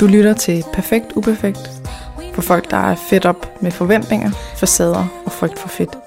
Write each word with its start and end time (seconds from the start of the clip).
Du 0.00 0.06
lytter 0.06 0.34
til 0.34 0.64
Perfekt 0.72 1.06
Uperfekt 1.16 1.70
for 2.34 2.42
folk, 2.42 2.70
der 2.70 2.76
er 2.76 2.94
fedt 2.94 3.26
op 3.26 3.62
med 3.62 3.70
forventninger, 3.70 4.30
facader 4.56 5.06
og 5.26 5.32
frygt 5.32 5.58
for 5.58 5.68
fedt. 5.68 5.98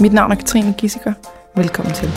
Mit 0.00 0.12
navn 0.12 0.32
er 0.32 0.36
Katrine 0.36 0.74
Gissiker. 0.78 1.12
Velkommen 1.56 1.94
til. 1.94 2.10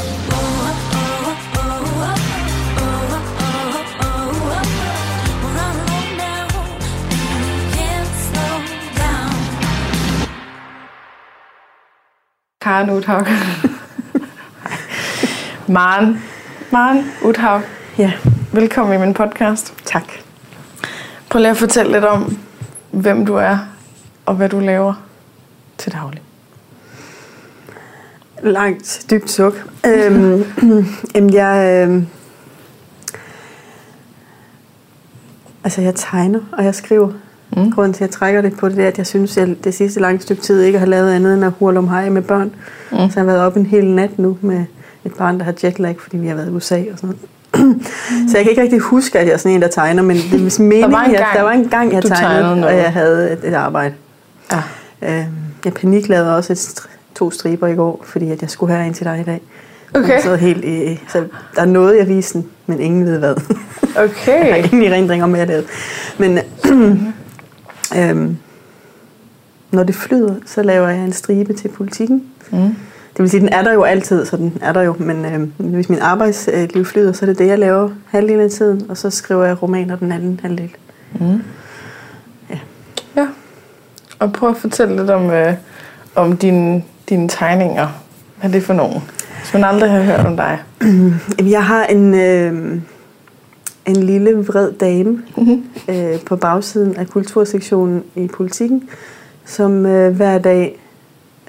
Karen 12.61 12.89
Uthaug. 12.89 13.27
Maren. 15.77 16.23
Maren 16.71 17.03
Uthaug. 17.25 17.61
Ja, 17.97 18.11
Velkommen 18.53 18.95
i 18.95 19.05
min 19.05 19.13
podcast. 19.13 19.73
tak. 19.85 20.30
Prøv 21.31 21.39
lige 21.39 21.51
at 21.51 21.57
fortælle 21.57 21.91
lidt 21.91 22.03
om, 22.03 22.37
hvem 22.91 23.25
du 23.25 23.35
er, 23.35 23.57
og 24.25 24.35
hvad 24.35 24.49
du 24.49 24.59
laver 24.59 24.93
til 25.77 25.91
daglig. 25.91 26.21
Langt, 28.43 29.05
dybt 29.11 29.31
suk. 29.31 29.53
øhm, 29.85 30.43
jamen, 31.15 31.33
jeg... 31.33 31.83
øhm, 31.89 32.07
altså, 35.63 35.81
jeg 35.81 35.95
tegner, 35.95 36.39
og 36.51 36.63
jeg 36.63 36.75
skriver. 36.75 37.11
Mm. 37.57 37.71
Grunden 37.71 37.93
til, 37.93 38.03
at 38.03 38.07
jeg 38.09 38.15
trækker 38.15 38.41
det 38.41 38.57
på 38.57 38.69
det, 38.69 38.79
er, 38.79 38.87
at 38.87 38.97
jeg 38.97 39.07
synes, 39.07 39.37
at 39.37 39.47
jeg 39.47 39.63
det 39.63 39.73
sidste 39.73 39.99
lange 39.99 40.21
stykke 40.21 40.41
tid 40.41 40.61
ikke 40.61 40.79
har 40.79 40.85
lavet 40.85 41.13
andet 41.13 41.33
end 41.33 41.45
at 41.45 41.53
hurle 41.59 41.79
om 41.79 41.87
hej 41.87 42.09
med 42.09 42.21
børn. 42.21 42.55
Mm. 42.91 42.97
Så 42.97 43.01
jeg 43.01 43.11
har 43.15 43.23
været 43.23 43.39
op 43.39 43.57
en 43.57 43.65
hel 43.65 43.85
nat 43.85 44.19
nu 44.19 44.37
med 44.41 44.65
et 45.05 45.13
barn, 45.13 45.39
der 45.39 45.43
har 45.43 45.53
jetlag, 45.63 45.95
fordi 45.99 46.17
vi 46.17 46.27
har 46.27 46.35
været 46.35 46.47
i 46.47 46.51
USA 46.51 46.83
og 46.91 46.97
sådan 46.97 47.07
noget. 47.07 47.19
Så 48.29 48.37
jeg 48.37 48.43
kan 48.43 48.49
ikke 48.49 48.61
rigtig 48.61 48.79
huske, 48.79 49.19
at 49.19 49.27
jeg 49.27 49.33
er 49.33 49.37
sådan 49.37 49.55
en, 49.55 49.61
der 49.61 49.67
tegner, 49.67 50.03
men 50.03 50.17
det 50.17 50.33
er 50.33 50.61
meningen, 50.61 50.91
var 50.91 51.03
en 51.03 51.11
gang, 51.11 51.35
der 51.35 51.41
var 51.41 51.51
en 51.51 51.69
gang, 51.69 51.93
jeg 51.93 52.03
tegnede, 52.03 52.43
tegnede 52.43 52.67
og 52.67 52.75
jeg 52.75 52.93
havde 52.93 53.31
et, 53.31 53.39
et 53.43 53.53
arbejde. 53.53 53.93
Ja. 54.51 54.61
Øh, 55.01 55.25
jeg 55.65 55.73
paniklavede 55.73 56.35
også 56.35 56.53
et, 56.53 56.87
to 57.15 57.31
striber 57.31 57.67
i 57.67 57.75
går, 57.75 58.01
fordi 58.05 58.31
at 58.31 58.41
jeg 58.41 58.49
skulle 58.49 58.73
have 58.73 58.87
en 58.87 58.93
til 58.93 59.05
dig 59.05 59.19
i 59.19 59.23
dag. 59.23 59.41
Okay. 59.93 60.21
Så, 60.21 60.35
helt, 60.35 60.65
i, 60.65 60.99
så 61.07 61.23
der 61.55 61.61
er 61.61 61.65
noget, 61.65 61.97
jeg 61.97 62.07
viste 62.07 62.33
den, 62.33 62.47
men 62.65 62.79
ingen 62.79 63.05
ved 63.05 63.17
hvad. 63.19 63.35
jeg 63.81 63.89
har 63.95 64.03
Okay. 64.03 64.63
ingen 64.63 64.91
erindring 64.91 65.23
om, 65.23 65.29
hvad 65.29 65.39
jeg 65.39 65.47
lavede. 65.47 65.65
Men 66.17 66.39
øhm, 67.97 68.37
når 69.71 69.83
det 69.83 69.95
flyder, 69.95 70.35
så 70.45 70.63
laver 70.63 70.89
jeg 70.89 71.03
en 71.03 71.13
stribe 71.13 71.53
til 71.53 71.67
politikken. 71.67 72.23
Mm. 72.51 72.75
Det 73.21 73.23
vil 73.23 73.29
sige, 73.29 73.41
den 73.41 73.49
er 73.49 73.63
der 73.63 73.73
jo 73.73 73.83
altid, 73.83 74.25
så 74.25 74.37
den 74.37 74.57
er 74.61 74.73
der 74.73 74.81
jo. 74.81 74.95
Men 74.99 75.25
øhm, 75.25 75.53
hvis 75.57 75.89
min 75.89 75.99
arbejdsliv 75.99 76.85
flyder, 76.85 77.11
så 77.13 77.25
er 77.25 77.27
det 77.27 77.39
det, 77.39 77.47
jeg 77.47 77.59
laver 77.59 77.89
halvdelen 78.07 78.41
af 78.41 78.49
tiden. 78.49 78.85
Og 78.89 78.97
så 78.97 79.09
skriver 79.09 79.45
jeg 79.45 79.63
romaner 79.63 79.95
den 79.95 80.11
anden 80.11 80.39
halvdel. 80.43 80.69
Mm. 81.19 81.41
Ja. 82.49 82.59
Ja. 83.15 83.27
Og 84.19 84.33
prøv 84.33 84.49
at 84.49 84.57
fortælle 84.57 84.95
lidt 84.95 85.09
om, 85.09 85.29
øh, 85.29 85.53
om 86.15 86.37
dine, 86.37 86.83
dine 87.09 87.29
tegninger. 87.29 87.87
Hvad 88.39 88.49
er 88.49 88.53
det 88.53 88.63
for 88.63 88.73
nogen? 88.73 89.01
Hvis 89.41 89.53
man 89.53 89.63
aldrig 89.63 89.91
har 89.91 90.01
hørt 90.01 90.25
om 90.25 90.35
dig. 90.37 90.59
Jeg 91.55 91.65
har 91.65 91.85
en, 91.85 92.13
øh, 92.13 92.81
en 93.85 93.95
lille 93.95 94.37
vred 94.37 94.71
dame 94.71 95.21
Mm-hmm. 95.37 95.63
øh, 95.89 96.19
på 96.25 96.35
bagsiden 96.35 96.95
af 96.95 97.07
kultursektionen 97.07 98.03
i 98.15 98.27
politikken, 98.27 98.89
som 99.45 99.85
øh, 99.85 100.15
hver 100.15 100.37
dag 100.37 100.79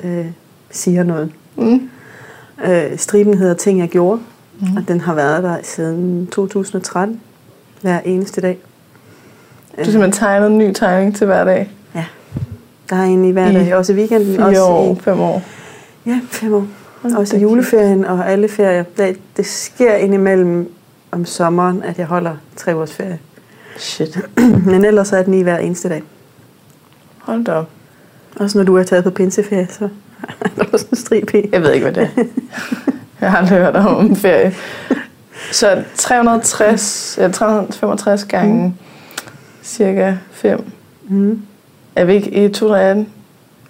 øh, 0.05 0.27
siger 0.70 1.03
noget. 1.03 1.33
Mm. 1.56 1.91
Øh, 2.64 2.98
striben 2.98 3.39
hedder 3.39 3.55
Ting, 3.55 3.78
jeg 3.78 3.89
gjorde, 3.89 4.20
Mm. 4.61 4.77
og 4.77 4.89
den 4.89 5.00
har 5.00 5.14
været 5.14 5.42
der 5.42 5.56
siden 5.62 6.27
2013, 6.27 7.20
hver 7.81 8.00
eneste 8.05 8.41
dag. 8.41 8.59
Du 9.70 9.77
har 9.77 9.84
simpelthen 9.84 10.12
tegnet 10.12 10.47
en 10.50 10.59
ny 10.59 10.72
tegning 10.72 11.17
til 11.17 11.27
hver 11.27 11.44
dag. 11.44 11.70
Der 12.91 12.97
er 12.97 13.05
en 13.05 13.25
i 13.25 13.31
hver 13.31 13.50
I 13.50 13.55
dag, 13.55 13.75
også 13.75 13.92
i 13.92 13.97
weekenden. 13.97 14.36
Fire 14.36 14.47
også 14.47 14.62
år, 14.62 14.92
I, 14.94 15.00
fem 15.00 15.20
år. 15.20 15.42
ja, 16.06 16.20
fem 16.31 16.54
år. 16.54 16.66
Hold 17.03 17.15
Også 17.15 17.37
i 17.37 17.41
juleferien 17.41 18.04
og 18.04 18.31
alle 18.31 18.48
ferier. 18.48 18.84
Det, 18.97 19.19
det 19.37 19.47
sker 19.47 19.94
indimellem 19.94 20.72
om 21.10 21.25
sommeren, 21.25 21.82
at 21.82 21.98
jeg 21.98 22.06
holder 22.06 22.37
tre 22.56 22.77
års 22.77 22.93
ferie. 22.93 23.19
Shit. 23.78 24.19
Men 24.66 24.84
ellers 24.84 25.12
er 25.12 25.22
den 25.22 25.34
i 25.34 25.43
hver 25.43 25.59
eneste 25.59 25.88
dag. 25.88 26.03
Hold 27.19 27.44
da 27.44 27.53
op. 27.53 27.69
Også 28.37 28.59
når 28.59 28.65
du 28.65 28.77
er 28.77 28.82
taget 28.82 29.04
på 29.04 29.10
pinseferie, 29.10 29.69
så 29.71 29.88
er 30.41 30.49
der 30.56 30.65
også 30.72 30.87
en 30.91 30.97
strib 30.97 31.34
i. 31.34 31.49
Jeg 31.53 31.62
ved 31.62 31.72
ikke, 31.72 31.91
hvad 31.91 31.93
det 31.93 32.10
er. 32.16 32.25
Jeg 33.21 33.31
har 33.31 33.38
aldrig 33.38 33.59
hørt 33.59 33.77
om 33.77 34.16
ferie. 34.16 34.55
Så 35.53 35.83
360, 35.97 37.19
ja, 37.21 37.28
365 37.28 38.25
gange 38.25 38.65
mm. 38.65 38.72
cirka 39.62 40.15
5. 40.31 40.65
Mm. 41.09 41.43
Er 41.97 42.05
vi 42.05 42.12
ikke 42.15 42.31
i 42.31 42.49
2018? 42.49 43.09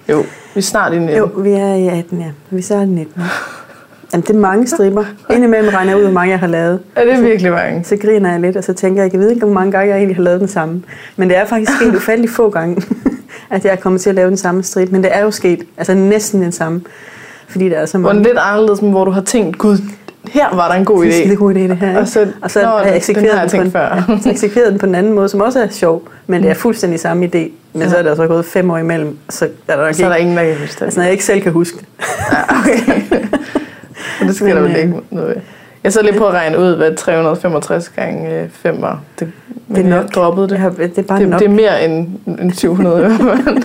Jo, 0.08 0.18
vi 0.54 0.58
er 0.58 0.60
snart 0.60 0.92
i 0.92 0.98
19. 0.98 1.16
Jo, 1.16 1.24
vi 1.36 1.50
er 1.50 1.74
i 1.74 1.88
18, 1.88 2.20
ja. 2.20 2.30
Vi 2.50 2.62
så 2.62 2.74
er 2.74 2.84
19. 2.84 3.22
Jamen, 4.12 4.22
det 4.26 4.36
er 4.36 4.40
mange 4.40 4.66
striber. 4.66 5.04
Indimellem 5.30 5.74
regner 5.74 5.90
jeg 5.90 5.98
ud, 5.98 6.02
hvor 6.02 6.12
mange 6.12 6.30
jeg 6.30 6.40
har 6.40 6.46
lavet. 6.46 6.80
Er 6.96 7.04
det 7.04 7.24
virkelig 7.24 7.52
mange? 7.52 7.84
Så 7.84 7.96
griner 7.96 8.30
jeg 8.30 8.40
lidt, 8.40 8.56
og 8.56 8.64
så 8.64 8.72
tænker 8.72 9.02
jeg, 9.02 9.12
jeg 9.12 9.20
ved 9.20 9.30
ikke, 9.30 9.46
hvor 9.46 9.54
mange 9.54 9.72
gange 9.72 9.88
jeg 9.88 9.96
egentlig 9.96 10.16
har 10.16 10.22
lavet 10.22 10.40
den 10.40 10.48
samme. 10.48 10.82
Men 11.16 11.28
det 11.28 11.36
er 11.36 11.44
faktisk 11.44 11.72
sket 11.76 11.94
ufattelig 11.96 12.30
få 12.30 12.50
gange, 12.50 12.82
at 13.52 13.64
jeg 13.64 13.72
er 13.72 13.76
kommet 13.76 14.00
til 14.00 14.08
at 14.10 14.14
lave 14.16 14.28
den 14.28 14.36
samme 14.36 14.62
strip. 14.62 14.90
Men 14.90 15.02
det 15.02 15.16
er 15.16 15.22
jo 15.22 15.30
sket, 15.30 15.62
altså 15.78 15.94
næsten 15.94 16.42
den 16.42 16.52
samme. 16.52 16.80
Fordi 17.48 17.68
der 17.68 17.76
er 17.78 17.86
så 17.86 17.98
mange. 17.98 18.14
den 18.16 18.22
lidt 18.22 18.38
anderledes, 18.38 18.82
men 18.82 18.90
hvor 18.90 19.04
du 19.04 19.10
har 19.10 19.20
tænkt, 19.20 19.58
gud, 19.58 19.78
her 20.30 20.54
var 20.56 20.68
der 20.68 20.74
en 20.74 20.84
god 20.84 21.04
Det 21.04 21.18
er 21.20 21.24
idé. 21.26 21.30
en 21.30 21.36
god 21.36 21.54
idé, 21.54 21.58
det 21.58 21.76
her. 21.76 21.88
Ikke? 21.88 22.00
Og 22.00 22.08
så, 22.08 22.26
Og 22.42 22.50
så 22.50 22.62
Nå, 22.62 22.66
har 22.68 22.76
jeg 22.78 22.86
den 22.86 22.94
eksekveret 22.96 23.30
har 23.34 23.40
jeg 23.40 23.42
den, 23.42 23.48
på 23.50 23.50
tænkt 23.50 23.66
en, 23.66 23.72
før. 23.72 24.20
ja, 24.26 24.30
eksekveret 24.30 24.70
den 24.70 24.78
på 24.78 24.86
en 24.86 24.94
anden 24.94 25.12
måde, 25.12 25.28
som 25.28 25.40
også 25.40 25.60
er 25.62 25.68
sjov. 25.70 26.02
Men 26.26 26.42
det 26.42 26.50
er 26.50 26.54
fuldstændig 26.54 27.00
samme 27.00 27.24
idé. 27.26 27.38
Men 27.72 27.82
Ja. 27.82 27.88
så 27.88 27.96
er 27.96 28.02
der 28.02 28.14
så 28.14 28.26
gået 28.26 28.44
fem 28.44 28.70
år 28.70 28.78
imellem, 28.78 29.18
så 29.30 29.48
er 29.68 29.76
der 29.76 29.84
nok 29.86 29.94
Så 29.94 30.04
er 30.04 30.08
der 30.08 30.16
ingen, 30.16 30.36
der 30.36 30.44
kan 30.44 30.56
huske 30.60 30.74
det. 30.78 30.82
Altså, 30.84 31.00
når 31.00 31.04
jeg 31.04 31.12
ikke 31.12 31.24
selv 31.24 31.40
kan 31.42 31.52
huske 31.52 31.76
det. 31.78 31.86
Ja, 32.32 32.58
okay. 32.60 33.02
Det 34.26 34.34
skal 34.36 34.46
Men, 34.46 34.56
der 34.56 34.62
vel 34.62 34.70
øh, 34.70 34.76
ikke 34.78 34.92
noget 35.10 35.28
ved. 35.28 35.36
Jeg 35.84 35.92
så 35.92 36.02
lige 36.02 36.18
på 36.18 36.26
at 36.26 36.34
regne 36.34 36.58
ud, 36.58 36.76
hvad 36.76 36.96
365 36.96 37.88
gange 37.88 38.50
5 38.52 38.82
var. 38.82 39.00
Det, 39.18 39.32
men 39.68 39.76
Det 39.76 39.84
er 39.84 39.88
jeg 39.88 40.02
nok. 40.02 40.14
droppede 40.14 40.48
det. 40.48 40.58
Har, 40.58 40.70
det 40.70 40.98
er 40.98 41.02
bare 41.02 41.18
Det, 41.20 41.28
nok. 41.28 41.40
det 41.40 41.46
er 41.46 41.50
mere 41.52 41.84
end, 41.84 42.08
end 42.40 42.52
700 42.52 42.96
i 42.96 43.00
hvert 43.00 43.38
fald. 43.44 43.56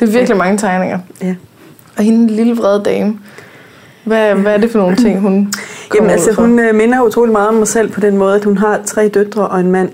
Det 0.00 0.08
er 0.08 0.12
virkelig 0.12 0.36
mange 0.36 0.58
tegninger. 0.58 0.98
Ja. 1.22 1.34
Og 1.96 2.04
hende 2.04 2.26
lille 2.34 2.56
vrede 2.56 2.82
dame, 2.84 3.18
hvad, 4.04 4.34
hvad 4.34 4.54
er 4.54 4.58
det 4.58 4.70
for 4.70 4.78
nogle 4.78 4.96
ting, 4.96 5.20
hun 5.20 5.52
Jamen, 5.94 6.10
altså, 6.10 6.32
hun 6.32 6.58
øh, 6.58 6.74
minder 6.74 7.02
utrolig 7.02 7.32
meget 7.32 7.48
om 7.48 7.54
mig 7.54 7.68
selv 7.68 7.90
på 7.90 8.00
den 8.00 8.16
måde, 8.16 8.34
at 8.36 8.44
hun 8.44 8.58
har 8.58 8.80
tre 8.84 9.08
døtre 9.08 9.48
og 9.48 9.60
en 9.60 9.70
mand. 9.72 9.90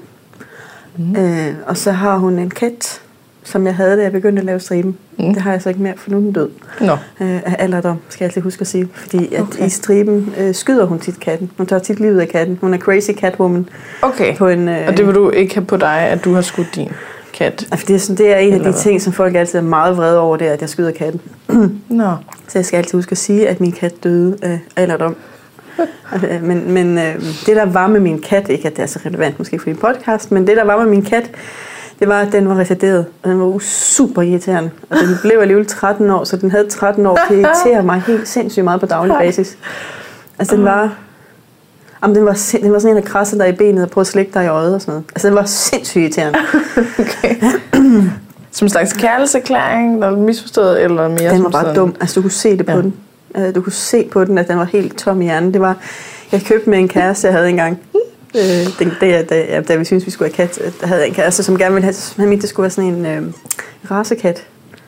Mm. 0.96 1.16
Øh, 1.16 1.54
og 1.66 1.76
så 1.76 1.92
har 1.92 2.16
hun 2.16 2.38
en 2.38 2.50
kat, 2.50 3.00
som 3.44 3.66
jeg 3.66 3.74
havde, 3.74 3.96
da 3.96 4.02
jeg 4.02 4.12
begyndte 4.12 4.40
at 4.40 4.46
lave 4.46 4.60
striben. 4.60 4.96
Mm. 5.18 5.34
Det 5.34 5.42
har 5.42 5.50
jeg 5.52 5.62
så 5.62 5.68
ikke 5.68 5.82
mere, 5.82 5.94
for 5.96 6.10
nu 6.10 6.16
er 6.16 6.20
den 6.20 6.32
død. 6.32 6.48
Nå, 6.80 6.92
Øh, 6.92 7.36
af 7.46 7.56
alderdom, 7.58 7.96
skal 8.08 8.24
jeg 8.24 8.28
altid 8.28 8.42
huske 8.42 8.60
at 8.60 8.66
sige. 8.66 8.88
Fordi 8.92 9.34
at 9.34 9.40
Okay. 9.42 9.66
i 9.66 9.68
striben 9.68 10.34
øh, 10.38 10.54
skyder 10.54 10.84
hun 10.84 10.98
tit 10.98 11.20
katten. 11.20 11.50
Hun 11.56 11.66
tager 11.66 11.80
tit 11.80 12.00
livet 12.00 12.20
af 12.20 12.28
katten. 12.28 12.58
Hun 12.60 12.74
er 12.74 12.78
crazy 12.78 13.10
catwoman. 13.10 13.68
okay. 14.02 14.36
På 14.36 14.48
en, 14.48 14.68
øh, 14.68 14.88
Og 14.88 14.96
det 14.96 15.06
vil 15.06 15.14
du 15.14 15.30
ikke 15.30 15.54
have 15.54 15.64
på 15.66 15.76
dig, 15.76 15.98
at 16.00 16.24
du 16.24 16.34
har 16.34 16.42
skudt 16.42 16.68
din 16.74 16.88
kat? 17.34 17.66
altså, 17.72 17.86
det, 17.88 17.94
er 17.94 17.98
sådan, 17.98 18.16
det 18.16 18.32
er 18.32 18.36
en 18.36 18.40
af 18.52 18.54
Eller 18.56 18.58
de 18.58 18.62
hvad? 18.72 18.80
ting, 18.82 19.02
som 19.02 19.12
folk 19.12 19.34
altid 19.34 19.58
er 19.58 19.62
meget 19.62 19.96
vrede 19.96 20.18
over, 20.18 20.36
det 20.36 20.48
er, 20.48 20.52
at 20.52 20.60
jeg 20.60 20.68
skyder 20.68 20.90
katten. 20.92 21.20
Nå, 21.88 22.10
Så 22.48 22.58
jeg 22.58 22.64
skal 22.66 22.76
altid 22.76 22.98
huske 22.98 23.12
at 23.12 23.18
sige, 23.18 23.48
at 23.48 23.60
min 23.60 23.72
kat 23.72 24.04
døde 24.04 24.36
af 24.42 24.58
alderdom. 24.76 25.16
Øh, 26.30 26.42
men 26.42 26.72
men 26.72 26.98
øh, 26.98 27.14
det, 27.46 27.56
der 27.56 27.64
var 27.64 27.86
med 27.86 28.00
min 28.00 28.20
kat, 28.20 28.48
ikke 28.48 28.66
at 28.68 28.76
det 28.76 28.82
er 28.82 28.86
så 28.86 28.98
relevant 29.06 29.38
måske 29.38 29.58
for 29.58 29.64
din 29.64 29.76
podcast, 29.76 30.32
men 30.32 30.46
det, 30.46 30.56
der 30.56 30.64
var 30.64 30.76
med 30.78 30.86
min 30.86 31.02
kat, 31.02 31.30
det 31.98 32.08
var, 32.08 32.20
at 32.20 32.32
den 32.32 32.48
var 32.48 32.54
retarderet, 32.58 33.06
og 33.22 33.30
den 33.30 33.40
var 33.40 33.58
super 33.58 34.22
irriterende. 34.22 34.70
Og 34.90 34.96
den 34.96 35.08
blev 35.22 35.38
alligevel 35.40 35.66
13 35.66 36.10
år, 36.10 36.24
så 36.24 36.36
den 36.36 36.50
havde 36.50 36.68
13 36.68 37.06
år 37.06 37.18
til 37.28 37.34
at 37.34 37.40
irritere 37.40 37.82
mig 37.82 38.02
helt 38.06 38.28
sindssygt 38.28 38.64
meget 38.64 38.80
på 38.80 38.86
daglig 38.86 39.14
basis. 39.18 39.58
Altså, 40.38 40.56
den 40.56 40.64
var... 40.64 40.94
Jamen, 42.02 42.16
den 42.16 42.24
var, 42.26 42.34
sind, 42.34 42.62
den 42.62 42.72
var 42.72 42.78
sådan 42.78 42.96
en, 42.96 43.02
der 43.02 43.08
krassede 43.08 43.40
dig 43.42 43.48
i 43.48 43.52
benet 43.56 43.84
og 43.84 43.90
prøvede 43.90 44.06
at 44.06 44.12
slikke 44.12 44.30
dig 44.34 44.44
i 44.44 44.48
øjet 44.48 44.74
og 44.74 44.80
sådan 44.80 44.92
noget. 44.92 45.04
Altså, 45.14 45.28
den 45.28 45.36
var 45.36 45.44
sindssygt 45.44 46.00
irriterende. 46.02 46.38
okay. 46.98 47.34
Som 48.52 48.64
en 48.66 48.70
slags 48.70 48.92
kærlighedserklæring, 48.92 50.02
der 50.02 50.08
er 50.08 50.16
misforstået, 50.16 50.82
eller 50.82 51.08
mere 51.08 51.30
Den 51.30 51.44
var 51.44 51.50
bare 51.50 51.62
sådan... 51.62 51.76
dum. 51.76 51.94
Altså, 52.00 52.14
du 52.14 52.22
kunne 52.22 52.30
se 52.30 52.58
det 52.58 52.66
på 52.66 52.72
Ja. 52.72 52.76
ja. 52.76 52.82
den. 52.82 52.94
Øh, 53.36 53.54
Du 53.54 53.60
kunne 53.60 53.72
se 53.72 54.08
på 54.12 54.24
den, 54.24 54.38
at 54.38 54.48
den 54.48 54.58
var 54.58 54.64
helt 54.64 54.98
tom 54.98 55.20
i 55.22 55.24
hjernen. 55.24 55.52
Det 55.52 55.60
var, 55.60 55.76
jeg 56.32 56.42
købte 56.42 56.70
med 56.70 56.78
en 56.78 56.88
kæreste, 56.88 57.26
jeg 57.26 57.34
havde 57.36 57.48
engang. 57.50 57.78
Øh, 58.34 58.90
da, 59.00 59.22
da, 59.22 59.44
ja, 59.48 59.60
da 59.60 59.76
vi 59.76 59.84
syntes, 59.84 60.06
vi 60.06 60.10
skulle 60.10 60.32
have 60.36 60.46
kat, 60.48 60.58
øh, 60.64 60.72
der 60.80 60.86
havde 60.86 61.00
jeg 61.00 61.08
en 61.08 61.14
kæreste, 61.14 61.42
som 61.42 61.58
gerne 61.58 61.74
ville 61.74 61.84
have, 61.84 61.94
han 62.16 62.28
mente, 62.28 62.42
det 62.42 62.48
skulle 62.50 62.64
være 62.64 62.70
sådan 62.70 62.94
en 62.94 63.06
øh, 63.06 63.22
racekat. 63.90 64.42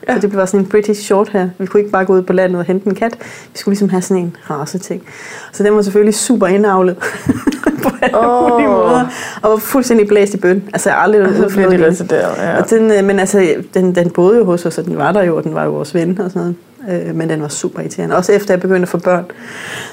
Ja. 0.07 0.15
Så 0.15 0.27
det 0.27 0.35
var 0.35 0.45
sådan 0.45 0.59
en 0.59 0.65
British 0.65 1.01
short 1.01 1.29
her. 1.29 1.49
Vi 1.57 1.65
kunne 1.65 1.79
ikke 1.79 1.91
bare 1.91 2.05
gå 2.05 2.13
ud 2.13 2.21
på 2.21 2.33
landet 2.33 2.59
og 2.59 2.65
hente 2.65 2.87
en 2.87 2.95
kat. 2.95 3.15
Vi 3.53 3.57
skulle 3.59 3.73
ligesom 3.73 3.89
have 3.89 4.01
sådan 4.01 4.23
en 4.23 4.37
race 4.49 4.77
ting. 4.77 5.03
Så 5.51 5.63
den 5.63 5.75
var 5.75 5.81
selvfølgelig 5.81 6.15
super 6.15 6.47
indavlet 6.47 6.95
på 7.83 7.89
alle 8.01 8.17
mulige 8.51 8.67
måder. 8.67 9.07
Og 9.41 9.49
var 9.51 9.57
fuldstændig 9.57 10.07
blæst 10.07 10.33
i 10.33 10.37
bøn. 10.37 10.63
Altså 10.73 10.89
jeg 10.89 10.95
har 10.95 11.03
aldrig 11.03 11.21
Og 11.21 11.27
så 11.29 11.33
ude 11.33 11.43
for 11.43 11.49
bliver 11.49 11.69
noget 11.69 11.71
de 11.71 11.77
lignende. 11.77 12.03
retarderet, 12.03 12.37
ja. 12.53 12.61
Og 12.61 12.69
den, 12.69 12.91
øh, 12.91 13.03
men 13.03 13.19
altså, 13.19 13.55
den, 13.73 13.95
den 13.95 14.09
boede 14.09 14.37
jo 14.37 14.45
hos 14.45 14.65
os, 14.65 14.77
og 14.77 14.85
den 14.85 14.97
var 14.97 15.11
der 15.11 15.23
jo, 15.23 15.37
og 15.37 15.43
den 15.43 15.55
var 15.55 15.63
jo 15.63 15.71
vores 15.71 15.93
ven 15.93 16.19
og 16.21 16.31
sådan 16.31 16.55
noget. 16.87 17.07
Øh, 17.07 17.15
men 17.15 17.29
den 17.29 17.41
var 17.41 17.47
super 17.47 17.79
irriterende. 17.79 18.15
Også 18.15 18.31
efter 18.31 18.53
jeg 18.53 18.61
begyndte 18.61 18.81
at 18.81 18.89
få 18.89 18.97
børn, 18.97 19.25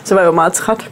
så 0.04 0.14
var 0.14 0.22
jeg 0.22 0.26
jo 0.26 0.32
meget 0.32 0.52
træt. 0.52 0.90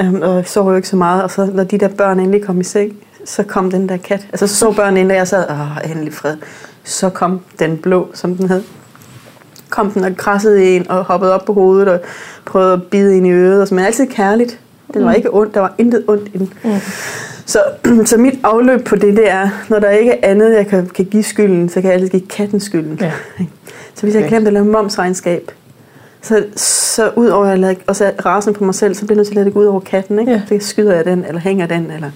Um, 0.00 0.22
og 0.22 0.36
jeg 0.36 0.46
sov 0.46 0.70
jo 0.70 0.76
ikke 0.76 0.88
så 0.88 0.96
meget. 0.96 1.22
Og 1.22 1.30
så 1.30 1.50
når 1.54 1.64
de 1.64 1.78
der 1.78 1.88
børn 1.88 2.20
endelig 2.20 2.44
kom 2.44 2.60
i 2.60 2.64
seng, 2.64 2.96
så 3.24 3.42
kom 3.42 3.70
den 3.70 3.88
der 3.88 3.96
kat. 3.96 4.26
Altså 4.32 4.46
så 4.46 4.56
så 4.56 4.72
børnene 4.72 5.00
ind, 5.00 5.10
og 5.10 5.16
jeg 5.16 5.28
sad, 5.28 5.44
åh, 5.50 5.90
endelig 5.90 6.14
fred. 6.14 6.36
Så 6.84 7.08
kom 7.10 7.40
den 7.58 7.76
blå, 7.76 8.10
som 8.14 8.36
den 8.36 8.48
hed. 8.48 8.62
Kom 9.70 9.90
den 9.90 10.04
og 10.04 10.16
krassede 10.16 10.76
en 10.76 10.90
og 10.90 11.04
hoppede 11.04 11.34
op 11.34 11.44
på 11.44 11.52
hovedet 11.52 11.88
og 11.88 12.00
prøvede 12.44 12.72
at 12.72 12.82
bide 12.82 13.16
ind 13.16 13.26
i 13.26 13.30
øret. 13.30 13.62
Og 13.62 13.68
så, 13.68 13.74
men 13.74 13.84
altid 13.84 14.06
kærligt. 14.06 14.58
Den 14.94 15.04
var 15.04 15.10
Mm. 15.10 15.16
ikke 15.16 15.34
ondt, 15.34 15.54
der 15.54 15.60
var 15.60 15.74
intet 15.78 16.04
ondt 16.08 16.28
i 16.34 16.38
den. 16.38 16.52
Mm. 16.64 16.70
Så, 17.46 17.62
så 18.06 18.16
mit 18.16 18.34
afløb 18.42 18.84
på 18.84 18.96
det, 18.96 19.16
det 19.16 19.30
er, 19.30 19.48
når 19.68 19.78
der 19.78 19.90
ikke 19.90 20.12
er 20.12 20.30
andet, 20.30 20.54
jeg 20.54 20.66
kan, 20.66 20.86
kan 20.86 21.04
give 21.04 21.22
skylden, 21.22 21.68
så 21.68 21.74
kan 21.74 21.84
jeg 21.84 21.92
altid 21.94 22.08
give 22.08 22.26
katten 22.28 22.60
skylden. 22.60 22.98
Ja. 23.00 23.12
Så 23.94 24.02
hvis 24.02 24.14
jeg 24.14 24.28
glemte 24.28 24.46
at 24.46 24.52
lave 24.52 24.64
momsregnskab, 24.64 25.50
så, 26.22 26.44
så 26.56 27.10
ud 27.16 27.28
over 27.28 27.46
at 27.46 27.58
lade, 27.58 27.76
og 27.86 27.96
så 27.96 28.12
rasen 28.26 28.54
på 28.54 28.64
mig 28.64 28.74
selv, 28.74 28.94
så 28.94 29.06
bliver 29.06 29.14
jeg 29.14 29.16
nødt 29.16 29.26
til 29.26 29.32
at 29.32 29.36
lade 29.36 29.44
det 29.44 29.54
gå 29.54 29.60
ud 29.60 29.66
over 29.66 29.80
katten. 29.80 30.18
Ikke? 30.18 30.32
Ja. 30.32 30.58
Så 30.60 30.68
skyder 30.68 30.94
jeg 30.94 31.04
den, 31.04 31.24
eller 31.24 31.40
hænger 31.40 31.66
den. 31.66 31.90
Eller... 31.90 32.10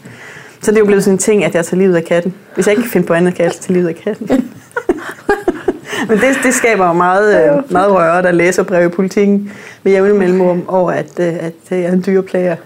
Så 0.63 0.71
det 0.71 0.77
er 0.77 0.81
jo 0.81 0.87
blevet 0.87 1.05
sådan 1.05 1.15
en 1.15 1.19
ting, 1.19 1.45
at 1.45 1.55
jeg 1.55 1.65
tager 1.65 1.79
livet 1.79 1.97
af 1.97 2.05
katten. 2.05 2.35
Hvis 2.55 2.67
jeg 2.67 2.73
ikke 2.73 2.83
kan 2.83 2.91
finde 2.91 3.07
på 3.07 3.15
andet, 3.15 3.35
kan 3.35 3.45
jeg 3.45 3.53
tage 3.53 3.73
livet 3.73 3.89
af 3.89 3.95
katten. 3.95 4.29
Men 6.09 6.19
det, 6.19 6.39
det 6.43 6.55
skaber 6.55 6.87
jo 6.87 6.93
meget, 6.93 7.45
øh, 7.45 7.73
meget 7.73 7.93
røre, 7.93 8.23
der 8.23 8.33
læser 8.33 8.63
brev 8.63 8.87
i 8.87 8.89
politikken 8.89 9.53
med 9.83 9.93
jævne 9.93 10.15
mellemrum 10.15 10.65
over, 10.69 10.93
at, 10.93 11.21
øh, 11.21 11.35
at 11.41 11.53
jeg 11.71 11.81
er 11.81 11.93
en 11.93 12.05
dyreplager. 12.07 12.57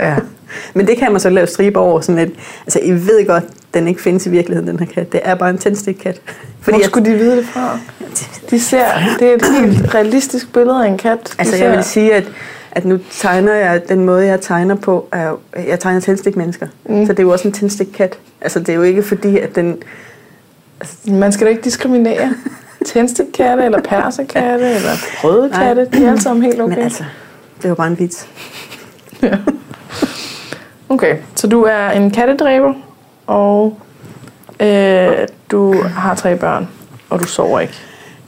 Ja. 0.00 0.16
Men 0.74 0.86
det 0.86 0.98
kan 0.98 1.12
man 1.12 1.20
så 1.20 1.30
lave 1.30 1.46
striber 1.46 1.80
over 1.80 2.00
sådan 2.00 2.24
lidt. 2.24 2.38
Altså, 2.66 2.80
I 2.82 2.90
ved 2.90 3.26
godt, 3.26 3.44
den 3.76 3.88
ikke 3.88 4.02
findes 4.02 4.26
i 4.26 4.30
virkeligheden, 4.30 4.68
den 4.68 4.78
her 4.78 4.86
kat. 4.86 5.12
Det 5.12 5.20
er 5.24 5.34
bare 5.34 5.50
en 5.50 5.58
tændstikkat. 5.58 6.20
Hvor 6.64 6.84
skulle 6.84 7.10
de 7.12 7.16
vide 7.18 7.36
det 7.36 7.46
fra? 7.46 7.78
De 8.50 8.60
ser, 8.60 8.84
det 9.18 9.28
er 9.28 9.34
et 9.34 9.44
helt 9.60 9.94
realistisk 9.94 10.52
billede 10.52 10.84
af 10.84 10.88
en 10.88 10.98
kat. 10.98 11.18
De 11.24 11.34
Altså 11.38 11.56
ser, 11.56 11.64
jeg 11.64 11.76
vil 11.76 11.84
sige, 11.84 12.14
at, 12.14 12.24
at 12.72 12.84
nu 12.84 12.98
tegner 13.10 13.54
jeg, 13.54 13.88
den 13.88 14.04
måde 14.04 14.26
jeg 14.26 14.40
tegner 14.40 14.74
på, 14.74 15.08
er 15.12 15.28
jo, 15.28 15.38
jeg 15.68 15.80
tegner 15.80 16.00
tændstikmennesker. 16.00 16.66
Mm. 16.88 17.06
Så 17.06 17.12
det 17.12 17.18
er 17.18 17.22
jo 17.22 17.30
også 17.30 17.48
en 17.48 17.54
tændstikkat. 17.54 18.18
Altså 18.40 18.58
det 18.60 18.68
er 18.68 18.74
jo 18.74 18.82
ikke 18.82 19.02
fordi, 19.02 19.38
at 19.38 19.56
den... 19.56 19.76
Man 21.08 21.32
skal 21.32 21.46
da 21.46 21.50
ikke 21.50 21.62
diskriminere. 21.62 22.34
Tændstikkatte, 22.86 23.64
eller 23.64 23.80
persekatte, 23.82 24.70
eller 24.70 24.90
røde 25.24 25.48
Nej. 25.48 25.66
katte. 25.66 25.88
De 25.92 26.04
er 26.04 26.08
alle 26.08 26.20
sammen 26.20 26.44
helt 26.44 26.60
okay. 26.60 26.74
Men 26.74 26.84
altså, 26.84 27.04
det 27.56 27.64
er 27.64 27.68
jo 27.68 27.74
bare 27.74 27.86
en 27.86 27.98
vits. 27.98 28.28
Ja. 29.22 29.36
Okay, 30.88 31.16
så 31.34 31.46
du 31.46 31.62
er 31.62 31.90
en 31.90 32.10
kattedræber, 32.10 32.74
og 33.26 33.78
øh, 34.60 35.28
du 35.50 35.82
har 35.82 36.14
tre 36.14 36.36
børn, 36.36 36.68
og 37.10 37.20
du 37.20 37.24
sover 37.24 37.60
ikke. 37.60 37.74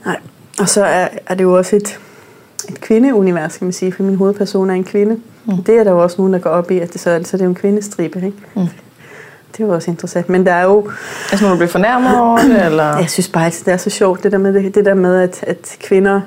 Nej. 0.05 0.17
Og 0.59 0.69
så 0.69 0.83
er, 0.83 1.07
er 1.27 1.35
det 1.35 1.43
jo 1.43 1.57
også 1.57 1.75
et, 1.75 1.99
et 2.69 2.81
kvindeunivers, 2.81 3.57
kan 3.57 3.65
man 3.65 3.73
sige, 3.73 3.91
for 3.91 4.03
min 4.03 4.15
hovedperson 4.15 4.69
er 4.69 4.73
en 4.73 4.83
kvinde. 4.83 5.19
Mm. 5.45 5.63
Det 5.63 5.79
er 5.79 5.83
der 5.83 5.91
jo 5.91 6.03
også 6.03 6.15
nogen, 6.17 6.33
der 6.33 6.39
går 6.39 6.49
op 6.49 6.71
i, 6.71 6.79
at 6.79 6.93
det 6.93 7.01
så, 7.01 7.21
så 7.23 7.37
det 7.37 7.41
er 7.41 7.45
jo 7.45 7.49
en 7.49 7.55
kvindestribe. 7.55 8.17
Ikke? 8.25 8.37
Mm. 8.55 8.67
Det 9.51 9.63
er 9.63 9.67
jo 9.67 9.73
også 9.73 9.91
interessant. 9.91 10.29
Men 10.29 10.45
der 10.45 10.53
er 10.53 10.63
jo, 10.63 10.91
Altså, 11.31 11.45
når 11.45 11.51
du 11.51 11.57
bliver 11.57 11.69
fornærmet 11.69 12.19
over 12.19 12.37
det, 12.37 12.65
eller... 12.65 12.97
jeg 12.97 13.09
synes 13.09 13.27
bare 13.27 13.45
altid, 13.45 13.65
det 13.65 13.73
er 13.73 13.77
så 13.77 13.89
sjovt, 13.89 14.23
det 14.23 14.31
der 14.31 14.37
med, 14.37 14.53
det, 14.53 14.75
det 14.75 14.85
der 14.85 14.93
med 14.93 15.21
at, 15.21 15.43
at 15.47 15.77
kvinder 15.79 16.21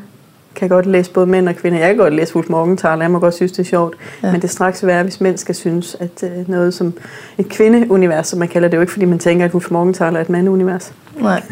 kan 0.69 0.77
godt 0.77 0.87
læse 0.87 1.11
både 1.11 1.27
mænd 1.27 1.49
og 1.49 1.57
kvinder. 1.57 1.79
Jeg 1.79 1.89
kan 1.89 1.97
godt 1.97 2.15
læse 2.15 2.37
Wolf 2.37 2.49
Morgenthaler, 2.49 3.03
jeg 3.03 3.11
må 3.11 3.19
godt 3.19 3.35
synes, 3.35 3.53
det 3.53 3.59
er 3.59 3.65
sjovt. 3.65 3.97
Ja. 4.23 4.33
Men 4.33 4.41
det 4.41 4.45
er 4.45 4.53
straks 4.53 4.87
værre, 4.87 5.03
hvis 5.03 5.21
mænd 5.21 5.39
skal 5.39 5.55
synes, 5.55 5.97
at 6.01 6.23
øh, 6.23 6.49
noget 6.49 6.75
som 6.75 6.95
et 7.39 7.49
kvindeunivers, 7.49 8.29
som 8.29 8.39
man 8.39 8.49
kalder 8.49 8.69
det, 8.69 8.77
jo 8.77 8.81
ikke 8.81 8.93
fordi 8.93 9.05
man 9.05 9.19
tænker, 9.19 9.45
at 9.45 9.53
Wolf 9.53 9.71
Morgenthaler 9.71 10.17
er 10.17 10.21
et 10.21 10.29
mandeunivers. 10.29 10.93
Nej. 11.21 11.43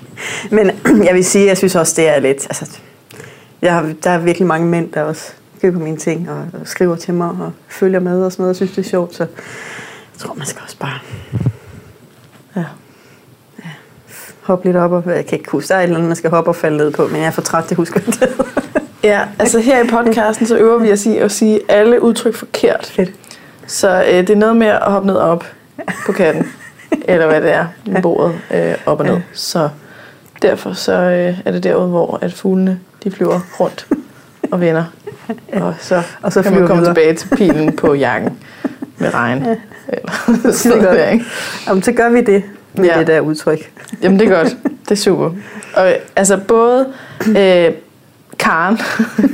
Men 0.56 0.70
jeg 1.08 1.14
vil 1.14 1.24
sige, 1.24 1.46
jeg 1.46 1.56
synes 1.56 1.74
også, 1.74 1.94
det 1.96 2.08
er 2.08 2.20
lidt... 2.20 2.44
Altså, 2.44 2.78
jeg 3.62 3.74
har, 3.74 3.92
der 4.04 4.10
er 4.10 4.18
virkelig 4.18 4.48
mange 4.48 4.66
mænd, 4.66 4.92
der 4.92 5.02
også 5.02 5.32
køber 5.60 5.78
mine 5.78 5.96
ting 5.96 6.30
og, 6.30 6.46
og 6.60 6.68
skriver 6.68 6.96
til 6.96 7.14
mig 7.14 7.28
og 7.28 7.52
følger 7.68 8.00
med 8.00 8.22
og 8.24 8.32
sådan 8.32 8.42
noget, 8.42 8.50
og 8.50 8.56
synes, 8.56 8.72
det 8.72 8.84
er 8.84 8.88
sjovt. 8.88 9.14
Så 9.14 9.22
jeg 9.22 10.18
tror, 10.18 10.34
man 10.34 10.46
skal 10.46 10.62
også 10.64 10.78
bare 10.78 10.98
Ja. 12.56 12.64
Hoppe 14.44 14.64
lidt 14.64 14.76
op. 14.76 14.92
Og, 14.92 15.02
jeg 15.06 15.26
kan 15.26 15.38
ikke 15.38 15.50
huske, 15.50 15.68
der 15.68 15.74
er 15.74 15.78
et 15.78 15.82
eller 15.82 15.96
andet, 15.96 16.08
man 16.08 16.16
skal 16.16 16.30
hoppe 16.30 16.50
og 16.50 16.56
falde 16.56 16.76
ned 16.76 16.90
på, 16.90 17.06
men 17.06 17.16
jeg 17.16 17.26
er 17.26 17.30
for 17.30 17.42
træt, 17.42 17.68
det 17.68 17.76
husker 17.76 18.00
jeg 18.06 18.08
ikke. 18.22 18.44
Ja, 19.04 19.20
altså 19.38 19.58
her 19.58 19.84
i 19.84 19.86
podcasten, 19.86 20.46
så 20.46 20.56
øver 20.56 20.78
vi 20.78 20.92
os 20.92 21.06
i 21.06 21.16
at 21.18 21.32
sige 21.32 21.60
alle 21.68 22.02
udtryk 22.02 22.34
forkert. 22.34 22.86
Fedt. 22.86 23.10
Så 23.66 24.04
øh, 24.08 24.14
det 24.14 24.30
er 24.30 24.36
noget 24.36 24.56
med 24.56 24.66
at 24.66 24.78
hoppe 24.92 25.06
ned 25.06 25.14
og 25.14 25.30
op 25.30 25.44
på 26.06 26.12
katten, 26.12 26.46
eller 27.08 27.26
hvad 27.26 27.40
det 27.40 27.52
er, 27.52 27.66
med 27.86 28.02
bordet 28.02 28.40
øh, 28.54 28.74
op 28.86 29.00
og 29.00 29.06
ned. 29.06 29.20
Så 29.32 29.68
derfor 30.42 30.72
så 30.72 30.92
øh, 30.92 31.40
er 31.44 31.52
det 31.52 31.62
derude, 31.62 31.88
hvor 31.88 32.18
at 32.22 32.32
fuglene 32.32 32.80
de 33.04 33.10
flyver 33.10 33.40
rundt 33.60 33.86
og 34.52 34.60
vender. 34.60 34.84
Og 35.52 35.74
så, 35.80 36.02
Og 36.22 36.32
så 36.32 36.42
kan 36.42 36.52
man 36.52 36.66
komme 36.66 36.82
videre. 36.82 36.94
tilbage 36.94 37.14
til 37.14 37.28
pilen 37.36 37.76
på 37.76 37.94
jakken 37.94 38.38
med 38.98 39.14
regn. 39.14 39.44
Ja. 39.44 39.54
Eller 39.88 40.12
Det 40.42 40.54
sådan 40.54 40.78
er 40.78 40.82
noget 40.82 40.98
godt. 40.98 41.12
ikke? 41.12 41.24
Jamen, 41.68 41.82
så 41.82 41.92
gør 41.92 42.08
vi 42.08 42.20
det 42.20 42.42
med 42.74 42.84
Ja. 42.84 42.98
det 42.98 43.06
der 43.06 43.20
udtryk. 43.20 43.70
Jamen 44.02 44.18
det 44.18 44.30
er 44.30 44.36
godt. 44.36 44.56
Det 44.84 44.90
er 44.90 44.94
super. 44.94 45.30
Og 45.76 45.92
altså 46.16 46.36
både 46.36 46.86
øh, 47.28 47.70
Karen, 48.38 48.78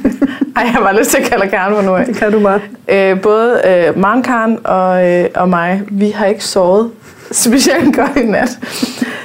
ej 0.56 0.62
jeg 0.62 0.72
har 0.72 0.80
bare 0.80 0.98
lyst 0.98 1.10
til 1.10 1.18
at 1.18 1.24
kalde 1.30 1.48
Karen 1.48 1.74
for 1.74 1.82
nu 1.82 1.94
af. 1.94 2.06
Det 2.06 2.16
kan 2.16 2.32
du 2.32 2.40
bare. 2.40 2.60
Øh, 2.88 3.20
både 3.20 3.60
øh, 3.66 3.98
Maren 3.98 4.22
Karen 4.22 4.58
og, 4.64 5.08
øh, 5.08 5.24
og 5.34 5.48
mig, 5.48 5.82
vi 5.90 6.10
har 6.10 6.26
ikke 6.26 6.44
sovet 6.44 6.90
specielt 7.32 7.96
godt 7.96 8.16
i 8.16 8.26
nat. 8.26 8.58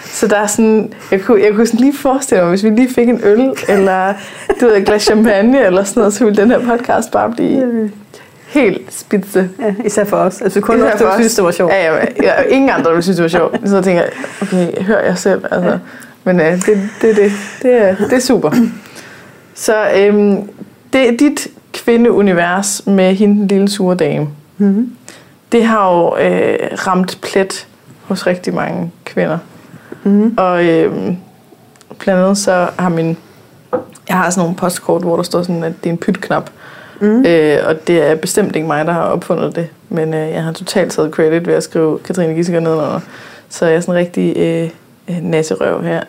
Så 0.04 0.28
der 0.28 0.38
er 0.38 0.48
sådan, 0.48 0.94
jeg 1.12 1.22
kunne, 1.22 1.42
jeg 1.44 1.54
kunne 1.54 1.68
sådan 1.68 1.80
lige 1.80 1.94
forestille 1.98 2.42
mig, 2.42 2.50
hvis 2.50 2.64
vi 2.64 2.70
lige 2.70 2.90
fik 2.94 3.10
en 3.10 3.22
øl, 3.24 3.52
eller 3.70 4.14
du 4.62 4.66
ved, 4.66 4.76
et 4.78 4.86
glas 4.86 5.02
champagne, 5.04 5.66
eller 5.66 5.84
sådan 5.84 6.00
noget, 6.02 6.14
så 6.14 6.26
ville 6.26 6.42
den 6.42 6.52
her 6.52 6.60
podcast 6.60 7.12
bare 7.12 7.32
blive 7.32 7.92
helt 8.56 8.94
spidse. 8.94 9.50
Ja, 9.60 9.76
især 9.86 10.04
for 10.04 10.18
os. 10.18 10.42
Altså 10.42 10.62
kun 10.62 10.78
Især 10.78 10.94
os, 10.94 11.00
der 11.00 11.16
synes, 11.16 11.36
det 11.36 11.44
var 11.44 11.52
sjovt. 11.52 11.72
Ja, 11.74 11.96
ja, 11.96 12.06
ja, 12.24 12.42
ingen 12.42 12.70
andre 12.70 12.92
ville 12.92 13.04
synes, 13.04 13.16
det 13.16 13.24
var 13.24 13.30
sjovt. 13.30 13.70
Så 13.70 13.82
tænker 13.82 14.02
jeg, 14.02 14.12
okay, 14.42 14.84
hør 14.84 15.00
jeg 15.00 15.18
selv. 15.18 15.46
Altså. 15.52 15.70
Ja. 15.70 15.78
Men 16.24 16.40
øh, 16.40 16.52
det, 16.52 16.90
det, 17.02 17.16
det, 17.16 17.32
det, 17.62 17.82
er, 17.82 17.96
det 17.96 18.14
er 18.14 18.20
super. 18.20 18.52
Så 19.54 19.90
øhm, 19.96 20.50
det 20.94 21.10
er 21.10 21.18
dit 21.18 21.48
kvindeunivers 21.74 22.82
med 22.86 23.16
hende, 23.16 23.40
den 23.40 23.48
lille 23.48 23.70
sure 23.70 23.96
dame. 23.96 24.28
Mm-hmm. 24.58 24.96
Det 25.52 25.66
har 25.66 25.92
jo 25.92 26.18
øh, 26.18 26.58
ramt 26.88 27.20
plet 27.22 27.68
hos 28.04 28.28
rigtig 28.28 28.54
mange 28.54 28.92
kvinder. 29.06 29.38
Mm-hmm. 30.04 30.34
Og 30.38 30.66
øhm, 30.66 31.18
blandt 32.00 32.22
andet 32.22 32.38
så 32.38 32.68
har 32.80 32.90
min... 32.90 33.18
Jeg 34.10 34.18
har 34.18 34.30
sådan 34.30 34.42
nogle 34.42 34.56
postkort, 34.56 35.02
hvor 35.02 35.16
der 35.16 35.24
står 35.24 35.42
sådan, 35.42 35.64
at 35.64 35.74
det 35.84 35.90
er 35.90 35.94
en 35.94 35.98
pytknap. 35.98 36.50
Mm. 37.00 37.26
Øh, 37.26 37.58
og 37.68 37.88
det 37.88 38.12
er 38.12 38.16
bestemt 38.16 38.56
ikke 38.56 38.68
mig, 38.68 38.86
der 38.86 38.94
har 38.94 39.02
opfundet 39.04 39.56
det. 39.56 39.68
Men 39.90 40.14
øh, 40.14 40.30
jeg 40.30 40.44
har 40.44 40.52
totalt 40.52 40.92
taget 40.92 41.12
credit 41.12 41.48
ved 41.48 41.54
at 41.54 41.64
skrive 41.64 42.00
Katrine 42.00 42.34
Gissiker 42.34 42.60
nedenunder. 42.60 43.00
Så 43.50 43.66
jeg 43.66 43.76
er 43.76 43.80
sådan 43.80 43.96
en 43.96 44.00
rigtig 44.00 44.38
øh, 44.38 44.70
øh, 45.10 45.24
nasserøv 45.24 45.84
her. 45.84 46.02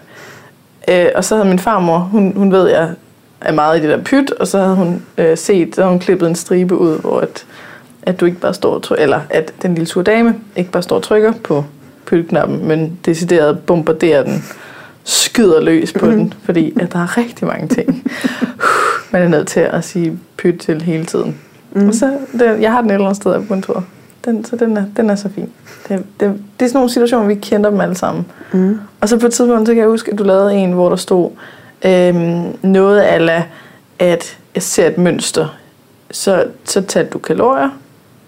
Øh, 0.91 1.07
og 1.15 1.25
så 1.25 1.35
havde 1.35 1.49
min 1.49 1.59
farmor, 1.59 1.99
hun, 1.99 2.33
hun 2.37 2.53
ved, 2.53 2.69
jeg 2.69 2.91
er 3.41 3.53
meget 3.53 3.79
i 3.79 3.83
det 3.83 3.91
der 3.91 4.05
pyt, 4.05 4.31
og 4.31 4.47
så 4.47 4.59
havde 4.59 4.75
hun 4.75 5.03
øh, 5.19 5.39
set, 5.39 5.75
så 5.75 5.81
havde 5.81 5.91
hun 5.91 6.01
klippet 6.01 6.29
en 6.29 6.35
stribe 6.35 6.79
ud, 6.79 6.99
hvor 6.99 7.21
at, 7.21 7.45
at 8.03 8.21
du 8.21 8.25
ikke 8.27 8.41
bare 8.41 8.55
står 8.55 8.75
og 8.75 8.83
trykker, 8.83 9.03
eller 9.03 9.21
at 9.31 9.53
den 9.63 9.75
lille 9.75 9.87
sure 9.87 10.05
dame 10.05 10.35
ikke 10.57 10.71
bare 10.71 10.83
står 10.83 10.97
og 10.97 11.03
trykker 11.03 11.33
på 11.45 11.65
pytknappen, 12.07 12.69
men 12.69 12.99
decideret 13.07 13.59
bombarderer 13.59 14.23
den, 14.23 14.45
skyder 15.05 15.61
løs 15.61 15.93
på 15.93 16.07
den, 16.07 16.35
fordi 16.45 16.79
at 16.81 16.93
der 16.93 16.99
er 16.99 17.17
rigtig 17.17 17.47
mange 17.47 17.69
ting, 17.69 18.05
man 19.19 19.25
er 19.25 19.29
nødt 19.39 19.49
til 19.49 19.61
at 19.61 19.85
sige 19.85 20.19
pyt 20.37 20.59
til 20.61 20.83
hele 20.83 21.05
tiden. 21.05 21.37
Mm. 21.73 21.89
Og 21.89 21.95
så, 21.95 22.19
den, 22.33 22.63
jeg 22.63 22.73
har 22.73 22.81
den 22.81 22.91
et 22.91 22.95
eller 22.95 23.07
andet 23.07 23.17
sted 23.17 23.41
på 23.41 23.47
kontoret. 23.49 23.85
Den, 24.25 24.45
så 24.45 24.57
den 24.57 24.77
er, 24.77 24.85
den 24.97 25.11
er 25.11 25.15
så 25.15 25.29
fin. 25.35 25.51
Det, 25.89 26.05
det, 26.21 26.33
det 26.61 26.65
er 26.65 26.69
sådan 26.69 26.77
nogle 26.79 26.91
situationer, 26.91 27.27
vi 27.27 27.35
kender 27.35 27.71
dem 27.71 27.81
alle 27.81 27.95
sammen. 27.95 28.27
Mm. 28.53 28.79
Og 29.01 29.09
så 29.09 29.19
på 29.19 29.27
et 29.27 29.33
tidspunkt, 29.33 29.69
så 29.69 29.75
kan 29.75 29.81
jeg 29.81 29.89
huske, 29.91 30.13
at 30.13 30.19
du 30.19 30.25
lavede 30.25 30.55
en, 30.55 30.73
hvor 30.73 30.89
der 30.89 30.97
stod 30.97 31.31
øhm, 31.85 32.45
noget 32.63 33.01
af 33.01 33.43
at 33.99 34.39
jeg 34.55 34.63
ser 34.63 34.87
et 34.87 34.99
mønster. 34.99 35.57
Så, 36.11 36.45
så 36.65 36.81
tager 36.83 37.07
du 37.09 37.19
kalorier. 37.19 37.71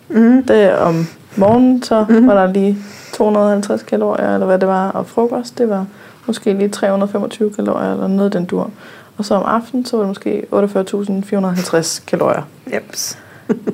Mm. 0.09 0.43
Det 0.43 0.73
om 0.79 1.07
morgenen, 1.37 1.83
så 1.83 2.05
Mhm. 2.09 2.27
var 2.27 2.35
der 2.47 2.53
lige 2.53 2.79
250 3.15 3.83
kalorier, 3.83 4.35
eller 4.35 4.47
hvad 4.47 4.59
det 4.59 4.69
var. 4.69 4.91
Og 4.91 5.07
frokost, 5.07 5.59
det 5.59 5.69
var 5.69 5.87
måske 6.27 6.53
lige 6.53 6.69
325 6.69 7.51
kalorier, 7.51 7.93
eller 7.93 8.09
noget 8.09 8.33
den 8.33 8.45
dur. 8.45 8.71
Og 9.19 9.25
så 9.25 9.35
om 9.35 9.43
aftenen, 9.47 9.85
så 9.85 9.97
var 9.97 10.05
det 10.05 10.09
måske 10.09 10.47
48.450 10.53 12.05
kalorier. 12.07 12.43
Jeps. 12.75 13.19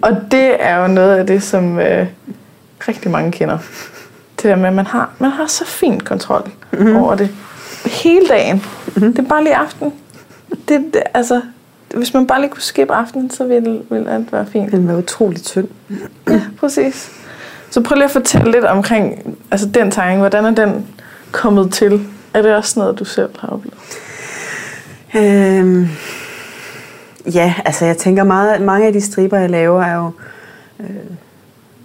Og 0.02 0.10
det 0.30 0.56
er 0.64 0.76
jo 0.76 0.86
noget 0.86 1.16
af 1.16 1.26
det, 1.26 1.42
som 1.42 1.78
øh, 1.78 2.06
rigtig 2.88 3.10
mange 3.10 3.32
kender. 3.32 3.58
Det 4.36 4.44
der 4.44 4.56
med, 4.56 4.66
at 4.66 4.72
man 4.72 4.86
har, 4.86 5.10
man 5.18 5.30
har 5.30 5.46
så 5.46 5.64
fint 5.66 6.04
kontrol 6.04 6.50
Mhm. 6.72 6.82
mm. 6.88 6.96
over 6.96 7.14
det 7.14 7.30
hele 7.86 8.28
dagen. 8.28 8.62
Mm. 8.96 9.00
Det 9.14 9.18
er 9.24 9.28
bare 9.28 9.42
lige 9.44 9.56
aften. 9.56 9.92
Det, 10.68 10.84
det, 10.94 11.02
altså, 11.14 11.40
hvis 11.94 12.14
man 12.14 12.26
bare 12.26 12.40
lige 12.40 12.50
kunne 12.50 12.62
skippe 12.62 12.94
aftenen, 12.94 13.30
så 13.30 13.44
ville, 13.44 13.82
ville 13.90 14.10
alt 14.10 14.32
være 14.32 14.46
fint. 14.46 14.72
Den 14.72 14.88
var 14.88 14.94
utrolig 14.96 15.42
tynd. 15.42 15.68
Ja, 16.28 16.40
præcis. 16.60 17.10
Så 17.70 17.80
prøv 17.80 17.94
lige 17.94 18.04
at 18.04 18.10
fortælle 18.10 18.50
lidt 18.52 18.64
omkring 18.64 19.36
altså 19.50 19.66
den 19.68 19.90
tegning. 19.90 20.18
Hvordan 20.20 20.44
er 20.44 20.50
den 20.50 20.86
kommet 21.32 21.72
til? 21.72 22.06
Er 22.34 22.42
det 22.42 22.54
også 22.54 22.80
noget, 22.80 22.98
du 22.98 23.04
selv 23.04 23.30
har 23.38 23.48
oplevet? 23.48 23.78
Øhm, 25.16 25.88
ja, 27.34 27.54
altså 27.64 27.84
jeg 27.86 27.96
tænker 27.96 28.24
meget, 28.24 28.62
mange 28.62 28.86
af 28.86 28.92
de 28.92 29.00
striber, 29.00 29.38
jeg 29.38 29.50
laver, 29.50 29.82
er 29.82 29.94
jo... 29.96 30.10
Øh, 30.80 30.86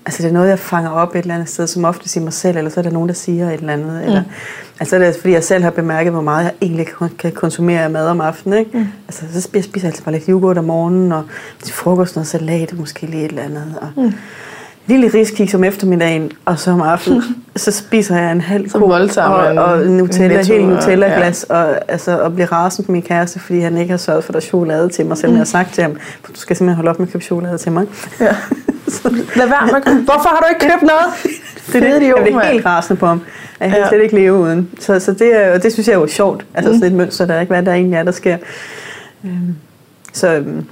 Altså 0.05 0.23
det 0.23 0.29
er 0.29 0.33
noget, 0.33 0.49
jeg 0.49 0.59
fanger 0.59 0.89
op 0.89 1.15
et 1.15 1.19
eller 1.19 1.33
andet 1.33 1.49
sted, 1.49 1.67
som 1.67 1.85
ofte 1.85 2.19
i 2.19 2.23
mig 2.23 2.33
selv, 2.33 2.57
eller 2.57 2.71
så 2.71 2.79
er 2.79 2.81
der 2.81 2.91
nogen, 2.91 3.09
der 3.09 3.15
siger 3.15 3.47
et 3.49 3.53
eller 3.59 3.73
andet. 3.73 3.87
Mm. 3.93 3.99
Eller, 4.07 4.23
altså 4.79 4.99
det 4.99 5.07
er 5.07 5.13
fordi, 5.21 5.33
jeg 5.33 5.43
selv 5.43 5.63
har 5.63 5.69
bemærket, 5.71 6.11
hvor 6.13 6.21
meget 6.21 6.43
jeg 6.43 6.53
egentlig 6.61 6.87
kan- 7.19 7.31
konsumere 7.31 7.83
af 7.83 7.89
mad 7.89 8.07
om 8.07 8.21
aftenen. 8.21 8.59
Ikke? 8.59 8.71
Mm. 8.77 8.85
Altså 9.07 9.23
så 9.33 9.41
spiser 9.41 9.57
jeg 9.59 9.63
spiser 9.63 9.87
altid 9.87 10.03
bare 10.03 10.13
lidt 10.15 10.25
yoghurt 10.25 10.57
om 10.57 10.63
morgenen, 10.65 11.11
og 11.11 11.23
til 11.63 11.73
frokost 11.73 12.15
noget 12.15 12.27
salat, 12.27 12.71
og 12.71 12.77
måske 12.77 13.05
lige 13.05 13.25
et 13.25 13.29
eller 13.29 13.43
andet. 13.43 13.75
Og 13.81 14.03
mm. 14.03 14.13
Lille 14.89 15.07
riskiks 15.13 15.53
om 15.53 15.63
eftermiddagen, 15.63 16.31
og 16.45 16.59
så 16.59 16.71
om 16.71 16.81
aftenen, 16.81 17.23
så 17.55 17.71
spiser 17.71 18.17
jeg 18.17 18.31
en 18.31 18.41
halv 18.41 18.69
Så 18.69 18.77
ko 18.79 18.85
og, 18.85 19.63
og 19.65 19.79
Nutella, 19.87 20.37
Netto, 20.37 20.53
helt 20.53 20.65
og- 20.65 20.69
Nutella-glas, 20.71 21.43
og, 21.43 21.91
altså, 21.91 22.19
og 22.21 22.33
bliver 22.33 22.51
rasende 22.51 22.85
på 22.85 22.91
min 22.91 23.01
kæreste, 23.01 23.39
fordi 23.39 23.59
han 23.59 23.77
ikke 23.77 23.91
har 23.91 23.97
sørget 23.97 24.23
for, 24.23 24.29
at 24.29 24.33
der 24.33 24.39
er 24.39 24.43
chokolade 24.43 24.89
til 24.89 25.05
mig, 25.05 25.17
selvom 25.17 25.31
mm. 25.31 25.35
jeg 25.35 25.39
har 25.39 25.45
sagt 25.45 25.73
til 25.73 25.83
ham, 25.83 25.91
du 26.27 26.31
skal 26.39 26.55
simpelthen 26.55 26.75
holde 26.75 26.89
op 26.89 26.99
med 26.99 27.07
at 27.07 27.11
købe 27.13 27.23
chokolade 27.23 27.57
til 27.57 27.71
mig. 27.71 27.85
Ja. 28.19 28.25
Lad 29.35 29.47
være 29.47 29.65
med 29.65 29.75
at- 29.75 29.93
Hvorfor 30.03 30.29
har 30.29 30.37
du 30.39 30.45
ikke 30.49 30.71
købt 30.73 30.81
noget? 30.81 31.35
Det 31.73 31.75
er 31.93 31.99
det, 31.99 32.07
jeg 32.07 32.15
bliver 32.23 32.45
helt 32.45 32.65
rasende 32.65 32.99
på 32.99 33.05
ham. 33.05 33.21
Jeg 33.59 33.69
kan 33.69 33.77
Ja. 33.79 33.87
slet 33.89 34.01
ikke 34.03 34.15
leve 34.15 34.33
uden. 34.33 34.69
Så, 34.79 34.99
så 34.99 35.13
det, 35.13 35.35
er, 35.45 35.53
og 35.53 35.63
det 35.63 35.73
synes 35.73 35.87
jeg 35.87 35.93
er 35.93 35.99
jo 35.99 36.07
sjovt. 36.07 36.45
Altså 36.53 36.73
sådan 36.73 36.87
et 36.87 36.93
mønster, 36.93 37.25
der 37.25 37.33
er 37.33 37.39
ikke, 37.41 37.53
hvad 37.53 37.63
der 37.63 37.73
egentlig 37.73 37.97
er, 37.97 38.03
der 38.03 38.11
sker. 38.11 38.37
Øhm, 39.25 39.55
Så 40.13 40.33
øhm, 40.35 40.65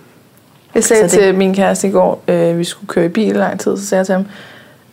Jeg 0.77 0.83
sagde 0.83 1.09
Så 1.09 1.15
det- 1.17 1.23
til 1.23 1.35
min 1.35 1.55
kæreste 1.55 1.87
i 1.87 1.91
går, 1.91 2.23
øh, 2.27 2.57
vi 2.59 2.63
skulle 2.63 2.87
køre 2.87 3.05
i 3.05 3.09
bil 3.09 3.35
lang 3.35 3.59
tid, 3.59 3.77
så 3.77 3.85
sagde 3.85 3.99
jeg 3.99 4.05
til 4.05 4.13
ham, 4.15 4.25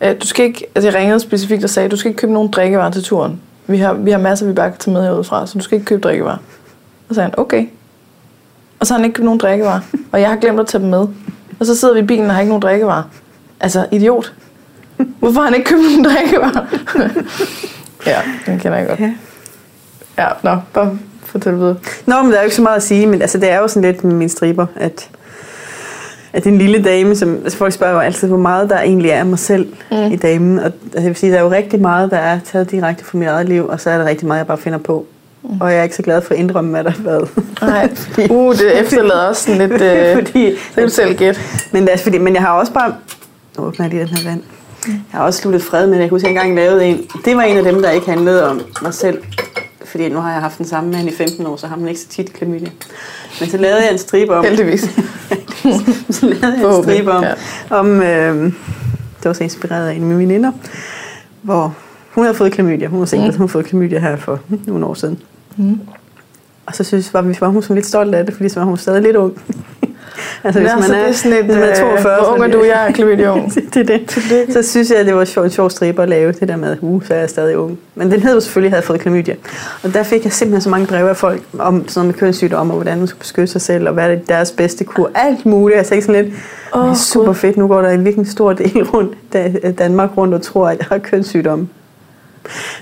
øh, 0.01 0.21
du 0.21 0.27
skal 0.27 0.45
ikke, 0.45 0.65
altså 0.75 0.89
jeg 0.89 0.99
ringede 0.99 1.19
specifikt 1.19 1.63
og 1.63 1.69
sagde, 1.69 1.89
du 1.89 1.97
skal 1.97 2.09
ikke 2.09 2.19
købe 2.19 2.33
nogen 2.33 2.51
drikkevarer 2.51 2.91
til 2.91 3.03
turen. 3.03 3.41
Vi 3.67 3.77
har, 3.77 3.93
vi 3.93 4.11
har 4.11 4.17
masser, 4.17 4.45
vi 4.47 4.53
bare 4.53 4.69
kan 4.71 4.79
tage 4.79 4.93
med 4.93 5.03
herudefra, 5.03 5.47
så 5.47 5.57
du 5.57 5.63
skal 5.63 5.75
ikke 5.75 5.85
købe 5.85 6.01
drikkevarer. 6.01 6.37
Og 6.37 6.41
så 7.09 7.15
sagde 7.15 7.29
han, 7.29 7.39
okay. 7.39 7.65
Og 8.79 8.87
så 8.87 8.93
har 8.93 8.99
han 8.99 9.05
ikke 9.05 9.15
købt 9.15 9.25
nogen 9.25 9.39
drikkevarer, 9.39 9.79
og 10.11 10.21
jeg 10.21 10.29
har 10.29 10.35
glemt 10.35 10.59
at 10.59 10.67
tage 10.67 10.81
dem 10.81 10.89
med. 10.89 11.07
Og 11.59 11.65
så 11.65 11.75
sidder 11.75 11.93
vi 11.93 11.99
i 11.99 12.03
bilen 12.03 12.25
og 12.25 12.33
har 12.33 12.39
ikke 12.41 12.49
nogen 12.49 12.61
drikkevarer. 12.61 13.03
Altså, 13.59 13.85
idiot. 13.91 14.33
Hvorfor 15.19 15.39
har 15.39 15.45
han 15.47 15.55
ikke 15.55 15.67
købt 15.69 15.81
nogen 15.81 16.03
drikkevarer? 16.05 16.65
ja, 18.11 18.21
den 18.45 18.59
kender 18.59 18.77
jeg 18.77 18.87
godt. 18.87 18.99
Ja. 18.99 19.13
Ja, 20.17 20.27
nå, 20.43 20.57
bare 20.73 20.97
fortæl 21.23 21.53
videre. 21.55 21.75
Nå, 22.05 22.21
men 22.21 22.31
der 22.31 22.37
er 22.37 22.41
jo 22.41 22.45
ikke 22.45 22.55
så 22.55 22.61
meget 22.61 22.75
at 22.75 22.83
sige, 22.83 23.07
men 23.07 23.21
altså, 23.21 23.37
det 23.37 23.49
er 23.51 23.57
jo 23.57 23.67
sådan 23.67 23.91
lidt 23.91 24.03
med 24.03 24.13
mine 24.15 24.29
striber, 24.29 24.65
at, 24.75 25.09
at 26.35 26.43
det 26.43 26.49
er 26.49 26.53
en 26.53 26.57
lille 26.57 26.83
dame, 26.83 27.15
som 27.15 27.33
altså, 27.43 27.57
folk 27.57 27.73
spørger 27.73 27.93
jo 27.93 27.99
altid, 27.99 28.27
hvor 28.27 28.37
meget 28.37 28.69
der 28.69 28.79
egentlig 28.79 29.11
er 29.11 29.19
af 29.19 29.25
mig 29.25 29.39
selv 29.39 29.67
mm. 29.91 29.97
i 30.11 30.15
damen. 30.15 30.59
Og 30.59 30.71
jeg 30.93 31.03
vil 31.03 31.15
sige, 31.15 31.31
der 31.31 31.37
er 31.37 31.41
jo 31.41 31.51
rigtig 31.51 31.81
meget, 31.81 32.11
der 32.11 32.17
er 32.17 32.39
taget 32.51 32.71
direkte 32.71 33.05
fra 33.05 33.17
mit 33.17 33.27
eget 33.27 33.49
liv, 33.49 33.67
og 33.67 33.79
så 33.79 33.89
er 33.89 33.97
der 33.97 34.05
rigtig 34.05 34.27
meget, 34.27 34.37
jeg 34.37 34.47
bare 34.47 34.57
finder 34.57 34.79
på. 34.79 35.05
Mm. 35.43 35.61
Og 35.61 35.71
jeg 35.71 35.79
er 35.79 35.83
ikke 35.83 35.95
så 35.95 36.01
glad 36.01 36.21
for 36.21 36.33
at 36.33 36.39
indrømme, 36.39 36.71
hvad 36.71 36.83
der 36.83 36.89
har 36.89 37.03
været. 37.03 37.29
Nej, 37.61 37.95
Fordi- 37.95 38.31
uh, 38.33 38.55
det 38.55 38.79
efterlader 38.79 39.27
også 39.27 39.43
sådan 39.43 39.69
lidt... 39.69 39.81
Øh, 39.81 40.15
fordi, 40.25 40.55
så 40.55 40.73
kan 40.75 40.83
du 40.83 40.89
selv 40.89 41.17
gætte. 41.17 41.39
Men, 41.71 41.83
det 41.83 41.93
er, 41.93 41.97
fordi, 41.97 42.17
men 42.17 42.33
jeg 42.33 42.41
har 42.41 42.51
også 42.51 42.71
bare... 42.73 42.95
Nu 43.57 43.63
åbner 43.63 43.85
jeg 43.85 43.93
lige 43.93 44.07
den 44.07 44.17
her 44.17 44.29
vand. 44.29 44.41
Jeg 44.87 44.95
har 45.11 45.23
også 45.25 45.41
sluttet 45.41 45.61
fred 45.63 45.87
med, 45.87 45.95
jeg 45.97 46.03
kan 46.03 46.09
huske, 46.09 46.27
at 46.27 46.33
jeg 46.33 46.41
engang 46.41 46.55
lavede 46.55 46.85
en. 46.85 47.01
Det 47.25 47.35
var 47.35 47.41
en 47.41 47.57
af 47.57 47.63
dem, 47.63 47.81
der 47.81 47.91
ikke 47.91 48.09
handlede 48.09 48.49
om 48.49 48.61
mig 48.81 48.93
selv. 48.93 49.17
Fordi 49.95 50.09
nu 50.09 50.19
har 50.19 50.31
jeg 50.31 50.41
haft 50.41 50.57
den 50.57 50.65
samme 50.65 50.91
mand 50.91 51.07
i 51.07 51.11
15 51.11 51.45
år, 51.45 51.55
så 51.55 51.67
har 51.67 51.75
man 51.75 51.87
ikke 51.87 51.99
så 51.99 52.07
tit 52.07 52.33
klamydia. 52.33 52.69
Men 53.39 53.49
så 53.49 53.57
lavede 53.57 53.83
jeg 53.83 53.91
en 53.91 53.97
stribe 53.97 54.35
om... 54.35 54.45
Heldigvis. 54.45 54.81
så 56.15 56.25
lavede 56.25 56.57
jeg 56.57 56.77
en 56.77 56.83
stribe 56.83 57.11
om... 57.11 57.23
ja. 57.23 57.33
om 57.69 58.01
øh, 58.01 58.43
det 59.17 59.25
var 59.25 59.33
så 59.33 59.43
inspireret 59.43 59.89
af 59.89 59.93
en 59.93 60.01
af 60.01 60.07
mine 60.07 60.19
veninder, 60.19 60.51
hvor 61.41 61.75
hun 62.11 62.23
havde 62.23 62.37
fået 62.37 62.51
klamydia. 62.51 62.87
Hun 62.87 62.99
var 62.99 63.05
single, 63.05 63.27
mm. 63.27 63.33
hun 63.33 63.39
havde 63.39 63.51
fået 63.51 63.65
klamydia 63.65 63.99
her 63.99 64.15
for 64.15 64.39
nogle 64.67 64.85
år 64.85 64.93
siden. 64.93 65.19
Mm. 65.57 65.79
Og 66.65 66.75
så 66.75 66.83
synes 66.83 67.13
var, 67.13 67.21
vi 67.21 67.37
var 67.39 67.47
hun 67.47 67.61
sådan 67.61 67.75
lidt 67.75 67.85
stolt 67.85 68.15
af 68.15 68.25
det, 68.25 68.35
fordi 68.35 68.49
så 68.49 68.59
var 68.59 68.65
hun 68.65 68.77
stadig 68.77 69.01
lidt 69.01 69.15
ung. 69.15 69.41
Altså 70.43 70.59
Nå, 70.61 70.67
så 70.81 70.93
det 70.93 71.07
er 71.07 71.11
sådan 71.11 71.37
et, 71.37 71.45
hvis 71.45 71.55
man 71.55 71.63
er 71.63 71.75
42, 71.79 72.13
øh, 72.13 72.23
hvor 72.23 72.33
ung 72.33 72.43
er 72.43 72.47
du? 72.47 72.63
Jeg 72.63 72.87
er 72.87 72.91
klamydia 72.91 73.31
ung. 73.33 73.53
det 73.73 73.77
er 73.77 73.83
det. 74.45 74.53
Så 74.53 74.61
synes 74.71 74.89
jeg, 74.91 74.97
at 74.99 75.05
det 75.05 75.15
var 75.15 75.25
sjov, 75.25 75.43
en 75.43 75.49
sjov 75.49 75.69
stribe 75.69 76.01
at 76.03 76.09
lave 76.09 76.31
det 76.31 76.47
der 76.47 76.55
med, 76.55 76.77
uh, 76.81 77.03
så 77.05 77.13
er 77.13 77.17
jeg 77.19 77.29
stadig 77.29 77.57
ung. 77.57 77.79
Men 77.95 78.11
den 78.11 78.19
hed 78.19 78.33
jo 78.33 78.39
selvfølgelig, 78.39 78.71
havde 78.71 78.85
fået 78.85 78.99
klamydia. 78.99 79.35
Og 79.83 79.93
der 79.93 80.03
fik 80.03 80.23
jeg 80.23 80.33
simpelthen 80.33 80.61
så 80.61 80.69
mange 80.69 80.87
breve 80.87 81.09
af 81.09 81.17
folk 81.17 81.41
om 81.59 81.87
sådan 81.87 81.99
noget 81.99 82.05
med 82.05 82.13
kønssygdomme, 82.19 82.73
og 82.73 82.77
hvordan 82.77 82.97
man 82.97 83.07
skulle 83.07 83.19
beskytte 83.19 83.51
sig 83.51 83.61
selv, 83.61 83.87
og 83.87 83.93
hvad 83.93 84.09
er 84.11 84.15
deres 84.15 84.51
bedste 84.51 84.83
kur. 84.83 85.11
Alt 85.15 85.45
muligt. 85.45 85.77
Jeg 85.77 85.85
tænkte 85.85 86.05
sådan 86.05 86.25
lidt, 86.25 86.35
oh, 86.71 86.83
det 86.85 86.91
er 86.91 86.95
super 86.95 87.25
Gud. 87.25 87.35
fedt. 87.35 87.57
Nu 87.57 87.67
går 87.67 87.81
der 87.81 87.89
en 87.89 88.05
virkelig 88.05 88.27
stor 88.27 88.53
del 88.53 88.83
rundt, 88.93 89.13
da- 89.33 89.71
Danmark 89.77 90.09
rundt 90.17 90.33
og 90.33 90.41
tror, 90.41 90.67
at 90.69 90.77
jeg 90.77 90.85
har 90.89 90.97
kønssygdomme. 90.97 91.67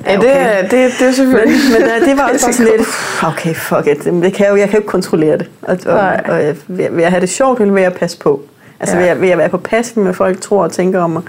Ja, 0.06 0.16
det, 0.16 0.30
er, 0.36 0.62
det, 0.62 0.72
det 0.72 0.82
er 1.02 1.06
Men, 1.06 1.14
selvfølgelig... 1.14 1.60
men 1.80 1.84
uh, 2.02 2.08
det 2.08 2.18
var 2.18 2.30
også 2.34 2.52
sådan 2.52 2.72
lidt, 2.78 2.88
okay, 3.24 3.54
fuck 3.56 3.88
it. 3.88 4.04
Det 4.04 4.34
kan 4.34 4.46
jeg, 4.46 4.52
jo, 4.52 4.56
jeg 4.56 4.70
kan 4.70 4.74
jo 4.74 4.80
ikke 4.80 4.88
kontrollere 4.92 5.38
det. 5.38 5.50
Og, 5.62 5.78
og, 5.86 5.94
Nej. 5.94 6.22
og, 6.28 6.56
vil, 6.68 6.84
jeg- 6.84 6.92
vil 6.96 7.02
jeg 7.02 7.10
have 7.12 7.22
det 7.22 7.30
sjovt, 7.30 7.60
eller 7.60 7.74
vil 7.74 7.84
jeg 7.84 7.94
passe 7.94 8.18
på? 8.18 8.42
Altså, 8.80 8.96
Ja. 8.96 9.02
vil, 9.02 9.08
jeg, 9.08 9.22
vil 9.22 9.30
jeg 9.30 9.38
være 9.38 9.50
på 9.50 9.58
pas 9.58 9.96
med, 9.96 10.14
folk 10.14 10.42
tror 10.42 10.64
og 10.64 10.72
tænker 10.72 11.00
om 11.02 11.10
mig? 11.10 11.22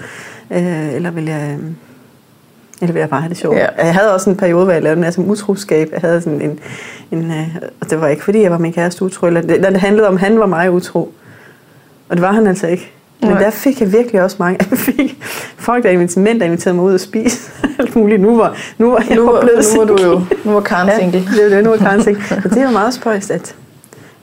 Øh, 0.51 0.93
eller 0.93 1.11
vil 1.11 1.25
jeg... 1.25 1.57
Eller 2.81 2.93
vil 2.93 2.99
jeg 2.99 3.09
bare 3.09 3.21
have 3.21 3.29
det 3.29 3.37
sjovt? 3.37 3.57
Ja. 3.57 3.67
Jeg 3.77 3.93
havde 3.93 4.13
også 4.13 4.29
en 4.29 4.35
periode, 4.37 4.63
hvor 4.63 4.73
jeg 4.73 4.83
lavede 4.83 4.95
en 4.97 5.01
masse 5.01 5.21
utroskab. 5.21 5.89
Jeg 5.91 6.01
havde 6.01 6.21
sådan 6.21 6.41
en... 6.41 6.59
en 7.11 7.31
øh, 7.31 7.47
og 7.81 7.89
det 7.89 8.01
var 8.01 8.07
ikke, 8.07 8.23
fordi 8.23 8.41
jeg 8.41 8.51
var 8.51 8.57
min 8.57 8.73
kæreste 8.73 9.05
utro. 9.05 9.27
Eller 9.27 9.41
det, 9.41 9.63
det 9.63 9.77
handlede 9.81 10.07
om, 10.07 10.13
at 10.13 10.19
han 10.19 10.39
var 10.39 10.45
mig 10.45 10.71
utro. 10.71 11.13
Og 12.09 12.15
det 12.15 12.21
var 12.21 12.31
han 12.31 12.47
altså 12.47 12.67
ikke. 12.67 12.91
Men 13.21 13.29
Nej. 13.29 13.39
der 13.43 13.49
fik 13.49 13.81
jeg 13.81 13.91
virkelig 13.93 14.21
også 14.21 14.35
mange. 14.39 14.59
Jeg 14.71 14.77
fik 14.79 15.23
folk, 15.57 15.83
der 15.83 15.89
inviterede, 15.89 16.23
mænd, 16.23 16.39
der 16.39 16.45
inviterede 16.45 16.75
mig 16.75 16.85
ud 16.85 16.93
og 16.93 16.99
spise. 16.99 17.51
Alt 17.79 17.95
muligt. 17.95 18.21
Nu 18.21 18.37
var, 18.37 18.57
nu 18.77 18.91
var 18.91 19.03
jeg 19.09 19.15
Nu, 19.17 19.31
var 19.31 19.41
blevet 19.41 19.65
nu 19.75 19.79
var 19.79 19.85
du 19.85 20.03
jo 20.03 20.21
nu 20.45 20.51
var 20.51 20.61
Karen 20.61 20.89
Ja, 20.89 20.99
single. 20.99 21.19
det 21.19 21.39
er 21.39 21.43
jo 21.43 21.49
det, 21.55 21.63
nu 21.63 21.71
er 21.73 21.77
Karen 21.77 22.03
single. 22.03 22.23
Og 22.45 22.49
det 22.49 22.57
er 22.57 22.63
jo 22.63 22.69
meget 22.71 22.93
spøjst, 22.93 23.31
at... 23.31 23.55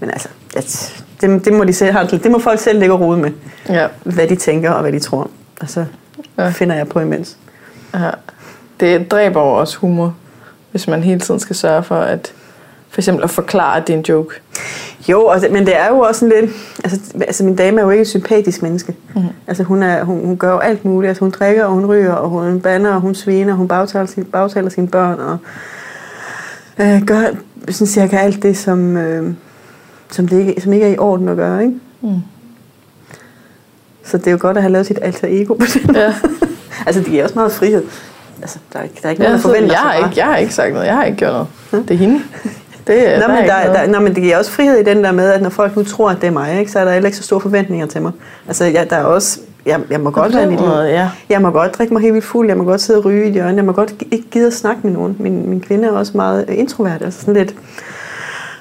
Men 0.01 0.11
altså, 0.11 0.29
at, 0.57 0.95
det, 1.21 1.45
det, 1.45 1.53
må 1.53 1.65
de 1.65 1.73
selv, 1.73 1.95
det 2.23 2.31
må 2.31 2.39
folk 2.39 2.61
selv 2.61 2.79
lægge 2.79 2.95
og 2.95 3.01
rode 3.01 3.19
med, 3.19 3.31
Ja, 3.69 3.87
hvad 4.05 4.29
de 4.29 4.37
tænker 4.37 4.71
og 4.71 4.83
hvad 4.83 4.93
de 4.93 4.99
tror. 4.99 5.31
Og 5.61 5.71
så 5.71 5.85
Ja. 6.39 6.49
finder 6.51 6.77
jeg 6.77 6.89
på 6.89 7.01
imens. 7.01 7.37
ja. 7.95 8.11
Det 8.81 9.11
dræber 9.11 9.41
jo 9.41 9.49
også 9.53 9.79
humor, 9.79 10.15
hvis 10.71 10.89
man 10.89 11.03
hele 11.03 11.21
tiden 11.21 11.41
skal 11.41 11.57
sørge 11.57 11.83
for 11.83 11.97
at 11.97 12.33
for 12.91 13.01
eksempel 13.01 13.25
at 13.25 13.31
forklare, 13.31 13.77
at 13.77 13.87
det 13.87 13.93
er 13.95 13.99
en 13.99 14.05
joke. 14.09 14.41
Jo, 15.09 15.33
det, 15.41 15.53
men 15.53 15.67
det 15.67 15.79
er 15.79 15.89
jo 15.89 15.99
også 15.99 16.21
sådan 16.21 16.41
lidt... 16.41 16.51
Altså, 16.85 17.01
altså 17.21 17.45
min 17.45 17.57
dame 17.57 17.81
er 17.81 17.85
jo 17.85 17.91
ikke 17.91 18.03
et 18.03 18.09
sympatisk 18.09 18.63
menneske. 18.63 18.97
Mm. 19.15 19.23
Altså 19.47 19.63
hun, 19.63 19.83
er, 19.83 20.05
hun, 20.05 20.25
hun 20.27 20.37
gør 20.37 20.53
jo 20.53 20.59
alt 20.59 20.85
muligt. 20.85 21.09
Altså 21.09 21.25
hun 21.25 21.31
drikker, 21.31 21.65
og 21.65 21.73
hun 21.73 21.87
ryger, 21.87 22.13
og 22.13 22.29
hun 22.29 22.61
bander, 22.61 22.95
og 22.95 23.01
hun 23.01 23.15
sviner, 23.15 23.53
og 23.53 23.57
hun 23.57 23.69
bagtaler, 23.69 24.07
sin, 24.07 24.25
bagtaler 24.25 24.69
sine 24.71 24.89
børn, 24.89 25.19
og 25.21 25.39
øh, 26.79 27.03
gør 27.03 27.23
sådan 27.69 27.87
cirka 27.87 28.17
alt 28.17 28.43
det, 28.43 28.57
som, 28.57 28.97
øh, 28.97 29.35
som, 30.11 30.29
det 30.29 30.39
ikke, 30.39 30.61
som 30.61 30.73
ikke 30.73 30.87
er 30.87 30.91
i 30.91 30.99
orden 30.99 31.29
at 31.29 31.37
gøre. 31.37 31.63
Ikke? 31.63 31.75
Mm. 32.01 32.21
Så 34.05 34.19
det 34.19 34.27
er 34.27 34.31
jo 34.31 34.39
godt 34.41 34.57
at 34.57 34.63
have 34.63 34.73
lavet 34.73 34.87
sit 34.87 34.99
alter 35.03 35.29
ego 35.31 35.55
på 35.55 35.67
den 35.75 35.97
Ja. 35.97 36.15
Altså, 36.87 37.01
det 37.01 37.11
giver 37.11 37.23
også 37.25 37.35
meget 37.35 37.53
frihed. 37.53 37.85
Altså, 38.43 38.59
der 38.73 38.79
er 38.79 38.83
ikke, 38.83 38.99
der 39.03 39.07
er 39.07 39.11
ikke 39.11 39.23
Ja, 39.23 39.29
nogen, 39.29 39.43
der 39.43 39.49
forventer 39.49 39.73
jeg, 39.73 39.93
sig 39.93 40.09
ikke, 40.09 40.21
jeg 40.21 40.27
har 40.27 40.37
ikke 40.37 40.55
sagt 40.55 40.73
noget. 40.73 40.87
Jeg 40.87 40.95
har 40.95 41.05
ikke 41.05 41.19
gjort 41.19 41.33
noget. 41.33 41.89
Det 41.89 41.95
er 41.95 41.99
hende. 41.99 42.21
Det, 42.87 43.15
er- 43.15 43.21
Nå, 43.21 43.27
der 43.27 43.35
er 43.35 43.41
men, 43.41 43.49
der, 43.49 43.73
der, 43.73 43.87
nå, 43.93 44.01
men 44.01 44.15
det 44.15 44.23
giver 44.23 44.39
også 44.39 44.51
frihed 44.51 44.79
i 44.79 44.83
den 44.83 45.05
der 45.05 45.13
med, 45.13 45.31
at 45.33 45.43
når 45.43 45.51
folk 45.51 45.77
nu 45.77 45.83
tror, 45.83 46.11
at 46.11 46.17
det 46.21 46.27
er 46.27 46.31
mig, 46.31 46.59
ikke, 46.59 46.73
så 46.73 46.79
er 46.79 46.85
der 46.85 46.93
heller 46.93 47.07
ikke 47.07 47.17
så 47.19 47.23
store 47.25 47.41
forventninger 47.41 47.87
til 47.87 48.03
mig. 48.03 48.13
Altså, 48.49 48.65
jeg, 48.65 48.91
der 48.91 48.97
er 48.97 49.05
også, 49.05 49.41
jeg, 49.67 49.81
jeg 49.91 50.01
må 50.01 50.11
godt 50.11 50.35
være 50.35 50.47
måde, 50.47 50.85
ja. 50.89 51.09
Jeg 51.29 51.43
må 51.43 51.51
godt 51.51 51.79
drikke 51.79 51.93
mig 51.95 52.03
helt 52.03 52.15
vildt 52.15 52.27
fuld, 52.27 52.49
jeg 52.49 52.57
må 52.57 52.65
godt 52.65 52.81
sidde 52.81 52.99
og 52.99 53.05
ryge 53.05 53.25
i 53.25 53.29
et 53.29 53.33
hjørne, 53.35 53.57
jeg 53.57 53.65
må 53.65 53.73
godt 53.73 53.95
ikke 54.11 54.31
gide 54.31 54.47
at 54.47 54.53
snakke 54.55 54.81
med 54.83 54.93
nogen. 54.93 55.17
Min, 55.19 55.49
min 55.49 55.61
kvinde 55.61 55.89
er 55.89 55.93
også 55.93 56.13
meget 56.15 56.45
øh, 56.49 56.59
introvert, 56.59 57.03
altså 57.03 57.21
sådan 57.21 57.35
lidt, 57.35 57.55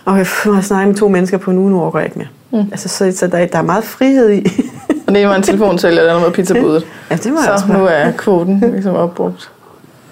og 0.05 0.17
jeg 0.17 0.25
har 0.43 0.61
snakket 0.61 0.87
med 0.87 0.95
to 0.95 1.07
mennesker 1.07 1.37
på 1.37 1.51
en 1.51 1.57
uge, 1.57 1.71
nu 1.71 1.81
overgår 1.81 1.99
jeg 1.99 2.05
ikke 2.05 2.17
mere. 2.19 2.27
Mm. 2.63 2.69
Altså, 2.71 2.89
så, 2.89 3.13
så 3.17 3.27
der, 3.27 3.45
der 3.45 3.57
er 3.57 3.61
meget 3.61 3.83
frihed 3.83 4.29
i. 4.31 4.47
Og 5.07 5.15
det 5.15 5.27
var 5.27 5.35
en 5.35 5.43
telefonsælger, 5.43 6.03
der 6.03 6.19
med 6.19 6.31
pizzabudet. 6.31 6.85
ja, 7.11 7.15
det 7.15 7.33
må 7.33 7.39
jeg 7.45 7.51
også 7.51 7.65
Så 7.67 7.73
nu 7.73 7.85
er 7.85 8.11
kvoten 8.11 8.63
ligesom 8.71 8.95
opbrugt. 8.95 9.51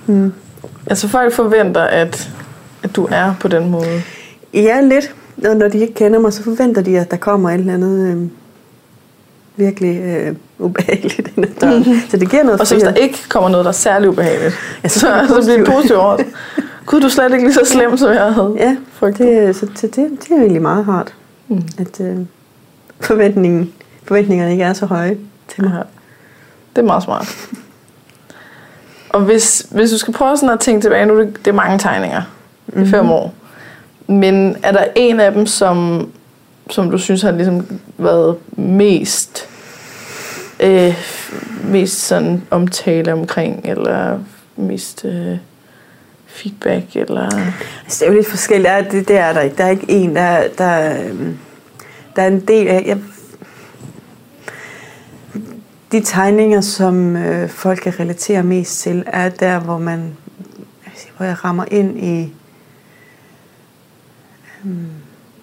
Mm. 0.06 0.34
Altså 0.88 1.08
folk 1.08 1.34
forventer, 1.34 1.82
at, 1.82 2.30
at 2.84 2.96
du 2.96 3.08
er 3.12 3.34
på 3.40 3.48
den 3.48 3.70
måde. 3.70 4.02
Ja, 4.54 4.82
lidt. 4.82 5.16
Og 5.50 5.56
når 5.56 5.68
de 5.68 5.78
ikke 5.78 5.94
kender 5.94 6.20
mig, 6.20 6.34
så 6.34 6.44
forventer 6.44 6.82
de, 6.82 7.00
at 7.00 7.12
der 7.12 7.18
kommer 7.18 7.50
et 7.50 7.60
eller 7.60 7.74
andet 7.74 8.08
øh, 8.16 8.28
virkelig 9.56 9.98
øh, 10.02 10.36
ubehageligt 10.60 11.32
ind 11.38 11.46
ad 11.46 11.50
døren. 11.62 11.86
Så 12.10 12.18
det 12.18 12.30
giver 12.30 12.44
noget 12.44 12.60
Og 12.62 12.68
så 12.68 12.76
hvis 12.76 12.84
der 12.84 12.94
ikke 12.94 13.20
kommer 13.30 13.50
noget, 13.50 13.64
der 13.66 13.70
er 13.70 13.74
særlig 13.74 14.10
ubehageligt, 14.10 14.54
Ja, 14.84 14.88
så 14.90 15.00
så, 15.00 15.06
bliver 15.08 15.22
det 15.22 15.30
så 15.30 15.52
bliver 15.52 15.58
det 15.58 15.68
positivt. 15.74 16.00
over. 16.00 16.18
Gud, 16.86 17.00
du 17.02 17.06
er 17.06 17.10
slet 17.10 17.32
ikke 17.34 17.44
lige 17.46 17.54
så 17.54 17.66
slem, 17.66 17.98
som 17.98 18.10
jeg 18.14 18.34
havde. 18.34 18.56
Ja, 18.60 18.78
frygtet. 18.94 19.28
det, 19.28 19.56
så, 19.56 19.68
så 19.76 19.88
det, 19.88 19.96
det 19.96 20.32
er 20.32 20.36
egentlig 20.38 20.62
meget 20.62 20.88
rart, 20.88 21.14
Mm. 21.48 21.62
at 21.78 22.02
øh, 22.02 22.18
forventningen, 23.00 23.74
forventningerne 24.04 24.52
ikke 24.52 24.64
er 24.64 24.74
så 24.74 24.86
høje 24.86 25.18
til 25.48 25.64
mig. 25.64 25.72
Ja. 25.74 25.82
Det 26.76 26.82
er 26.82 26.86
meget 26.86 27.04
smart. 27.04 27.28
Og 29.10 29.22
hvis, 29.22 29.66
hvis 29.72 29.92
du 29.92 29.98
skal 29.98 30.14
prøve 30.14 30.38
sådan 30.38 30.50
at 30.54 30.60
tænke 30.60 30.82
tilbage, 30.82 31.06
nu 31.06 31.14
er 31.20 31.24
det, 31.24 31.36
det 31.46 31.48
er 31.48 31.56
mange 31.56 31.80
tegninger. 31.80 32.22
Er 32.74 32.80
Mhm. 32.80 32.88
fem 32.88 33.10
år. 33.10 33.34
Men 34.08 34.56
er 34.64 34.72
der 34.72 34.84
en 34.96 35.20
af 35.20 35.32
dem, 35.32 35.46
som, 35.46 36.10
som 36.70 36.92
du 36.92 36.98
synes 36.98 37.22
har 37.22 37.32
ligesom 37.32 37.80
været 37.98 38.38
mest, 38.58 39.48
øh, 40.60 40.94
mest 41.64 42.02
sådan 42.08 42.42
omtale 42.52 43.14
omkring, 43.14 43.62
eller 43.66 44.20
mest 44.58 45.06
øh, 45.06 45.38
feedback, 46.28 46.96
eller... 46.96 47.26
Altså, 47.84 48.00
det 48.00 48.02
er 48.02 48.08
jo 48.08 48.14
lidt 48.18 48.30
forskelligt. 48.30 48.68
Der 48.68 48.74
er, 48.74 48.82
det, 48.90 49.08
det 49.08 49.18
er 49.18 49.34
der 49.34 49.42
ikke. 49.42 49.56
Der 49.58 49.64
er 49.66 49.70
ikke 49.70 49.86
en, 49.92 50.16
der, 50.16 50.22
er- 50.22 50.48
der, 50.58 50.64
er, 50.66 51.10
øhm, 51.10 51.38
der 52.16 52.22
er 52.22 52.28
en 52.28 52.40
del 52.40 52.68
af... 52.68 52.84
Jeg, 52.88 52.98
de 55.92 56.02
tegninger, 56.02 56.62
som 56.62 57.16
øh, 57.16 57.50
folk 57.50 57.80
kan 57.80 57.94
relatere 58.00 58.44
mest 58.44 58.80
til, 58.82 59.04
er 59.08 59.30
der, 59.30 59.60
hvor 59.60 59.78
man 59.78 60.16
hvor 61.18 61.26
jeg 61.26 61.44
rammer 61.46 61.66
ind 61.72 62.04
i 62.04 62.34
um, 64.64 64.88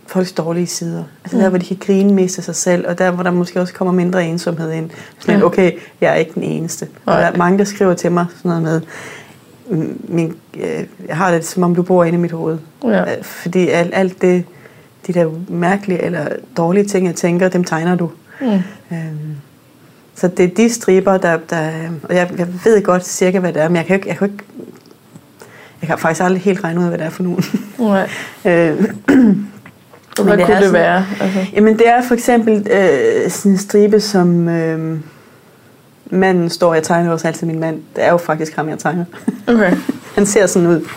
folks 0.06 0.32
dårlige 0.32 0.66
sider. 0.66 1.04
Altså 1.24 1.36
mm. 1.36 1.42
der, 1.42 1.48
hvor 1.48 1.58
de 1.58 1.66
kan 1.66 1.76
grine 1.76 2.14
mest 2.14 2.38
af 2.38 2.44
sig 2.44 2.56
selv, 2.56 2.88
og 2.88 2.98
der, 2.98 3.10
hvor 3.10 3.22
der 3.22 3.30
måske 3.30 3.60
også 3.60 3.74
kommer 3.74 3.94
mindre 3.94 4.26
ensomhed 4.26 4.72
ind. 4.72 4.90
Sådan, 5.18 5.40
ja. 5.40 5.46
okay, 5.46 5.72
jeg 6.00 6.10
er 6.10 6.14
ikke 6.14 6.32
den 6.34 6.42
eneste. 6.42 6.88
Og 7.04 7.12
der 7.12 7.26
er 7.26 7.36
mange, 7.36 7.58
der 7.58 7.64
skriver 7.64 7.94
til 7.94 8.12
mig 8.12 8.26
sådan 8.36 8.48
noget 8.48 8.62
med, 8.62 8.80
min, 10.08 10.34
øh, 10.56 10.84
jeg 11.08 11.16
har 11.16 11.30
det 11.30 11.44
som 11.44 11.62
om, 11.62 11.74
du 11.74 11.82
bor 11.82 12.04
inde 12.04 12.18
i 12.18 12.20
mit 12.20 12.32
hoved. 12.32 12.58
Ja. 12.84 13.16
Øh, 13.16 13.24
fordi 13.24 13.68
alt, 13.68 13.90
alt 13.94 14.22
det, 14.22 14.44
de 15.06 15.12
der 15.12 15.30
mærkelige 15.48 16.02
eller 16.02 16.28
dårlige 16.56 16.84
ting, 16.84 17.06
jeg 17.06 17.14
tænker, 17.14 17.48
dem 17.48 17.64
tegner 17.64 17.94
du. 17.94 18.10
Mm. 18.40 18.46
Øhm, 18.92 19.36
så 20.14 20.28
det 20.28 20.44
er 20.44 20.54
de 20.54 20.72
striber, 20.72 21.16
der... 21.16 21.38
der 21.50 21.70
og 22.02 22.14
jeg, 22.14 22.30
jeg 22.38 22.48
ved 22.64 22.82
godt 22.82 23.06
cirka, 23.06 23.38
hvad 23.38 23.52
det 23.52 23.62
er, 23.62 23.68
men 23.68 23.76
jeg 23.76 23.86
kan 23.86 23.96
ikke... 23.96 24.08
Jeg 24.08 24.16
kan, 24.16 24.30
ikke, 24.30 24.44
jeg 25.80 25.88
kan 25.88 25.98
faktisk 25.98 26.24
aldrig 26.24 26.42
helt 26.42 26.64
regne 26.64 26.80
ud, 26.80 26.88
hvad 26.88 26.98
det 26.98 27.06
er 27.06 27.10
for 27.10 27.22
nogen. 27.22 27.44
Nej. 27.78 28.08
øh, 28.52 28.76
hvad 30.24 30.38
kunne 30.38 30.54
det, 30.54 30.62
det 30.62 30.72
være? 30.72 31.06
Altså. 31.20 31.46
Jamen 31.52 31.78
det 31.78 31.88
er 31.88 32.02
for 32.02 32.14
eksempel 32.14 32.66
øh, 32.70 33.30
sådan 33.30 33.52
en 33.52 33.58
stribe, 33.58 34.00
som... 34.00 34.48
Øh, 34.48 34.98
manden 36.10 36.50
står, 36.50 36.74
jeg 36.74 36.82
tegner 36.82 37.12
også 37.12 37.26
altid 37.26 37.46
min 37.46 37.60
mand. 37.60 37.82
Det 37.96 38.04
er 38.04 38.10
jo 38.10 38.16
faktisk 38.16 38.56
ham, 38.56 38.68
jeg 38.68 38.78
tegner. 38.78 39.04
Okay. 39.46 39.76
han 40.16 40.26
ser 40.26 40.46
sådan 40.46 40.68
ud, 40.68 40.88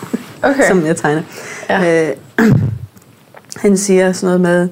okay. 0.44 0.68
som 0.68 0.86
jeg 0.86 0.98
tegner. 0.98 1.22
Ja. 1.70 2.10
Øh, 2.10 2.16
han 3.64 3.78
siger 3.78 4.12
sådan 4.12 4.28
noget 4.28 4.42
med, 4.42 4.70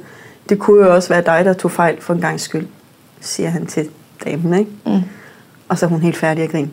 det 0.50 0.60
kunne 0.60 0.86
jo 0.86 0.96
også 0.96 1.10
være 1.10 1.22
dig, 1.22 1.46
der 1.46 1.54
tog 1.54 1.72
fejl 1.72 2.02
for 2.02 2.14
en 2.14 2.22
gang 2.22 2.40
skyld, 2.40 2.68
siger 3.22 3.50
han 3.50 3.66
til 3.66 3.90
damen, 4.26 4.60
ikke? 4.60 4.72
Mm. 4.86 5.02
Og 5.68 5.78
så 5.78 5.86
er 5.86 5.90
hun 5.90 6.02
helt 6.02 6.18
færdig 6.18 6.44
at 6.44 6.52
grine. 6.52 6.70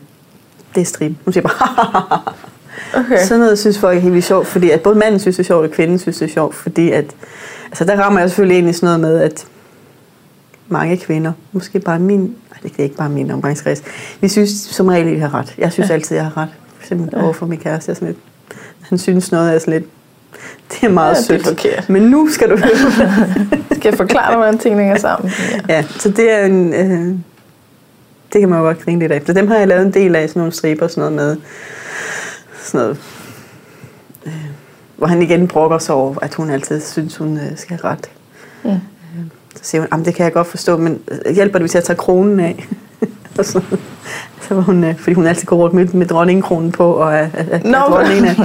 Det 0.75 0.81
er 0.81 0.85
strip. 0.85 1.11
Hun 1.23 1.33
siger 1.33 1.43
bare, 1.43 2.19
okay. 2.93 3.17
Sådan 3.23 3.39
noget 3.39 3.59
synes 3.59 3.79
folk 3.79 3.97
er 3.97 4.01
helt 4.01 4.13
vildt 4.13 4.25
sjovt, 4.25 4.47
fordi 4.47 4.69
at 4.69 4.81
både 4.81 4.95
manden 4.95 5.19
synes 5.19 5.35
det 5.35 5.43
er 5.43 5.47
sjovt, 5.47 5.65
og 5.65 5.71
kvinden 5.71 5.99
synes 5.99 6.17
det 6.17 6.29
er 6.29 6.33
sjovt, 6.33 6.55
fordi 6.55 6.91
at, 6.91 7.05
altså 7.65 7.85
der 7.85 7.95
rammer 7.95 8.19
jeg 8.19 8.29
selvfølgelig 8.29 8.57
ind 8.57 8.69
i 8.69 8.73
sådan 8.73 8.85
noget 8.85 8.99
med, 8.99 9.21
at 9.21 9.45
mange 10.67 10.97
kvinder, 10.97 11.31
måske 11.51 11.79
bare 11.79 11.99
min, 11.99 12.19
nej, 12.21 12.59
det 12.63 12.71
er 12.77 12.83
ikke 12.83 12.95
bare 12.95 13.09
min 13.09 13.31
omgangskreds, 13.31 13.83
vi 14.21 14.27
synes 14.27 14.49
som 14.51 14.87
regel, 14.87 15.07
at 15.07 15.13
vi 15.13 15.19
har 15.19 15.33
ret. 15.33 15.55
Jeg 15.57 15.71
synes 15.71 15.89
ja. 15.89 15.93
altid, 15.93 16.15
jeg 16.15 16.25
har 16.25 16.37
ret. 16.37 16.49
For 16.75 16.83
eksempel 16.83 17.09
ja. 17.13 17.23
overfor 17.23 17.45
min 17.45 17.59
kæreste, 17.59 17.89
jeg 17.89 17.95
sådan 17.95 18.07
lidt, 18.07 18.19
han 18.81 18.97
synes 18.97 19.31
noget 19.31 19.55
er 19.55 19.59
sådan 19.59 19.73
lidt, 19.73 19.85
det 20.71 20.83
er 20.83 20.89
meget 20.89 21.15
ja, 21.15 21.21
sødt. 21.21 21.39
Det 21.39 21.47
er 21.47 21.49
forkert. 21.49 21.89
Men 21.89 22.01
nu 22.01 22.29
skal 22.29 22.49
du 22.49 22.57
høre. 22.57 23.33
skal 23.75 23.89
jeg 23.89 23.93
forklare 23.97 24.29
dig, 24.29 24.37
hvordan 24.37 24.57
tingene 24.57 24.83
hænger 24.83 24.97
sammen? 24.97 25.31
Ja. 25.69 25.75
ja, 25.75 25.83
så 25.99 26.09
det 26.09 26.31
er 26.31 26.45
en... 26.45 26.73
Øh, 26.73 27.15
det 28.33 28.41
kan 28.41 28.49
man 28.49 28.59
jo 28.59 28.65
godt 28.65 28.81
grine 28.81 28.99
lidt 28.99 29.11
af. 29.11 29.21
Så 29.25 29.33
dem 29.33 29.47
har 29.47 29.57
jeg 29.57 29.67
lavet 29.67 29.85
en 29.85 29.93
del 29.93 30.15
af, 30.15 30.29
sådan 30.29 30.39
nogle 30.39 30.53
striber 30.53 30.83
og 30.83 30.91
sådan 30.91 31.13
noget 31.13 31.15
med. 31.15 31.37
Sådan 32.65 32.79
noget, 32.79 32.97
øh, 34.25 34.45
hvor 34.97 35.07
han 35.07 35.21
igen 35.21 35.47
brokker 35.47 35.77
sig 35.77 35.95
over, 35.95 36.15
at 36.21 36.33
hun 36.33 36.49
altid 36.49 36.81
synes, 36.81 37.17
hun 37.17 37.37
øh, 37.37 37.57
skal 37.57 37.79
have 37.81 37.91
ret. 37.91 38.09
Mm. 38.63 38.69
Øh, 38.69 38.77
så 39.55 39.63
siger 39.63 39.85
hun, 39.91 40.05
det 40.05 40.15
kan 40.15 40.23
jeg 40.23 40.33
godt 40.33 40.47
forstå, 40.47 40.77
men 40.77 40.99
øh, 41.25 41.35
hjælper 41.35 41.59
det, 41.59 41.63
hvis 41.63 41.75
jeg 41.75 41.83
tager 41.83 41.97
kronen 41.97 42.39
af? 42.39 42.67
og 43.39 43.45
så, 43.45 43.61
så 44.41 44.55
var 44.55 44.61
hun, 44.61 44.83
øh, 44.83 44.97
fordi 44.97 45.13
hun 45.13 45.27
altid 45.27 45.45
går 45.45 45.57
rundt 45.57 45.75
med, 45.75 45.87
med 45.87 46.07
dronningkronen 46.07 46.71
på, 46.71 46.93
og 46.93 47.13
er, 47.13 47.27
er, 47.33 47.43
er 47.51 47.59
no. 47.63 47.79
dronningen 47.79 48.25
af. 48.25 48.35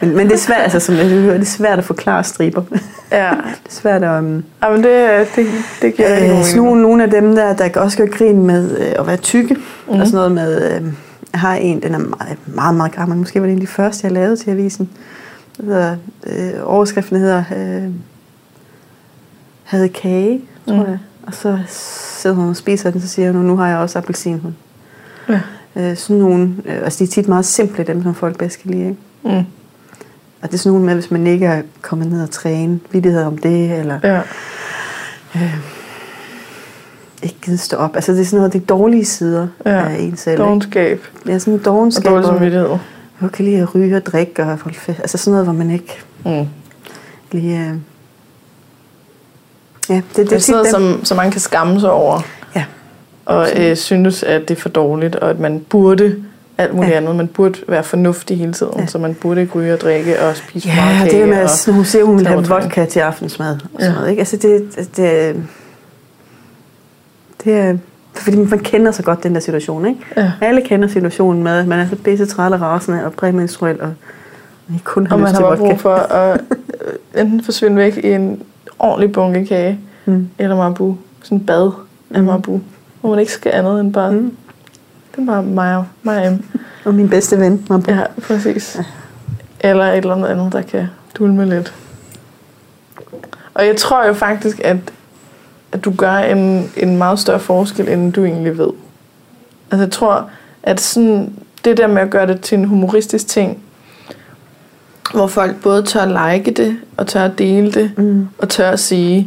Men, 0.00 0.16
men 0.16 0.26
det 0.26 0.34
er 0.34 0.38
svært, 0.38 0.60
altså, 0.60 0.80
som 0.80 0.94
jeg 0.94 1.08
hører, 1.08 1.32
det 1.32 1.40
er 1.40 1.44
svært 1.44 1.78
at 1.78 1.84
forklare 1.84 2.24
striber. 2.24 2.62
Ja. 3.12 3.30
det 3.30 3.66
er 3.66 3.70
svært 3.70 4.04
at... 4.04 4.18
Um, 4.18 4.44
ja, 4.62 4.70
men 4.70 4.84
det, 4.84 5.26
det, 5.36 5.46
det 5.82 5.94
giver 5.94 6.40
øh, 6.56 6.76
nogle, 6.76 7.02
af 7.02 7.10
dem, 7.10 7.34
der, 7.34 7.52
der 7.52 7.80
også 7.80 7.96
gør 7.96 8.06
grin 8.06 8.46
med 8.46 8.78
øh, 8.78 8.92
at 8.98 9.06
være 9.06 9.16
tykke, 9.16 9.54
mm. 9.54 10.00
og 10.00 10.06
sådan 10.06 10.12
noget 10.12 10.32
med... 10.32 10.72
Øh, 10.76 10.82
har 11.38 11.54
en, 11.54 11.82
den 11.82 11.94
er 11.94 11.98
meget, 11.98 12.38
meget, 12.46 12.74
meget 12.74 12.92
gammel. 12.92 13.18
Måske 13.18 13.40
var 13.40 13.46
det 13.46 13.52
en 13.52 13.58
af 13.58 13.66
de 13.66 13.72
første, 13.72 14.04
jeg 14.04 14.12
lavede 14.12 14.36
til 14.36 14.50
avisen. 14.50 14.90
Det 15.56 15.64
hedder, 15.64 15.96
øh, 16.26 16.52
overskriften 16.62 17.18
hedder 17.18 17.44
øh, 17.56 17.90
Havde 19.64 19.88
kage, 19.88 20.40
tror 20.66 20.74
mm. 20.74 20.90
jeg. 20.90 20.98
Og 21.26 21.34
så 21.34 21.58
sidder 21.68 22.36
hun 22.36 22.48
og 22.48 22.56
spiser 22.56 22.90
den, 22.90 23.00
så 23.00 23.08
siger 23.08 23.32
hun, 23.32 23.44
nu 23.44 23.56
har 23.56 23.68
jeg 23.68 23.78
også 23.78 23.98
appelsinhund. 23.98 24.54
Ja. 25.28 25.40
Øh, 25.76 25.96
sådan 25.96 26.22
nogle, 26.22 26.54
øh, 26.64 26.82
altså 26.84 26.98
de 26.98 27.04
er 27.04 27.08
tit 27.08 27.28
meget 27.28 27.44
simple, 27.44 27.84
dem 27.84 28.02
som 28.02 28.14
folk 28.14 28.38
bedst 28.38 28.62
kan 28.62 28.70
lide. 28.70 28.88
Ikke? 28.88 28.96
Mm. 29.24 29.44
Og 30.42 30.48
det 30.48 30.54
er 30.54 30.58
sådan 30.58 30.72
nogle 30.72 30.86
med, 30.86 30.94
hvis 30.94 31.10
man 31.10 31.26
ikke 31.26 31.46
er 31.46 31.62
kommet 31.82 32.08
ned 32.08 32.22
og 32.22 32.30
træne, 32.30 32.80
vidighed 32.90 33.22
om 33.22 33.38
det, 33.38 33.78
eller 33.78 34.00
ja. 34.02 34.20
øh, 35.36 35.75
ikke 37.22 37.36
givet 37.42 37.60
stå 37.60 37.76
op. 37.76 37.96
Altså 37.96 38.12
det 38.12 38.20
er 38.20 38.24
sådan 38.24 38.36
noget 38.36 38.54
af 38.54 38.60
de 38.60 38.66
dårlige 38.66 39.04
sider 39.04 39.46
ja. 39.66 39.88
af 39.88 39.96
en 39.98 40.16
selv. 40.16 40.38
Dogenskab. 40.38 41.00
Ja, 41.26 41.38
sådan 41.38 41.54
en 41.54 41.60
dogenskab. 41.64 42.06
Og 42.06 42.12
dårlig 42.12 42.26
samvittighed. 42.26 42.68
Jeg 43.22 43.32
kan 43.32 43.44
lide 43.44 43.56
at 43.56 43.74
ryge 43.74 43.96
og 43.96 44.06
drikke 44.06 44.42
og 44.42 44.58
holde 44.58 44.78
fest. 44.78 44.98
Altså 44.98 45.18
sådan 45.18 45.32
noget, 45.32 45.46
hvor 45.46 45.52
man 45.52 45.70
ikke 45.70 45.98
mm. 46.24 46.48
lige... 47.32 47.58
Øh, 47.58 47.74
ja, 49.88 49.94
det, 49.94 50.04
det, 50.16 50.30
det 50.30 50.32
er 50.32 50.38
sådan 50.38 50.58
noget, 50.58 50.70
som, 50.70 51.04
som 51.04 51.16
man 51.16 51.30
kan 51.30 51.40
skamme 51.40 51.80
sig 51.80 51.90
over. 51.90 52.20
Ja. 52.56 52.64
Og 53.24 53.48
øh, 53.56 53.76
synes, 53.76 54.22
at 54.22 54.48
det 54.48 54.56
er 54.56 54.60
for 54.60 54.68
dårligt, 54.68 55.16
og 55.16 55.30
at 55.30 55.40
man 55.40 55.60
burde 55.68 56.16
alt 56.58 56.74
muligt 56.74 56.92
ja. 56.92 56.96
andet. 56.96 57.16
Man 57.16 57.28
burde 57.28 57.58
være 57.68 57.84
fornuftig 57.84 58.38
hele 58.38 58.52
tiden, 58.52 58.72
ja. 58.78 58.86
så 58.86 58.98
man 58.98 59.14
burde 59.14 59.40
ikke 59.40 59.52
ryge 59.52 59.72
og 59.72 59.80
drikke 59.80 60.20
og 60.20 60.36
spise 60.36 60.68
ja, 60.68 60.74
meget 60.74 61.10
kage. 61.10 61.16
Ja, 61.16 61.20
det 61.20 61.28
med, 61.28 61.38
at 61.38 61.74
hun 61.74 61.84
siger, 61.84 62.04
hun 62.04 62.18
vil 62.18 62.26
have 62.26 62.46
vodka 62.46 62.84
til 62.84 63.00
aftensmad. 63.00 63.52
Og 63.54 63.60
sådan 63.72 63.86
ja. 63.86 63.94
noget, 63.94 64.10
ikke? 64.10 64.20
Altså 64.20 64.36
det, 64.36 64.88
det, 64.96 65.36
det 67.44 67.52
er... 67.52 67.76
Fordi 68.14 68.36
man 68.36 68.58
kender 68.58 68.90
så 68.90 69.02
godt 69.02 69.22
den 69.22 69.34
der 69.34 69.40
situation, 69.40 69.86
ikke? 69.86 70.00
Ja. 70.16 70.32
Alle 70.40 70.62
kender 70.62 70.88
situationen 70.88 71.42
med, 71.42 71.52
at 71.52 71.66
man 71.66 71.78
er 71.78 71.88
så 71.88 71.96
bedste 71.96 72.26
træt 72.26 72.52
og 72.52 72.60
rasende 72.60 73.04
og 73.04 73.12
præmenstruel, 73.12 73.80
og 73.80 73.94
man 74.68 74.80
kun 74.84 75.06
har 75.06 75.16
og 75.16 75.22
man 75.22 75.34
har 75.34 75.40
bare 75.40 75.56
brug 75.56 75.80
for 75.80 75.94
at 75.94 76.40
øh, 77.14 77.20
enten 77.20 77.44
forsvinde 77.44 77.76
væk 77.76 77.96
i 77.96 78.12
en 78.12 78.42
ordentlig 78.78 79.12
bunke 79.12 79.46
kage, 79.46 79.80
mm. 80.04 80.28
eller 80.38 80.56
marbu. 80.56 80.96
Sådan 81.22 81.38
en 81.38 81.46
bad 81.46 81.70
af 82.10 82.22
mm. 82.22 82.28
hvor 83.00 83.10
man 83.10 83.18
ikke 83.18 83.32
skal 83.32 83.52
andet 83.52 83.80
end 83.80 83.92
bare 83.92 84.12
mm. 84.12 84.36
Det 85.16 85.26
var 85.26 85.40
mig 85.40 85.76
og, 85.76 85.84
mig 86.02 86.28
og 86.28 86.38
Og 86.84 86.94
min 86.94 87.08
bedste 87.08 87.38
ven. 87.38 87.66
Mambo. 87.70 87.92
Ja, 87.92 88.02
præcis. 88.22 88.78
Ja. 89.62 89.70
Eller 89.70 89.84
et 89.84 89.96
eller 89.96 90.14
andet 90.14 90.28
andet, 90.28 90.52
der 90.52 90.62
kan 90.62 90.86
dulme 91.18 91.48
lidt. 91.48 91.74
Og 93.54 93.66
jeg 93.66 93.76
tror 93.76 94.06
jo 94.06 94.12
faktisk, 94.12 94.60
at, 94.64 94.76
at 95.72 95.84
du 95.84 95.92
gør 95.96 96.12
en, 96.12 96.70
en 96.76 96.96
meget 96.96 97.18
større 97.18 97.40
forskel, 97.40 97.88
end 97.88 98.12
du 98.12 98.24
egentlig 98.24 98.58
ved. 98.58 98.70
Altså 99.70 99.84
jeg 99.84 99.92
tror, 99.92 100.30
at 100.62 100.80
sådan, 100.80 101.32
det 101.64 101.76
der 101.76 101.86
med 101.86 102.02
at 102.02 102.10
gøre 102.10 102.26
det 102.26 102.40
til 102.40 102.58
en 102.58 102.64
humoristisk 102.64 103.26
ting, 103.28 103.62
hvor 105.14 105.26
folk 105.26 105.62
både 105.62 105.82
tør 105.82 106.28
like 106.28 106.50
det, 106.50 106.76
og 106.96 107.06
tør 107.06 107.24
at 107.24 107.38
dele 107.38 107.72
det, 107.72 107.92
mm. 107.96 108.28
og 108.38 108.48
tør 108.48 108.70
at 108.70 108.80
sige, 108.80 109.18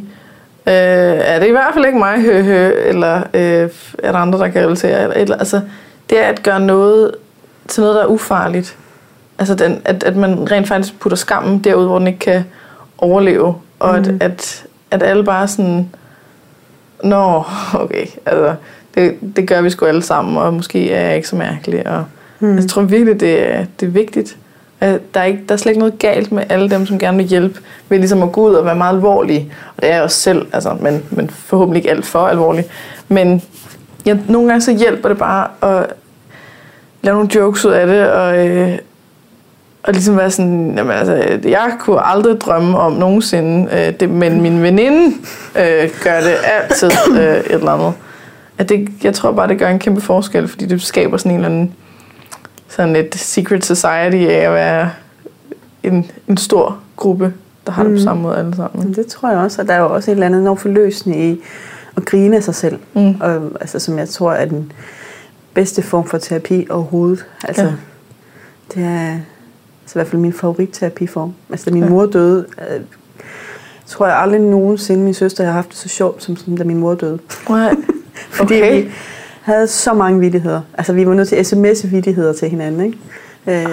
øh, 0.67 0.73
er 0.73 1.39
det 1.39 1.47
i 1.47 1.51
hvert 1.51 1.73
fald 1.73 1.85
ikke 1.85 1.97
mig, 1.97 2.21
hø, 2.21 2.43
hø 2.43 2.71
eller 2.85 3.17
øh, 3.33 3.69
er 3.99 4.11
der 4.11 4.19
andre, 4.19 4.39
der 4.39 4.47
kan 4.47 4.63
relatere, 4.63 5.03
eller, 5.03 5.15
eller 5.15 5.35
altså, 5.35 5.61
det 6.09 6.23
er 6.23 6.27
at 6.27 6.43
gøre 6.43 6.59
noget 6.59 7.11
til 7.67 7.81
noget, 7.81 7.95
der 7.95 8.01
er 8.01 8.07
ufarligt. 8.07 8.77
Altså 9.39 9.55
den, 9.55 9.81
at, 9.85 10.03
at 10.03 10.15
man 10.15 10.51
rent 10.51 10.67
faktisk 10.67 10.99
putter 10.99 11.17
skammen 11.17 11.59
derud, 11.59 11.85
hvor 11.85 11.97
den 11.97 12.07
ikke 12.07 12.19
kan 12.19 12.43
overleve. 12.97 13.55
Og 13.79 13.99
mm. 13.99 13.99
at, 13.99 14.21
at, 14.21 14.65
at 14.91 15.03
alle 15.03 15.23
bare 15.23 15.47
sådan, 15.47 15.89
nå, 17.03 17.43
okay, 17.73 18.05
altså, 18.25 18.55
det, 18.95 19.15
det 19.35 19.47
gør 19.47 19.61
vi 19.61 19.69
sgu 19.69 19.85
alle 19.85 20.03
sammen, 20.03 20.37
og 20.37 20.53
måske 20.53 20.91
er 20.91 21.07
jeg 21.07 21.15
ikke 21.15 21.27
så 21.27 21.35
mærkelig. 21.35 21.87
Og, 21.87 22.05
mm. 22.39 22.47
altså, 22.47 22.63
jeg 22.63 22.69
tror 22.69 22.81
virkelig, 22.81 23.19
det 23.19 23.55
er, 23.55 23.65
det 23.79 23.85
er 23.85 23.91
vigtigt. 23.91 24.37
At 24.79 25.13
der, 25.13 25.19
er 25.19 25.25
ikke, 25.25 25.43
der 25.47 25.53
er 25.53 25.57
slet 25.57 25.71
ikke 25.71 25.79
noget 25.79 25.99
galt 25.99 26.31
med 26.31 26.43
alle 26.49 26.69
dem, 26.69 26.85
som 26.85 26.99
gerne 26.99 27.17
vil 27.17 27.25
hjælpe, 27.25 27.59
ved 27.89 27.97
ligesom 27.97 28.23
at 28.23 28.31
gå 28.31 28.49
ud 28.49 28.53
og 28.53 28.65
være 28.65 28.75
meget 28.75 28.95
alvorlige. 28.95 29.53
Og 29.75 29.81
det 29.81 29.89
er 29.89 29.95
jeg 29.95 30.03
også 30.03 30.17
selv, 30.17 30.47
altså, 30.53 30.73
men, 30.81 31.03
men 31.09 31.29
forhåbentlig 31.29 31.79
ikke 31.79 31.89
alt 31.89 32.05
for 32.05 32.19
alvorlig. 32.19 32.65
Men 33.07 33.41
ja, 34.05 34.17
nogle 34.27 34.47
gange 34.47 34.61
så 34.61 34.77
hjælper 34.77 35.09
det 35.09 35.17
bare 35.17 35.47
at 35.61 35.85
lave 37.01 37.15
nogle 37.15 37.29
jokes 37.35 37.65
ud 37.65 37.71
af 37.71 37.87
det, 37.87 38.11
og, 38.11 38.47
øh, 38.47 38.77
og 39.83 39.93
ligesom 39.93 40.17
være 40.17 40.31
sådan, 40.31 40.73
jamen, 40.77 40.91
altså, 40.91 41.39
jeg 41.49 41.71
kunne 41.79 42.07
aldrig 42.07 42.41
drømme 42.41 42.77
om 42.77 42.93
nogensinde, 42.93 43.69
øh, 43.71 43.99
det, 43.99 44.09
men 44.09 44.41
min 44.41 44.61
veninde 44.61 45.15
øh, 45.55 45.89
gør 46.03 46.21
det 46.21 46.35
altid 46.43 46.91
øh, 47.11 47.37
et 47.37 47.51
eller 47.51 47.71
andet. 47.71 47.93
At 48.57 48.69
det, 48.69 48.89
jeg 49.03 49.13
tror 49.13 49.31
bare, 49.31 49.47
det 49.47 49.59
gør 49.59 49.69
en 49.69 49.79
kæmpe 49.79 50.01
forskel, 50.01 50.47
fordi 50.47 50.65
det 50.65 50.81
skaber 50.81 51.17
sådan 51.17 51.31
en 51.31 51.35
eller 51.35 51.49
anden 51.49 51.75
sådan 52.67 52.95
et 52.95 53.15
secret 53.15 53.65
society 53.65 54.27
af 54.29 54.47
at 54.47 54.53
være 54.53 54.89
en, 55.83 56.11
en 56.27 56.37
stor 56.37 56.77
gruppe, 56.95 57.33
der 57.65 57.71
har 57.71 57.83
det 57.83 57.89
på 57.89 57.97
mm. 57.97 58.03
samme 58.03 58.23
måde 58.23 58.37
alle 58.37 58.55
sammen. 58.55 58.93
Det 58.93 59.07
tror 59.07 59.29
jeg 59.29 59.37
også, 59.37 59.61
og 59.61 59.67
der 59.67 59.73
er 59.73 59.79
jo 59.79 59.93
også 59.93 60.11
et 60.11 60.15
eller 60.15 60.25
andet 60.25 60.41
enormt 60.41 60.59
forløsende 60.61 61.29
i 61.29 61.41
at 61.97 62.05
grine 62.05 62.35
af 62.35 62.43
sig 62.43 62.55
selv. 62.55 62.79
Mm. 62.93 63.21
Og, 63.21 63.51
altså, 63.61 63.79
som 63.79 63.97
jeg 63.99 64.09
tror 64.09 64.31
er 64.33 64.45
den 64.45 64.71
bedste 65.53 65.81
form 65.81 66.07
for 66.07 66.17
terapi 66.17 66.67
overhovedet. 66.69 67.25
Altså, 67.43 67.63
ja. 67.63 67.71
Det 68.73 68.83
er 68.83 69.17
altså, 69.89 69.99
i 69.99 70.01
hvert 70.01 70.07
fald 70.07 70.21
min 70.21 70.33
favoritterapiform. 70.33 71.33
Altså, 71.49 71.69
da 71.69 71.73
min 71.75 71.89
mor 71.89 72.05
døde, 72.05 72.45
øh, 72.59 72.81
tror 73.85 74.07
jeg 74.07 74.17
aldrig 74.17 74.41
nogensinde 74.41 75.03
min 75.03 75.13
søster 75.13 75.45
har 75.45 75.51
haft 75.51 75.69
det 75.69 75.77
så 75.77 75.89
sjovt, 75.89 76.23
som, 76.23 76.35
som 76.35 76.57
da 76.57 76.63
min 76.63 76.77
mor 76.77 76.95
døde. 76.95 77.19
Nej. 77.49 77.75
Fordi 78.29 78.57
okay. 78.61 78.83
vi 78.83 78.89
havde 79.41 79.67
så 79.67 79.93
mange 79.93 80.19
vittigheder. 80.19 80.61
Altså, 80.77 80.93
vi 80.93 81.07
var 81.07 81.13
nødt 81.13 81.27
til 81.27 81.35
at 81.35 81.53
sms'e 81.53 81.87
vittigheder 81.87 82.33
til 82.33 82.49
hinanden, 82.49 82.85
ikke? 82.85 82.97
Øh, 83.47 83.65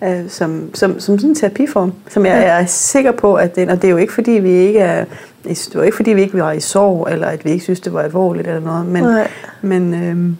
Okay. 0.00 0.22
øh, 0.22 0.30
som, 0.30 0.70
som, 0.74 1.00
som 1.00 1.18
sådan 1.18 1.30
en 1.30 1.34
terapiform, 1.34 1.92
som 2.10 2.26
jeg 2.26 2.60
er 2.60 2.66
sikker 2.66 3.12
på, 3.12 3.34
at 3.34 3.56
det, 3.56 3.68
og 3.70 3.76
det 3.76 3.84
er 3.84 3.90
jo 3.90 3.96
ikke 3.96 4.12
fordi, 4.12 4.30
vi 4.30 4.50
ikke 4.50 4.78
er, 4.78 5.04
det 5.44 5.70
var 5.74 5.82
ikke 5.82 5.96
fordi, 5.96 6.10
vi 6.10 6.22
ikke 6.22 6.38
var 6.38 6.52
i 6.52 6.60
sorg, 6.60 7.08
eller 7.10 7.26
at 7.26 7.44
vi 7.44 7.50
ikke 7.50 7.64
synes, 7.64 7.80
det 7.80 7.92
var 7.92 8.00
alvorligt 8.00 8.48
eller 8.48 8.60
noget, 8.60 8.86
men, 8.86 9.02
Nej. 9.02 9.28
men 9.62 9.94
øhm, 9.94 10.36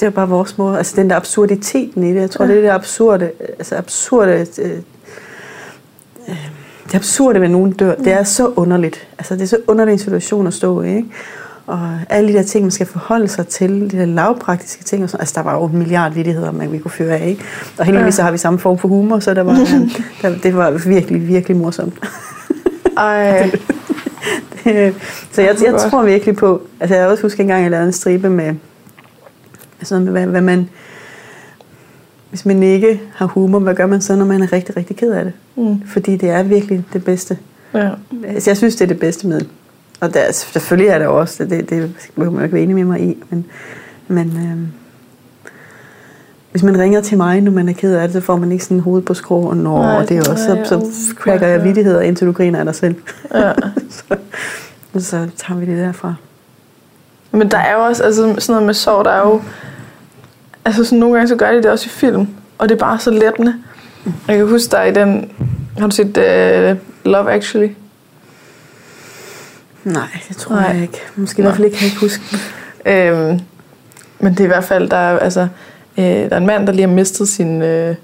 det 0.00 0.06
var 0.06 0.10
bare 0.10 0.28
vores 0.28 0.58
måde, 0.58 0.78
altså 0.78 0.96
den 0.96 1.10
der 1.10 1.16
absurditeten 1.16 2.04
i 2.04 2.14
det, 2.14 2.20
jeg 2.20 2.30
tror, 2.30 2.44
Ja. 2.44 2.50
det 2.50 2.58
er 2.58 2.62
det 2.62 2.70
absurde, 2.70 3.30
altså 3.40 3.76
absurde, 3.76 4.46
øh, 4.62 4.70
øh, 6.28 6.36
det 6.86 6.94
absurde 6.94 7.40
ved 7.40 7.48
nogen 7.48 7.72
dør, 7.72 7.94
det 7.94 8.12
er 8.12 8.22
så 8.22 8.52
underligt, 8.56 9.08
altså 9.18 9.34
det 9.34 9.42
er 9.42 9.46
så 9.46 9.58
underlig 9.66 9.92
en 9.92 9.98
situation 9.98 10.46
at 10.46 10.54
stå 10.54 10.82
i, 10.82 10.88
ikke? 10.96 11.08
Og 11.66 11.80
alle 12.08 12.32
de 12.32 12.38
der 12.38 12.42
ting, 12.42 12.64
man 12.64 12.70
skal 12.70 12.86
forholde 12.86 13.28
sig 13.28 13.46
til, 13.46 13.90
de 13.90 13.98
der 13.98 14.04
lavpraktiske 14.04 14.84
ting 14.84 15.04
og 15.04 15.10
sådan. 15.10 15.20
Altså, 15.20 15.34
der 15.36 15.42
var 15.42 15.54
jo 15.54 15.64
en 15.64 15.78
milliard 15.78 16.12
vittigheder, 16.12 16.50
man 16.50 16.72
vi 16.72 16.78
kunne 16.78 16.90
føre 16.90 17.16
af, 17.18 17.28
ikke? 17.28 17.44
Og 17.78 17.84
heldigvis 17.84 18.14
så 18.14 18.22
har 18.22 18.30
vi 18.30 18.38
samme 18.38 18.58
form 18.58 18.78
for 18.78 18.88
humor, 18.88 19.18
så 19.18 19.34
der 19.34 19.42
var, 19.42 19.54
der, 20.22 20.38
det 20.42 20.56
var 20.56 20.70
virkelig, 20.70 21.28
virkelig 21.28 21.56
morsomt. 21.56 21.94
Ej. 22.96 23.50
så 25.32 25.42
jeg, 25.42 25.56
jeg 25.64 25.74
tror 25.78 26.02
virkelig 26.02 26.36
på, 26.36 26.62
altså 26.80 26.96
jeg 26.96 27.06
også 27.06 27.22
husker 27.22 27.40
engang, 27.40 27.62
jeg 27.62 27.70
lavede 27.70 27.86
en 27.86 27.92
stribe 27.92 28.30
med, 28.30 28.54
med, 29.92 30.12
hvad, 30.12 30.26
hvad 30.26 30.40
man, 30.40 30.68
hvis 32.30 32.46
man 32.46 32.62
ikke 32.62 33.00
har 33.14 33.26
humor, 33.26 33.58
hvad 33.58 33.74
gør 33.74 33.86
man 33.86 34.00
så, 34.00 34.16
når 34.16 34.24
man 34.24 34.42
er 34.42 34.52
rigtig, 34.52 34.76
rigtig 34.76 34.96
ked 34.96 35.12
af 35.12 35.24
det? 35.24 35.32
Mm. 35.56 35.82
Fordi 35.86 36.16
det 36.16 36.30
er 36.30 36.42
virkelig 36.42 36.84
det 36.92 37.04
bedste. 37.04 37.38
Ja. 37.74 37.90
Altså, 38.26 38.50
jeg 38.50 38.56
synes, 38.56 38.76
det 38.76 38.84
er 38.84 38.88
det 38.88 38.98
bedste 38.98 39.26
middel. 39.26 39.48
Og 40.00 40.14
der, 40.14 40.32
selvfølgelig 40.32 40.88
er 40.88 40.98
det 40.98 41.06
også, 41.06 41.44
det, 41.44 41.50
det, 41.50 41.70
det 41.70 41.92
behøver 42.14 42.32
man 42.32 42.40
jo 42.40 42.44
ikke 42.44 42.54
være 42.54 42.62
enig 42.62 42.74
med 42.74 42.84
mig 42.84 43.00
i, 43.00 43.22
men, 43.30 43.46
men 44.08 44.26
øhm, 44.26 44.68
hvis 46.50 46.62
man 46.62 46.78
ringer 46.78 47.00
til 47.00 47.16
mig, 47.16 47.40
når 47.40 47.52
man 47.52 47.68
er 47.68 47.72
ked 47.72 47.94
af 47.94 48.08
det, 48.08 48.12
så 48.12 48.20
får 48.20 48.36
man 48.36 48.52
ikke 48.52 48.64
sådan 48.64 48.80
hovedet 48.80 49.04
på 49.04 49.14
skrå, 49.14 49.40
og 49.40 49.56
når 49.56 49.82
Nej, 49.82 50.04
det 50.04 50.16
er 50.16 50.30
også, 50.30 50.58
så, 50.64 50.80
så 50.92 51.14
cracker 51.16 51.46
jeg 51.46 51.58
ja. 51.58 51.64
vittigheder, 51.64 52.00
indtil 52.00 52.26
du 52.26 52.32
griner 52.32 52.58
af 52.58 52.64
dig 52.64 52.74
selv. 52.74 52.94
ja. 53.34 53.52
så, 53.90 54.16
så 54.98 55.28
tager 55.36 55.60
vi 55.60 55.66
det 55.66 55.78
derfra. 55.78 56.14
Men 57.30 57.50
der 57.50 57.58
er 57.58 57.72
jo 57.72 57.84
også 57.84 58.02
altså, 58.02 58.22
sådan 58.22 58.40
noget 58.48 58.62
med 58.66 58.74
sorg, 58.74 59.04
der 59.04 59.10
er 59.10 59.28
jo... 59.28 59.42
Altså 60.64 60.84
sådan, 60.84 60.98
nogle 60.98 61.14
gange 61.14 61.28
så 61.28 61.36
gør 61.36 61.50
de 61.50 61.56
det 61.56 61.66
også 61.66 61.86
i 61.86 61.88
film, 61.88 62.28
og 62.58 62.68
det 62.68 62.74
er 62.74 62.78
bare 62.78 62.98
så 62.98 63.10
lettende. 63.10 63.54
Jeg 64.28 64.36
kan 64.36 64.48
huske, 64.48 64.70
der 64.70 64.82
i 64.82 64.92
den... 64.92 65.32
Har 65.78 65.86
du 65.86 65.96
set 65.96 66.06
uh, 66.06 66.78
Love 67.12 67.32
Actually? 67.32 67.68
Nej, 69.84 70.08
det 70.28 70.36
tror 70.36 70.54
Nej. 70.54 70.64
jeg 70.64 70.82
ikke. 70.82 71.02
Måske 71.16 71.40
i 71.40 71.42
hvert 71.42 71.56
fald 71.56 71.64
ikke, 71.64 71.76
kan 71.76 71.84
jeg 71.84 71.92
ikke 71.92 72.00
huske. 72.00 72.22
Øhm, 72.86 73.40
men 74.18 74.32
det 74.32 74.40
er 74.40 74.44
i 74.44 74.46
hvert 74.46 74.64
fald, 74.64 74.88
der 74.88 74.96
er, 74.96 75.18
altså, 75.18 75.48
øh, 75.98 76.04
der 76.04 76.30
er 76.30 76.36
en 76.36 76.46
mand, 76.46 76.66
der 76.66 76.72
lige 76.72 76.86
har 76.86 76.94
mistet 76.94 77.28
sin, 77.28 77.62
øh, 77.62 77.94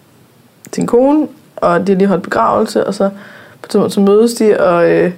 sin 0.72 0.86
kone, 0.86 1.28
og 1.56 1.86
de 1.86 1.92
har 1.92 1.98
lige 1.98 2.08
holdt 2.08 2.22
begravelse, 2.22 2.86
og 2.86 2.94
så 2.94 3.10
på 3.62 3.68
tidspunkt 3.68 3.92
så 3.92 4.00
mødes 4.00 4.34
de, 4.34 4.60
og, 4.60 4.90
øh, 4.90 5.12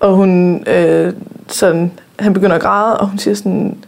og 0.00 0.14
hun 0.14 0.64
øh, 0.68 1.12
sådan, 1.48 1.92
han 2.18 2.32
begynder 2.32 2.56
at 2.56 2.62
græde, 2.62 3.00
og 3.00 3.08
hun 3.08 3.18
siger 3.18 3.34
sådan, 3.34 3.84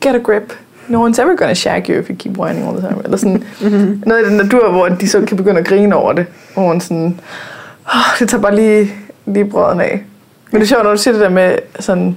get 0.00 0.14
a 0.14 0.18
grip. 0.18 0.52
No 0.88 1.06
one's 1.08 1.22
ever 1.22 1.36
gonna 1.36 1.54
shag 1.54 1.84
you 1.88 1.94
if 2.00 2.10
you 2.10 2.16
keep 2.16 2.38
whining 2.38 2.66
all 2.68 2.76
the 2.78 2.88
time. 2.88 3.00
Eller 3.04 3.16
sådan 3.16 3.42
Mm-hmm. 3.60 4.02
noget 4.06 4.22
i 4.26 4.28
den 4.28 4.36
natur, 4.36 4.70
hvor 4.70 4.88
de 4.88 5.08
så 5.08 5.24
kan 5.26 5.36
begynde 5.36 5.60
at 5.60 5.66
grine 5.66 5.96
over 5.96 6.12
det. 6.12 6.26
Hvor 6.54 6.62
hun 6.68 6.80
sådan, 6.80 7.20
oh, 7.86 8.18
det 8.18 8.28
tager 8.28 8.42
bare 8.42 8.54
lige, 8.56 8.92
lige 9.26 9.44
brøden 9.44 9.80
af. 9.80 10.02
Men 10.52 10.60
det 10.60 10.66
er 10.66 10.68
sjovt, 10.68 10.84
når 10.84 10.90
du 10.90 10.96
siger 10.96 11.12
det 11.14 11.22
der 11.22 11.28
med 11.28 11.58
sådan, 11.80 12.16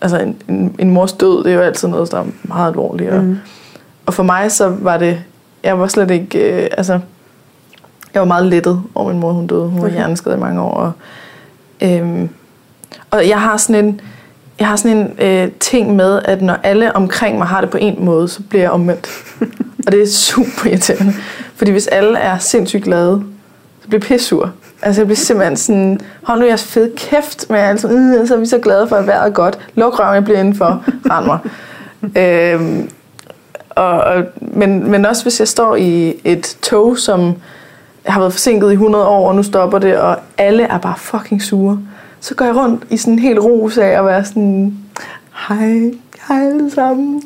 altså 0.00 0.18
en, 0.18 0.36
en, 0.48 0.74
en 0.78 0.90
mors 0.90 1.12
død, 1.12 1.44
det 1.44 1.50
er 1.52 1.56
jo 1.56 1.60
altid 1.62 1.88
noget, 1.88 2.12
der 2.12 2.18
er 2.20 2.24
meget 2.42 2.68
alvorligt. 2.68 3.10
Og, 3.10 3.22
Mm. 3.24 3.36
og 4.06 4.14
for 4.14 4.22
mig 4.22 4.52
så 4.52 4.68
var 4.68 4.96
det, 4.96 5.22
jeg 5.64 5.78
var 5.78 5.86
slet 5.86 6.10
ikke, 6.10 6.62
øh, 6.62 6.68
altså, 6.76 6.92
jeg 8.14 8.20
var 8.20 8.26
meget 8.26 8.46
lettet 8.46 8.82
over 8.94 9.10
min 9.12 9.20
mor, 9.20 9.32
hun 9.32 9.46
døde. 9.46 9.66
Hun 9.68 9.78
var 9.80 9.86
Okay. 9.86 9.94
hjerneskadet 9.96 10.36
i 10.36 10.40
mange 10.40 10.60
år. 10.60 10.70
Og, 10.74 10.92
øhm, 11.82 12.28
og 13.10 13.28
jeg 13.28 13.40
har 13.40 13.56
sådan 13.56 13.84
en, 13.84 14.00
jeg 14.62 14.68
har 14.68 14.76
sådan 14.76 14.96
en 14.96 15.26
øh, 15.26 15.48
ting 15.60 15.96
med, 15.96 16.20
at 16.24 16.42
når 16.42 16.56
alle 16.62 16.96
omkring 16.96 17.38
mig 17.38 17.46
har 17.46 17.60
det 17.60 17.70
på 17.70 17.78
en 17.80 18.04
måde, 18.04 18.28
så 18.28 18.42
bliver 18.42 18.62
jeg 18.62 18.70
omvendt. 18.70 19.08
og 19.86 19.92
det 19.92 20.02
er 20.02 20.06
super 20.06 20.66
irriterende. 20.66 21.12
Fordi 21.56 21.70
hvis 21.70 21.86
alle 21.86 22.18
er 22.18 22.38
sindssygt 22.38 22.84
glade, 22.84 23.22
så 23.82 23.88
bliver 23.88 24.00
jeg 24.00 24.08
pissur. 24.08 24.52
Altså 24.82 25.00
jeg 25.00 25.06
bliver 25.06 25.16
simpelthen 25.16 25.56
sådan, 25.56 26.00
hold 26.22 26.40
nu 26.40 26.46
jeres 26.46 26.64
fede 26.64 26.92
kæft 26.96 27.50
med 27.50 27.58
altså, 27.58 27.88
øh, 27.88 28.28
så 28.28 28.34
er 28.34 28.38
vi 28.38 28.46
så 28.46 28.58
glade 28.58 28.88
for, 28.88 28.96
at 28.96 29.06
vejret 29.06 29.26
er 29.26 29.32
godt. 29.32 29.58
Luk 29.74 29.98
røven, 29.98 30.14
jeg 30.14 30.24
bliver 30.24 30.40
indenfor. 30.40 30.84
Rand 31.10 31.26
mig. 31.26 31.38
øhm, 32.22 32.90
og, 33.70 33.90
og, 34.00 34.24
men, 34.40 34.90
men 34.90 35.06
også 35.06 35.22
hvis 35.22 35.40
jeg 35.40 35.48
står 35.48 35.76
i 35.76 36.14
et 36.24 36.56
tog, 36.62 36.98
som 36.98 37.34
har 38.06 38.20
været 38.20 38.32
forsinket 38.32 38.70
i 38.70 38.72
100 38.72 39.06
år, 39.06 39.28
og 39.28 39.34
nu 39.34 39.42
stopper 39.42 39.78
det, 39.78 39.96
og 39.96 40.16
alle 40.38 40.62
er 40.62 40.78
bare 40.78 40.94
fucking 40.98 41.42
sure, 41.42 41.78
så 42.22 42.34
går 42.34 42.44
jeg 42.44 42.56
rundt 42.56 42.84
i 42.90 42.96
sådan 42.96 43.12
en 43.12 43.18
helt 43.18 43.38
ros 43.38 43.78
af 43.78 43.86
at 43.88 44.04
være 44.06 44.24
sådan, 44.24 44.74
hej, 45.48 45.92
hej 46.28 46.46
alle 46.46 46.70
sammen. 46.70 47.22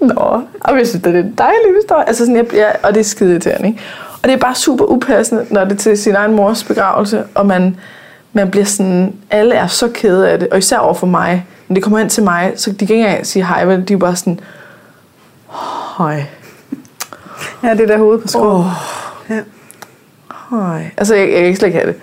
Nå, 0.00 0.14
og 0.60 0.78
jeg 0.78 0.86
synes, 0.86 1.02
det 1.02 1.14
er 1.16 1.20
en 1.20 1.34
dejlig 1.38 1.74
historie. 1.80 2.08
Altså 2.08 2.26
sådan, 2.26 2.36
jeg, 2.36 2.54
jeg, 2.54 2.76
og 2.82 2.94
det 2.94 3.00
er 3.00 3.04
skide 3.04 3.30
irriterende, 3.30 3.68
ikke? 3.68 3.80
Og 4.22 4.28
det 4.28 4.32
er 4.32 4.36
bare 4.36 4.54
super 4.54 4.84
upassende, 4.84 5.46
når 5.50 5.64
det 5.64 5.72
er 5.72 5.76
til 5.76 5.98
sin 5.98 6.14
egen 6.14 6.34
mors 6.34 6.64
begravelse, 6.64 7.24
og 7.34 7.46
man, 7.46 7.76
man 8.32 8.50
bliver 8.50 8.64
sådan, 8.66 9.12
alle 9.30 9.54
er 9.54 9.66
så 9.66 9.88
kede 9.94 10.30
af 10.30 10.38
det, 10.38 10.48
og 10.48 10.58
især 10.58 10.78
over 10.78 10.94
for 10.94 11.06
mig. 11.06 11.46
Når 11.68 11.74
de 11.74 11.80
kommer 11.80 11.98
hen 11.98 12.08
til 12.08 12.22
mig, 12.22 12.52
så 12.56 12.70
de 12.72 12.86
kan 12.86 12.96
ikke 12.96 13.06
engang 13.08 13.26
sige 13.26 13.46
hej, 13.46 13.64
vel? 13.64 13.88
De 13.88 13.92
er 13.92 13.98
bare 13.98 14.16
sådan, 14.16 14.40
hej. 15.98 16.24
Ja, 17.62 17.74
det 17.74 17.88
der 17.88 17.98
hoved 17.98 18.18
på 18.18 18.28
skrå. 18.28 18.54
Åh, 18.58 18.64
Ja. 19.30 19.40
hej. 20.50 20.90
Altså, 20.96 21.14
jeg, 21.14 21.32
jeg 21.32 21.42
kan 21.42 21.56
slet 21.56 21.66
ikke 21.68 21.78
have 21.78 21.92
det. 21.92 22.00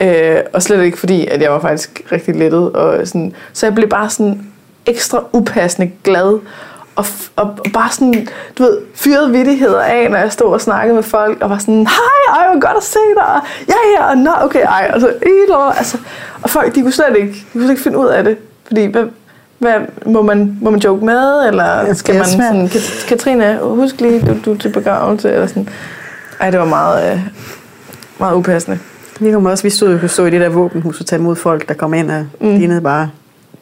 Øh, 0.00 0.36
og 0.52 0.62
slet 0.62 0.82
ikke 0.82 0.98
fordi, 0.98 1.26
at 1.26 1.42
jeg 1.42 1.52
var 1.52 1.60
faktisk 1.60 2.02
rigtig 2.12 2.36
lettet. 2.36 2.72
Og 2.72 3.06
sådan, 3.06 3.32
så 3.52 3.66
jeg 3.66 3.74
blev 3.74 3.88
bare 3.88 4.10
sådan 4.10 4.46
ekstra 4.86 5.24
upassende 5.32 5.90
glad. 6.04 6.38
Og, 6.96 7.04
og, 7.36 7.44
og 7.58 7.66
bare 7.74 7.90
sådan, 7.92 8.28
du 8.58 8.62
ved, 8.62 8.78
fyret 8.94 9.32
vittigheder 9.32 9.80
af, 9.80 10.10
når 10.10 10.18
jeg 10.18 10.32
stod 10.32 10.52
og 10.52 10.60
snakkede 10.60 10.94
med 10.94 11.02
folk, 11.02 11.42
og 11.42 11.50
var 11.50 11.58
sådan, 11.58 11.86
hej, 11.86 12.38
ej, 12.40 12.46
hvor 12.52 12.60
godt 12.60 12.76
at 12.76 12.82
se 12.82 12.98
dig, 13.16 13.40
ja, 13.68 13.74
ja, 13.98 14.10
og 14.10 14.18
nå, 14.18 14.30
okay, 14.40 14.62
ej, 14.64 14.90
og 14.94 15.00
så, 15.00 15.06
"Ej, 15.08 15.74
altså, 15.76 15.98
og 16.42 16.50
folk, 16.50 16.74
de 16.74 16.82
kunne 16.82 16.92
slet 16.92 17.16
ikke, 17.16 17.28
de 17.32 17.44
kunne 17.52 17.62
slet 17.62 17.70
ikke 17.70 17.82
finde 17.82 17.98
ud 17.98 18.06
af 18.06 18.24
det, 18.24 18.36
fordi, 18.66 18.84
hvad, 18.86 19.04
hvad, 19.58 19.74
må, 20.06 20.22
man, 20.22 20.58
må 20.60 20.70
man 20.70 20.80
joke 20.80 21.04
med, 21.04 21.46
eller 21.48 21.94
skal 21.94 22.14
man 22.14 22.24
sådan, 22.26 22.68
"Kat- 22.68 23.04
Katrine, 23.08 23.58
husk 23.62 24.00
lige, 24.00 24.20
du, 24.20 24.36
du 24.44 24.54
er 24.54 24.58
til 24.58 24.68
begravelse, 24.68 25.32
eller 25.32 25.46
sådan, 25.46 25.68
ej, 26.40 26.50
det 26.50 26.58
var 26.60 26.66
meget, 26.66 27.12
øh, 27.12 27.20
meget 28.18 28.34
upassende. 28.36 28.78
Vi, 29.20 29.32
kom 29.32 29.46
også, 29.46 29.62
vi 29.64 29.70
stod 29.70 29.92
jo 29.92 29.98
kunne 29.98 30.08
stå 30.08 30.26
i 30.26 30.30
det 30.30 30.40
der 30.40 30.48
våbenhus 30.48 31.00
og 31.00 31.06
tage 31.06 31.20
imod 31.20 31.36
folk, 31.36 31.68
der 31.68 31.74
kom 31.74 31.94
ind 31.94 32.10
og 32.10 32.26
Mm. 32.40 32.58
lignede 32.58 32.80
bare 32.80 33.10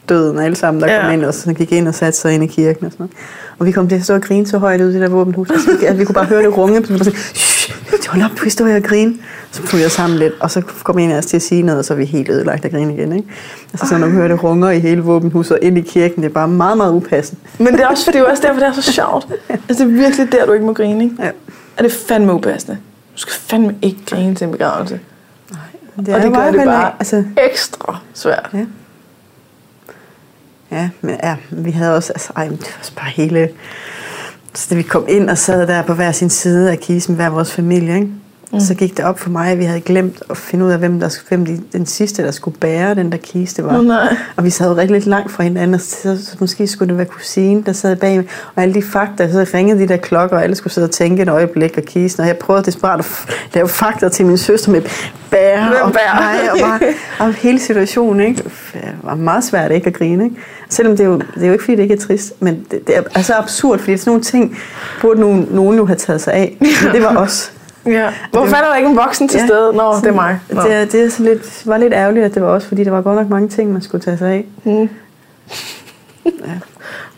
døden 0.09 0.39
alle 0.39 0.55
sammen, 0.55 0.83
der 0.83 0.93
Ja. 0.93 1.01
kom 1.01 1.11
ind 1.13 1.25
og 1.25 1.33
så 1.33 1.53
gik 1.53 1.71
ind 1.71 1.87
og 1.87 1.95
satte 1.95 2.19
sig 2.19 2.33
ind 2.33 2.43
i 2.43 2.47
kirken 2.47 2.85
og 2.85 2.91
sådan 2.91 3.03
noget. 3.03 3.11
Og 3.59 3.65
vi 3.65 3.71
kom 3.71 3.87
til 3.89 3.95
at 3.95 4.03
stå 4.03 4.13
og 4.13 4.21
grine 4.21 4.47
så 4.47 4.57
højt 4.57 4.81
ud 4.81 4.89
i 4.89 4.93
det 4.93 5.01
der 5.01 5.09
våbenhus. 5.09 5.49
Altså, 5.51 5.67
vi, 5.79 5.85
altså, 5.85 5.97
vi 5.97 6.05
kunne 6.05 6.13
bare 6.13 6.25
høre 6.25 6.41
det 6.43 6.57
runge. 6.57 6.85
Så 6.85 6.97
sådan, 6.97 7.13
"Shh, 7.13 7.73
hold 8.09 8.23
op, 8.23 8.43
vi 8.43 8.49
står 8.49 8.65
her 8.65 8.75
og 8.75 8.83
grine. 8.83 9.13
Så 9.51 9.67
tog 9.67 9.79
jeg 9.79 9.91
sammen 9.91 10.19
lidt, 10.19 10.33
og 10.39 10.51
så 10.51 10.61
kom 10.83 10.97
en 10.99 11.11
af 11.11 11.17
os 11.17 11.25
til 11.25 11.35
at 11.37 11.41
sige 11.41 11.61
noget, 11.61 11.79
og 11.79 11.85
så 11.85 11.93
er 11.93 11.97
vi 11.97 12.05
helt 12.05 12.29
ødelagt 12.29 12.65
af 12.65 12.71
grin 12.71 12.91
igen. 12.91 13.11
Ikke? 13.13 13.27
Altså, 13.73 13.87
så 13.87 13.97
når 13.97 14.07
vi 14.07 14.13
hører 14.13 14.27
det 14.27 14.43
runger 14.43 14.69
i 14.69 14.79
hele 14.79 15.01
våbenhuset 15.01 15.51
og 15.51 15.59
ind 15.61 15.77
i 15.77 15.81
kirken, 15.81 16.23
det 16.23 16.29
er 16.29 16.33
bare 16.33 16.47
meget, 16.47 16.77
meget 16.77 16.93
upassende. 16.93 17.41
Men 17.57 17.67
det 17.73 17.79
er 17.81 17.87
også, 17.87 18.03
det 18.11 18.15
er 18.15 18.19
jo 18.19 18.25
også 18.25 18.43
derfor, 18.47 18.59
det 18.59 18.67
er 18.67 18.73
så 18.73 18.91
sjovt. 18.91 19.27
Altså, 19.69 19.83
det 19.85 19.91
er 19.93 19.95
virkelig 19.97 20.31
der, 20.31 20.45
du 20.45 20.51
ikke 20.53 20.65
må 20.65 20.73
grine, 20.73 21.03
ikke? 21.03 21.15
Ja. 21.19 21.27
Og 21.77 21.83
det 21.83 21.85
er 21.85 21.95
fandme 22.07 22.33
upassende. 22.33 22.77
Du 23.15 23.19
skal 23.21 23.33
fandme 23.33 23.75
ikke 23.81 23.97
grine 24.09 24.35
til 24.35 24.45
en 24.45 24.51
begravelse. 24.51 24.99
Det 25.97 26.15
og 26.15 26.21
det 26.21 26.33
gør 26.33 26.51
det 26.51 26.65
bare 26.65 26.93
Altså, 26.99 27.23
ekstra 27.37 27.99
svært. 28.13 28.49
Ja. 28.53 28.65
Ja, 30.71 30.89
men 31.01 31.17
ja, 31.23 31.35
vi 31.49 31.71
havde 31.71 31.95
også, 31.95 32.13
altså, 32.13 32.33
ej, 32.35 32.47
det 32.47 32.59
var 32.59 32.77
også 32.79 32.95
bare 32.95 33.09
hele, 33.09 33.49
så 34.53 34.67
da 34.69 34.75
vi 34.75 34.81
kom 34.81 35.05
ind 35.09 35.29
og 35.29 35.37
sad 35.37 35.67
der 35.67 35.81
på 35.81 35.93
hver 35.93 36.11
sin 36.11 36.29
side 36.29 36.71
af 36.71 36.79
kisten, 36.79 37.15
hver 37.15 37.29
vores 37.29 37.53
familie, 37.53 37.95
ikke? 37.95 38.11
Mm. 38.53 38.59
så 38.59 38.73
gik 38.73 38.97
det 38.97 39.05
op 39.05 39.19
for 39.19 39.29
mig, 39.29 39.51
at 39.51 39.59
vi 39.59 39.63
havde 39.63 39.81
glemt 39.81 40.23
at 40.29 40.37
finde 40.37 40.65
ud 40.65 40.71
af, 40.71 40.79
hvem, 40.79 40.99
der, 40.99 41.17
hvem 41.29 41.45
de, 41.45 41.61
den 41.73 41.85
sidste, 41.85 42.23
der 42.23 42.31
skulle 42.31 42.57
bære 42.57 42.95
den 42.95 43.11
der 43.11 43.17
kiste 43.17 43.65
var. 43.65 43.81
Nej. 43.81 44.15
Og 44.35 44.43
vi 44.43 44.49
sad 44.49 44.69
jo 44.69 44.75
rigtig 44.75 44.91
lidt 44.91 45.05
langt 45.05 45.31
fra 45.31 45.43
hinanden, 45.43 45.79
så, 45.79 46.17
så 46.23 46.37
måske 46.39 46.67
skulle 46.67 46.89
det 46.89 46.97
være 46.97 47.05
kusine, 47.05 47.63
der 47.65 47.71
sad 47.71 47.95
bag 47.95 48.29
Og 48.55 48.63
alle 48.63 48.73
de 48.73 48.81
fakta, 48.81 49.31
så 49.31 49.45
ringede 49.53 49.79
de 49.79 49.87
der 49.87 49.97
klokker, 49.97 50.37
og 50.37 50.43
alle 50.43 50.55
skulle 50.55 50.73
sidde 50.73 50.85
og 50.85 50.91
tænke 50.91 51.21
et 51.21 51.29
øjeblik 51.29 51.77
og 51.77 51.83
kisten. 51.83 52.21
Og 52.21 52.27
jeg 52.27 52.37
prøvede 52.37 52.65
desperat 52.65 52.99
at 52.99 53.05
lave 53.53 53.67
fakta 53.67 54.09
til 54.09 54.25
min 54.25 54.37
søster 54.37 54.71
med 54.71 54.81
bære 55.31 55.81
og 55.81 55.93
bære. 55.93 56.51
og, 56.51 56.59
bare, 56.59 56.79
og 57.27 57.33
hele 57.33 57.59
situationen. 57.59 58.27
Ikke? 58.27 58.43
Det 58.43 58.93
var 59.03 59.15
meget 59.15 59.43
svært 59.43 59.71
ikke 59.71 59.87
at 59.87 59.93
grine. 59.93 60.23
Ikke? 60.23 60.35
Selvom 60.69 60.97
det 60.97 61.03
er, 61.03 61.07
jo, 61.07 61.17
det 61.35 61.43
er 61.43 61.47
jo 61.47 61.51
ikke, 61.51 61.63
fordi 61.63 61.75
det 61.75 61.83
ikke 61.83 61.95
er 61.95 61.99
trist, 61.99 62.33
men 62.39 62.65
det, 62.71 62.87
det 62.87 62.97
er 62.97 63.01
altså 63.15 63.33
absurd, 63.33 63.79
fordi 63.79 63.97
sådan 63.97 64.09
nogle 64.09 64.23
ting 64.23 64.57
burde 65.01 65.19
nogen, 65.19 65.47
nogen 65.51 65.77
jo 65.77 65.85
have 65.85 65.95
taget 65.95 66.21
sig 66.21 66.33
af. 66.33 66.57
Men 66.83 66.93
det 66.93 67.03
var 67.03 67.15
os. 67.17 67.51
Ja. 67.87 68.13
Hvorfor 68.31 68.55
er 68.55 68.61
der 68.69 68.75
ikke 68.75 68.89
en 68.89 68.95
voksen 68.97 69.27
til 69.27 69.39
Ja, 69.39 69.45
stede? 69.45 69.73
Nå, 69.73 69.95
det 69.95 70.05
er 70.07 70.11
mig. 70.11 70.39
Nå. 70.49 70.61
Det, 70.61 70.73
er- 70.73 70.85
det 70.85 71.05
er 71.05 71.09
så 71.09 71.23
lidt, 71.23 71.63
var 71.65 71.77
lidt 71.77 71.93
ærgerligt, 71.93 72.25
at 72.25 72.33
det 72.33 72.41
var 72.41 72.47
os, 72.49 72.65
fordi 72.65 72.83
der 72.83 72.91
var 72.91 73.01
godt 73.01 73.15
nok 73.15 73.29
mange 73.29 73.47
ting, 73.49 73.73
man 73.73 73.81
skulle 73.81 74.03
tage 74.03 74.17
sig 74.17 74.29
af. 74.31 74.45
Mm. 74.63 74.71
Men 74.73 74.89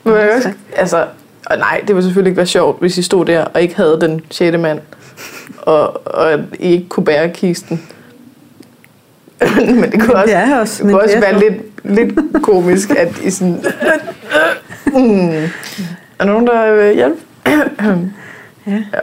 jeg 0.06 0.26
Ja, 0.30 0.36
også, 0.36 0.48
tak. 0.48 0.56
altså, 0.76 1.06
og 1.46 1.58
nej, 1.58 1.82
det 1.88 1.96
ville 1.96 2.04
selvfølgelig 2.04 2.30
ikke 2.30 2.38
være 2.38 2.46
sjovt, 2.46 2.80
hvis 2.80 2.98
I 2.98 3.02
stod 3.02 3.26
der 3.26 3.46
og 3.46 3.62
ikke 3.62 3.76
havde 3.76 3.98
den 4.02 4.22
sjette 4.32 4.58
mand, 4.58 4.80
og, 5.62 6.08
og 6.08 6.40
I 6.60 6.72
ikke 6.74 6.90
kunne 6.90 7.06
bære 7.06 7.30
kisten. 7.30 7.88
men 9.56 9.92
det 9.92 10.02
kunne 10.02 10.16
også, 10.16 10.36
Det 10.36 10.60
også, 10.60 10.78
det 10.78 10.86
men 10.86 10.94
kunne 10.94 11.04
også 11.04 11.16
det 11.16 11.22
være 11.24 11.40
lidt, 11.40 11.54
lidt 11.84 12.44
komisk, 12.44 12.90
at 12.90 13.20
I 13.24 13.30
sådan... 13.30 13.54
mm. 14.94 15.30
Er 16.20 16.26
der 16.26 16.26
nogen, 16.26 16.48
der 16.48 16.76
vil 16.76 16.96
hjælpe? 16.96 17.18
Ja. 17.48 17.60
ja. 18.94 19.00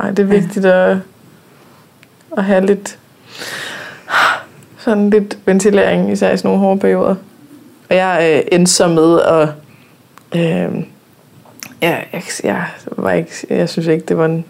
Ej, 0.00 0.10
det 0.10 0.18
er 0.18 0.26
vigtigt 0.26 0.66
at, 0.66 0.96
at 2.36 2.44
have 2.44 2.66
lidt 2.66 2.98
sådan 4.78 5.10
lidt 5.10 5.38
ventilering, 5.46 6.12
især 6.12 6.32
i 6.32 6.36
sådan 6.36 6.48
nogle 6.48 6.60
hårde 6.60 6.80
perioder. 6.80 7.14
Og 7.90 7.96
jeg 7.96 8.32
øh, 8.36 8.58
endte 8.58 8.72
så 8.72 8.88
med 8.88 9.20
at... 9.20 9.48
Øh, 10.34 10.84
ja, 11.82 11.98
jeg, 12.12 12.22
jeg, 12.44 12.66
var 12.86 13.12
ikke, 13.12 13.46
jeg 13.50 13.68
synes 13.68 13.86
ikke, 13.86 14.06
det 14.06 14.18
var 14.18 14.24
en... 14.24 14.44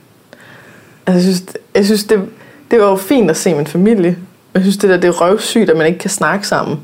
Altså, 1.07 1.29
jeg 1.29 1.35
synes, 1.35 1.45
jeg 1.75 1.85
synes 1.85 2.05
det, 2.05 2.29
det 2.71 2.81
var 2.81 2.87
jo 2.91 2.97
fint 2.97 3.31
at 3.31 3.37
se 3.37 3.55
min 3.55 3.67
familie. 3.67 4.17
Jeg 4.55 4.63
synes, 4.63 4.77
det 4.77 4.91
der 4.91 4.97
det 4.97 5.09
er 5.09 5.21
røvsygt, 5.23 5.71
at 5.71 5.77
man 5.77 5.87
ikke 5.87 5.99
kan 5.99 6.11
snakke 6.11 6.49
sammen. 6.49 6.79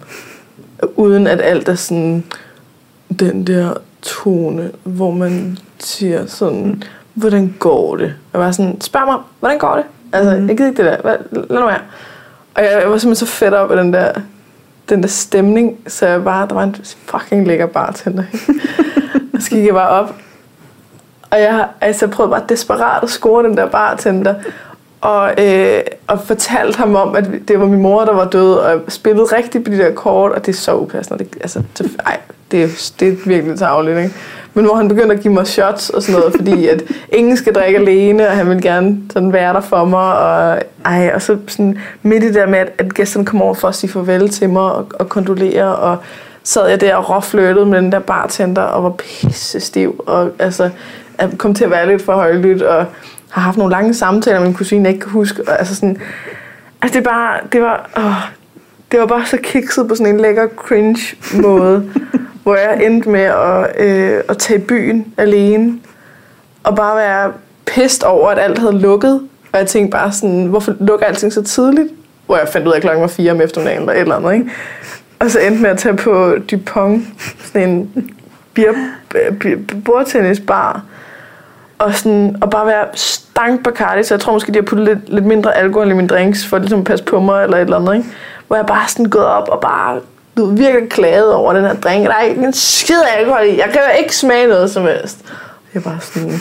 Uden 0.97 1.27
at 1.27 1.41
alt 1.41 1.69
er 1.69 1.75
sådan... 1.75 2.25
Den 3.21 3.47
der 3.47 3.75
tone, 4.03 4.71
hvor 4.85 5.11
man 5.11 5.59
siger 5.79 6.27
sådan... 6.27 6.83
Hvordan 7.17 7.55
går 7.59 7.97
det? 7.97 8.15
Jeg 8.33 8.41
var 8.41 8.51
sådan, 8.51 8.81
spørg 8.81 9.07
mig, 9.07 9.17
hvordan 9.41 9.59
går 9.59 9.75
det? 9.77 9.85
Altså, 10.13 10.37
Mhm. 10.37 10.49
jeg 10.49 10.57
gider 10.57 10.71
ikke 10.71 10.83
det 10.83 10.91
der. 10.93 10.97
Hvad, 11.03 11.17
lad 11.51 11.61
nu 11.61 11.67
være. 11.67 11.79
Og 12.55 12.63
jeg, 12.63 12.71
jeg 12.83 12.91
var 12.91 12.99
simpelthen 12.99 13.27
så 13.27 13.33
fedt 13.33 13.55
op 13.55 13.71
af 13.71 13.77
den 13.77 13.93
der, 13.93 14.13
den 14.89 15.03
der 15.03 15.09
stemning, 15.09 15.79
så 15.87 16.07
jeg 16.07 16.25
bare, 16.25 16.49
der 16.49 16.55
var 16.55 16.63
en 16.63 16.77
fucking 17.07 17.47
lækker 17.47 17.67
bartender. 17.67 18.25
og 19.35 19.41
så 19.43 19.51
gik 19.51 19.65
jeg 19.67 19.75
bare 19.75 19.89
op, 19.89 20.15
og 21.31 21.41
jeg, 21.41 21.69
altså, 21.81 22.07
jeg 22.07 22.11
prøvede 22.13 22.31
bare 22.31 22.43
desperat 22.49 23.03
at 23.03 23.11
score 23.11 23.45
den 23.45 23.57
der 23.57 23.67
bartender, 23.67 24.35
og, 25.01 25.35
øh, 25.45 25.81
og 26.07 26.21
fortalte 26.21 26.79
ham 26.79 26.95
om, 26.97 27.17
at 27.17 27.25
det 27.49 27.61
var 27.61 27.67
min 27.67 27.83
mor, 27.83 28.05
der 28.05 28.15
var 28.15 28.25
død, 28.29 28.53
og 28.55 28.71
jeg 28.71 28.81
spillede 28.89 29.25
rigtigt 29.37 29.65
på 29.65 29.71
de 29.71 29.79
der 29.79 29.93
kort, 29.95 30.33
og 30.33 30.47
det 30.47 30.53
er 30.53 30.57
så 30.57 30.77
upassende. 30.77 31.25
Det, 31.25 31.37
altså, 31.41 31.63
det, 31.79 31.97
ej, 32.07 32.19
det, 32.51 32.63
er, 32.63 32.69
det 33.01 33.09
er 33.09 33.17
virkelig 33.27 33.59
tageligt, 33.59 33.99
ikke? 33.99 34.15
Men 34.57 34.65
hvor 34.65 34.75
han 34.75 34.89
begyndte 34.89 35.15
at 35.15 35.21
give 35.21 35.35
mig 35.35 35.47
shots 35.47 35.91
og 35.91 36.03
sådan 36.03 36.21
noget, 36.21 36.35
fordi 36.37 36.69
at 36.69 36.83
ingen 37.13 37.37
skal 37.37 37.55
drikke 37.55 37.79
alene, 37.79 38.29
og 38.29 38.37
han 38.37 38.49
ville 38.49 38.63
gerne 38.63 38.99
sådan 39.13 39.33
være 39.33 39.53
der 39.53 39.61
for 39.61 39.85
mig. 39.85 40.19
Og, 40.19 40.63
ej, 40.85 41.11
og 41.15 41.23
så 41.23 41.37
sådan 41.47 41.79
midt 42.03 42.25
i 42.25 42.27
det 42.27 42.35
der 42.35 42.47
med, 42.47 42.59
at, 42.59 42.73
at 42.79 42.95
gæsterne 42.95 43.27
kom 43.27 43.43
over 43.43 43.55
for 43.55 43.69
at 43.69 43.75
sige 43.75 43.91
farvel 43.91 44.29
til 44.29 44.51
mig 44.51 44.63
og, 44.63 44.87
og 44.95 45.09
kondolere, 45.09 45.77
og 45.77 45.97
sad 46.43 46.69
jeg 46.69 46.81
der 46.81 46.97
og 46.97 47.11
råfløttede 47.11 47.67
med 47.67 47.79
den 47.79 47.93
der 47.93 47.99
bartender 47.99 48.63
og 48.63 48.83
var 48.85 48.91
pisse 48.91 49.61
stiv. 49.61 50.05
Og 50.07 50.31
altså, 50.39 50.71
jeg 51.21 51.31
kom 51.39 51.55
til 51.55 51.65
at 51.65 51.71
være 51.71 51.89
lidt 51.89 52.03
for 52.03 52.13
højlydt, 52.13 52.63
og 52.63 52.87
har 53.31 53.43
haft 53.43 53.59
nogle 53.59 53.73
lange 53.73 53.95
samtaler 53.95 54.39
med 54.39 54.47
min 54.47 54.57
kusine, 54.57 54.85
jeg 54.85 54.95
ikke 54.95 55.05
kan 55.05 55.13
huske. 55.13 55.43
Og, 55.49 55.59
altså 55.59 55.75
sådan, 55.75 55.99
altså 56.83 56.99
det, 56.99 57.05
bare, 57.05 57.39
det 57.53 57.63
var, 57.63 57.91
åh, 57.97 58.31
det 58.93 59.01
var 59.01 59.07
bare 59.07 59.27
så 59.27 59.39
kikset 59.43 59.89
på 59.89 59.95
sådan 59.95 60.15
en 60.15 60.21
lækker 60.21 60.49
cringe 60.57 61.17
måde, 61.43 61.91
hvor 62.47 62.57
jeg 62.57 62.85
endte 62.85 63.09
med 63.09 63.21
at, 63.21 63.87
øh, 63.87 64.23
at 64.29 64.39
tage 64.39 64.61
i 64.61 64.63
byen 64.63 65.15
alene, 65.17 65.79
og 66.65 66.77
bare 66.77 66.97
være 66.97 67.33
pist 67.67 68.03
over, 68.03 68.29
at 68.29 68.39
alt 68.39 68.59
havde 68.59 68.79
lukket. 68.79 69.21
Og 69.53 69.59
jeg 69.59 69.67
tænkte 69.67 69.91
bare 69.91 70.13
sådan, 70.13 70.47
hvorfor 70.47 70.75
lukker 70.81 71.07
alting 71.07 71.33
så 71.33 71.43
tidligt? 71.43 71.89
Hvor 72.27 72.37
jeg 72.37 72.49
fandt 72.49 72.67
ud 72.67 72.73
af, 72.73 72.77
at 72.77 72.83
klokken 72.83 73.03
var 73.03 73.09
fire 73.09 73.33
om 73.33 73.41
eftermiddagen 73.41 73.81
eller 73.81 73.93
et 73.93 74.01
eller 74.01 74.17
andet, 74.17 74.33
ikke? 74.35 74.51
Og 75.19 75.31
så 75.31 75.41
endte 75.41 75.63
med 75.63 75.71
at 75.71 75.79
tage 75.79 75.97
på 75.97 76.35
Dupont, 76.51 77.05
sådan 77.45 77.69
en 77.69 78.11
bier, 78.55 78.73
bier, 79.41 79.57
bordtennisbar, 79.85 80.83
og, 81.79 81.95
sådan, 81.95 82.37
og 82.41 82.51
bare 82.51 82.67
være 82.67 82.87
stank 82.95 83.65
Bacardi, 83.65 84.03
så 84.03 84.15
jeg 84.15 84.21
tror 84.21 84.33
måske, 84.33 84.53
de 84.53 84.59
har 84.59 84.63
puttet 84.63 84.87
lidt, 84.89 84.99
lidt 85.09 85.25
mindre 85.25 85.57
alkohol 85.57 85.91
i 85.91 85.95
mine 85.95 86.09
drinks, 86.09 86.47
for 86.47 86.59
ligesom 86.59 86.79
at 86.79 86.85
passe 86.85 87.05
på 87.05 87.21
mig 87.21 87.45
eller 87.45 87.57
et 87.57 87.61
eller 87.63 87.77
andet, 87.77 87.95
ikke? 87.95 88.09
Hvor 88.47 88.57
jeg 88.57 88.67
bare 88.67 88.89
sådan 88.89 89.07
gået 89.07 89.27
op 89.27 89.49
og 89.49 89.61
bare 89.61 90.01
du 90.37 90.47
ved, 90.47 90.57
virkelig 90.57 90.89
klaget 90.89 91.35
over 91.35 91.53
den 91.53 91.65
her 91.65 91.75
drink. 91.75 92.07
Der 92.07 92.15
er 92.15 92.23
ikke 92.23 92.43
en 92.45 92.53
skid 92.53 93.03
alkohol 93.17 93.47
i. 93.47 93.59
Jeg 93.59 93.69
kan 93.73 93.81
jo 93.81 93.99
ikke 94.03 94.17
smage 94.17 94.47
noget 94.47 94.71
som 94.71 94.83
helst. 94.83 95.19
Jeg 95.75 95.81
er 95.81 95.85
bare 95.85 96.01
sådan, 96.01 96.41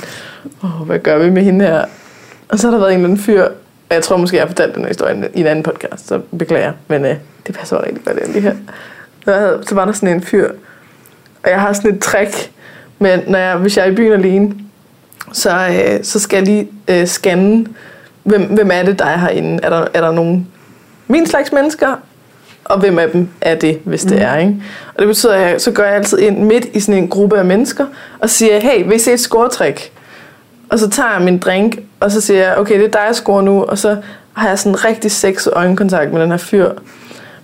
åh, 0.63 0.88
hvad 0.88 0.99
gør 0.99 1.17
vi 1.17 1.29
med 1.29 1.43
hende 1.43 1.65
her? 1.65 1.86
Og 2.49 2.60
så 2.60 2.67
har 2.67 2.71
der 2.71 2.79
været 2.79 2.93
en 2.93 2.99
eller 2.99 3.10
anden 3.10 3.23
fyr, 3.23 3.43
og 3.89 3.95
jeg 3.95 4.03
tror 4.03 4.17
måske, 4.17 4.38
jeg 4.38 4.43
har 4.43 4.47
fortalt 4.47 4.75
den 4.75 4.81
her 4.81 4.88
historie 4.88 5.29
i 5.34 5.39
en 5.39 5.47
anden 5.47 5.63
podcast, 5.63 6.08
så 6.08 6.21
beklager. 6.39 6.73
Men 6.88 7.05
øh, 7.05 7.15
det 7.47 7.55
passer 7.55 7.84
rigtig 7.84 8.05
godt 8.05 8.17
ind 8.17 8.34
lige 8.34 8.41
her. 8.41 8.55
Så 9.62 9.75
var 9.75 9.86
der 9.86 9.91
sådan 9.91 10.15
en 10.15 10.21
fyr, 10.21 10.49
og 11.43 11.49
jeg 11.49 11.62
har 11.62 11.73
sådan 11.73 11.95
et 11.95 12.01
trick, 12.01 12.51
men 12.99 13.19
når 13.27 13.39
jeg, 13.39 13.58
hvis 13.58 13.77
jeg 13.77 13.88
er 13.88 13.91
i 13.91 13.95
byen 13.95 14.13
alene, 14.13 14.55
så, 15.34 15.67
øh, 15.67 16.03
så 16.03 16.19
skal 16.19 16.38
jeg 16.38 16.45
lige 16.45 16.69
øh, 16.88 17.08
scanne, 17.08 17.65
hvem, 18.23 18.43
hvem 18.43 18.69
er 18.73 18.84
det, 18.84 18.99
der 18.99 19.05
er 19.05 19.17
herinde? 19.17 19.63
Er 19.63 19.69
der, 19.69 19.88
er 19.93 20.01
der 20.01 20.12
nogen 20.12 20.47
min 21.08 21.27
slags 21.27 21.51
mennesker? 21.51 21.95
Og 22.65 22.80
hvem 22.80 22.99
af 22.99 23.10
dem 23.10 23.30
er 23.41 23.56
det, 23.56 23.80
hvis 23.84 24.04
det 24.04 24.21
er, 24.21 24.38
ikke? 24.38 24.56
Og 24.93 24.99
det 24.99 25.08
betyder, 25.08 25.34
at 25.34 25.51
jeg, 25.51 25.62
så 25.62 25.71
gør 25.71 25.86
jeg 25.86 25.95
altid 25.95 26.19
ind 26.19 26.38
midt 26.43 26.65
i 26.73 26.80
sådan 26.80 27.04
en 27.04 27.10
gruppe 27.10 27.38
af 27.39 27.45
mennesker, 27.45 27.86
og 28.19 28.30
siger, 28.30 28.60
hey, 28.60 28.84
vil 28.86 28.95
I 28.95 28.99
se 28.99 29.13
et 29.13 29.19
scoretræk? 29.19 29.93
Og 30.69 30.80
så 30.80 30.89
tager 30.89 31.12
jeg 31.12 31.21
min 31.21 31.38
drink, 31.39 31.78
og 31.99 32.12
så 32.12 32.21
siger 32.21 32.43
jeg, 32.43 32.58
okay, 32.58 32.75
det 32.80 32.86
er 32.86 32.91
dig, 32.91 33.04
jeg 33.08 33.15
scorer 33.15 33.41
nu, 33.41 33.63
og 33.63 33.78
så 33.78 33.97
har 34.34 34.47
jeg 34.47 34.60
sådan 34.60 34.86
rigtig 34.86 35.12
sexet 35.12 35.54
øjenkontakt 35.54 36.13
med 36.13 36.21
den 36.21 36.32
her 36.32 36.38
fyr, 36.38 36.69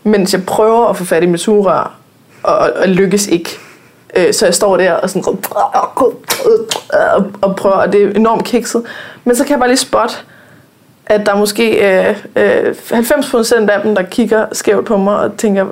mens 0.03 0.34
jeg 0.34 0.45
prøver 0.45 0.88
at 0.88 0.97
få 0.97 1.05
fat 1.05 1.23
i 1.23 1.25
mit 1.25 1.39
sugerør, 1.39 1.95
og, 2.43 2.57
og, 2.57 2.71
og 2.75 2.88
lykkes 2.88 3.27
ikke. 3.27 3.57
Øh, 4.17 4.34
Så 4.34 4.45
jeg 4.45 4.55
står 4.55 4.77
der 4.77 4.93
og 4.93 5.10
sådan 5.10 5.23
og, 7.41 7.55
prøver, 7.55 7.75
og 7.75 7.93
det 7.93 8.03
er 8.03 8.10
enormt 8.10 8.43
kikset. 8.43 8.84
Men 9.23 9.36
så 9.36 9.43
kan 9.43 9.51
jeg 9.51 9.60
bare 9.60 9.69
lige 9.69 9.77
spotte, 9.77 10.15
at 11.05 11.25
der 11.25 11.31
er 11.33 11.37
måske 11.37 11.97
øh, 12.07 12.15
øh, 12.35 12.75
90% 12.91 13.69
af 13.69 13.81
dem, 13.83 13.95
der 13.95 14.03
kigger 14.03 14.45
skævt 14.51 14.85
på 14.85 14.97
mig 14.97 15.15
og 15.15 15.37
tænker, 15.37 15.65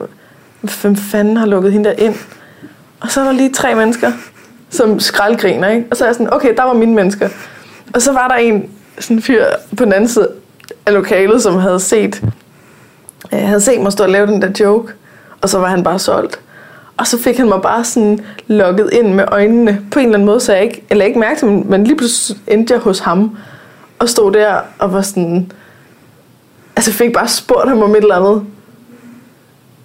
hvem 0.82 0.96
fanden 0.96 1.38
har 1.38 1.46
lukket 1.46 1.72
hende 1.74 1.90
der 1.90 1.96
ind? 1.98 2.16
Og 3.00 3.12
så 3.12 3.20
er 3.22 3.26
der 3.26 3.32
lige 3.32 3.54
tre 3.54 3.76
mennesker, 3.76 4.12
som 4.70 5.00
skraldgriner, 5.00 5.68
ikke? 5.70 5.86
Og 5.92 5.98
så 5.98 6.04
er 6.04 6.08
jeg 6.08 6.16
sådan, 6.16 6.34
okay, 6.34 6.54
der 6.58 6.64
var 6.64 6.74
mine 6.74 6.94
mennesker. 6.94 7.30
Og 7.94 8.02
så 8.02 8.12
var 8.14 8.28
der 8.28 8.36
en 8.36 8.70
sådan 9.00 9.18
en 9.18 9.22
fyr 9.24 9.46
på 9.78 9.86
den 9.86 9.94
anden 9.94 10.10
side 10.10 10.30
af 10.86 10.94
lokalet, 10.94 11.42
som 11.44 11.56
havde 11.60 11.80
set, 11.80 12.24
øh, 13.34 13.40
havde 13.40 13.62
set 13.62 13.82
mig 13.82 13.92
stå 13.92 14.04
og 14.04 14.10
lave 14.10 14.28
den 14.28 14.42
der 14.42 14.50
joke. 14.60 14.94
Og 15.42 15.50
så 15.50 15.60
var 15.60 15.68
han 15.68 15.84
bare 15.84 16.00
solgt. 16.00 16.40
Og 16.98 17.08
så 17.08 17.20
fik 17.20 17.38
han 17.38 17.50
mig 17.50 17.62
bare 17.62 17.84
sådan 17.84 18.20
lukket 18.48 18.90
ind 18.94 19.14
med 19.14 19.26
øjnene 19.28 19.82
på 19.92 20.00
en 20.00 20.06
eller 20.06 20.16
anden 20.18 20.26
måde, 20.26 20.40
så 20.40 20.54
jeg 20.54 20.64
ikke, 20.64 20.84
eller 20.90 21.06
ikke 21.06 21.20
mærkte 21.20 21.46
men- 21.46 21.70
men 21.70 21.84
lige 21.84 21.96
pludselig 21.98 22.42
endte 22.48 22.74
jeg 22.74 22.82
hos 22.82 23.00
ham 23.00 23.38
og 24.00 24.10
stod 24.10 24.32
der 24.32 24.60
og 24.80 24.94
var 24.94 25.02
sådan, 25.02 25.52
altså 26.76 26.92
fik 26.94 27.14
bare 27.14 27.28
spurgt 27.28 27.70
ham 27.70 27.82
om 27.82 27.92
et 27.92 27.98
eller 27.98 28.16
andet. 28.16 28.44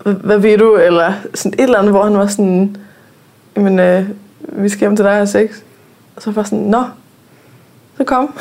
"Hvad- 0.05 0.39
ved 0.39 0.59
du? 0.59 0.77
Eller 0.77 1.13
sådan 1.35 1.53
et 1.59 1.63
eller 1.63 1.79
andet, 1.79 1.93
hvor 1.93 2.05
han 2.05 2.17
var 2.19 2.27
sådan, 2.27 2.77
jamen, 3.57 3.79
øh, 3.79 4.05
vi 4.41 4.69
skal 4.69 4.81
hjem 4.81 4.97
til 4.97 5.05
dig 5.05 5.13
og 5.13 5.17
have 5.19 5.27
sex. 5.27 5.51
Og 6.17 6.23
så 6.23 6.31
var 6.31 6.43
jeg 6.43 6.47
sådan, 6.47 6.65
nå, 6.65 6.85
så 7.97 8.05
kom. 8.05 8.35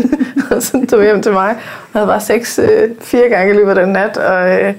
og 0.50 0.62
så 0.62 0.86
tog 0.88 1.00
vi 1.00 1.04
hjem 1.04 1.22
til 1.22 1.32
mig. 1.32 1.50
Og 1.92 2.00
havde 2.00 2.06
bare 2.06 2.20
sex 2.20 2.58
øh, 2.58 2.90
fire 3.00 3.28
gange 3.28 3.52
i 3.54 3.56
løbet 3.56 3.70
af 3.70 3.84
den 3.84 3.92
nat. 3.92 4.16
Og, 4.16 4.50
øh, 4.62 4.74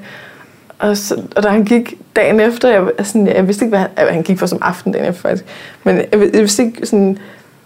og, 0.80 0.98
så, 0.98 1.22
og 1.36 1.44
da 1.44 1.50
han 1.50 1.64
gik 1.66 1.94
dagen 2.16 2.40
efter, 2.40 2.70
jeg, 2.70 2.88
sådan, 3.06 3.28
jeg 3.28 3.48
vidste 3.48 3.66
ikke, 3.66 3.70
hvad 3.70 3.80
han, 3.80 3.90
altså, 3.98 4.14
han 4.14 4.24
gik 4.24 4.40
for 4.40 4.46
som 4.46 4.60
aften 4.62 4.92
dagen 4.92 5.06
efter 5.10 5.22
faktisk. 5.22 5.46
Men 5.84 5.98
jeg, 5.98 6.08
jeg 6.14 6.42
vidste 6.42 6.64
ikke 6.64 6.86
sådan, 6.86 7.18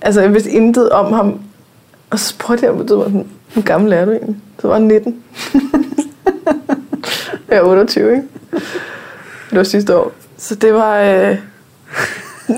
altså 0.01 0.21
jeg 0.21 0.33
vidste 0.33 0.51
intet 0.51 0.89
om 0.89 1.13
ham. 1.13 1.39
Og 2.09 2.19
så 2.19 2.25
spurgte 2.25 2.65
jeg 2.65 2.73
hvor 3.55 3.61
gammel 3.61 3.93
er 3.93 4.05
du 4.05 4.11
egentlig? 4.11 4.35
Så 4.59 4.67
var 4.67 4.73
han 4.73 4.83
19. 4.83 5.23
jeg 7.49 7.57
er 7.57 7.61
28, 7.61 8.11
ikke? 8.11 8.27
Det 9.49 9.57
var 9.57 9.63
sidste 9.63 9.97
år. 9.97 10.11
Så 10.37 10.55
det 10.55 10.73
var... 10.73 10.99
Øh... 10.99 11.37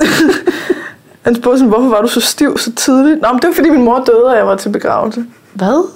Han 1.22 1.36
spurgte 1.36 1.58
sådan, 1.58 1.70
hvorfor 1.70 1.90
var 1.90 2.02
du 2.02 2.08
så 2.08 2.22
stiv 2.22 2.58
så 2.58 2.76
tidligt? 2.76 3.22
Nå, 3.22 3.28
men 3.32 3.42
det 3.42 3.48
var 3.48 3.54
fordi 3.54 3.70
min 3.70 3.84
mor 3.84 4.04
døde, 4.04 4.26
og 4.26 4.38
jeg 4.38 4.48
var 4.48 4.56
til 4.56 4.70
begravelse. 4.70 5.26
Hvad? 5.54 5.90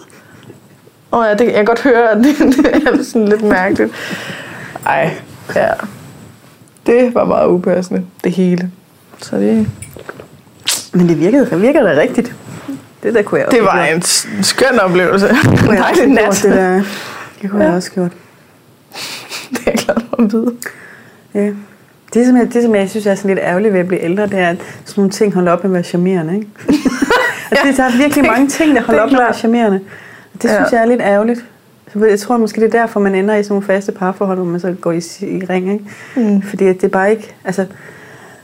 Åh 1.11 1.19
oh, 1.19 1.25
ja, 1.25 1.33
det, 1.33 1.45
jeg 1.45 1.53
kan 1.53 1.65
godt 1.65 1.81
høre, 1.81 2.11
at 2.11 2.17
det, 2.17 2.37
det 2.55 2.87
er 2.87 3.03
sådan 3.03 3.27
lidt 3.27 3.41
mærkeligt. 3.41 3.91
Ej, 4.85 5.17
ja. 5.55 5.69
Det 6.85 7.15
var 7.15 7.25
meget 7.25 7.47
upassende, 7.47 8.05
det 8.23 8.31
hele. 8.31 8.71
Så 9.21 9.37
det, 9.37 9.67
Men 10.93 11.09
det 11.09 11.19
virkede, 11.19 11.45
det 11.45 11.61
virkede 11.61 11.85
da 11.85 12.01
rigtigt. 12.01 12.35
Det 13.03 13.13
der 13.13 13.21
kunne 13.21 13.39
jeg 13.39 13.47
det 13.51 13.61
var 13.61 13.83
en 13.85 14.01
skøn 14.43 14.79
oplevelse. 14.81 15.29
også 15.51 15.65
Dejlig 15.67 15.81
have 16.01 16.07
nat. 16.13 16.39
det 16.43 16.51
der. 16.53 16.81
Det 17.41 17.49
kunne 17.49 17.61
ja. 17.63 17.67
jeg 17.67 17.75
også 17.77 17.91
gjort. 17.91 18.11
Det 19.51 19.57
er 19.67 19.71
jeg 19.71 19.73
glad 19.73 19.95
for 20.09 20.23
at 20.23 20.33
vide. 20.33 20.51
Ja. 21.33 21.51
Det, 22.13 22.25
som 22.27 22.37
jeg, 22.37 22.53
det, 22.53 22.63
som 22.63 22.75
jeg 22.75 22.89
synes 22.89 23.05
er 23.05 23.15
sådan 23.15 23.29
lidt 23.29 23.39
ærgerligt 23.39 23.73
ved 23.73 23.79
at 23.79 23.87
blive 23.87 24.01
ældre, 24.01 24.23
det 24.27 24.39
er, 24.39 24.49
at 24.49 24.57
sådan 24.85 25.01
nogle 25.01 25.11
ting 25.11 25.33
holder 25.33 25.51
op 25.51 25.63
med 25.63 25.69
at 25.71 25.73
være 25.73 25.83
charmerende. 25.83 26.35
Ikke? 26.35 26.47
altså, 27.51 27.65
Ja, 27.65 27.71
der 27.77 27.83
er 27.83 27.97
virkelig 27.97 28.23
det- 28.23 28.31
mange 28.31 28.47
ting, 28.47 28.75
der 28.75 28.81
holder 28.81 28.93
det 28.93 28.99
er 28.99 29.03
op 29.05 29.11
med 29.11 29.19
at 29.19 29.25
være 29.25 29.33
charmerende. 29.37 29.79
Og 30.33 30.41
det 30.41 30.49
Ja. 30.49 30.55
synes 30.55 30.71
jeg 30.71 30.81
er 30.81 30.85
lidt 30.85 31.01
ærgerligt. 31.01 31.45
Jeg 31.95 32.19
tror 32.19 32.37
måske, 32.37 32.61
det 32.61 32.75
er 32.75 32.79
derfor, 32.79 32.99
man 32.99 33.15
ender 33.15 33.35
i 33.35 33.43
sådan 33.43 33.53
nogle 33.53 33.65
faste 33.65 33.91
parforhold, 33.91 34.37
hvor 34.37 34.45
man 34.45 34.59
så 34.59 34.75
går 34.81 34.91
i, 34.91 34.97
i 35.21 35.45
ring. 35.49 35.73
Ikke? 35.73 35.85
Mm. 36.15 36.41
Fordi 36.41 36.65
det 36.65 36.83
er 36.83 36.87
bare 36.87 37.11
ikke... 37.11 37.35
Altså, 37.45 37.65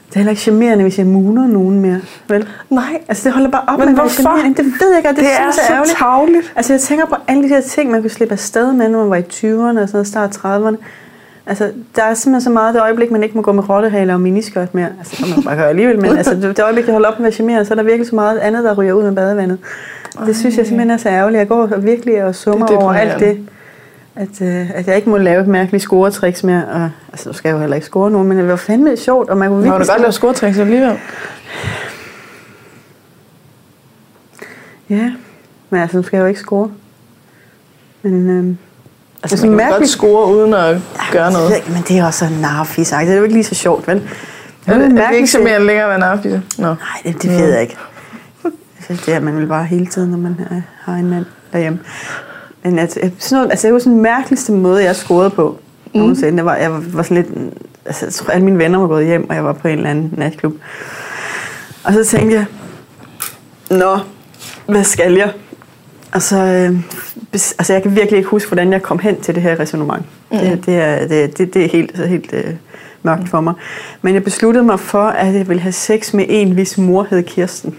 Det 0.09 0.15
er 0.15 0.19
heller 0.19 0.29
ikke 0.29 0.41
charmerende, 0.41 0.83
hvis 0.83 0.97
jeg 0.97 1.05
muner 1.05 1.47
nogen 1.47 1.79
mere. 1.79 1.99
Vel? 2.27 2.47
Nej. 2.69 2.83
Altså, 3.07 3.23
det 3.23 3.33
holder 3.33 3.49
bare 3.49 3.61
op 3.67 3.79
Men 3.79 3.85
med 3.85 3.93
at 3.93 3.97
være 3.97 4.05
hvorfor? 4.23 4.47
Det 4.57 4.65
ved 4.81 4.95
jeg 4.95 5.05
og 5.09 5.15
det, 5.15 5.17
Det 5.17 5.25
er 5.25 5.51
synes 5.51 5.57
jeg 5.57 5.65
så 5.67 5.73
ærgerligt. 5.73 5.97
tavligt. 5.97 6.53
Altså, 6.55 6.73
jeg 6.73 6.81
tænker 6.81 7.05
på 7.05 7.15
alle 7.27 7.43
de 7.43 7.49
der 7.49 7.61
ting, 7.61 7.91
man 7.91 8.01
kunne 8.01 8.09
slippe 8.09 8.33
afsted 8.33 8.73
med, 8.73 8.89
når 8.89 8.99
man 8.99 9.09
var 9.09 9.15
i 9.15 9.21
20'erne 9.21 9.81
og 9.81 9.89
sådan 9.89 9.89
noget, 9.93 10.07
start 10.07 10.37
30'erne. 10.37 10.75
Altså, 11.45 11.71
der 11.95 12.03
er 12.03 12.13
simpelthen 12.13 12.41
så 12.41 12.49
meget 12.49 12.73
det 12.73 12.81
øjeblik, 12.81 13.11
man 13.11 13.23
ikke 13.23 13.35
må 13.37 13.41
gå 13.41 13.51
med 13.51 13.69
rottehaler 13.69 14.13
og 14.13 14.21
miniskørt 14.21 14.75
mere. 14.75 14.89
Altså, 14.99 15.15
det 15.17 15.25
kan 15.25 15.35
man 15.35 15.43
bare 15.43 15.55
gøre 15.55 15.69
alligevel, 15.69 16.01
men 16.01 16.17
altså, 16.17 16.33
det, 16.35 16.59
øjeblik, 16.59 16.85
det 16.85 16.93
holder 16.93 17.07
op 17.09 17.13
med 17.13 17.19
at 17.19 17.23
være 17.23 17.31
charmerende, 17.31 17.65
så 17.65 17.73
er 17.73 17.75
der 17.75 17.83
virkelig 17.83 18.07
så 18.07 18.15
meget 18.15 18.37
andet, 18.37 18.63
der 18.63 18.73
ryger 18.73 18.93
ud 18.93 19.03
med 19.03 19.11
badevandet. 19.11 19.57
Det 20.25 20.37
synes 20.37 20.57
jeg 20.57 20.65
simpelthen 20.65 20.91
er 20.91 20.97
så 20.97 21.09
ærgerligt. 21.09 21.39
Jeg 21.39 21.47
går 21.47 21.65
virkelig 21.77 22.23
og 22.23 22.35
summer 22.35 22.67
er 22.71 22.77
over 22.77 22.93
alt 22.93 23.19
det. 23.19 23.47
At, 24.19 24.41
øh, 24.41 24.69
at 24.73 24.87
jeg 24.87 24.95
ikke 24.95 25.09
må 25.09 25.17
lave 25.17 25.41
et 25.41 25.47
mærkeligt 25.47 25.81
scoretricks 25.83 26.43
mere. 26.43 26.67
Og, 26.67 26.89
altså, 27.11 27.29
nu 27.29 27.33
skal 27.33 27.49
jeg 27.49 27.53
jo 27.55 27.59
heller 27.59 27.75
ikke 27.75 27.85
score 27.87 28.11
nogen, 28.11 28.27
men 28.27 28.37
det 28.37 28.47
var 28.47 28.55
fandme 28.55 28.97
sjovt, 28.97 29.29
og 29.29 29.37
man 29.37 29.49
kunne 29.49 29.57
Må 29.57 29.65
du 29.65 29.69
virkelig... 29.71 29.87
godt 29.87 30.01
lave 30.01 30.11
scoretricks 30.11 30.57
alligevel? 30.59 30.97
Ja, 34.89 35.11
men 35.69 35.81
altså, 35.81 35.97
nu 35.97 36.03
skal 36.03 36.17
jeg 36.17 36.21
jo 36.23 36.27
ikke 36.27 36.39
score. 36.39 36.71
Men, 38.01 38.29
øhm, 38.29 38.57
Altså, 39.23 39.35
Det 39.37 39.51
man 39.51 39.57
kan 39.57 39.59
jo 39.59 39.63
godt 39.63 39.71
mærkeligt. 39.71 39.91
score 39.91 40.27
uden 40.35 40.53
at 40.53 40.77
gøre 41.11 41.25
det 41.25 41.33
noget. 41.33 41.55
ikke, 41.55 41.71
men 41.71 41.81
det 41.87 41.99
er 41.99 42.05
også 42.05 42.19
så 42.27 42.33
narfis 42.41 42.89
Det 42.89 43.09
er 43.09 43.15
jo 43.15 43.23
ikke 43.23 43.35
lige 43.35 43.43
så 43.43 43.55
sjovt, 43.55 43.87
vel? 43.87 43.97
Er 43.97 44.73
det, 44.73 44.81
er 44.81 44.85
det 44.85 44.91
mærkeligt, 44.95 45.17
ikke 45.17 45.31
så 45.31 45.39
mere 45.39 45.65
længere 45.65 45.83
at 45.83 45.89
være 45.89 45.99
narfisse? 45.99 46.41
Nå. 46.57 46.67
Nej, 46.67 46.77
det, 47.03 47.21
det 47.21 47.29
ved 47.31 47.51
jeg 47.51 47.61
ikke. 47.61 47.77
Jeg 48.43 48.51
synes, 48.83 49.01
det 49.01 49.13
er 49.13 49.19
man 49.19 49.37
vil 49.37 49.47
bare 49.47 49.65
hele 49.65 49.85
tiden, 49.85 50.11
når 50.11 50.17
man 50.17 50.35
øh, 50.51 50.61
har 50.81 50.93
en 50.93 51.09
mand 51.09 51.25
derhjemme. 51.53 51.79
Men 52.67 52.79
at, 52.79 52.97
at 52.97 53.11
sådan 53.17 53.35
noget, 53.35 53.51
altså, 53.51 53.67
det 53.67 53.73
var 53.73 53.79
sådan 53.79 53.93
den 53.93 54.01
mærkeligste 54.01 54.51
måde, 54.51 54.83
jeg 54.83 54.95
scorede 54.95 55.29
på 55.29 55.57
mm. 55.93 55.99
nogensinde. 55.99 56.37
Det 56.37 56.45
var, 56.45 56.55
jeg 56.55 56.71
var, 56.93 57.03
sådan 57.03 57.17
lidt... 57.17 57.27
Altså, 57.85 58.05
jeg 58.05 58.13
tror, 58.13 58.31
alle 58.31 58.45
mine 58.45 58.57
venner 58.57 58.79
var 58.79 58.87
gået 58.87 59.05
hjem, 59.05 59.29
og 59.29 59.35
jeg 59.35 59.43
var 59.43 59.53
på 59.53 59.67
en 59.67 59.77
eller 59.77 59.89
anden 59.89 60.13
natklub. 60.17 60.53
Og 61.83 61.93
så 61.93 62.03
tænkte 62.03 62.35
jeg, 62.35 62.45
Nå, 63.69 63.97
hvad 64.65 64.83
skal 64.83 65.13
jeg? 65.13 65.31
Og 66.13 66.21
så, 66.21 66.37
øh, 66.37 66.79
altså 67.33 67.73
jeg 67.73 67.81
kan 67.81 67.95
virkelig 67.95 68.17
ikke 68.17 68.29
huske, 68.29 68.49
hvordan 68.49 68.71
jeg 68.71 68.81
kom 68.81 68.99
hen 68.99 69.21
til 69.21 69.35
det 69.35 69.43
her 69.43 69.59
resonemang. 69.59 70.05
Mm. 70.31 70.37
Det, 70.37 70.65
det, 70.65 70.75
er, 70.75 71.07
det, 71.07 71.37
det, 71.37 71.53
det 71.53 71.65
er 71.65 71.69
helt, 71.69 72.07
helt 72.07 72.33
øh, 72.33 72.53
mørkt 73.03 73.29
for 73.29 73.41
mig. 73.41 73.53
Men 74.01 74.13
jeg 74.13 74.23
besluttede 74.23 74.63
mig 74.63 74.79
for, 74.79 75.03
at 75.03 75.33
jeg 75.33 75.47
ville 75.47 75.61
have 75.61 75.71
sex 75.71 76.13
med 76.13 76.25
en, 76.29 76.51
hvis 76.51 76.77
mor 76.77 77.07
hed 77.09 77.23
Kirsten. 77.23 77.75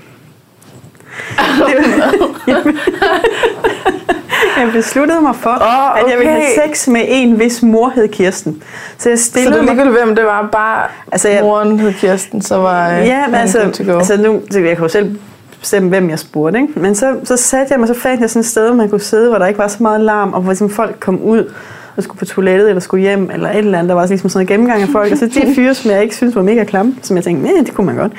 jeg 4.59 4.69
besluttede 4.73 5.21
mig 5.21 5.37
for, 5.37 5.51
Åh, 5.51 5.99
at 5.99 6.05
jeg 6.11 6.19
ville 6.19 6.33
have 6.33 6.43
okay. 6.59 6.69
sex 6.69 6.89
med 6.89 7.01
en, 7.09 7.33
hvis 7.33 7.63
mor 7.63 7.89
hed 7.95 8.09
Kirsten. 8.09 8.63
Så 8.99 9.09
jeg 9.09 9.19
Så 9.19 9.25
stillede 9.25 9.57
det 9.57 9.65
mig 9.65 9.75
ligegyldigt, 9.75 10.05
hvem 10.05 10.17
det 10.17 10.25
var, 10.25 10.49
bare 10.53 10.83
Altså, 11.13 11.29
jeg- 11.29 11.43
moren 11.43 11.81
hed 11.81 11.93
Kirsten, 11.93 12.43
så 12.43 12.57
var 12.57 12.91
øh, 12.91 13.07
Ja, 13.07 13.27
men 13.27 13.35
altså, 13.35 13.59
altså 13.59 14.17
nu, 14.23 14.41
så 14.51 14.61
jeg 14.61 14.81
jo 14.81 14.89
selv 14.89 15.17
bestemme, 15.61 15.89
hvem 15.89 16.11
jeg 16.11 16.19
spurgte. 16.19 16.61
Ikke? 16.61 16.81
Men 16.81 16.95
så, 16.95 17.15
så 17.25 17.37
satte 17.37 17.73
jeg 17.73 17.81
mig, 17.81 17.89
så 17.89 17.95
fandt 17.95 18.21
jeg 18.21 18.31
sådan 18.31 18.41
et 18.41 18.47
sted, 18.47 18.67
hvor 18.67 18.77
man 18.77 18.89
kunne 18.89 19.01
sidde, 19.01 19.29
hvor 19.29 19.39
der 19.39 19.47
ikke 19.47 19.59
var 19.59 19.69
så 19.69 19.77
meget 19.81 20.01
larm, 20.01 20.33
og 20.33 20.41
hvor 20.41 20.51
ligesom 20.51 20.71
folk 20.71 20.97
kom 21.01 21.23
ud 21.23 21.53
og 21.97 22.03
skulle 22.03 22.19
på 22.19 22.25
toilettet, 22.25 22.69
eller 22.69 22.81
skulle 22.81 23.01
hjem, 23.03 23.31
eller 23.35 23.51
et 23.51 23.57
eller 23.59 23.79
andet. 23.79 23.89
Der 23.89 23.95
var 23.95 24.07
ligesom 24.07 24.29
sådan 24.29 24.43
en 24.45 24.49
gennemgang 24.49 24.83
af 24.83 24.89
folk. 24.89 25.13
Og 25.13 25.19
så 25.19 25.27
de 25.27 25.43
fyre, 25.57 25.75
som 25.75 25.91
jeg 25.91 26.03
ikke 26.03 26.17
synes 26.17 26.37
var 26.37 26.43
mega 26.43 26.65
klamme, 26.65 26.95
som 27.03 27.17
jeg 27.17 27.25
tænkte, 27.25 27.53
nej, 27.53 27.63
det 27.67 27.75
kunne 27.75 27.87
man 27.87 27.97
godt. 27.97 28.13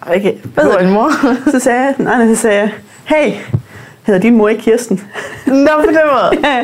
Og 0.00 0.16
ikke, 0.16 0.40
Hvad 0.54 0.64
hedder 0.64 0.78
din 0.78 0.92
mor? 0.92 1.10
Så 1.52 1.58
sagde 1.58 1.80
jeg, 1.80 1.94
nej, 1.98 2.18
nej, 2.24 2.34
så 2.34 2.40
sagde 2.40 2.58
jeg, 2.58 2.70
hey, 3.04 3.32
hedder 4.02 4.20
din 4.20 4.36
mor 4.36 4.48
ikke 4.48 4.62
Kirsten? 4.62 5.00
Nå, 5.46 5.70
på 5.80 5.86
den 5.86 5.94
måde. 5.94 6.42
Ja, 6.48 6.58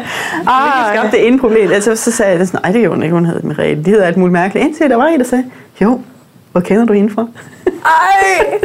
ah, 0.46 0.92
det 0.92 0.98
skabte 0.98 1.16
det 1.16 1.26
ene 1.26 1.38
problem. 1.38 1.70
Altså, 1.70 1.96
så 1.96 2.10
sagde 2.10 2.32
jeg, 2.32 2.40
det 2.40 2.48
sådan, 2.48 2.60
nej, 2.62 2.72
det 2.72 2.80
gjorde 2.80 2.94
hun 2.94 3.02
ikke, 3.02 3.14
hun 3.14 3.26
hed 3.26 3.42
Merete. 3.42 3.82
De 3.84 3.90
hedder 3.90 4.06
alt 4.06 4.16
muligt 4.16 4.32
mærkeligt. 4.32 4.66
Indtil 4.66 4.90
der 4.90 4.96
var 4.96 5.06
en, 5.06 5.18
der 5.18 5.24
sagde, 5.24 5.44
jo, 5.80 6.00
hvor 6.52 6.60
kender 6.60 6.84
du 6.84 6.92
hende 6.92 7.14
fra? 7.14 7.26
Ej! 7.66 8.58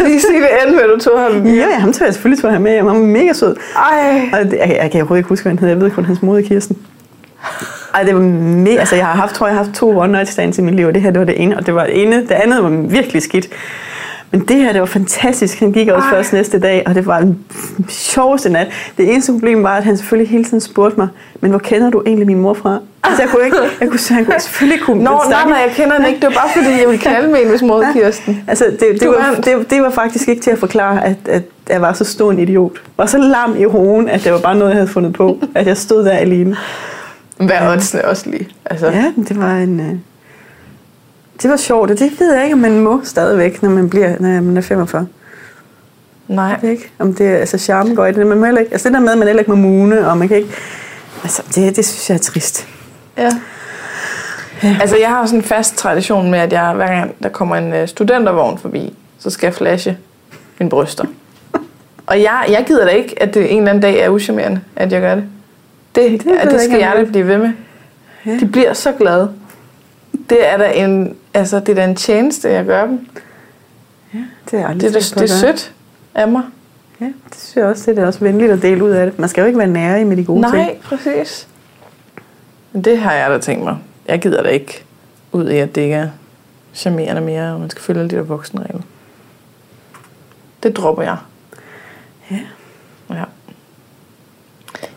Lige 0.00 0.20
sige 0.20 0.42
det 0.42 0.74
med, 0.74 0.80
at 0.80 0.88
du 0.88 0.98
tog 1.10 1.20
ham. 1.20 1.46
Ja, 1.46 1.52
ja, 1.52 1.78
ham 1.78 1.92
tog 1.92 2.06
jeg 2.06 2.14
selvfølgelig 2.14 2.42
tog 2.42 2.52
jeg 2.52 2.60
med. 2.60 2.76
Han 2.76 2.86
var 2.86 2.92
mega 2.92 3.32
sød. 3.32 3.56
Ej. 3.76 4.30
Og 4.32 4.44
det, 4.44 4.52
jeg, 4.52 4.78
jeg, 4.82 4.90
kan 4.90 5.00
overhovedet 5.00 5.20
ikke 5.20 5.28
huske, 5.28 5.42
hvad 5.42 5.52
han 5.52 5.58
hed. 5.58 5.68
Jeg 5.68 5.80
ved 5.80 5.90
kun, 5.90 6.04
hans 6.04 6.22
mor 6.22 6.38
er 6.38 6.42
Kirsten. 6.42 6.76
Ej, 7.94 8.02
det 8.02 8.14
var 8.14 8.20
mega, 8.20 8.76
altså 8.76 8.96
jeg 8.96 9.06
har 9.06 9.14
haft, 9.14 9.34
tror 9.34 9.46
jeg, 9.46 9.56
har 9.56 9.64
haft 9.64 9.76
to 9.76 9.98
one 9.98 10.12
night 10.12 10.28
stands 10.28 10.58
i 10.58 10.62
mit 10.62 10.74
liv, 10.74 10.86
og 10.86 10.94
det 10.94 11.02
her, 11.02 11.10
det 11.10 11.18
var 11.20 11.26
det 11.26 11.42
ene, 11.42 11.56
og 11.56 11.66
det 11.66 11.74
var 11.74 11.84
det 11.84 12.02
ene, 12.02 12.16
det 12.20 12.30
andet 12.30 12.62
var 12.62 12.68
virkelig 12.68 13.22
skidt. 13.22 13.48
Men 14.30 14.40
det 14.40 14.56
her, 14.56 14.72
det 14.72 14.80
var 14.80 14.86
fantastisk. 14.86 15.60
Han 15.60 15.72
gik 15.72 15.88
også 15.88 16.08
Ej. 16.08 16.14
først 16.14 16.32
næste 16.32 16.58
dag, 16.58 16.82
og 16.86 16.94
det 16.94 17.06
var 17.06 17.20
den 17.20 17.44
sjoveste 17.88 18.50
nat. 18.50 18.66
Det 18.98 19.12
eneste 19.12 19.32
problem 19.32 19.62
var, 19.62 19.76
at 19.76 19.84
han 19.84 19.96
selvfølgelig 19.96 20.30
hele 20.30 20.44
tiden 20.44 20.60
spurgte 20.60 21.00
mig, 21.00 21.08
men 21.40 21.50
hvor 21.50 21.58
kender 21.58 21.90
du 21.90 22.02
egentlig 22.06 22.26
min 22.26 22.38
mor 22.38 22.54
fra? 22.54 22.78
Altså, 23.04 23.22
jeg 23.22 23.30
kunne 23.30 23.44
ikke, 23.44 23.56
jeg 23.80 23.88
kunne, 23.88 24.00
han 24.10 24.24
kunne 24.24 24.40
selvfølgelig 24.40 24.84
kunne... 24.84 25.04
Nå, 25.04 25.20
den 25.24 25.30
nej, 25.30 25.44
nej, 25.48 25.58
jeg 25.58 25.70
kender 25.76 25.94
hende 25.94 26.08
ikke. 26.08 26.20
Det 26.20 26.26
var 26.26 26.34
bare 26.34 26.50
fordi, 26.54 26.80
jeg 26.80 26.88
ville 26.88 26.98
kalde 26.98 27.28
med 27.28 27.42
en, 27.42 27.48
hvis 27.48 27.62
mor 27.62 27.84
Kirsten. 27.92 28.44
Altså, 28.48 28.64
det, 28.64 29.00
det, 29.00 29.08
var, 29.08 29.40
det, 29.44 29.70
det 29.70 29.82
var 29.82 29.90
faktisk 29.90 30.28
ikke 30.28 30.42
til 30.42 30.50
at 30.50 30.58
forklare, 30.58 31.04
at, 31.04 31.16
at 31.26 31.42
jeg 31.68 31.82
var 31.82 31.92
så 31.92 32.04
stor 32.04 32.30
en 32.30 32.38
idiot. 32.38 32.72
Jeg 32.74 32.92
var 32.96 33.06
så 33.06 33.18
lam 33.18 33.56
i 33.58 33.64
hoven, 33.64 34.08
at 34.08 34.24
det 34.24 34.32
var 34.32 34.38
bare 34.38 34.54
noget, 34.54 34.70
jeg 34.70 34.76
havde 34.76 34.88
fundet 34.88 35.12
på. 35.12 35.38
At 35.54 35.66
jeg 35.66 35.76
stod 35.76 36.04
der 36.04 36.10
alene. 36.12 36.56
Hvad 37.38 37.72
oddsene 37.72 38.04
også 38.04 38.30
lige? 38.30 38.48
Altså, 38.64 38.86
Ja, 38.86 39.12
men 39.16 39.24
det 39.24 39.38
var 39.38 39.56
en... 39.56 39.80
Øh, 39.80 39.96
det 41.42 41.50
var 41.50 41.56
sjovt, 41.56 41.90
og 41.90 41.98
det 41.98 42.20
ved 42.20 42.34
jeg 42.34 42.44
ikke, 42.44 42.54
om 42.54 42.60
man 42.60 42.80
må 42.80 43.00
stadigvæk, 43.04 43.62
når 43.62 43.70
man, 43.70 43.90
bliver, 43.90 44.14
når 44.20 44.40
man 44.40 44.56
er 44.56 44.60
45. 44.60 45.06
nej. 46.28 46.44
Jeg 46.44 46.58
ved 46.62 46.70
ikke, 46.70 46.90
om 46.98 47.14
det 47.14 47.26
er, 47.26 47.36
altså 47.36 47.58
charmen 47.58 47.96
går 47.96 48.06
i 48.06 48.12
det. 48.12 48.26
Man 48.26 48.38
må 48.38 48.44
heller 48.44 48.60
ikke, 48.60 48.72
altså 48.72 48.88
det 48.88 48.94
der 48.94 49.00
med, 49.00 49.12
at 49.12 49.18
man 49.18 49.26
heller 49.26 49.40
ikke 49.40 49.50
må 49.50 49.56
mune, 49.56 50.08
og 50.08 50.18
man 50.18 50.28
kan 50.28 50.36
ikke... 50.36 50.50
Altså, 51.22 51.42
det, 51.54 51.76
det 51.76 51.86
synes 51.86 52.10
jeg 52.10 52.14
er 52.14 52.18
trist. 52.18 52.68
Ja. 53.16 53.30
Altså, 54.80 54.96
jeg 54.96 55.08
har 55.08 55.26
sådan 55.26 55.38
en 55.38 55.44
fast 55.44 55.76
tradition 55.76 56.30
med, 56.30 56.38
at 56.38 56.52
jeg 56.52 56.72
hver 56.72 56.86
gang 56.86 57.14
der 57.22 57.28
kommer 57.28 57.56
en 57.56 57.72
øh, 57.72 57.88
studentervogn 57.88 58.58
forbi, 58.58 58.94
så 59.18 59.30
skal 59.30 59.46
jeg 59.46 59.54
flashe 59.54 59.96
mine 60.58 60.70
bryster. 60.70 61.04
Og 62.06 62.22
jeg, 62.22 62.44
jeg 62.48 62.64
gider 62.66 62.84
da 62.84 62.90
ikke, 62.90 63.22
at 63.22 63.34
det 63.34 63.52
en 63.52 63.58
eller 63.58 63.70
anden 63.70 63.82
dag 63.82 63.98
er 63.98 64.08
uschammerende, 64.08 64.60
at 64.76 64.92
jeg 64.92 65.00
gør 65.00 65.14
det. 65.14 65.24
Det, 66.02 66.10
det, 66.10 66.24
det 66.24 66.52
ikke, 66.52 66.64
skal 66.64 66.78
jeg 66.78 66.92
da 66.96 67.04
blive 67.04 67.26
ved 67.26 67.38
med. 67.38 67.52
Ja. 68.26 68.38
De 68.40 68.46
bliver 68.46 68.72
så 68.72 68.92
glade. 68.92 69.32
Det 70.30 70.48
er 70.48 70.56
da 70.56 70.72
en, 70.72 71.16
altså, 71.34 71.60
det 71.60 71.68
er 71.68 71.74
da 71.74 71.84
en 71.84 71.96
tjeneste, 71.96 72.50
jeg 72.50 72.64
gør 72.64 72.86
dem. 72.86 73.08
Ja, 74.14 74.18
det 74.50 74.60
er 74.60 74.68
Det 74.72 74.80
tænkt 74.80 75.14
på 75.14 75.20
det 75.20 75.30
er 75.30 75.34
sødt 75.34 75.72
af 76.14 76.28
mig. 76.28 76.42
Ja, 77.00 77.04
det 77.04 77.36
synes 77.36 77.56
jeg 77.56 77.64
også. 77.64 77.90
Det 77.90 77.98
er 77.98 78.06
også 78.06 78.20
venligt 78.20 78.52
at 78.52 78.62
dele 78.62 78.84
ud 78.84 78.90
af 78.90 79.06
det. 79.06 79.18
Man 79.18 79.28
skal 79.28 79.40
jo 79.40 79.46
ikke 79.46 79.58
være 79.58 79.68
nære 79.68 80.04
med 80.04 80.16
de 80.16 80.24
gode 80.24 80.42
ting. 80.42 80.56
Nej, 80.56 80.78
præcis. 80.82 81.48
Men 82.72 82.84
det 82.84 82.98
har 82.98 83.12
jeg 83.12 83.30
da 83.30 83.38
tænkt 83.38 83.64
mig. 83.64 83.76
Jeg 84.08 84.20
gider 84.20 84.42
da 84.42 84.48
ikke 84.48 84.84
ud 85.32 85.50
i, 85.50 85.56
at 85.56 85.74
det 85.74 85.80
ikke 85.80 85.94
er 85.94 86.08
charmerende 86.74 87.20
mere, 87.20 87.52
og 87.52 87.60
man 87.60 87.70
skal 87.70 87.82
følge 87.82 88.00
alle 88.00 88.10
de 88.10 88.16
der 88.16 88.22
voksenregler. 88.22 88.80
Det 90.62 90.76
dropper 90.76 91.02
jeg. 91.02 91.16
Ja. 92.30 92.38
Ja. 93.10 93.24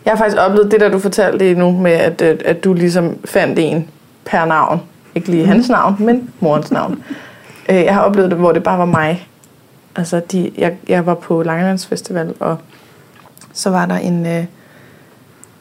Jeg 0.04 0.12
har 0.12 0.16
faktisk 0.18 0.36
oplevet 0.40 0.70
det, 0.70 0.80
der 0.80 0.88
du 0.88 0.98
fortalte 0.98 1.38
lige 1.38 1.54
nu, 1.54 1.70
med 1.70 1.92
at, 1.92 2.22
at, 2.22 2.42
at 2.42 2.64
du 2.64 2.72
ligesom 2.72 3.16
fandt 3.24 3.58
en 3.58 3.88
per 4.24 4.44
navn. 4.44 4.82
Ikke 5.14 5.28
lige 5.30 5.46
hans 5.46 5.68
navn, 5.68 5.96
men 5.98 6.30
morens 6.40 6.70
navn. 6.70 7.02
Øh, 7.68 7.76
Jeg 7.76 7.94
har 7.94 8.02
oplevet 8.02 8.30
det, 8.30 8.38
hvor 8.38 8.52
det 8.52 8.62
bare 8.62 8.78
var 8.78 8.84
mig. 8.84 9.28
Altså, 9.96 10.20
de, 10.32 10.50
jeg, 10.58 10.76
jeg 10.88 11.06
var 11.06 11.14
på 11.14 11.42
Langelandsfestival, 11.42 12.34
og 12.40 12.56
så 13.52 13.70
var 13.70 13.86
der 13.86 13.96
en... 13.96 14.26
Øh, 14.26 14.44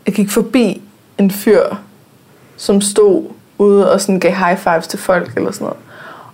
jeg 0.05 0.13
gik 0.13 0.29
forbi 0.29 0.81
en 1.17 1.31
fyr, 1.31 1.63
som 2.57 2.81
stod 2.81 3.23
ude 3.57 3.91
og 3.91 4.01
sådan 4.01 4.19
gav 4.19 4.31
high 4.33 4.57
fives 4.57 4.87
til 4.87 4.99
folk 4.99 5.33
eller 5.37 5.51
sådan 5.51 5.65
noget. 5.65 5.79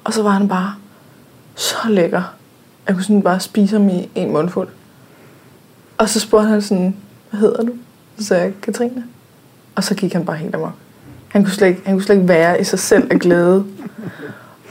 Og 0.03 0.13
så 0.13 0.23
var 0.23 0.29
han 0.29 0.47
bare 0.47 0.73
så 1.55 1.75
lækker. 1.89 2.33
Jeg 2.87 2.95
kunne 2.95 3.03
sådan 3.03 3.21
bare 3.21 3.39
spise 3.39 3.77
ham 3.77 3.89
i 3.89 4.09
en 4.15 4.31
mundfuld. 4.31 4.67
Og 5.97 6.09
så 6.09 6.19
spurgte 6.19 6.47
han 6.47 6.61
sådan, 6.61 6.95
hvad 7.29 7.39
hedder 7.39 7.63
du? 7.63 7.71
Så 8.19 8.25
sagde 8.25 8.43
jeg, 8.43 8.53
Katrine. 8.61 9.03
Og 9.75 9.83
så 9.83 9.95
gik 9.95 10.13
han 10.13 10.25
bare 10.25 10.37
helt 10.37 10.55
amok. 10.55 10.73
Han 11.27 11.43
kunne 11.43 11.53
slet 11.53 11.67
ikke, 11.67 11.81
han 11.85 11.95
kunne 11.95 12.03
slet 12.03 12.15
ikke 12.15 12.27
være 12.27 12.61
i 12.61 12.63
sig 12.63 12.79
selv 12.79 13.07
af 13.11 13.19
glæde. 13.19 13.65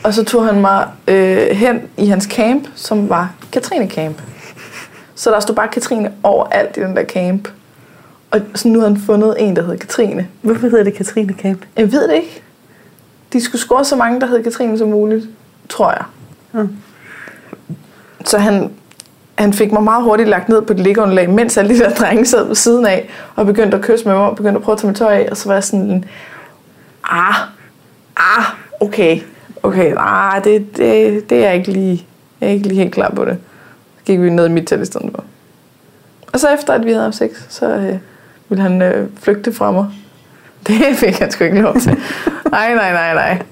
Og 0.04 0.14
så 0.14 0.24
tog 0.24 0.46
han 0.46 0.60
mig 0.60 0.88
øh, 1.08 1.36
hen 1.36 1.80
i 1.96 2.06
hans 2.06 2.24
camp, 2.24 2.68
som 2.74 3.08
var 3.08 3.34
Katrine 3.52 3.90
Camp. 3.90 4.22
Så 5.14 5.30
der 5.30 5.40
stod 5.40 5.54
bare 5.54 5.68
Katrine 5.68 6.12
overalt 6.22 6.76
i 6.76 6.80
den 6.80 6.96
der 6.96 7.04
camp. 7.04 7.48
Og 8.30 8.40
så 8.54 8.68
nu 8.68 8.80
har 8.80 8.88
han 8.88 8.96
fundet 8.96 9.34
en, 9.38 9.56
der 9.56 9.62
hedder 9.62 9.76
Katrine. 9.76 10.28
Hvorfor 10.42 10.68
hedder 10.68 10.84
det 10.84 10.94
Katrine 10.94 11.32
Camp? 11.32 11.64
Jeg 11.76 11.92
ved 11.92 12.08
det 12.08 12.14
ikke. 12.14 12.42
De 13.32 13.40
skulle 13.40 13.62
score 13.62 13.84
så 13.84 13.96
mange, 13.96 14.20
der 14.20 14.26
hed 14.26 14.42
Katrine 14.42 14.78
som 14.78 14.88
muligt, 14.88 15.26
tror 15.68 15.90
jeg. 15.90 16.04
Mm. 16.52 16.76
Så 18.24 18.38
han, 18.38 18.70
han 19.38 19.52
fik 19.52 19.72
mig 19.72 19.82
meget 19.82 20.04
hurtigt 20.04 20.28
lagt 20.28 20.48
ned 20.48 20.62
på 20.62 20.72
et 20.72 20.80
liggeunderlag, 20.80 21.30
mens 21.30 21.56
alle 21.56 21.74
de 21.74 21.78
der 21.78 21.90
drenge 21.90 22.26
sad 22.26 22.46
ved 22.46 22.54
siden 22.54 22.86
af, 22.86 23.08
og 23.36 23.46
begyndte 23.46 23.76
at 23.76 23.82
kysse 23.82 24.08
med 24.08 24.14
mig, 24.14 24.24
og 24.24 24.36
begyndte 24.36 24.56
at 24.56 24.62
prøve 24.62 24.74
at 24.74 24.78
tage 24.78 24.88
mit 24.88 24.96
tøj 24.96 25.14
af, 25.14 25.28
og 25.30 25.36
så 25.36 25.48
var 25.48 25.54
jeg 25.54 25.64
sådan, 25.64 26.04
ah, 27.04 27.34
ah, 28.16 28.44
okay, 28.80 29.20
okay, 29.62 29.94
ah, 29.96 30.44
det, 30.44 30.76
det, 30.76 31.30
det 31.30 31.38
er 31.38 31.46
jeg 31.46 31.54
ikke 31.54 31.72
lige, 31.72 32.06
jeg 32.40 32.48
er 32.48 32.52
ikke 32.52 32.68
lige 32.68 32.78
helt 32.78 32.94
klar 32.94 33.12
på 33.16 33.24
det. 33.24 33.38
Så 33.98 34.04
gik 34.04 34.20
vi 34.20 34.30
ned 34.30 34.46
i 34.46 34.50
mit 34.50 34.66
telt 34.66 34.82
i 34.82 34.84
stedet 34.84 35.10
for. 35.14 35.24
Og 36.32 36.40
så 36.40 36.48
efter, 36.54 36.72
at 36.72 36.84
vi 36.84 36.90
havde 36.90 37.02
haft 37.02 37.16
sex, 37.16 37.30
så 37.48 37.66
øh, 37.66 37.96
ville 38.48 38.62
han 38.62 38.82
øh, 38.82 39.08
flygte 39.20 39.52
fra 39.52 39.70
mig. 39.70 39.86
Det 40.66 40.76
fik 40.94 41.18
han 41.18 41.30
sgu 41.30 41.44
ikke 41.44 41.60
lov 41.60 41.74
til. 41.80 41.96
Nej, 42.50 42.74
nej, 42.74 42.92
nej, 42.92 43.14
nej. 43.14 43.42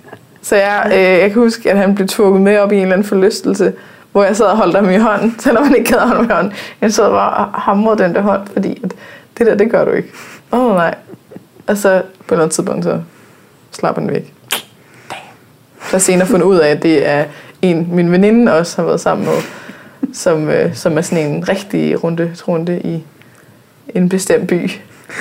Så 0.43 0.57
jeg, 0.57 0.87
øh, 0.87 1.03
jeg 1.03 1.33
kan 1.33 1.43
huske, 1.43 1.71
at 1.71 1.79
han 1.79 1.95
blev 1.95 2.09
tvunget 2.09 2.43
med 2.43 2.59
op 2.59 2.73
i 2.73 2.77
en 2.77 2.83
eller 2.83 2.93
anden 2.93 3.09
forlystelse, 3.09 3.73
hvor 4.15 4.25
jeg 4.25 4.37
sad 4.37 4.47
og 4.47 4.57
holdt 4.57 4.77
ham 4.77 4.91
i 4.91 4.97
hånden, 4.97 5.37
selvom 5.45 5.65
han 5.65 5.77
ikke 5.77 5.93
havde 5.93 6.07
ham 6.07 6.25
i 6.25 6.33
hånden. 6.33 6.53
Jeg 6.81 6.93
sad 6.93 7.11
bare 7.11 7.47
og 7.47 7.61
hamrede 7.61 8.03
den 8.03 8.15
der 8.15 8.21
hånd, 8.21 8.47
fordi 8.53 8.81
at 8.85 8.93
det 9.39 9.47
der, 9.47 9.55
det 9.55 9.71
gør 9.71 9.85
du 9.85 9.91
ikke. 9.91 10.09
Åh 10.53 10.61
oh, 10.61 10.75
nej. 10.75 10.95
Og 11.67 11.77
så 11.77 12.03
på 12.19 12.35
et 12.35 12.37
eller 12.37 12.43
andet 12.43 12.55
tidspunkt, 12.55 12.85
så 12.85 13.01
slapper 13.73 14.03
den 14.03 14.11
væk. 14.11 14.33
Så 15.81 15.91
har 15.91 15.99
senere 15.99 16.27
fundet 16.27 16.47
ud 16.47 16.57
af, 16.57 16.69
at 16.69 16.83
det 16.83 17.09
er 17.09 17.25
en, 17.63 17.89
min 17.93 18.13
veninde 18.13 18.59
også 18.59 18.77
har 18.77 18.87
været 18.87 19.01
sammen 19.01 19.27
med, 19.27 19.35
som, 20.13 20.49
øh, 20.49 20.75
som 20.75 20.99
er 20.99 21.03
sådan 21.03 21.27
en 21.33 21.49
rigtig 21.49 22.05
runde, 22.05 22.35
runde 22.49 22.81
i 22.81 23.05
en 23.95 24.09
bestemt 24.09 24.49
by. 24.49 24.71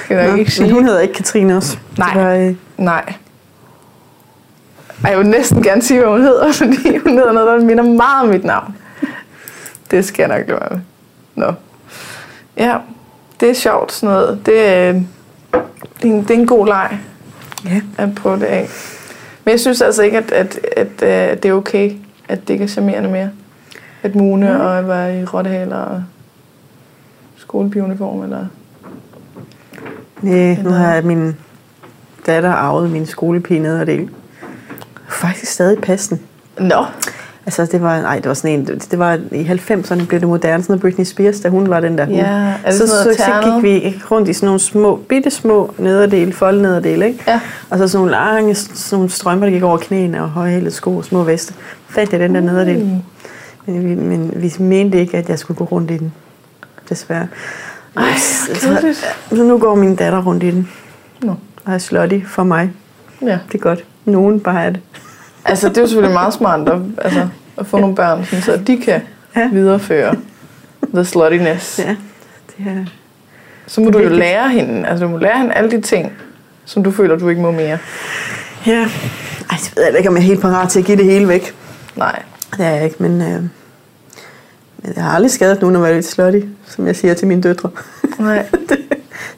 Kan 0.08 0.18
jeg 0.18 0.32
Nå, 0.32 0.36
ikke 0.36 0.52
sige. 0.52 0.66
men 0.66 0.74
hun 0.76 0.86
hedder 0.86 1.00
ikke 1.00 1.14
Katrine 1.14 1.58
også. 1.58 1.78
Nej. 1.98 2.18
Var, 2.18 2.36
øh, 2.36 2.56
Nej. 2.78 3.14
Ej, 5.04 5.10
jeg 5.10 5.20
vil 5.20 5.28
næsten 5.28 5.64
gerne 5.64 5.82
sige, 5.82 6.00
hvad 6.00 6.10
hun 6.10 6.22
hedder, 6.22 6.52
fordi 6.64 6.98
hun 6.98 7.18
hedder 7.18 7.32
noget, 7.32 7.48
der 7.62 7.66
minder 7.66 7.84
meget 7.84 8.24
om 8.24 8.28
mit 8.28 8.44
navn. 8.44 8.76
Det 9.92 10.06
skal 10.06 10.30
jeg 10.30 10.40
nok 10.40 10.48
lade 10.48 10.60
være. 10.60 10.82
Nå. 11.36 11.54
Ja, 12.58 12.78
det 13.40 13.50
er 13.50 13.54
sjovt 13.54 13.92
sådan 13.92 14.14
noget. 14.14 14.46
Det 14.46 14.68
er, 14.68 14.92
det 14.92 15.02
er, 16.02 16.14
en, 16.14 16.22
det 16.22 16.32
er 16.32 16.40
en 16.40 16.48
god 16.48 16.68
leg 16.68 17.00
ja. 17.66 17.82
at 17.98 18.16
prøve 18.16 18.40
det 18.40 18.46
af. 18.46 18.70
Men 19.46 19.52
jeg 19.52 19.60
synes 19.60 19.82
altså 19.82 20.04
ikke, 20.04 20.18
at, 20.18 20.32
at, 20.32 20.60
at, 20.78 21.04
at 21.04 21.44
det 21.44 21.50
er 21.50 21.54
okay, 21.54 21.92
at 22.28 22.48
det 22.48 22.54
ikke 22.54 22.64
er 22.64 22.68
charmerende 22.68 23.10
mere. 23.10 23.30
At 24.04 24.16
mune 24.16 24.64
og 24.64 24.78
at 24.80 24.88
være 24.88 25.22
i 25.22 25.26
rottehaler 25.26 25.78
og 25.78 26.04
skolepiguniform 27.36 28.24
eller... 28.24 28.46
Nej, 30.22 30.58
nu 30.64 30.70
har 30.70 30.94
jeg 30.94 31.04
min 31.04 31.38
datter 32.26 32.52
arvet 32.52 32.90
min 32.90 33.06
skolepige 33.06 33.60
nederdel. 33.60 34.10
Faktisk 35.10 35.52
stadig 35.52 35.82
passen. 35.82 36.22
Nå, 36.58 36.86
Altså, 37.46 37.66
det 37.66 37.82
var, 37.82 38.02
nej, 38.02 38.16
det 38.16 38.28
var 38.28 38.34
sådan 38.34 38.60
en, 38.60 38.66
det, 38.66 39.00
var 39.00 39.20
i 39.32 39.44
90'erne 39.44 40.06
blev 40.06 40.20
det 40.20 40.28
moderne, 40.28 40.64
sådan 40.64 40.80
Britney 40.80 41.06
Spears, 41.06 41.39
da 41.39 41.50
hun 41.50 41.70
var 41.70 41.80
den 41.80 41.98
der. 41.98 42.08
Ja, 42.08 42.54
er 42.64 42.72
så, 42.72 42.88
så, 42.88 43.16
så 43.18 43.32
gik 43.44 43.64
vi 43.64 44.02
rundt 44.12 44.30
i 44.30 44.34
sådan 44.34 44.48
nogle 44.48 44.60
små, 44.60 44.96
bitte 44.96 45.30
små 45.30 45.74
nederdele, 45.78 46.34
foldnederdele, 46.34 47.08
ikke? 47.08 47.24
Ja. 47.28 47.39
Og 47.70 47.78
så 47.78 47.88
sådan 47.88 48.00
nogle 48.00 48.12
lange 48.12 48.56
sådan 48.56 48.98
nogle 48.98 49.10
strømper, 49.10 49.46
der 49.46 49.54
gik 49.54 49.64
over 49.64 49.78
knæene 49.78 50.22
og 50.24 50.30
højhælede 50.30 50.72
sko 50.72 50.98
og 50.98 51.06
små 51.06 51.24
veste. 51.24 51.54
Fandt 51.89 52.12
jeg 52.12 52.20
den 52.20 52.36
der 52.36 52.41
nederdel. 52.41 52.84
Mm. 52.86 53.02
Men 53.66 53.89
vi, 53.89 53.96
men 53.96 54.32
vi 54.36 54.54
mente 54.60 55.00
ikke, 55.00 55.18
at 55.18 55.30
jeg 55.30 55.39
skulle 55.39 55.58
gå 55.58 55.64
rundt 55.64 55.91
i 55.91 55.98
den. 55.98 56.14
Desværre. 56.89 57.28
Ej, 57.98 58.04
så, 58.18 58.96
så, 59.30 59.44
nu 59.44 59.58
går 59.58 59.76
min 59.76 59.96
datter 59.96 60.24
rundt 60.24 60.44
i 60.44 60.52
den. 60.52 60.70
Nå. 61.22 61.36
Og 61.66 61.74
er 61.74 61.78
slutty 61.78 62.20
for 62.28 62.44
mig. 62.44 62.72
Ja. 63.22 63.39
Det 63.52 63.56
er 63.56 63.64
godt. 63.64 63.84
Nogen 64.06 64.39
bare 64.39 64.66
er 64.66 64.70
det. 64.70 64.80
Altså, 65.46 65.70
det 65.70 65.78
er 65.78 65.82
jo 65.82 65.88
selvfølgelig 65.88 66.14
meget 66.14 66.34
smart 66.34 66.70
at, 66.70 66.80
altså, 67.02 67.28
at 67.58 67.68
få 67.68 67.78
nogle 67.78 67.96
børn, 67.96 68.26
sådan, 68.26 68.41
så 68.44 68.58
de 68.68 68.78
kan 68.78 69.02
Ja. 69.36 69.41
ja. 69.41 69.50
videreføre 69.52 70.16
the 70.94 71.06
sluttiness. 71.06 71.80
Ja. 71.80 71.84
Ja, 71.89 71.96
det 72.58 72.68
er... 72.68 72.86
Så 73.68 73.82
må 73.82 73.86
Det 73.88 73.94
du 73.94 74.00
jo 74.00 74.04
vigtigt. 74.04 74.20
lære 74.20 74.50
hende, 74.50 74.88
altså 74.88 75.06
du 75.06 75.12
må 75.12 75.18
lære 75.18 75.38
hende 75.38 75.54
alle 75.54 75.72
de 75.72 75.82
ting, 75.82 76.12
som 76.66 76.84
du 76.84 76.91
føler, 76.91 77.16
du 77.18 77.30
ikke 77.30 77.41
må 77.41 77.52
mere. 77.52 77.78
Ja. 78.68 78.80
Ej, 78.82 78.88
jeg 79.50 79.60
ved 79.76 79.84
heller 79.84 79.98
ikke, 79.98 80.10
om 80.10 80.16
jeg 80.16 80.22
er 80.22 80.26
helt 80.28 80.41
parat 80.41 80.70
til 80.70 80.80
at 80.80 80.86
give 80.86 80.98
det 80.98 81.06
hele 81.06 81.28
væk. 81.28 81.56
Nej. 81.96 82.22
Det 82.58 82.66
er 82.66 82.70
jeg 82.70 82.84
ikke, 82.84 82.96
men, 83.00 83.22
øh, 83.22 83.28
men 84.78 84.94
jeg 84.96 85.04
har 85.04 85.12
aldrig 85.16 85.32
skadet 85.32 85.62
nogen 85.62 85.76
at 85.76 85.82
være 85.82 85.94
lidt 85.94 86.06
slutty, 86.06 86.39
som 86.68 86.88
jeg 86.88 86.96
siger 86.96 87.14
til 87.14 87.28
mine 87.28 87.41
døtre. 87.41 87.70
Nej. 88.20 88.46
det, 88.70 88.78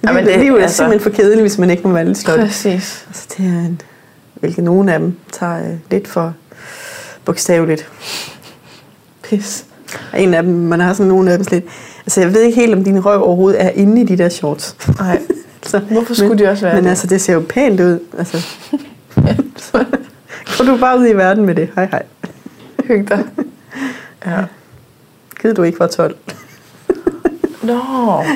Jamen, 0.04 0.24
livet, 0.24 0.34
det- 0.36 0.44
livet 0.44 0.58
er 0.60 0.64
altså- 0.64 0.78
simpelthen 0.78 1.12
for 1.12 1.18
kedeligt, 1.22 1.42
hvis 1.42 1.58
man 1.58 1.70
ikke 1.70 1.88
må 1.88 1.94
være 1.94 2.06
lidt 2.06 2.18
slutty. 2.18 2.42
Præcis. 2.46 3.06
Altså, 3.08 3.26
det 3.38 3.46
er 3.46 3.50
en, 3.50 3.82
hvilket 4.36 4.64
nogle 4.64 4.94
af 4.94 5.00
dem 5.00 5.18
tager 5.32 5.58
øh, 5.58 5.78
lidt 5.92 6.08
for 6.08 6.34
bogstaveligt. 7.26 7.90
Pis. 9.24 9.66
Og 10.14 10.22
En 10.22 10.34
af 10.34 10.44
dem, 10.44 10.54
man 10.54 10.80
har 10.80 10.94
sådan 10.94 11.08
nogle 11.08 11.32
af 11.32 11.38
dem 11.38 11.48
lidt... 11.52 11.66
Altså, 12.06 12.22
jeg 12.22 12.34
ved 12.34 12.42
ikke 12.42 12.56
helt, 12.60 12.74
om 12.74 12.84
din 12.84 13.06
røv 13.06 13.24
overhovedet 13.24 13.64
er 13.64 13.70
inde 13.70 14.02
i 14.02 14.04
de 14.06 14.18
der 14.18 14.30
shorts. 14.30 14.76
Nej. 15.00 15.22
Så, 15.66 15.80
Hvorfor 15.80 16.14
skulle 16.14 16.44
de 16.44 16.50
også 16.50 16.66
være 16.66 16.76
Men 16.76 16.84
det? 16.84 16.90
altså, 16.90 17.08
det 17.08 17.22
ser 17.22 17.34
jo 17.34 17.44
pænt 17.50 17.80
ud. 17.80 18.00
Altså, 18.18 18.46
går 20.58 20.66
du 20.66 20.78
bare 20.78 21.00
ud 21.00 21.08
i 21.08 21.14
verden 21.14 21.46
med 21.46 21.56
det. 21.56 21.70
Hej, 21.76 21.86
hej. 21.92 22.04
Hygge 22.84 23.06
dig. 23.06 23.24
Ja. 24.26 24.44
Gider 25.42 25.54
du 25.54 25.64
ikke 25.64 25.80
var 25.80 25.88
12? 25.88 26.16
Nå. 27.64 27.74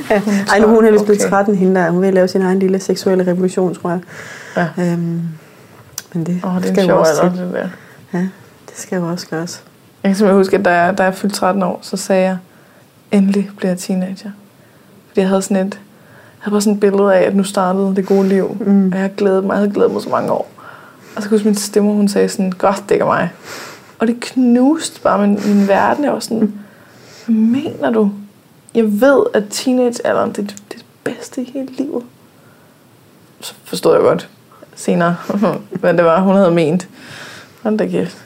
Ja. 0.10 0.20
hun 0.20 0.34
er 0.34 0.52
Ej, 0.52 0.60
nu 0.60 0.68
hun 0.68 0.86
er 0.86 0.91
vist 0.91 1.06
blevet 1.06 1.22
okay. 1.22 1.30
13, 1.30 1.56
hende 1.56 1.76
der. 1.82 1.89
Hun 1.89 2.02
vil 2.02 2.14
lave 2.14 2.28
sin 2.28 2.41
egen 2.41 2.60
lille 2.60 2.80
seksuelle 2.80 3.28
revolution, 3.28 3.76
tror 3.76 3.89
jeg. 3.89 4.00
Ja. 4.78 4.84
Øhm, 4.84 5.22
men 6.14 6.26
det, 6.26 6.41
Åh, 6.43 6.55
det 6.55 6.68
skal 6.68 6.88
jo 6.88 6.99
også 6.99 7.22
alder, 7.22 7.45
det 7.45 7.53
der. 7.53 7.70
Ja, 8.14 8.28
det 8.70 8.78
skal 8.78 8.95
jo 8.95 9.07
også 9.10 9.28
gøres. 9.28 9.64
Jeg 10.03 10.10
kan 10.10 10.16
simpelthen 10.16 10.38
huske, 10.38 10.57
at 10.57 10.66
da 10.66 10.84
jeg, 10.84 10.97
da 10.97 11.03
jeg 11.03 11.14
fyldte 11.16 11.38
13 11.38 11.64
år, 11.64 11.80
så 11.82 11.97
sagde 11.97 12.24
jeg, 12.24 12.38
endelig 13.12 13.49
bliver 13.57 13.72
jeg 13.72 13.78
teenager. 13.78 14.32
Fordi 15.07 15.20
jeg 15.20 15.28
havde 15.28 15.41
sådan 15.41 15.68
et, 15.68 15.74
jeg 15.74 16.43
havde 16.43 16.53
bare 16.53 16.62
sådan 16.62 16.74
et 16.74 16.80
billede 16.80 17.16
af, 17.16 17.22
at 17.22 17.36
nu 17.36 17.43
startede 17.43 17.95
det 17.95 18.05
gode 18.05 18.28
liv. 18.28 18.57
Mm. 18.60 18.91
Og 18.91 18.99
jeg 18.99 19.12
glædet 19.18 19.43
mig, 19.43 19.53
jeg 19.53 19.60
havde 19.60 19.74
glædet 19.74 19.91
mig 19.91 20.01
så 20.01 20.10
mange 20.10 20.32
år. 20.32 20.49
Og 21.16 21.24
så 21.24 21.30
kunne 21.30 21.43
min 21.43 21.55
stemme, 21.55 21.93
hun 21.93 22.07
sagde 22.07 22.30
sådan, 22.30 22.51
godt, 22.51 22.84
det 22.89 23.01
er 23.01 23.05
mig. 23.05 23.30
Og 23.99 24.07
det 24.07 24.20
knuste 24.20 25.01
bare 25.01 25.28
min, 25.28 25.39
min 25.45 25.68
verden. 25.68 26.03
Jeg 26.03 26.14
var 26.14 26.20
sådan, 26.20 26.53
hvad 27.26 27.36
mener 27.36 27.91
du? 27.91 28.12
Jeg 28.76 29.01
ved, 29.01 29.24
at 29.34 29.43
teenagealderen, 29.49 30.30
er 30.30 30.34
det, 30.34 30.51
er 30.51 30.55
det 30.72 30.86
bedste 31.03 31.41
i 31.41 31.51
hele 31.53 31.68
livet. 31.72 32.03
Så 33.39 33.53
forstod 33.64 33.93
jeg 33.93 34.01
godt 34.01 34.30
senere, 34.80 35.15
hvad 35.82 35.93
det 35.93 36.05
var, 36.05 36.21
hun 36.21 36.36
havde 36.36 36.51
ment. 36.51 36.88
Hold 37.63 37.77
da 37.77 37.88
kæft. 37.88 38.17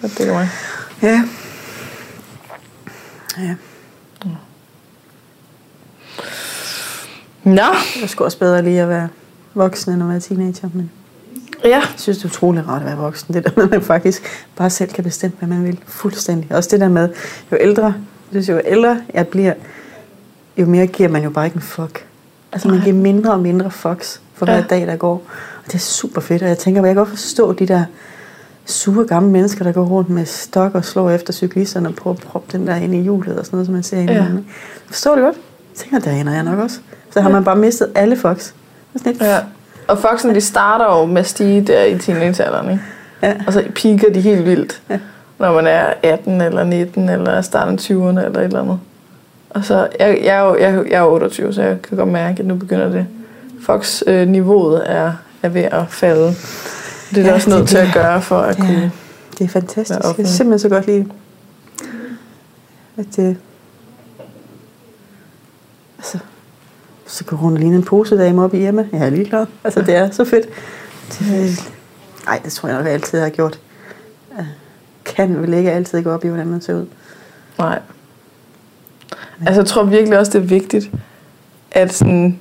Godt, 0.00 0.18
det 0.18 0.28
er 0.28 0.32
mig. 0.32 0.48
Ja. 1.02 1.22
Ja. 3.38 3.54
Nå, 7.44 7.62
Det 8.00 8.10
skulle 8.10 8.26
også 8.26 8.38
bedre 8.38 8.62
lige 8.62 8.80
at 8.80 8.88
være 8.88 9.08
voksen, 9.54 9.92
end 9.92 10.02
at 10.02 10.08
være 10.08 10.20
teenager. 10.20 10.68
Men 10.72 10.90
ja. 11.64 11.68
jeg 11.68 11.82
synes, 11.96 12.18
det 12.18 12.24
er 12.24 12.28
utrolig 12.28 12.68
rart 12.68 12.82
at 12.82 12.86
være 12.86 12.96
voksen. 12.96 13.34
Det 13.34 13.44
der 13.44 13.50
med, 13.56 13.64
at 13.64 13.70
man 13.70 13.82
faktisk 13.82 14.46
bare 14.56 14.70
selv 14.70 14.92
kan 14.92 15.04
bestemme, 15.04 15.36
hvad 15.38 15.48
man 15.48 15.64
vil. 15.64 15.78
Fuldstændig. 15.86 16.56
Også 16.56 16.68
det 16.72 16.80
der 16.80 16.88
med, 16.88 17.08
jo 17.52 17.56
ældre, 17.60 17.84
jeg 17.84 18.44
synes, 18.44 18.48
jo 18.48 18.60
ældre 18.64 19.00
jeg 19.14 19.28
bliver, 19.28 19.54
jo 20.56 20.66
mere 20.66 20.86
giver 20.86 21.08
man 21.08 21.22
jo 21.22 21.30
bare 21.30 21.44
ikke 21.44 21.56
en 21.56 21.62
fuck. 21.62 22.06
Altså 22.52 22.68
man 22.68 22.80
giver 22.80 22.96
mindre 22.96 23.32
og 23.32 23.40
mindre 23.40 23.70
fucks 23.70 24.20
for 24.38 24.46
hver 24.46 24.54
Ja. 24.56 24.62
dag, 24.70 24.86
der 24.86 24.96
går. 24.96 25.12
Og 25.14 25.66
det 25.66 25.74
er 25.74 25.78
super 25.78 26.20
fedt, 26.20 26.42
og 26.42 26.48
jeg 26.48 26.58
tænker, 26.58 26.80
jeg 26.82 26.88
kan 26.88 26.96
godt 26.96 27.08
forstå 27.08 27.52
de 27.52 27.66
der 27.66 27.84
sure 28.64 29.06
gamle 29.06 29.30
mennesker, 29.30 29.64
der 29.64 29.72
går 29.72 29.84
rundt 29.84 30.10
med 30.10 30.24
stok 30.26 30.74
og 30.74 30.84
slår 30.84 31.10
efter 31.10 31.32
cyklisterne 31.32 31.88
og 31.88 31.94
prøver 31.94 32.16
at 32.16 32.22
proppe 32.22 32.58
den 32.58 32.66
der 32.66 32.76
ind 32.76 32.94
i 32.94 33.00
hjulet 33.02 33.38
og 33.38 33.44
sådan 33.46 33.56
noget, 33.56 33.66
som 33.66 33.74
man 33.74 33.82
ser 33.82 33.98
ind 33.98 34.10
Ja. 34.10 34.16
ja. 34.16 34.24
Forstår 34.86 35.14
det 35.14 35.24
godt. 35.24 35.36
Jeg 35.36 35.76
tænker, 35.76 35.98
der 36.10 36.20
ender 36.20 36.32
jeg 36.32 36.42
nok 36.42 36.58
også. 36.58 36.78
Så 37.10 37.20
har 37.20 37.28
man 37.30 37.44
bare 37.44 37.56
mistet 37.56 37.88
alle 37.94 38.16
sådan 38.18 38.36
lidt, 39.04 39.20
ja. 39.22 39.36
Og 39.88 39.98
fucksen, 39.98 40.34
de 40.34 40.40
starter 40.40 40.98
jo 40.98 41.06
med 41.06 41.18
at 41.20 41.26
stige 41.26 41.60
der 41.66 41.84
i 41.84 41.98
teenagealderen, 41.98 42.70
ikke? 42.70 42.82
Ja. 43.22 43.34
Og 43.46 43.52
så 43.52 43.64
piker 43.74 44.12
de 44.12 44.20
helt 44.20 44.44
vildt, 44.44 44.82
Ja. 44.90 44.98
når 45.38 45.52
man 45.52 45.66
er 45.66 45.94
18 46.02 46.40
eller 46.40 46.64
19 46.64 47.08
eller 47.08 47.40
starten 47.40 47.74
af 47.74 47.78
20'erne 47.80 48.24
eller 48.24 48.38
et 48.40 48.44
eller 48.44 48.60
andet. 48.62 48.78
Og 49.50 49.64
så, 49.64 49.88
jeg, 50.00 50.18
jeg, 50.24 50.36
er 50.36 50.40
jo, 50.42 50.56
jeg, 50.56 50.84
jeg 50.90 50.96
er 50.96 51.00
jo 51.00 51.12
28, 51.14 51.52
så 51.52 51.62
jeg 51.62 51.82
kan 51.82 51.96
godt 51.98 52.08
mærke, 52.08 52.40
at 52.40 52.46
nu 52.46 52.54
begynder 52.54 52.88
det. 52.88 53.06
Fox-niveauet 53.62 54.90
er, 54.90 55.12
er 55.42 55.48
ved 55.48 55.62
at 55.62 55.84
falde. 55.88 56.34
Det 57.10 57.18
er 57.18 57.22
ja, 57.26 57.34
også 57.34 57.50
det 57.50 57.58
nødt 57.58 57.68
til 57.68 57.78
er 57.78 57.82
at 57.82 57.94
gøre 57.94 58.22
for 58.22 58.38
at 58.40 58.58
Ja. 58.58 58.60
kunne... 58.64 58.92
Det 59.38 59.44
er 59.44 59.48
fantastisk. 59.48 60.00
Jeg 60.04 60.14
kan 60.16 60.26
simpelthen 60.26 60.58
så 60.58 60.68
godt 60.68 60.86
lide 60.86 60.98
det. 60.98 61.12
At 62.96 63.06
det... 63.16 63.36
Altså, 65.98 66.18
så 67.06 67.24
rundt 67.32 67.56
og 67.56 67.60
ligner 67.60 67.76
en 67.76 67.84
posedame 67.84 68.42
op 68.44 68.54
i 68.54 68.58
hjemme. 68.58 68.88
Jeg 68.92 69.00
er 69.00 69.10
ligeglad. 69.10 69.46
Altså, 69.64 69.82
det 69.82 69.94
er 69.96 70.10
så 70.10 70.24
fedt. 70.24 70.46
Det, 71.18 71.60
nej, 72.26 72.40
det 72.44 72.52
tror 72.52 72.68
jeg 72.68 72.78
nok, 72.78 72.86
jeg 72.86 72.94
altid 72.94 73.20
har 73.20 73.28
gjort. 73.28 73.60
Jeg 74.36 74.46
kan 75.04 75.42
vel 75.42 75.54
ikke 75.54 75.72
altid 75.72 76.02
gå 76.02 76.10
op 76.10 76.24
i, 76.24 76.28
hvordan 76.28 76.46
man 76.46 76.60
ser 76.60 76.74
ud. 76.74 76.86
Nej. 77.58 77.78
Altså, 79.46 79.60
jeg 79.60 79.66
tror 79.66 79.82
virkelig 79.84 80.18
også, 80.18 80.32
det 80.32 80.38
er 80.38 80.46
vigtigt, 80.46 80.90
at 81.70 81.94
sådan, 81.94 82.40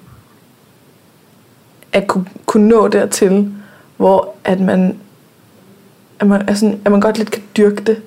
at 1.98 2.08
kunne, 2.08 2.26
kunne 2.45 2.68
nå 2.68 2.88
dertil, 2.88 3.54
hvor 3.98 4.34
at 4.43 4.60
man, 4.60 4.98
at 6.20 6.28
man, 6.28 6.50
altså, 6.50 6.76
at 6.86 6.91
man 6.91 7.02
godt 7.02 7.18
lidt 7.18 7.32
kan 7.32 7.43
dyrke 7.58 7.76
det. 7.76 8.02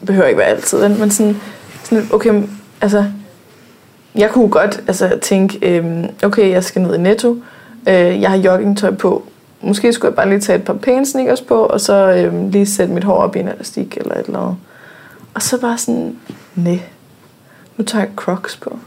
Det 0.00 0.06
behøver 0.06 0.26
ikke 0.26 0.38
være 0.38 0.46
altid, 0.46 0.88
men 0.88 1.10
sådan, 1.10 1.36
sådan 1.84 2.08
okay, 2.12 2.42
altså, 2.80 3.04
jeg 4.14 4.30
kunne 4.30 4.48
godt 4.48 4.82
altså, 4.86 5.18
tænke, 5.22 5.78
øh, 5.78 6.04
okay, 6.22 6.50
jeg 6.50 6.64
skal 6.64 6.82
ned 6.82 6.94
i 6.94 6.98
Netto, 6.98 7.36
øh, 7.88 8.20
jeg 8.20 8.30
har 8.30 8.36
joggingtøj 8.36 8.94
på, 8.94 9.24
måske 9.60 9.92
skulle 9.92 10.10
jeg 10.10 10.16
bare 10.16 10.28
lige 10.28 10.40
tage 10.40 10.58
et 10.58 10.64
par 10.64 10.74
pæne 10.74 11.06
sneakers 11.06 11.40
på, 11.40 11.54
og 11.54 11.80
så 11.80 12.12
øh, 12.12 12.50
lige 12.50 12.66
sætte 12.66 12.94
mit 12.94 13.04
hår 13.04 13.16
op 13.16 13.36
i 13.36 13.40
en 13.40 13.48
elastik 13.48 13.96
eller 13.96 14.14
et 14.14 14.26
eller 14.26 14.40
andet. 14.40 14.56
Og 15.34 15.42
så 15.42 15.60
bare 15.60 15.78
sådan, 15.78 16.16
nej, 16.54 16.80
nu 17.76 17.84
tager 17.84 18.04
jeg 18.04 18.12
crocs 18.16 18.56
på. 18.56 18.78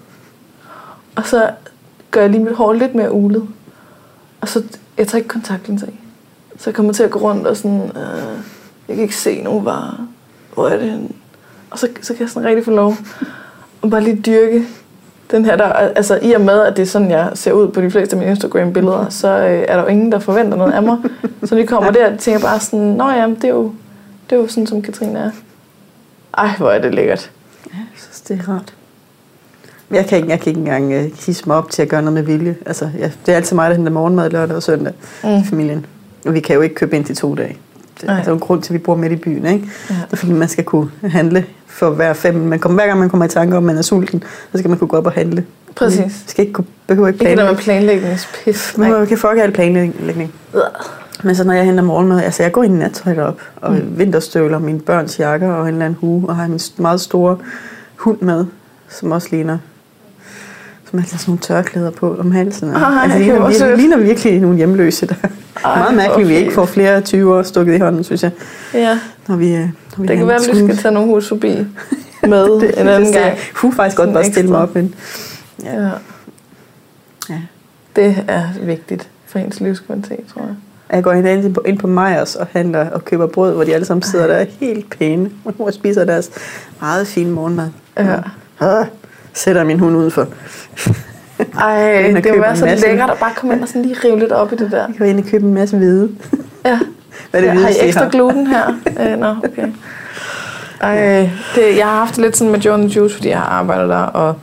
Og 1.16 1.28
så 1.28 1.52
gør 2.12 2.22
jeg 2.22 2.30
lige 2.30 2.44
mit 2.44 2.56
hår 2.56 2.74
lidt 2.74 2.96
mere 2.96 3.12
ulet. 3.12 3.48
Og 4.48 4.52
så, 4.52 4.64
jeg 4.98 5.08
tager 5.08 5.18
ikke 5.18 5.28
kontaktlinser 5.28 5.88
i. 5.88 6.00
Så 6.58 6.70
jeg 6.70 6.76
kommer 6.76 6.94
til 6.94 7.04
at 7.04 7.12
gå 7.12 7.20
rundt 7.20 7.48
og 7.48 7.58
sådan, 7.58 7.82
øh, 7.82 8.38
jeg 8.88 8.96
kan 8.96 9.00
ikke 9.00 9.16
se 9.16 9.42
nogen 9.42 9.66
varer. 9.66 10.08
Hvor 10.54 10.68
er 10.68 10.78
det 10.78 10.92
henne? 10.92 11.10
Og 11.70 11.80
så, 11.80 11.88
så 12.02 12.14
kan 12.14 12.22
jeg 12.22 12.30
sådan 12.30 12.50
rigtig 12.50 12.66
få 12.66 12.72
lov 12.72 12.96
at 13.84 13.90
bare 13.90 14.04
lige 14.04 14.22
dyrke 14.26 14.66
den 15.32 15.46
her 15.46 15.56
der, 15.56 15.66
altså 15.74 16.20
i 16.22 16.32
og 16.32 16.42
med, 16.42 16.62
at 16.62 16.78
det 16.78 16.82
er 16.82 16.88
sådan, 16.88 17.12
jeg 17.12 17.32
ser 17.34 17.52
ud 17.52 17.68
på 17.68 17.82
de 17.82 17.92
fleste 17.92 18.16
af 18.16 18.20
mine 18.20 18.32
Instagram-billeder, 18.32 19.10
så 19.10 19.28
øh, 19.28 19.66
er 19.68 19.76
der 19.76 19.82
jo 19.82 19.88
ingen, 19.88 20.12
der 20.12 20.20
forventer 20.20 20.58
noget 20.58 20.74
af 20.74 20.84
mig. 20.84 20.98
Så 21.44 21.56
når 21.56 21.62
de 21.62 21.68
kommer 21.68 21.92
der, 22.00 22.18
tænker 22.18 22.32
jeg 22.32 22.42
bare 22.42 22.60
sådan, 22.60 22.86
nå 22.86 23.10
ja, 23.10 23.28
det 23.28 23.44
er 23.44 23.50
jo, 23.50 23.74
det 24.30 24.36
er 24.36 24.40
jo 24.40 24.48
sådan, 24.48 24.68
som 24.68 24.82
Katrine 24.82 25.20
er. 25.20 25.32
Ej, 26.38 26.50
hvor 26.58 26.72
er 26.72 26.82
det 26.82 26.94
lækkert. 26.94 27.32
Ja, 27.74 27.78
jeg 27.78 27.86
synes, 27.96 28.22
det 28.22 28.40
er 28.40 28.54
rart. 28.54 28.77
Jeg 29.92 30.06
kan 30.06 30.18
ikke, 30.18 30.30
jeg 30.30 30.40
kan 30.40 30.50
ikke 30.50 30.60
engang 30.60 30.86
uh, 30.86 31.04
hisse 31.26 31.44
mig 31.48 31.56
op 31.56 31.70
til 31.70 31.82
at 31.82 31.90
gøre 31.90 32.02
noget 32.02 32.14
med 32.14 32.24
vilje. 32.24 32.56
Altså, 32.66 32.90
ja, 33.00 33.12
det 33.26 33.32
er 33.32 33.36
altid 33.36 33.56
mig, 33.56 33.70
der 33.70 33.76
henter 33.76 33.92
morgenmad 33.92 34.30
lørdag 34.30 34.56
og 34.56 34.64
søndag 34.64 34.94
mm. 35.24 35.30
i 35.30 35.44
familien. 35.50 35.86
Og 36.26 36.34
vi 36.34 36.40
kan 36.40 36.56
jo 36.56 36.62
ikke 36.62 36.76
købe 36.76 36.96
ind 36.96 37.06
til 37.06 37.16
to 37.16 37.36
dage. 37.36 37.58
Det 38.02 38.10
er 38.10 38.18
altså 38.18 38.32
en 38.32 38.40
grund 38.40 38.62
til, 38.62 38.74
at 38.74 38.74
vi 38.74 38.78
bor 38.84 38.96
midt 38.96 39.12
i 39.12 39.16
byen. 39.16 39.46
Ikke? 39.46 39.70
Ja. 39.90 39.96
Det 39.96 40.14
er 40.14 40.18
fordi, 40.18 40.32
man 40.32 40.48
skal 40.48 40.64
kunne 40.64 40.90
handle 41.04 41.46
for 41.66 41.90
hver 41.90 42.14
fem. 42.14 42.36
Man 42.36 42.60
kommer, 42.60 42.76
hver 42.76 42.88
gang 42.88 43.00
man 43.00 43.10
kommer 43.10 43.26
i 43.26 43.30
tanke 43.30 43.58
om, 43.58 43.64
at 43.64 43.68
man 43.68 43.78
er 43.78 43.82
sulten, 43.82 44.24
så 44.52 44.58
skal 44.58 44.70
man 44.70 44.80
kunne 44.80 44.88
gå 44.88 44.98
op 44.98 45.06
og 45.06 45.12
handle. 45.12 45.46
Præcis. 45.76 46.00
Man 46.00 46.12
skal 46.28 46.42
ikke 46.42 46.54
kunne, 46.54 46.68
behøver 46.88 47.08
ikke 47.08 47.20
planlægge. 47.20 47.44
Ikke 47.44 47.54
med 47.54 47.64
planlægningspis. 47.64 48.78
Man 48.78 49.08
kan 49.08 49.18
fuck 49.18 49.38
al 49.38 49.52
planlægning. 49.52 50.34
Men 51.24 51.36
så 51.36 51.44
når 51.44 51.54
jeg 51.54 51.66
henter 51.66 51.84
morgenmad, 51.84 52.24
altså 52.24 52.44
jeg 52.44 52.52
går 52.52 52.64
i 52.64 52.68
nattøj 52.68 53.20
op, 53.20 53.42
og 53.56 53.74
mm. 53.74 54.00
vinterstøvler, 54.00 54.60
mine 54.60 54.80
børns 54.80 55.20
jakker 55.20 55.50
og 55.50 55.62
en 55.62 55.74
eller 55.74 55.86
anden 55.86 55.98
hue, 56.02 56.30
og 56.30 56.36
har 56.36 56.48
min 56.48 56.60
meget 56.78 57.02
store 57.02 57.38
hund 57.96 58.22
med, 58.22 58.46
som 58.90 59.12
også 59.12 59.28
ligner 59.32 59.58
som 60.90 61.00
har 61.00 61.06
sådan 61.08 61.20
nogle 61.28 61.42
tørklæder 61.42 61.92
på 61.92 62.16
om 62.20 62.32
halsen. 62.32 62.70
Ej, 62.70 63.04
altså, 63.04 63.18
det 63.18 63.26
ligner, 63.26 63.48
virkelig, 63.48 63.78
ligner 63.78 63.98
virkelig 63.98 64.40
nogle 64.40 64.58
hjemløse, 64.58 65.08
der 65.08 65.16
Ej, 65.66 65.80
meget 65.80 65.96
mærkeligt, 65.96 66.26
at 66.26 66.30
vi 66.30 66.36
ikke 66.36 66.54
får 66.54 66.66
flere 66.66 67.02
20 67.02 67.36
år 67.36 67.44
stukket 67.44 67.76
i 67.76 67.78
hånden, 67.78 68.04
synes 68.04 68.24
jeg. 68.24 68.32
Ja. 68.74 69.00
Når 69.28 69.36
vi, 69.36 69.56
øh, 69.56 69.60
når 69.60 69.70
vi 69.98 70.08
det 70.08 70.18
kan 70.18 70.28
være, 70.28 70.36
at 70.36 70.56
vi 70.56 70.66
skal 70.66 70.78
tage 70.78 70.94
nogle 70.94 71.10
hus 71.10 71.28
forbi 71.28 71.48
med 72.24 72.62
det, 72.62 72.82
en 72.82 72.88
anden 72.88 73.14
gang. 73.14 73.38
Kunne 73.54 73.74
faktisk 73.74 73.98
godt 73.98 74.14
bare 74.14 74.24
stille 74.24 74.50
mig 74.50 74.60
op, 74.60 74.76
men... 74.76 74.96
Ja. 75.64 75.82
ja. 75.84 75.90
ja. 77.30 77.42
Det 77.96 78.26
er 78.28 78.44
vigtigt 78.62 79.10
for 79.26 79.40
ens 79.40 79.60
livskvalitet, 79.60 80.20
tror 80.34 80.42
jeg. 80.42 80.56
Jeg 80.92 81.04
går 81.04 81.12
ind 81.12 81.54
på, 81.54 81.62
ind 81.66 81.80
på 81.80 81.88
Meyers 81.88 82.36
og 82.36 82.48
handler 82.52 82.90
og 82.90 83.06
køber 83.06 83.28
brød, 83.28 83.54
hvor 83.54 83.64
de 83.64 83.74
alle 83.74 83.86
sammen 83.86 84.04
sidder 84.04 84.28
der 84.28 84.46
helt 84.60 84.90
pæne 84.90 85.30
og 85.60 85.74
spiser 85.74 86.06
deres 86.06 86.30
meget 86.82 87.08
fine 87.08 87.32
morgenmad. 87.32 87.70
Ja. 87.98 88.22
ja. 88.62 88.86
Sætter 89.38 89.64
min 89.64 89.80
hund 89.80 89.98
ud 89.98 90.12
for. 90.12 90.28
Ej, 91.60 92.12
det 92.24 92.40
var 92.40 92.56
så 92.56 92.66
masse. 92.66 92.88
lækkert 92.88 93.10
at 93.10 93.18
bare 93.18 93.32
komme 93.36 93.54
ind 93.54 93.62
og 93.62 93.68
sådan 93.68 93.82
lige 93.82 93.96
rive 94.04 94.20
lidt 94.20 94.32
op 94.32 94.54
i 94.54 94.56
det 94.56 94.72
der. 94.72 94.78
Jeg 94.88 94.96
går 94.98 95.06
ind 95.06 95.20
og 95.20 95.26
købe 95.26 95.46
en 95.46 95.54
masse 95.54 95.78
hvide. 95.78 96.10
Ja. 96.66 96.80
Hvad 97.32 97.42
er 97.42 97.46
det 97.46 97.60
ja, 97.60 97.62
har 97.62 97.70
I 97.70 97.88
ekstra 97.88 98.04
har? 98.04 98.10
gluten 98.10 98.48
her? 98.48 98.68
uh, 98.86 99.20
Nå, 99.24 99.36
okay. 99.44 99.68
Ej, 100.82 101.30
det, 101.56 101.78
jeg 101.78 101.86
har 101.86 102.00
haft 102.00 102.18
lidt 102.18 102.38
sådan 102.38 102.52
med 102.52 102.60
Joe 102.60 102.78
Juice, 102.78 103.16
fordi 103.16 103.30
jeg 103.30 103.38
har 103.38 103.46
arbejdet 103.46 103.90
der, 103.90 103.98
og 103.98 104.36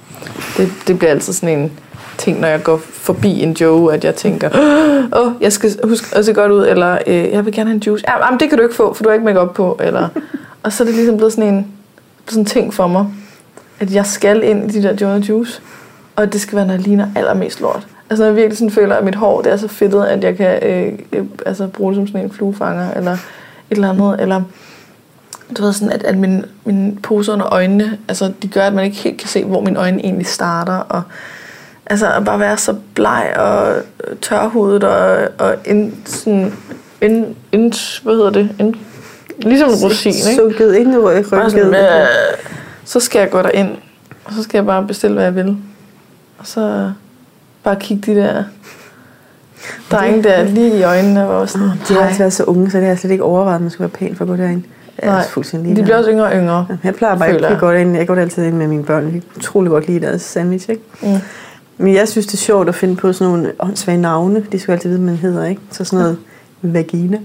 det, 0.57 0.73
det 0.87 0.99
bliver 0.99 1.11
altid 1.11 1.33
sådan 1.33 1.59
en 1.59 1.73
ting, 2.19 2.41
når 2.41 2.49
jeg 2.49 2.63
går 2.63 2.77
forbi 2.77 3.43
en 3.43 3.53
Joe, 3.53 3.95
at 3.95 4.05
jeg 4.05 4.15
tænker, 4.15 4.51
åh, 5.13 5.27
oh, 5.27 5.33
jeg 5.41 5.53
skal 5.53 5.71
huske 5.85 6.17
at 6.17 6.25
se 6.25 6.33
godt 6.33 6.53
ud, 6.53 6.67
eller 6.67 6.99
øh, 7.07 7.31
jeg 7.31 7.45
vil 7.45 7.53
gerne 7.53 7.71
have 7.71 7.77
en 7.77 7.83
juice. 7.87 8.05
Ja, 8.09 8.31
men 8.31 8.41
det 8.41 8.49
kan 8.49 8.59
du 8.59 8.65
ikke 8.65 8.77
få, 8.77 8.95
for 8.95 9.03
du 9.03 9.09
har 9.09 9.15
ikke 9.15 9.25
make 9.25 9.41
op 9.41 9.55
på. 9.55 9.79
Eller, 9.81 10.09
og 10.63 10.73
så 10.73 10.83
er 10.83 10.87
det 10.87 10.95
ligesom 10.95 11.17
blevet 11.17 11.33
sådan 11.33 11.55
en, 11.55 11.67
sådan 12.27 12.43
en 12.43 12.47
ting 12.47 12.75
for 12.75 12.87
mig, 12.87 13.07
at 13.81 13.95
jeg 13.95 14.07
skal 14.07 14.43
ind 14.45 14.71
i 14.71 14.81
de 14.81 14.89
der 14.89 14.95
Joe 15.01 15.23
Juice, 15.29 15.61
og 16.17 16.33
det 16.33 16.41
skal 16.41 16.57
være, 16.57 16.67
når 16.67 16.75
jeg 16.75 16.83
ligner 16.83 17.09
allermest 17.17 17.61
lort. 17.61 17.87
Altså 18.11 18.23
når 18.23 18.27
jeg 18.27 18.37
virkelig 18.37 18.59
sådan 18.59 18.71
føler, 18.71 18.97
at 18.97 19.05
mit 19.05 19.15
hår 19.15 19.43
det 19.43 19.53
er 19.53 19.57
så 19.57 19.69
fedtet, 19.69 20.05
at 20.05 20.25
jeg 20.25 20.37
kan 20.37 20.59
øh, 20.63 20.93
øh, 21.13 21.25
altså, 21.47 21.67
bruge 21.67 21.93
det 21.93 21.97
som 21.97 22.07
sådan 22.07 22.21
en 22.25 22.31
fluefanger, 22.31 22.91
eller 22.97 23.13
et 23.13 23.19
eller 23.71 23.91
andet, 23.91 24.21
eller 24.21 24.43
du 25.57 25.63
ved 25.63 25.73
sådan, 25.73 25.93
at, 25.93 26.03
at 26.03 26.17
mine, 26.17 26.45
mine 26.65 26.97
poser 26.97 27.33
under 27.33 27.53
øjnene, 27.53 27.99
altså 28.09 28.33
de 28.43 28.49
gør, 28.49 28.61
at 28.61 28.75
man 28.75 28.85
ikke 28.85 28.97
helt 28.97 29.19
kan 29.19 29.29
se, 29.29 29.45
hvor 29.45 29.61
mine 29.61 29.79
øjne 29.79 30.05
egentlig 30.05 30.27
starter, 30.27 30.77
og 30.77 31.03
altså 31.87 32.13
at 32.13 32.25
bare 32.25 32.41
være 32.41 32.57
så 32.57 32.75
bleg 32.95 33.35
og 33.37 33.75
tørhovedet, 34.23 34.85
og, 34.85 35.29
og 35.39 35.55
en, 35.65 36.03
sådan, 36.05 36.55
en, 37.01 37.37
en, 37.53 37.73
hvad 38.03 38.15
hedder 38.15 38.31
det, 38.31 38.51
en, 38.61 38.77
ligesom 39.39 39.69
en 39.69 39.75
rosin, 39.75 40.13
ikke? 40.13 40.37
Sunket 40.37 40.75
ind 40.75 40.95
i 40.95 40.97
ryggen. 40.97 41.25
Så 42.85 43.01
skal 43.01 43.19
jeg 43.19 43.31
gå 43.31 43.39
derind, 43.39 43.71
og 44.25 44.33
så 44.33 44.43
skal 44.43 44.59
jeg 44.59 44.67
bare 44.67 44.87
bestille, 44.87 45.15
hvad 45.15 45.25
jeg 45.25 45.35
vil. 45.35 45.57
Og 46.39 46.47
så 46.47 46.93
bare 47.63 47.77
kigge 47.81 48.15
de 48.15 48.21
der 48.21 48.45
drenge 49.91 50.23
der 50.23 50.43
lige 50.45 50.79
i 50.79 50.83
øjnene. 50.83 51.29
Var 51.29 51.47
sådan, 51.47 51.69
de 51.89 51.95
har 51.95 52.01
altså 52.01 52.19
været 52.19 52.33
så 52.33 52.45
unge, 52.45 52.71
så 52.71 52.77
det 52.77 52.85
har 52.85 52.91
jeg 52.91 52.99
slet 52.99 53.11
ikke 53.11 53.25
overvejet, 53.25 53.55
at 53.55 53.61
man 53.61 53.71
skulle 53.71 53.91
være 53.93 53.99
pæn 54.09 54.17
for 54.17 54.25
at 54.25 54.29
gå 54.29 54.37
derind. 54.37 54.63
Nej, 55.03 55.25
de 55.77 55.83
bliver 55.83 55.97
også 55.97 56.11
yngre 56.11 56.27
og 56.27 56.33
yngre. 56.33 56.67
Jeg 56.85 56.95
plejer 56.95 57.19
bare 57.19 57.35
ikke 57.35 57.47
at 57.47 57.61
gå 57.61 57.73
derind. 57.73 57.97
Jeg 57.97 58.07
går 58.07 58.15
altid 58.15 58.45
ind 58.45 58.57
med 58.57 58.67
mine 58.67 58.85
børn. 58.85 59.05
Jeg 59.05 59.13
kan 59.13 59.23
utrolig 59.37 59.71
godt 59.71 59.87
lide 59.87 60.01
deres 60.01 60.23
sandwich, 60.23 60.71
ikke? 60.71 60.83
Mm. 61.03 61.19
Men 61.79 61.95
jeg 61.95 62.09
synes, 62.09 62.27
det 62.27 62.35
er 62.35 62.39
sjovt 62.39 62.69
at 62.69 62.75
finde 62.75 62.97
på 62.97 63.13
sådan 63.13 63.33
nogle 63.33 63.53
åndssvage 63.59 63.99
navne. 63.99 64.45
De 64.53 64.59
skal 64.59 64.73
altid 64.73 64.89
vide, 64.89 65.01
hvad 65.01 65.11
man 65.11 65.19
hedder, 65.19 65.45
ikke? 65.45 65.61
Så 65.71 65.85
sådan 65.85 65.99
noget 65.99 66.19
vagina. 66.63 67.19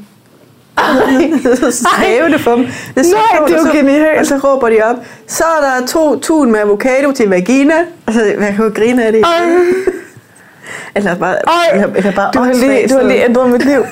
Så 1.56 1.84
skrev 1.84 2.30
det 2.32 2.42
for 2.42 2.52
dem. 2.52 2.66
Det 2.66 3.06
er 3.06 3.12
Nej, 3.14 3.48
det 3.48 3.56
er 3.56 3.68
jo 3.68 3.78
genialt. 3.78 4.20
Og 4.20 4.26
så 4.26 4.38
råber 4.38 4.70
de 4.70 4.82
op, 4.84 4.96
så 5.28 5.44
er 5.44 5.80
der 5.80 5.88
to 5.88 6.20
tun 6.20 6.52
med 6.52 6.60
avocado 6.60 7.12
til 7.12 7.30
vagina. 7.30 7.74
Altså, 8.08 8.24
jeg 8.26 8.54
kan 8.56 8.66
jo 8.66 8.72
grine 8.76 9.06
af 9.06 9.12
det. 9.12 9.26
Eller 10.96 11.16
bare, 11.16 11.36
Ej, 11.48 11.90
eller 11.96 12.12
bare 12.12 12.32
du, 12.34 12.40
har 12.40 12.54
lige, 12.54 12.88
du 12.88 12.96
har 12.96 13.04
lige 13.04 13.26
ændret 13.26 13.50
mit 13.50 13.66
liv. 13.66 13.86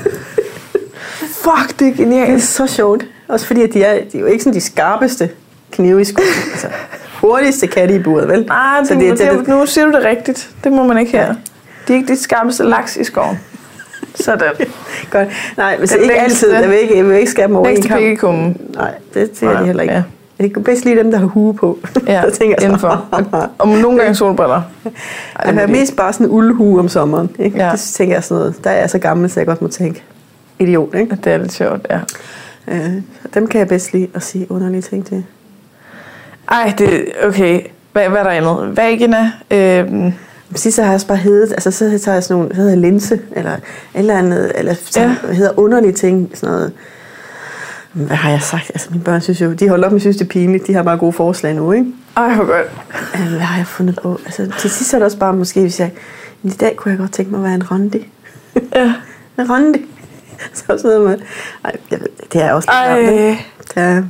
Fuck, 1.44 1.80
det 1.80 1.88
er 1.88 1.94
genialt. 1.94 2.28
Det 2.28 2.36
er 2.36 2.40
så 2.40 2.68
sjovt. 2.68 3.06
Også 3.28 3.46
fordi, 3.46 3.62
at 3.62 3.74
de 3.74 3.84
er, 3.84 3.94
de 4.12 4.18
er 4.18 4.22
jo 4.22 4.26
ikke 4.26 4.44
sådan 4.44 4.54
de 4.54 4.62
skarpeste 4.62 5.30
knive 5.72 6.02
i 6.02 6.06
skolen. 6.06 6.30
Altså, 6.52 6.68
hurtigste 7.22 7.68
katte 7.68 7.96
i 7.96 8.00
buret, 8.00 8.28
vel? 8.28 8.46
Nej, 8.46 8.80
det, 8.80 8.88
så 8.88 8.94
det, 8.94 9.20
det, 9.20 9.20
det, 9.20 9.48
nu 9.48 9.66
siger 9.66 9.86
du 9.86 9.92
det 9.92 10.06
rigtigt. 10.06 10.50
Det 10.64 10.72
må 10.72 10.84
man 10.84 10.98
ikke 10.98 11.12
her. 11.12 11.36
De 11.88 11.94
er 11.94 11.98
ikke 11.98 12.14
de 12.14 12.18
skarpeste 12.22 12.64
laks 12.64 12.98
i 12.98 13.04
skoven. 13.04 13.40
Sådan. 14.20 14.53
Godt. 15.11 15.28
Nej, 15.57 15.78
men 15.78 15.88
så 15.88 15.97
ikke 15.97 16.13
altid. 16.13 16.53
Jeg 16.53 16.70
vil 16.70 16.78
ikke, 16.78 16.97
jeg 16.97 17.05
vil 17.05 17.15
ikke 17.18 17.32
skære 17.32 17.47
mig 17.47 17.59
over 17.59 17.70
en 17.70 18.18
kamp. 18.18 18.57
Nej, 18.76 18.91
det 19.13 19.30
siger 19.34 19.59
de 19.59 19.65
heller 19.65 19.84
ikke. 19.84 19.93
Ja. 19.93 20.03
Jeg 20.39 20.53
kan 20.53 20.63
bedst 20.63 20.86
lide 20.86 20.95
dem, 20.95 21.11
der 21.11 21.18
har 21.18 21.26
hue 21.26 21.53
på. 21.53 21.80
Ja, 22.07 22.22
så 22.30 22.39
tænker 22.39 22.63
indenfor. 22.63 23.05
Og, 23.11 23.49
og 23.57 23.68
nogle 23.68 23.99
gange 23.99 24.15
solbriller. 24.15 24.55
Ej, 25.39 25.45
jeg 25.45 25.53
har 25.53 25.68
mest 25.68 25.95
bare 25.95 26.13
sådan 26.13 26.26
en 26.28 26.32
uldhue 26.32 26.80
om 26.80 26.89
sommeren. 26.89 27.30
Ikke? 27.39 27.57
Ja. 27.57 27.72
Det 27.72 27.80
tænker 27.80 28.15
jeg 28.15 28.24
sådan 28.24 28.39
noget. 28.39 28.63
Der 28.63 28.70
er 28.70 28.80
jeg 28.80 28.89
så 28.89 28.99
gammel, 28.99 29.30
så 29.30 29.39
jeg 29.39 29.47
godt 29.47 29.61
må 29.61 29.68
tænke. 29.68 30.03
Idiot, 30.59 30.95
ikke? 30.95 31.18
Det 31.24 31.34
er 31.34 31.38
lidt 31.38 31.51
sjovt, 31.51 31.88
ja. 31.89 31.99
Øh, 32.68 32.93
dem 33.34 33.47
kan 33.47 33.59
jeg 33.59 33.68
bedst 33.68 33.93
lide 33.93 34.07
at 34.13 34.24
sige 34.24 34.51
underlige 34.51 34.82
ting 34.82 35.05
til. 35.05 35.24
Ej, 36.51 36.74
det 36.78 37.05
okay. 37.24 37.61
Hvad, 37.91 38.09
hvad 38.09 38.20
er 38.20 38.24
der 38.24 38.32
andet? 38.32 38.78
Vagina. 38.78 39.32
Øh, 39.51 40.13
Præcis, 40.52 40.74
så 40.74 40.82
har 40.82 40.89
jeg 40.89 40.95
også 40.95 41.08
bare 41.08 41.18
heddet, 41.18 41.52
altså 41.52 41.72
så 41.72 42.00
tager 42.00 42.16
jeg 42.16 42.24
sådan 42.24 42.41
nogle, 42.41 42.56
hedder 42.56 42.76
linse, 42.76 43.20
eller 43.32 43.56
eller 43.93 44.18
andet, 44.18 44.52
eller 44.56 44.74
så 44.74 45.02
ja. 45.02 45.34
hedder 45.34 45.60
underlige 45.60 45.93
ting, 45.93 46.32
sådan 46.34 46.56
noget. 46.56 46.72
Hvad 47.93 48.18
har 48.18 48.30
jeg 48.30 48.41
sagt? 48.41 48.70
Altså 48.70 48.88
mine 48.91 49.04
børn 49.04 49.22
synes 49.22 49.41
jo, 49.41 49.54
de 49.54 49.70
holder 49.70 49.86
op 49.86 49.91
med 49.91 50.00
synes 50.00 50.18
det 50.18 50.26
er 50.26 50.30
pinligt, 50.30 50.68
de 50.68 50.74
har 50.74 50.84
bare 50.84 50.98
gode 50.98 51.14
forslag 51.14 51.56
nu, 51.56 51.72
ikke? 51.72 51.86
Ej, 52.18 52.34
hvor 52.34 52.45
godt. 52.45 52.68
Hvad 53.30 53.39
har 53.39 53.58
jeg 53.58 53.68
fundet 53.68 54.00
på? 54.04 54.20
Altså 54.26 54.52
til 54.60 54.70
sidst 54.70 54.93
er 54.93 54.98
det 54.98 55.06
også 55.06 55.18
bare 55.18 55.34
måske, 55.34 55.62
hvis 55.62 55.80
jeg, 55.80 55.91
i 56.43 56.50
dag 56.50 56.76
kunne 56.76 56.91
jeg 56.91 57.00
godt 57.00 57.12
tænke 57.12 57.32
mig 57.32 57.38
at 57.38 57.43
være 57.43 57.56
en 57.56 57.64
rondi. 57.64 58.08
Ja. 58.76 58.93
en 59.39 59.52
rondi. 59.52 59.86
Så 60.54 60.64
sådan 60.68 60.82
noget 60.84 61.02
med, 61.02 61.18
ej, 61.66 61.72
jeg 61.91 62.00
ved, 62.00 62.08
det 62.34 62.43
er 62.43 62.54
også 62.54 62.70
lidt 62.72 63.10
Ej. 63.10 63.38
Det 63.74 63.84
er, 63.84 64.04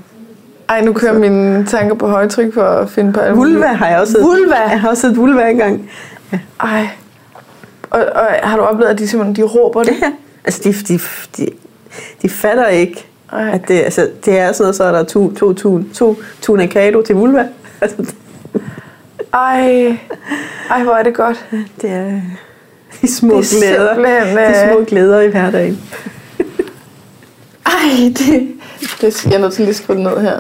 ej, 0.69 0.81
nu 0.81 0.93
kører 0.93 1.19
mine 1.19 1.65
tanker 1.65 1.95
på 1.95 2.07
højtryk 2.07 2.53
for 2.53 2.63
at 2.63 2.89
finde 2.89 3.13
på 3.13 3.19
alt 3.19 3.37
Vulva 3.37 3.67
har 3.67 3.87
jeg 3.87 3.99
også 3.99 4.21
Vulva? 4.21 4.55
Jeg 4.55 4.81
har 4.81 4.89
også 4.89 5.01
set 5.01 5.17
vulva 5.17 5.49
engang. 5.49 5.89
Ja. 6.31 6.39
Ej. 6.59 6.87
Og, 7.89 8.05
og, 8.15 8.25
har 8.43 8.57
du 8.57 8.63
oplevet, 8.63 8.91
at 8.91 8.99
de 8.99 9.07
simpelthen 9.07 9.35
de 9.35 9.41
råber 9.41 9.83
det? 9.83 9.95
Ja. 10.01 10.11
Altså, 10.45 10.61
de, 10.63 10.73
de, 10.73 10.99
de, 11.37 11.47
de 12.21 12.29
fatter 12.29 12.67
ikke, 12.67 13.05
Ej. 13.31 13.49
at 13.49 13.67
det, 13.67 13.73
altså, 13.73 14.09
det 14.25 14.39
er 14.39 14.51
sådan 14.51 14.73
så 14.73 14.83
er 14.83 14.91
der 14.91 15.03
to, 15.03 15.33
to, 15.33 15.53
to, 15.53 15.83
to 15.93 16.17
tunacado 16.41 17.01
til 17.01 17.15
vulva. 17.15 17.47
Altså, 17.81 18.13
Ej. 19.33 19.97
Ej, 20.69 20.83
hvor 20.83 20.93
er 20.93 21.03
det 21.03 21.15
godt. 21.15 21.45
Det 21.81 21.89
er 21.89 22.21
de 23.01 23.13
små 23.15 23.41
det 23.41 23.53
er 23.53 23.57
glæder. 23.57 24.49
De 24.49 24.71
små 24.71 24.83
glæder 24.85 25.21
i 25.21 25.27
hverdagen. 25.27 25.81
Ej, 27.65 28.11
det, 28.17 28.55
det 29.01 29.25
jeg 29.25 29.33
er 29.33 29.37
nødt 29.37 29.53
til 29.53 29.61
lige 29.61 29.69
at 29.69 29.75
skrive 29.75 30.03
ned 30.03 30.21
her. 30.21 30.39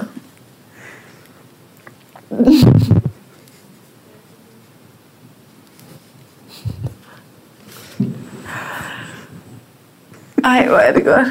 Ej, 10.47 10.67
hvor 10.67 10.77
er 10.77 10.93
det 10.93 11.05
godt. 11.05 11.27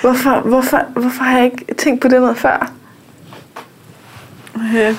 Hvorfor, 0.00 0.40
hvorfor, 0.40 0.80
hvorfor 0.92 1.22
har 1.22 1.36
jeg 1.36 1.44
ikke 1.44 1.74
tænkt 1.74 2.00
på 2.02 2.08
det 2.08 2.20
noget 2.20 2.38
før? 2.38 2.72
Okay. 4.54 4.94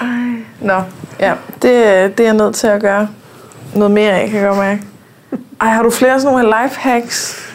Ej. 0.00 0.44
Nå, 0.60 0.82
ja, 1.20 1.34
det, 1.62 1.62
det 2.18 2.20
er 2.20 2.24
jeg 2.24 2.34
nødt 2.34 2.54
til 2.54 2.66
at 2.66 2.80
gøre 2.80 3.08
noget 3.74 3.90
mere 3.90 4.12
af, 4.12 4.30
kan 4.30 4.40
jeg 4.40 4.48
godt 4.48 4.58
mærke. 4.58 4.82
Ej, 5.60 5.68
har 5.68 5.82
du 5.82 5.90
flere 5.90 6.20
sådan 6.20 6.36
nogle 6.36 6.56
life 6.62 6.80
hacks? 6.80 7.48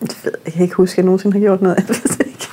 Jeg, 0.00 0.08
ved, 0.24 0.32
jeg 0.44 0.52
kan 0.52 0.62
ikke 0.62 0.74
huske, 0.74 0.94
at 0.94 0.96
jeg 0.96 1.04
nogensinde 1.04 1.32
har 1.32 1.40
gjort 1.40 1.62
noget 1.62 1.76
af 1.78 1.82
det. 1.82 2.50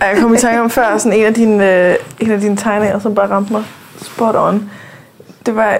Jeg 0.00 0.18
kom 0.20 0.34
i 0.34 0.38
tanke 0.38 0.60
om 0.60 0.70
før, 0.70 0.98
sådan 0.98 1.18
en 1.18 1.26
af 1.26 1.34
dine, 1.34 1.88
øh, 1.90 1.96
en 2.20 2.30
af 2.30 2.40
dine 2.40 2.56
tegninger, 2.56 2.98
som 2.98 3.14
bare 3.14 3.30
ramte 3.30 3.52
mig 3.52 3.64
spot 4.02 4.34
on. 4.38 4.70
Det 5.46 5.56
var 5.56 5.78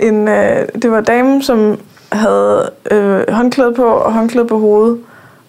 en, 0.00 0.28
øh, 0.28 0.68
det 0.82 0.90
var 0.90 1.00
dame, 1.00 1.42
som 1.42 1.78
havde 2.12 2.70
øh, 2.90 3.30
håndklæde 3.30 3.74
på 3.74 3.84
og 3.84 4.12
håndklæde 4.12 4.46
på 4.46 4.58
hovedet. 4.58 4.98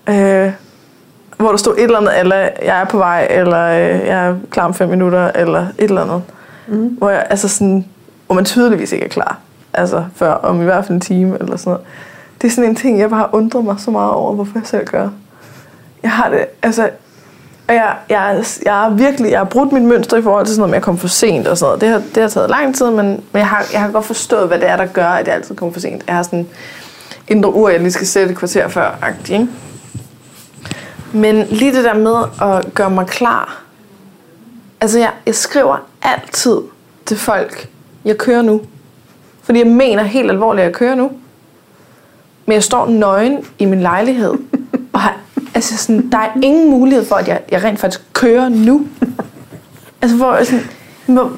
Øh, 0.10 0.51
hvor 1.38 1.49
der 1.49 1.57
stod 1.57 1.74
et 1.78 1.84
eller 1.84 1.97
andet, 1.97 2.20
eller 2.20 2.36
jeg 2.36 2.82
er 2.82 2.86
på 2.86 2.97
vej, 2.97 3.28
eller 3.30 3.66
øh, 3.66 4.07
jeg 4.07 4.28
er 4.28 4.36
klar 4.51 4.66
om 4.66 4.74
fem 4.74 4.89
minutter, 4.89 5.32
eller 5.36 5.60
et 5.60 5.74
eller 5.78 6.01
andet. 6.01 6.24
Mm. 6.68 6.88
Hvor, 6.88 7.10
jeg, 7.10 7.28
altså 7.30 7.47
sådan, 7.47 7.86
hvor 8.26 8.36
man 8.36 8.45
tydeligvis 8.45 8.91
ikke 8.91 9.05
er 9.05 9.10
klar. 9.10 9.39
Altså 9.74 10.05
før 10.16 10.32
om 10.32 10.62
i 10.62 10.64
hvert 10.64 10.86
fald 10.86 10.95
en 10.95 11.01
time, 11.01 11.38
eller 11.39 11.57
sådan 11.57 11.72
noget. 11.72 11.86
Det 12.41 12.47
er 12.47 12.51
sådan 12.51 12.70
en 12.70 12.76
ting, 12.76 12.99
jeg 12.99 13.10
bare 13.10 13.20
har 13.20 13.30
undret 13.32 13.66
mig 13.66 13.76
så 13.78 13.91
meget 13.91 14.12
over, 14.12 14.34
hvorfor 14.34 14.51
jeg 14.55 14.68
selv 14.68 14.88
gør. 14.88 15.10
Jeg 16.03 16.12
har 16.12 16.30
det, 16.30 16.45
altså, 16.62 16.89
og 17.70 17.76
jeg, 17.76 17.95
jeg, 18.09 18.43
jeg 18.65 18.74
har 18.74 18.89
virkelig, 18.89 19.32
jeg 19.32 19.39
har 19.39 19.45
brudt 19.45 19.72
mit 19.72 19.84
mønster 19.84 20.17
i 20.17 20.22
forhold 20.22 20.45
til 20.45 20.55
sådan 20.55 20.59
noget 20.59 20.70
med 20.70 20.78
at 20.78 20.84
komme 20.84 20.99
for 20.99 21.07
sent 21.07 21.47
og 21.47 21.57
sådan 21.57 21.67
noget. 21.67 21.82
Det 21.82 21.89
har, 21.89 22.01
det 22.15 22.24
har 22.24 22.30
taget 22.30 22.49
lang 22.49 22.76
tid, 22.76 22.89
men, 22.91 23.05
men 23.05 23.24
jeg, 23.34 23.47
har, 23.47 23.65
jeg 23.74 23.82
har 23.82 23.91
godt 23.91 24.05
forstået, 24.05 24.47
hvad 24.47 24.59
det 24.59 24.70
er, 24.70 24.78
der 24.78 24.86
gør, 24.86 25.07
at 25.07 25.28
jeg 25.28 25.36
altid 25.36 25.55
kommer 25.55 25.74
for 25.74 25.80
sent. 25.80 26.03
Jeg 26.07 26.15
har 26.15 26.24
sådan 26.24 26.47
indre 27.28 27.53
ur, 27.53 27.70
jeg 27.70 27.80
lige 27.80 27.91
skal 27.91 28.07
sætte 28.07 28.32
et 28.32 28.38
kvarter 28.38 28.67
før, 28.67 28.91
-agtig, 29.01 29.34
ikke? 29.34 29.47
Men 31.13 31.45
lige 31.49 31.74
det 31.74 31.84
der 31.84 31.93
med 31.93 32.15
at 32.41 32.74
gøre 32.74 32.89
mig 32.89 33.07
klar. 33.07 33.61
Altså, 34.82 34.99
jeg, 34.99 35.11
jeg 35.26 35.36
skriver 35.36 35.78
altid 36.01 36.57
til 37.05 37.17
folk, 37.17 37.70
jeg 38.05 38.17
kører 38.17 38.41
nu. 38.41 38.61
Fordi 39.43 39.59
jeg 39.59 39.67
mener 39.67 40.03
helt 40.03 40.32
alvorligt, 40.32 40.61
at 40.61 40.65
jeg 40.65 40.76
kører 40.76 40.95
nu. 40.95 41.11
Men 42.45 42.53
jeg 42.53 42.63
står 42.63 42.88
nøgen 42.88 43.45
i 43.59 43.65
min 43.65 43.82
lejlighed, 43.82 44.34
og 44.93 44.99
har, 44.99 45.17
altså 45.56 45.78
sådan, 45.78 46.12
der 46.12 46.18
er 46.18 46.30
ingen 46.43 46.70
mulighed 46.70 47.06
for, 47.06 47.16
at 47.16 47.28
jeg, 47.28 47.41
jeg 47.52 47.64
rent 47.64 47.80
faktisk 47.80 48.02
kører 48.14 48.50
nu. 48.50 48.82
Altså, 50.02 50.18
hvor 50.18 50.36
jeg 50.36 50.45
sådan, 50.47 50.66
hvor, 51.06 51.32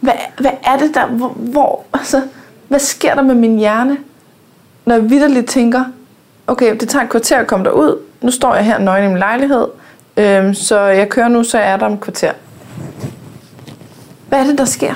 hvad, 0.00 0.12
hvad 0.40 0.50
er 0.64 0.76
det 0.78 0.94
der, 0.94 1.06
hvor, 1.06 1.28
hvor, 1.28 1.84
altså, 1.92 2.22
hvad 2.68 2.78
sker 2.78 3.14
der 3.14 3.22
med 3.22 3.34
min 3.34 3.58
hjerne, 3.58 3.96
når 4.86 4.94
jeg 4.94 5.10
vidderligt 5.10 5.46
tænker, 5.46 5.84
okay, 6.46 6.76
det 6.80 6.88
tager 6.88 7.04
et 7.04 7.10
kvarter 7.10 7.38
at 7.38 7.46
komme 7.46 7.64
derud, 7.64 7.98
nu 8.22 8.30
står 8.30 8.54
jeg 8.54 8.64
her 8.64 8.78
nøgen 8.78 9.04
i 9.04 9.08
min 9.08 9.18
lejlighed, 9.18 9.66
øhm, 10.16 10.54
så 10.54 10.80
jeg 10.80 11.08
kører 11.08 11.28
nu, 11.28 11.44
så 11.44 11.58
er 11.58 11.76
der 11.76 11.86
om 11.86 11.92
et 11.92 12.00
kvarter. 12.00 12.32
Hvad 14.28 14.38
er 14.38 14.44
det, 14.44 14.58
der 14.58 14.64
sker? 14.64 14.94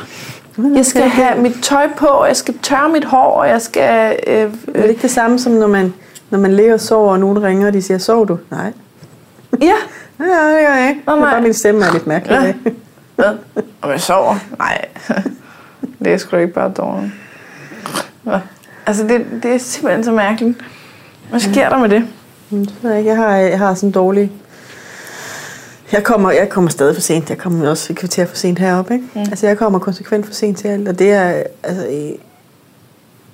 Jeg 0.74 0.86
skal 0.86 1.02
have 1.02 1.40
mit 1.42 1.56
tøj 1.62 1.88
på, 1.96 2.06
og 2.06 2.28
jeg 2.28 2.36
skal 2.36 2.58
tørre 2.62 2.88
mit 2.88 3.04
hår, 3.04 3.32
og 3.32 3.48
jeg 3.48 3.62
skal... 3.62 4.16
Øh, 4.26 4.50
Er 4.74 4.82
det 4.82 4.90
ikke 4.90 5.02
det 5.02 5.10
samme 5.10 5.38
som, 5.38 5.52
når 5.52 5.66
man, 5.66 5.94
når 6.32 6.38
man 6.38 6.52
ligger 6.56 6.74
og 6.74 6.80
sover, 6.80 7.12
og 7.12 7.20
nogen 7.20 7.42
ringer, 7.42 7.66
og 7.66 7.72
de 7.72 7.82
siger, 7.82 7.98
sov 7.98 8.28
du? 8.28 8.38
Nej. 8.50 8.72
ja, 9.60 9.66
Ja, 10.20 10.24
det 10.24 10.66
gør 10.66 10.74
jeg 10.74 10.88
ikke. 10.88 11.02
Nå, 11.06 11.12
Det 11.16 11.22
er 11.22 11.30
bare 11.30 11.40
min 11.42 11.54
stemme 11.54 11.84
er 11.84 11.92
lidt 11.92 12.06
mærkelig. 12.06 12.34
Ja. 12.64 12.70
Hvad? 13.16 13.36
Om 13.82 13.90
jeg 13.90 14.00
sover? 14.00 14.36
Nej. 14.58 14.84
det 16.04 16.12
er 16.12 16.16
sgu 16.18 16.36
ikke 16.36 16.52
bare 16.52 16.72
dårligt. 16.76 17.12
Altså, 18.86 19.02
det, 19.06 19.26
det 19.42 19.54
er 19.54 19.58
simpelthen 19.58 20.04
så 20.04 20.12
mærkeligt. 20.12 20.58
Hvad 21.30 21.40
sker 21.40 21.68
der 21.68 21.78
med 21.78 21.88
det? 21.88 22.04
Det 22.50 22.74
ved 22.82 22.90
jeg 22.90 22.98
ikke. 22.98 23.10
Jeg 23.10 23.16
har, 23.18 23.36
jeg 23.36 23.58
har 23.58 23.74
sådan 23.74 23.88
en 23.88 23.92
dårlig... 23.92 24.32
Jeg 25.92 26.04
kommer, 26.04 26.30
jeg 26.30 26.48
kommer 26.48 26.70
stadig 26.70 26.94
for 26.94 27.00
sent. 27.02 27.30
Jeg 27.30 27.38
kommer 27.38 27.70
også 27.70 27.92
et 27.92 27.98
kvarter 27.98 28.26
for 28.26 28.36
sent 28.36 28.58
heroppe. 28.58 28.94
Ikke? 28.94 29.06
Mm. 29.14 29.20
Altså, 29.20 29.46
jeg 29.46 29.58
kommer 29.58 29.78
konsekvent 29.78 30.26
for 30.26 30.32
sent 30.34 30.58
til 30.58 30.68
alt. 30.68 30.88
Og 30.88 30.98
det 30.98 31.10
er 31.12 31.42
altså, 31.62 31.86
i- 31.86 32.20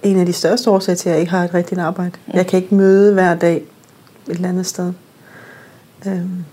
en 0.02 0.18
af 0.18 0.26
de 0.26 0.32
største 0.32 0.70
årsager 0.70 0.96
til, 0.96 1.08
at 1.08 1.12
jeg 1.12 1.20
ikke 1.20 1.32
har 1.32 1.44
et 1.44 1.54
rigtigt 1.54 1.80
arbejde. 1.80 2.12
Mm. 2.26 2.32
Jeg 2.34 2.46
kan 2.46 2.62
ikke 2.62 2.74
møde 2.74 3.12
hver 3.12 3.34
dag 3.34 3.56
et 3.56 3.62
eller 4.34 4.48
andet 4.48 4.66
sted. 4.66 4.92
Øhm, 6.06 6.44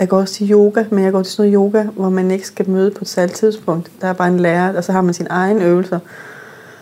jeg 0.00 0.08
går 0.08 0.20
også 0.20 0.34
til 0.34 0.50
yoga, 0.50 0.84
men 0.90 1.04
jeg 1.04 1.12
går 1.12 1.22
til 1.22 1.32
sådan 1.32 1.52
noget 1.52 1.72
yoga, 1.74 1.82
hvor 1.96 2.10
man 2.10 2.30
ikke 2.30 2.46
skal 2.46 2.70
møde 2.70 2.90
på 2.90 2.98
et 3.02 3.08
særligt 3.08 3.38
tidspunkt. 3.38 3.90
Der 4.00 4.06
er 4.06 4.12
bare 4.12 4.28
en 4.28 4.40
lærer, 4.40 4.76
og 4.76 4.84
så 4.84 4.92
har 4.92 5.00
man 5.00 5.14
sine 5.14 5.30
egne 5.30 5.64
øvelser. 5.64 5.98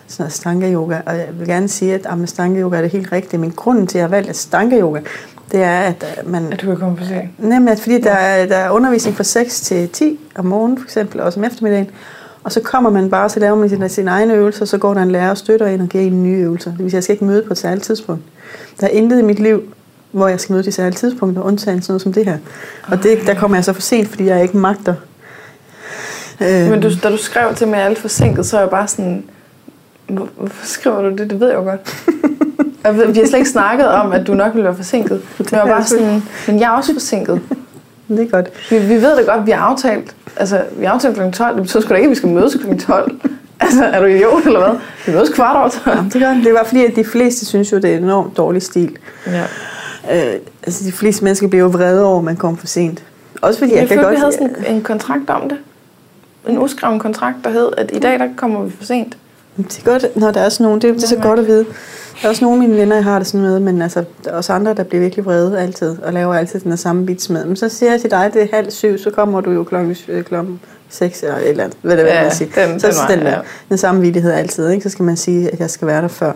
Sådan 0.07 0.23
noget 0.23 0.33
stanga 0.33 0.73
yoga. 0.73 1.01
Og 1.07 1.17
jeg 1.17 1.29
vil 1.39 1.49
gerne 1.49 1.69
sige, 1.69 1.95
at 1.95 2.07
ah, 2.09 2.29
stanga 2.29 2.61
yoga 2.61 2.77
er 2.77 2.83
det 2.83 2.91
helt 2.91 3.13
rigtige. 3.13 3.41
Men 3.41 3.51
grunden 3.51 3.87
til, 3.87 3.99
at 3.99 4.01
jeg 4.01 4.09
har 4.09 4.17
valgt 4.17 4.31
at 4.31 4.37
stanga 4.37 4.81
yoga, 4.81 5.01
det 5.53 5.63
er, 5.63 5.81
at 5.81 6.19
øh, 6.19 6.31
man... 6.31 6.53
At 6.53 6.61
du 6.61 6.67
kan 6.67 6.77
komme 6.77 6.99
for 6.99 7.05
sent. 7.05 7.45
Nemlig, 7.45 7.73
at 7.73 7.81
fordi 7.81 8.01
der 8.01 8.11
er, 8.11 8.47
der 8.47 8.57
er 8.57 8.71
undervisning 8.71 9.17
fra 9.17 9.25
6 9.25 9.61
til 9.61 9.89
10 9.89 10.21
om 10.35 10.45
morgenen, 10.45 10.79
for 10.79 10.85
eksempel, 10.85 11.21
og 11.21 11.27
også 11.27 11.41
om 11.41 11.45
eftermiddagen. 11.45 11.91
Og 12.45 12.53
så 12.53 12.61
kommer 12.61 12.91
man 12.91 13.11
bare, 13.11 13.29
så 13.29 13.41
laver 13.41 13.57
man 13.57 13.69
sine, 13.69 13.89
sine 13.89 14.11
egne 14.11 14.35
øvelser, 14.35 14.65
så 14.65 14.79
går 14.79 14.95
der 14.95 15.03
en 15.03 15.11
lærer 15.11 15.31
og 15.31 15.39
støtter 15.39 15.67
ind 15.67 15.83
og 15.83 15.89
giver 15.89 16.05
en 16.05 16.23
nye 16.23 16.39
øvelser. 16.39 16.71
Det 16.71 16.79
vil 16.79 16.91
sige, 16.91 16.91
at 16.91 16.95
jeg 16.95 17.03
skal 17.03 17.13
ikke 17.13 17.25
møde 17.25 17.43
på 17.43 17.53
et 17.53 17.59
særligt 17.59 17.85
tidspunkt. 17.85 18.23
Der 18.81 18.87
er 18.87 18.91
intet 18.91 19.19
i 19.19 19.23
mit 19.23 19.39
liv, 19.39 19.63
hvor 20.13 20.29
jeg 20.29 20.41
skal 20.41 20.53
møde 20.53 20.65
de 20.65 20.73
særlige 20.73 20.97
tidspunkter, 20.97 21.43
undtagen 21.43 21.83
sådan 21.83 21.93
noget 21.93 22.03
som 22.03 22.13
det 22.13 22.25
her. 22.25 22.39
Og 22.89 23.03
det, 23.03 23.19
der 23.27 23.35
kommer 23.35 23.57
jeg 23.57 23.65
så 23.65 23.73
for 23.73 23.81
sent, 23.81 24.09
fordi 24.09 24.25
jeg 24.25 24.43
ikke 24.43 24.57
magter. 24.57 24.95
Øh, 26.41 26.71
Men 26.71 26.81
du, 26.81 26.89
da 27.03 27.11
du 27.11 27.17
skrev 27.17 27.55
til 27.55 27.69
mig, 27.69 27.77
at 27.79 27.85
jeg 27.85 27.91
er 27.91 27.95
forsinket, 27.95 28.47
så 28.47 28.57
er 28.57 28.61
jeg 28.61 28.71
bare 28.71 28.89
sådan... 28.89 29.25
"Hvor- 30.09 30.29
Hvorfor 30.37 30.67
skriver 30.67 31.03
du 31.03 31.11
det? 31.11 31.31
Det 31.31 31.41
ved 31.41 31.49
jeg 31.49 31.57
jo 31.57 31.63
godt. 31.63 31.81
Jeg 32.85 32.97
ved, 32.97 33.07
vi 33.13 33.19
har 33.19 33.27
slet 33.27 33.39
ikke 33.39 33.51
snakket 33.51 33.89
om, 33.89 34.13
at 34.13 34.27
du 34.27 34.35
nok 34.35 34.55
ville 34.55 34.65
være 34.65 34.77
forsinket. 34.77 35.23
Men 35.39 35.49
jeg 35.53 35.59
var 35.61 35.67
bare 35.67 35.85
sådan, 35.85 36.23
men 36.47 36.61
jeg 36.61 36.67
er 36.67 36.71
også 36.71 36.93
forsinket. 36.93 37.41
Det 38.17 38.27
er 38.27 38.31
godt. 38.31 38.49
Vi, 38.71 38.79
vi 38.79 38.95
ved 38.95 39.17
det 39.17 39.27
godt, 39.27 39.47
vi 39.47 39.51
har 39.51 39.61
aftalt. 39.61 40.15
Altså, 40.37 40.63
vi 40.77 40.85
har 40.85 40.93
aftalt 40.93 41.17
kl. 41.17 41.31
12. 41.33 41.55
Det 41.55 41.63
betyder 41.63 41.81
sgu 41.83 41.91
da 41.91 41.95
ikke, 41.95 42.07
at 42.07 42.11
vi 42.11 42.15
skal 42.15 42.29
mødes 42.29 42.55
kl. 42.55 42.79
12. 42.79 43.21
Altså, 43.63 43.85
er 43.85 44.01
du 44.01 44.07
idiot 44.07 44.47
eller 44.47 44.59
hvad? 44.61 44.79
Vi 45.07 45.13
mødes 45.13 45.29
kvart 45.29 45.57
over 45.57 45.69
12. 45.69 45.97
Jamen, 45.97 46.11
det, 46.11 46.21
gør, 46.21 46.35
det 46.45 46.55
var 46.55 46.65
fordi, 46.65 46.85
at 46.85 46.97
de 46.97 47.05
fleste 47.05 47.47
synes 47.47 47.73
jo, 47.73 47.77
det 47.77 47.91
er 47.95 47.97
enormt 47.97 48.37
dårlig 48.37 48.63
stil. 48.63 48.97
Ja. 49.27 49.43
Øh, 50.11 50.41
altså, 50.63 50.85
de 50.85 50.93
fleste 50.93 51.25
mennesker 51.25 51.49
bliver 51.49 51.63
jo 51.63 51.69
vrede 51.69 52.05
over, 52.05 52.19
at 52.19 52.25
man 52.25 52.37
kommer 52.37 52.59
for 52.59 52.67
sent. 52.67 53.03
Også 53.43 53.59
fordi, 53.59 53.73
jeg, 53.73 53.81
Jeg 53.81 53.89
kan 53.89 53.97
godt... 53.99 54.11
vi 54.11 54.17
havde 54.17 54.33
sådan 54.33 54.65
en 54.69 54.83
kontrakt 54.83 55.31
om 55.31 55.49
det. 55.49 55.59
En 56.49 56.59
uskreven 56.59 56.99
kontrakt, 56.99 57.37
der 57.45 57.51
hed, 57.51 57.69
at 57.77 57.91
i 57.93 57.99
dag, 57.99 58.19
der 58.19 58.29
kommer 58.37 58.63
vi 58.63 58.71
for 58.71 58.85
sent. 58.85 59.17
Det 59.57 59.79
er 59.79 59.83
godt, 59.85 60.17
når 60.17 60.31
der 60.31 60.41
er 60.41 60.49
sådan 60.49 60.65
nogen. 60.65 60.81
Det, 60.81 60.95
det 60.95 61.03
er 61.03 61.07
så 61.09 61.17
godt 61.17 61.39
at 61.41 61.47
vide. 61.47 61.65
Der 62.23 62.25
er 62.27 62.29
også 62.29 62.45
nogle 62.45 62.63
af 62.63 62.69
mine 62.69 62.81
venner, 62.81 62.97
jeg 62.97 63.05
har 63.05 63.19
det 63.19 63.27
sådan 63.27 63.41
med, 63.41 63.61
men 63.61 63.83
altså, 63.83 64.05
der 64.25 64.31
er 64.31 64.35
også 64.37 64.53
andre, 64.53 64.75
der 64.75 64.83
bliver 64.83 65.01
virkelig 65.03 65.25
vrede 65.25 65.61
altid, 65.61 65.99
og 66.03 66.13
laver 66.13 66.35
altid 66.35 66.61
den 66.61 66.71
her 66.73 66.77
samme 66.77 67.07
bits 67.07 67.31
med. 67.31 67.45
Men 67.45 67.57
så 67.57 67.69
siger 67.69 67.93
jeg 67.93 68.01
til 68.01 68.11
dig, 68.11 68.31
det 68.35 68.43
er 68.43 68.47
halv 68.53 68.71
syv, 68.71 68.99
så 68.99 69.11
kommer 69.11 69.41
du 69.41 69.51
jo 69.51 69.65
klokken, 69.65 69.97
øh, 70.09 70.25
klokken 70.25 70.61
seks 70.89 71.23
eller 71.23 71.37
et 71.37 71.49
eller 71.49 71.65
andet. 71.65 71.79
Hvad 71.83 71.97
det 71.97 72.07
Ja, 72.07 72.23
man 72.23 72.33
sige. 72.33 72.53
den- 72.55 72.81
så 72.81 72.87
den 73.09 73.19
den, 73.19 73.27
der, 73.27 73.33
ja. 73.33 73.39
den 73.69 73.79
samme 73.79 74.01
vidighed 74.01 74.33
altid, 74.33 74.69
ikke? 74.71 74.83
Så 74.83 74.89
skal 74.91 75.03
man 75.05 75.17
sige, 75.17 75.51
at 75.53 75.61
jeg 75.61 75.71
skal 75.71 75.89
være 75.89 76.03
der 76.03 76.09
før. 76.09 76.33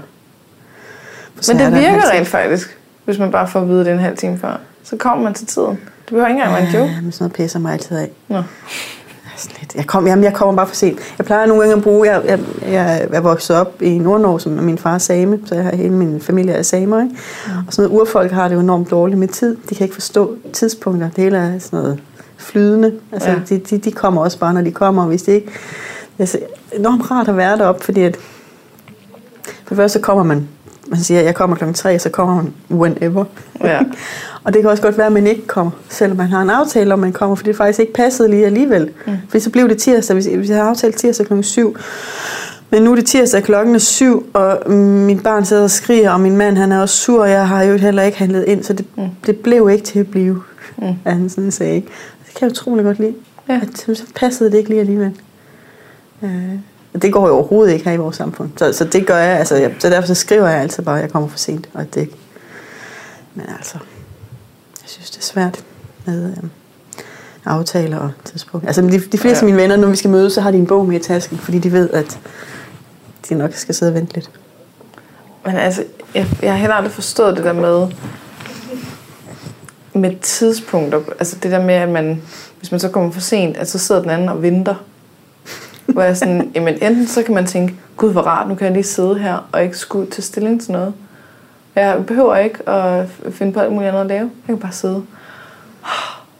For 1.42 1.52
Men 1.52 1.62
det 1.62 1.72
der 1.72 1.78
virker 1.80 2.10
rent 2.10 2.28
faktisk, 2.28 2.78
hvis 3.04 3.18
man 3.18 3.30
bare 3.32 3.48
får 3.48 3.60
at 3.60 3.68
vide 3.68 3.84
det 3.84 3.92
en 3.92 3.98
halv 3.98 4.16
time 4.16 4.38
før. 4.38 4.60
Så 4.84 4.96
kommer 4.96 5.24
man 5.24 5.34
til 5.34 5.46
tiden. 5.46 5.68
Det 5.70 5.78
behøver 6.08 6.26
ikke 6.28 6.40
engang 6.40 6.52
være 6.54 6.68
en 6.68 6.74
joke. 6.74 6.92
Ja, 6.92 7.00
men 7.02 7.12
sådan 7.12 7.24
noget 7.24 7.32
pisser 7.32 7.58
mig 7.58 7.72
altid 7.72 7.96
af. 7.96 8.10
Nå. 8.28 8.42
Jeg, 9.34 9.40
sådan 9.40 9.56
lidt- 9.60 9.74
jeg, 9.74 9.86
kom, 9.86 10.06
jamen, 10.06 10.24
jeg 10.24 10.34
kommer 10.34 10.54
bare 10.56 10.66
for 10.66 10.74
sent. 10.74 10.98
Jeg 11.18 11.26
plejer 11.26 11.46
nogle 11.46 11.62
gange 11.62 11.76
at 11.76 11.82
bruge, 11.82 12.08
jeg, 12.12 12.22
jeg, 12.26 12.38
jeg 12.72 13.08
er 13.12 13.20
vokset 13.20 13.56
op 13.56 13.82
i 13.82 13.98
Nordnorge, 13.98 14.40
som 14.40 14.52
min 14.52 14.78
far 14.78 14.94
er 14.94 14.98
same, 14.98 15.38
så 15.46 15.54
jeg 15.54 15.64
har 15.64 15.76
hele 15.76 15.94
min 15.94 16.20
familie 16.20 16.52
er 16.54 16.62
samer. 16.62 17.02
Ikke? 17.02 17.14
Og 17.66 17.72
sådan 17.72 17.90
noget 17.90 18.00
urfolk 18.00 18.30
har 18.32 18.48
det 18.48 18.54
jo 18.54 18.60
enormt 18.60 18.90
dårligt 18.90 19.18
med 19.18 19.28
tid. 19.28 19.56
De 19.70 19.74
kan 19.74 19.84
ikke 19.84 19.94
forstå 19.94 20.36
tidspunkter. 20.52 21.10
Det 21.16 21.24
hele 21.24 21.36
er 21.36 21.58
sådan 21.58 21.78
noget 21.78 22.00
flydende. 22.36 22.92
Altså, 23.12 23.30
Ja. 23.30 23.36
de, 23.48 23.58
de, 23.58 23.78
de 23.78 23.92
kommer 23.92 24.22
også 24.22 24.38
bare, 24.38 24.54
når 24.54 24.60
de 24.62 24.70
kommer, 24.72 25.02
og 25.02 25.08
hvis 25.08 25.22
de 25.22 25.30
ikke... 25.32 25.46
Det 26.16 26.22
er 26.22 26.26
så 26.26 26.38
enormt 26.72 27.10
rart 27.10 27.28
at 27.28 27.36
være 27.36 27.58
deroppe, 27.58 27.84
fordi 27.84 28.02
at 28.02 28.16
for 29.44 29.68
det 29.68 29.76
første 29.76 29.98
så 29.98 30.02
kommer 30.02 30.22
man, 30.24 30.48
man 30.86 30.98
siger, 31.00 31.20
at 31.20 31.26
jeg 31.26 31.34
kommer 31.34 31.56
klokken 31.56 31.74
3, 31.74 31.98
så 31.98 32.08
kommer 32.10 32.34
man 32.36 32.52
whenever. 32.70 33.24
Ja. 33.60 33.80
Og 34.44 34.52
det 34.52 34.62
kan 34.62 34.70
også 34.70 34.82
godt 34.82 34.98
være, 34.98 35.06
at 35.06 35.12
man 35.12 35.26
ikke 35.26 35.46
kommer, 35.46 35.72
selvom 35.88 36.16
man 36.16 36.26
har 36.26 36.42
en 36.42 36.50
aftale 36.50 36.92
om, 36.92 36.98
man 36.98 37.12
kommer, 37.12 37.36
fordi 37.36 37.48
det 37.48 37.56
faktisk 37.56 37.80
ikke 37.80 37.92
passede 37.92 38.30
lige 38.30 38.46
alligevel. 38.46 38.90
Mm. 39.06 39.12
Fordi 39.28 39.40
så 39.40 39.50
blev 39.50 39.68
det 39.68 39.78
tirsdag, 39.78 40.14
hvis, 40.14 40.26
hvis 40.26 40.48
jeg 40.48 40.56
havde 40.56 40.68
aftalt 40.68 40.96
tirsdag 40.96 41.26
klokken 41.26 41.42
7. 41.42 41.76
Men 42.70 42.82
nu 42.82 42.90
er 42.90 42.94
det 42.96 43.06
tirsdag, 43.06 43.42
klokken 43.42 43.74
er 43.74 43.78
7, 43.78 44.30
og 44.32 44.70
mit 44.72 45.22
barn 45.22 45.44
sidder 45.44 45.62
og 45.62 45.70
skriger, 45.70 46.10
og 46.10 46.20
min 46.20 46.36
mand 46.36 46.56
han 46.56 46.72
er 46.72 46.80
også 46.80 46.96
sur, 46.96 47.22
og 47.22 47.30
jeg 47.30 47.48
har 47.48 47.62
jo 47.62 47.76
heller 47.76 48.02
ikke 48.02 48.18
handlet 48.18 48.44
ind, 48.44 48.64
så 48.64 48.72
det, 48.72 48.86
mm. 48.96 49.04
det 49.26 49.36
blev 49.36 49.70
ikke 49.72 49.84
til 49.84 49.98
at 49.98 50.10
blive, 50.10 50.42
Mm. 50.76 50.84
at 51.04 51.12
han 51.12 51.28
sådan 51.30 51.50
sagde. 51.50 51.74
ikke? 51.74 51.88
Det 52.26 52.34
kan 52.34 52.46
jeg 52.48 52.50
utrolig 52.50 52.84
godt 52.84 52.98
lide. 52.98 53.14
Ja. 53.48 53.60
At, 53.62 53.78
så 53.78 54.04
passede 54.16 54.50
det 54.50 54.58
ikke 54.58 54.70
lige 54.70 54.80
alligevel. 54.80 55.20
Øh, 56.22 56.30
og 56.94 57.02
det 57.02 57.12
går 57.12 57.28
jo 57.28 57.34
overhovedet 57.34 57.72
ikke 57.72 57.84
her 57.84 57.92
i 57.92 57.96
vores 57.96 58.16
samfund. 58.16 58.50
Så, 58.56 58.72
så 58.72 58.84
det 58.84 59.06
gør 59.06 59.16
jeg, 59.16 59.38
altså, 59.38 59.56
jeg, 59.56 59.74
så 59.78 59.90
derfor 59.90 60.06
så 60.06 60.14
skriver 60.14 60.48
jeg 60.48 60.60
altid 60.60 60.82
bare, 60.82 60.96
at 60.96 61.02
jeg 61.02 61.10
kommer 61.10 61.28
for 61.28 61.38
sent, 61.38 61.68
og 61.74 61.94
det. 61.94 62.08
Men 63.34 63.46
altså, 63.58 63.78
jeg 64.84 64.88
synes, 64.90 65.10
det 65.10 65.18
er 65.18 65.22
svært 65.22 65.64
med 66.06 66.30
øh, 66.30 66.36
aftaler 67.44 67.98
og 67.98 68.10
tidspunkt. 68.24 68.66
Altså, 68.66 68.82
de, 68.82 69.00
de 69.00 69.18
fleste 69.18 69.28
Ja. 69.28 69.38
af 69.38 69.44
mine 69.44 69.56
venner, 69.56 69.76
når 69.76 69.88
vi 69.88 69.96
skal 69.96 70.10
mødes, 70.10 70.32
så 70.32 70.40
har 70.40 70.50
de 70.50 70.58
en 70.58 70.66
bog 70.66 70.86
med 70.86 71.00
i 71.00 71.02
tasken, 71.02 71.38
fordi 71.38 71.58
de 71.58 71.72
ved, 71.72 71.90
at 71.90 72.18
de 73.28 73.34
nok 73.34 73.52
skal 73.54 73.74
sidde 73.74 73.90
og 73.90 73.94
vente 73.94 74.14
lidt. 74.14 74.30
Men 75.46 75.56
altså, 75.56 75.84
jeg, 76.14 76.26
jeg 76.42 76.50
har 76.52 76.58
heller 76.58 76.74
aldrig 76.74 76.92
forstået 76.92 77.36
det 77.36 77.44
der 77.44 77.52
med, 77.52 77.88
med 79.94 80.16
tidspunkter. 80.22 81.00
Altså 81.18 81.36
det 81.42 81.50
der 81.50 81.62
med, 81.62 81.74
at 81.74 81.88
man, 81.88 82.22
hvis 82.58 82.70
man 82.70 82.80
så 82.80 82.88
kommer 82.88 83.10
for 83.10 83.20
sent, 83.20 83.56
at 83.56 83.70
så 83.70 83.78
sidder 83.78 84.00
den 84.00 84.10
anden 84.10 84.28
og 84.28 84.42
venter. 84.42 84.74
Hvor 85.86 86.02
jeg 86.02 86.16
sådan, 86.16 86.50
jamen 86.54 86.74
enten 86.82 87.06
så 87.06 87.22
kan 87.22 87.34
man 87.34 87.46
tænke, 87.46 87.74
gud 87.96 88.12
hvor 88.12 88.22
rart, 88.22 88.48
nu 88.48 88.54
kan 88.54 88.64
jeg 88.64 88.72
lige 88.72 88.84
sidde 88.84 89.18
her 89.18 89.48
og 89.52 89.62
ikke 89.64 89.76
skulle 89.78 90.10
tage 90.10 90.22
stilling 90.22 90.62
til 90.62 90.72
noget. 90.72 90.94
Jeg 91.76 92.06
behøver 92.06 92.36
ikke 92.36 92.68
at 92.68 93.06
finde 93.32 93.52
på 93.52 93.60
alt 93.60 93.72
muligt 93.72 93.88
andet 93.88 94.00
at 94.00 94.06
lave. 94.06 94.20
Jeg 94.20 94.30
kan 94.46 94.58
bare 94.58 94.72
sidde 94.72 95.02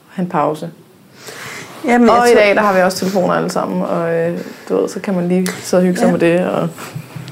have 0.09 0.23
en 0.23 0.29
pause. 0.29 0.69
Jamen, 1.85 2.09
Og 2.09 2.15
i 2.15 2.31
tror- 2.33 2.39
dag, 2.41 2.55
der 2.55 2.61
har 2.61 2.73
vi 2.75 2.81
også 2.81 2.97
telefoner 2.97 3.33
alle 3.33 3.49
sammen, 3.51 3.81
og 3.81 4.13
øh, 4.15 4.39
du 4.69 4.75
ved, 4.81 4.89
så 4.89 4.99
kan 4.99 5.13
man 5.13 5.27
lige 5.27 5.47
sidde 5.61 5.81
og 5.81 5.85
hygge 5.85 5.99
sig 5.99 6.05
Ja. 6.05 6.11
med 6.11 6.19
det. 6.19 6.47
Og, 6.47 6.69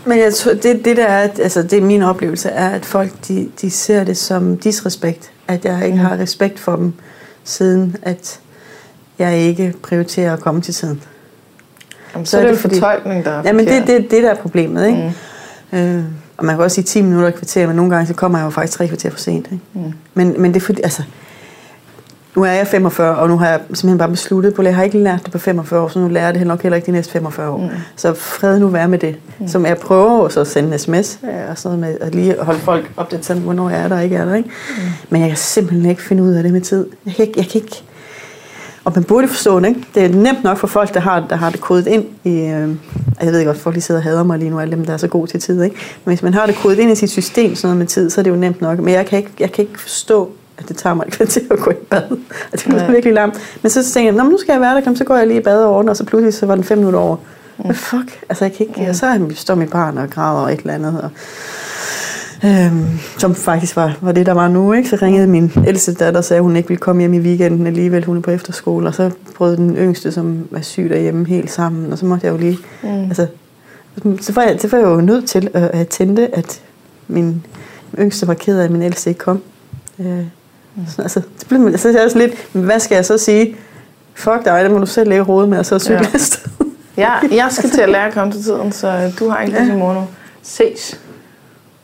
Men 0.05 0.19
jeg 0.19 0.33
tror, 0.33 0.53
det, 0.53 0.85
det 0.85 0.97
der 0.97 1.05
er, 1.05 1.29
altså 1.41 1.63
det 1.63 1.73
er 1.73 1.81
min 1.81 2.01
oplevelse, 2.03 2.49
er, 2.49 2.69
at 2.69 2.85
folk 2.85 3.11
de, 3.27 3.49
de 3.61 3.71
ser 3.71 4.03
det 4.03 4.17
som 4.17 4.57
disrespekt. 4.57 5.31
At 5.47 5.65
jeg 5.65 5.85
ikke 5.85 5.97
Mhm. 5.97 6.05
har 6.05 6.17
respekt 6.17 6.59
for 6.59 6.75
dem, 6.75 6.93
siden 7.43 7.95
at 8.01 8.39
jeg 9.19 9.37
ikke 9.37 9.73
prioriterer 9.83 10.33
at 10.33 10.39
komme 10.39 10.61
til 10.61 10.73
tiden. 10.73 11.03
jamen, 12.13 12.25
så, 12.25 12.31
Så 12.31 12.37
er 12.37 12.41
det 12.41 12.49
det 12.51 12.59
fordi- 12.59 12.79
fortolkning, 12.79 13.25
der 13.25 13.31
er 13.31 13.41
Jamen 13.45 13.67
det 13.67 13.87
det, 13.87 14.11
det, 14.11 14.23
der 14.23 14.29
er 14.31 14.35
problemet, 14.35 14.87
ikke? 14.87 15.13
Mm. 15.71 15.77
Øh, 15.77 16.03
og 16.37 16.45
man 16.45 16.55
kan 16.55 16.63
også 16.63 16.75
sige 16.75 16.85
10 16.85 17.01
minutter 17.01 17.29
i 17.29 17.31
kvarter, 17.31 17.67
men 17.67 17.75
nogle 17.75 17.91
gange 17.91 18.07
så 18.07 18.13
kommer 18.13 18.37
jeg 18.37 18.45
jo 18.45 18.49
faktisk 18.49 18.77
tre 18.77 18.87
kvarter 18.87 19.09
for 19.09 19.19
sent. 19.19 19.47
Ikke? 19.51 19.63
Mm. 19.73 19.93
Men, 20.13 20.41
men 20.41 20.53
det 20.53 20.61
er 20.61 20.65
fordi, 20.65 20.81
altså, 20.81 21.03
nu 22.35 22.43
er 22.43 22.51
jeg 22.51 22.67
45, 22.67 23.15
og 23.15 23.29
nu 23.29 23.37
har 23.37 23.49
jeg 23.49 23.59
simpelthen 23.67 23.97
bare 23.97 24.09
besluttet 24.09 24.53
på 24.53 24.61
det. 24.61 24.67
Jeg 24.67 24.75
har 24.75 24.83
ikke 24.83 24.97
lært 24.97 25.21
det 25.23 25.31
på 25.31 25.37
45 25.37 25.81
år, 25.81 25.87
så 25.87 25.99
nu 25.99 26.07
lærer 26.07 26.25
jeg 26.25 26.33
det 26.33 26.47
nok 26.47 26.61
heller 26.61 26.75
ikke 26.75 26.85
de 26.85 26.91
næste 26.91 27.11
45 27.11 27.49
år. 27.49 27.57
Mm. 27.57 27.69
Så 27.95 28.13
fred 28.13 28.59
nu 28.59 28.67
være 28.67 28.87
med 28.87 28.99
det. 28.99 29.15
Mm. 29.39 29.47
Som 29.47 29.65
jeg 29.65 29.77
prøver 29.77 30.19
også 30.19 30.39
at 30.39 30.47
sende 30.47 30.73
en 30.73 30.79
sms, 30.79 31.19
ja, 31.23 31.49
og 31.51 31.57
sådan 31.57 31.79
med 31.79 31.97
at 32.01 32.15
lige 32.15 32.35
holde 32.39 32.59
folk 32.59 32.91
opdateret, 32.97 33.41
hvornår 33.41 33.69
jeg 33.69 33.81
er 33.81 33.87
der 33.87 33.95
og 33.95 34.03
ikke 34.03 34.15
er 34.15 34.25
der. 34.25 34.35
Ikke? 34.35 34.49
Mm. 34.49 34.83
Men 35.09 35.21
jeg 35.21 35.29
kan 35.29 35.37
simpelthen 35.37 35.89
ikke 35.89 36.01
finde 36.01 36.23
ud 36.23 36.33
af 36.33 36.43
det 36.43 36.51
med 36.51 36.61
tid. 36.61 36.87
Jeg 37.05 37.13
kan 37.13 37.25
ikke, 37.27 37.39
jeg 37.39 37.47
kan 37.47 37.61
ikke 37.61 37.83
og 38.85 38.91
man 38.95 39.03
burde 39.03 39.27
forstå 39.27 39.59
det, 39.59 39.67
ikke? 39.67 39.83
Det 39.95 40.05
er 40.05 40.09
nemt 40.09 40.43
nok 40.43 40.57
for 40.57 40.67
folk, 40.67 40.93
der 40.93 40.99
har, 40.99 41.25
der 41.29 41.35
har 41.35 41.49
det 41.49 41.61
kodet 41.61 41.87
ind 41.87 42.05
i... 42.23 42.29
Øh, 42.29 42.69
jeg 43.21 43.31
ved 43.31 43.39
ikke, 43.39 43.51
at 43.51 43.57
folk 43.57 43.75
lige 43.75 43.83
sidder 43.83 43.99
og 43.99 44.03
hader 44.03 44.23
mig 44.23 44.39
lige 44.39 44.49
nu, 44.51 44.59
alle 44.59 44.75
dem, 44.75 44.85
der 44.85 44.93
er 44.93 44.97
så 44.97 45.07
gode 45.07 45.31
til 45.31 45.39
tid, 45.39 45.63
ikke? 45.63 45.75
Men 46.05 46.11
hvis 46.11 46.23
man 46.23 46.33
har 46.33 46.45
det 46.45 46.55
kodet 46.55 46.79
ind 46.79 46.91
i 46.91 46.95
sit 46.95 47.09
system, 47.11 47.55
sådan 47.55 47.67
noget 47.67 47.77
med 47.77 47.87
tid, 47.87 48.09
så 48.09 48.21
er 48.21 48.23
det 48.23 48.31
jo 48.31 48.35
nemt 48.35 48.61
nok. 48.61 48.79
Men 48.79 48.93
jeg 48.93 49.05
kan 49.05 49.17
ikke, 49.19 49.31
jeg 49.39 49.51
kan 49.51 49.61
ikke 49.65 49.79
forstå, 49.81 50.29
at 50.57 50.69
det 50.69 50.77
tager 50.77 50.93
mig 50.93 51.05
et 51.07 51.13
kvarter 51.17 51.41
at 51.51 51.59
gå 51.59 51.71
i 51.71 51.73
bad. 51.73 52.03
Og 52.11 52.17
det 52.51 52.63
bliver 52.65 52.77
Nej. 52.79 52.91
virkelig 52.91 53.13
larmt. 53.13 53.33
Men 53.61 53.69
så 53.69 53.83
tænker 53.93 54.11
jeg, 54.11 54.17
"Nå, 54.17 54.23
men 54.23 54.31
nu 54.31 54.37
skal 54.37 54.53
jeg 54.53 54.61
være 54.61 54.81
der, 54.81 54.95
så 54.95 55.03
går 55.03 55.15
jeg 55.17 55.27
lige 55.27 55.39
i 55.39 55.43
bad 55.43 55.63
og 55.63 55.75
ordner, 55.75 55.89
og 55.89 55.97
så 55.97 56.03
pludselig 56.03 56.33
så 56.33 56.45
var 56.45 56.55
den 56.55 56.63
fem 56.63 56.77
minutter 56.77 56.99
over. 56.99 57.15
Mm. 57.15 57.65
Men 57.65 57.75
fuck, 57.75 58.19
altså 58.29 58.45
jeg 58.45 58.53
kan 58.53 58.65
ikke... 58.67 58.81
Mm. 58.81 58.89
Og 58.89 58.95
så 58.95 59.05
er 59.05 59.19
står 59.35 59.55
mit 59.55 59.69
barn 59.69 59.97
og 59.97 60.09
græder 60.09 60.41
og 60.41 60.53
et 60.53 60.59
eller 60.59 60.73
andet. 60.73 61.01
Og, 61.03 61.09
Øhm, 62.45 62.85
som 63.17 63.35
faktisk 63.35 63.75
var, 63.75 63.97
var 64.01 64.11
det, 64.11 64.25
der 64.25 64.31
var 64.31 64.47
nu. 64.47 64.73
Ikke? 64.73 64.89
Så 64.89 64.97
ringede 65.01 65.27
min 65.27 65.51
ældste 65.67 65.93
datter 65.93 66.17
og 66.17 66.23
sagde, 66.23 66.37
at 66.37 66.43
hun 66.43 66.55
ikke 66.55 66.67
ville 66.69 66.79
komme 66.79 67.01
hjem 67.01 67.13
i 67.13 67.19
weekenden 67.19 67.67
alligevel. 67.67 68.05
Hun 68.05 68.17
er 68.17 68.21
på 68.21 68.31
efterskole. 68.31 68.87
Og 68.87 68.95
så 68.95 69.11
brød 69.35 69.57
den 69.57 69.75
yngste, 69.75 70.11
som 70.11 70.47
var 70.51 70.61
syg 70.61 70.89
derhjemme, 70.89 71.25
helt 71.25 71.51
sammen. 71.51 71.91
Og 71.91 71.97
så 71.97 72.05
måtte 72.05 72.25
jeg 72.27 72.33
jo 72.33 72.37
lige... 72.37 72.57
Mm. 72.83 73.03
Altså, 73.03 73.27
så 74.21 74.33
var 74.33 74.41
jeg, 74.43 74.61
det 74.61 74.71
var 74.71 74.77
jeg 74.77 74.87
jo 74.87 75.01
nødt 75.01 75.27
til 75.27 75.49
at, 75.53 75.63
at 75.63 75.87
tænde, 75.87 76.27
at 76.33 76.61
min 77.07 77.45
yngste 77.99 78.27
var 78.27 78.33
ked 78.33 78.59
af, 78.59 78.63
at 78.63 78.71
min 78.71 78.81
ældste 78.81 79.09
ikke 79.09 79.19
kom. 79.19 79.41
Øh, 79.99 80.19
så, 80.95 81.01
altså, 81.01 81.21
det 81.39 81.47
blev, 81.47 81.77
så 81.77 81.89
jeg 81.89 82.01
også 82.05 82.17
lidt, 82.17 82.33
hvad 82.51 82.79
skal 82.79 82.95
jeg 82.95 83.05
så 83.05 83.17
sige? 83.17 83.55
Fuck 84.13 84.45
dig, 84.45 84.63
det 84.63 84.71
må 84.71 84.77
du 84.77 84.85
selv 84.85 85.09
lægge 85.09 85.23
råd 85.23 85.47
med, 85.47 85.57
og 85.59 85.65
så 85.65 85.79
cykle 85.79 86.07
Ja. 86.97 87.11
ja. 87.31 87.35
Jeg, 87.35 87.47
skal 87.51 87.69
til 87.69 87.81
at 87.81 87.89
lære 87.89 88.07
at 88.07 88.13
komme 88.13 88.33
til 88.33 88.43
tiden, 88.43 88.71
så 88.71 89.11
du 89.19 89.29
har 89.29 89.41
ikke 89.41 89.57
Ja. 89.57 89.63
ja. 89.63 89.75
mor 89.75 89.93
nu. 89.93 90.01
Ses. 90.43 90.99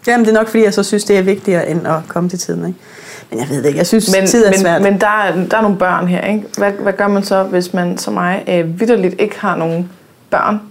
Jamen, 0.09 0.25
det 0.25 0.31
er 0.31 0.39
nok, 0.39 0.47
fordi 0.47 0.63
jeg 0.63 0.73
så 0.73 0.83
synes, 0.83 1.03
det 1.03 1.17
er 1.17 1.21
vigtigere, 1.21 1.69
end 1.69 1.87
at 1.87 1.99
komme 2.07 2.29
til 2.29 2.39
tiden. 2.39 2.67
Ikke? 2.67 2.79
Men 3.29 3.39
jeg 3.39 3.49
ved 3.49 3.57
det 3.57 3.65
ikke. 3.65 3.77
Jeg 3.77 3.87
synes, 3.87 4.15
Men, 4.15 4.27
tid 4.27 4.45
er 4.45 4.49
men, 4.49 4.59
svært. 4.59 4.81
men 4.81 5.01
der, 5.01 5.07
er, 5.07 5.45
der 5.45 5.57
er 5.57 5.61
nogle 5.61 5.77
børn 5.77 6.07
her, 6.07 6.27
ikke? 6.27 6.43
Hvad, 6.57 6.71
hvad 6.71 6.93
gør 6.93 7.07
man 7.07 7.23
så, 7.23 7.43
hvis 7.43 7.73
man 7.73 7.97
som 7.97 8.13
mig 8.13 8.43
øh, 8.47 8.79
vidderligt 8.79 9.15
ikke 9.19 9.39
har 9.39 9.55
nogen 9.55 9.89
børn? 10.29 10.61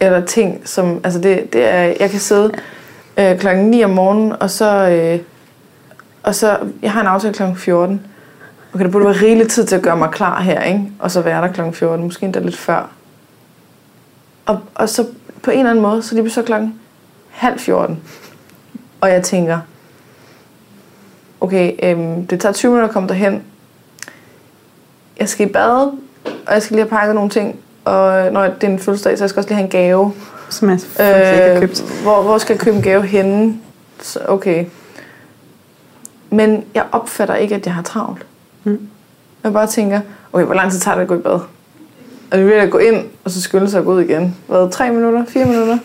Eller 0.00 0.24
ting, 0.24 0.60
som... 0.64 1.00
Altså 1.04 1.20
det, 1.20 1.52
det 1.52 1.64
er... 1.68 1.82
Jeg 2.00 2.10
kan 2.10 2.20
sidde 2.20 2.52
øh, 3.16 3.38
klokken 3.38 3.70
9 3.70 3.84
om 3.84 3.90
morgenen, 3.90 4.32
og 4.40 4.50
så... 4.50 4.88
Øh, 4.88 5.18
og 6.22 6.34
så... 6.34 6.58
Jeg 6.82 6.92
har 6.92 7.00
en 7.00 7.06
aftale 7.06 7.34
klokken 7.34 7.56
14. 7.56 8.00
Okay, 8.74 8.84
der 8.84 8.90
burde 8.90 9.04
være 9.04 9.14
rigelig 9.14 9.48
tid 9.48 9.64
til 9.64 9.76
at 9.76 9.82
gøre 9.82 9.96
mig 9.96 10.10
klar 10.10 10.40
her, 10.40 10.62
ikke? 10.62 10.84
Og 10.98 11.10
så 11.10 11.20
være 11.20 11.42
der 11.42 11.52
klokken 11.52 11.74
14. 11.74 12.04
Måske 12.04 12.24
endda 12.24 12.38
lidt 12.38 12.56
før. 12.56 12.90
Og, 14.46 14.60
og 14.74 14.88
så 14.88 15.06
på 15.42 15.50
en 15.50 15.58
eller 15.58 15.70
anden 15.70 15.82
måde, 15.82 16.02
så 16.02 16.14
lige 16.14 16.30
så 16.30 16.42
klokken 16.42 16.74
halv 17.30 17.58
14. 17.58 18.02
Og 19.02 19.10
jeg 19.10 19.22
tænker, 19.22 19.58
okay, 21.40 21.72
øhm, 21.82 22.26
det 22.26 22.40
tager 22.40 22.52
20 22.52 22.70
minutter 22.70 22.88
at 22.88 22.92
komme 22.92 23.08
derhen. 23.08 23.42
Jeg 25.18 25.28
skal 25.28 25.48
i 25.48 25.52
bad, 25.52 25.92
og 26.46 26.52
jeg 26.54 26.62
skal 26.62 26.74
lige 26.74 26.84
have 26.84 26.98
pakket 26.98 27.14
nogle 27.14 27.30
ting. 27.30 27.60
Og 27.84 28.32
når 28.32 28.42
det 28.42 28.64
er 28.64 28.68
en 28.68 28.78
fødselsdag, 28.78 29.18
så 29.18 29.24
jeg 29.24 29.30
skal 29.30 29.40
også 29.40 29.50
lige 29.50 29.56
have 29.56 29.64
en 29.64 29.70
gave. 29.70 30.12
som 30.50 30.70
jeg 30.70 30.80
faktisk 30.80 31.32
ikke 31.32 31.52
har 31.52 31.60
købt. 31.60 31.84
hvor, 32.02 32.22
hvor 32.22 32.38
skal 32.38 32.54
jeg 32.54 32.60
købe 32.60 32.76
en 32.76 32.82
gave 32.82 33.02
henne? 33.02 33.58
Så, 34.00 34.20
okay. 34.28 34.64
Men 36.30 36.64
jeg 36.74 36.84
opfatter 36.92 37.34
ikke, 37.34 37.54
at 37.54 37.66
jeg 37.66 37.74
har 37.74 37.82
travlt. 37.82 38.26
Mm. 38.64 38.88
Jeg 39.44 39.52
bare 39.52 39.66
tænker, 39.66 40.00
okay, 40.32 40.44
hvor 40.44 40.54
lang 40.54 40.72
tid 40.72 40.80
tager 40.80 40.94
det 40.94 41.02
at 41.02 41.08
gå 41.08 41.14
i 41.14 41.18
bad? 41.18 41.40
Og 42.30 42.38
det 42.38 42.46
vil 42.46 42.52
at 42.52 42.70
gå 42.70 42.78
ind, 42.78 43.04
og 43.24 43.30
så 43.30 43.42
skynde 43.42 43.70
sig 43.70 43.78
at 43.78 43.84
gå 43.84 43.94
ud 43.94 44.02
igen. 44.02 44.36
Hvad, 44.46 44.70
tre 44.70 44.90
minutter? 44.90 45.24
Fire 45.28 45.44
minutter? 45.44 45.78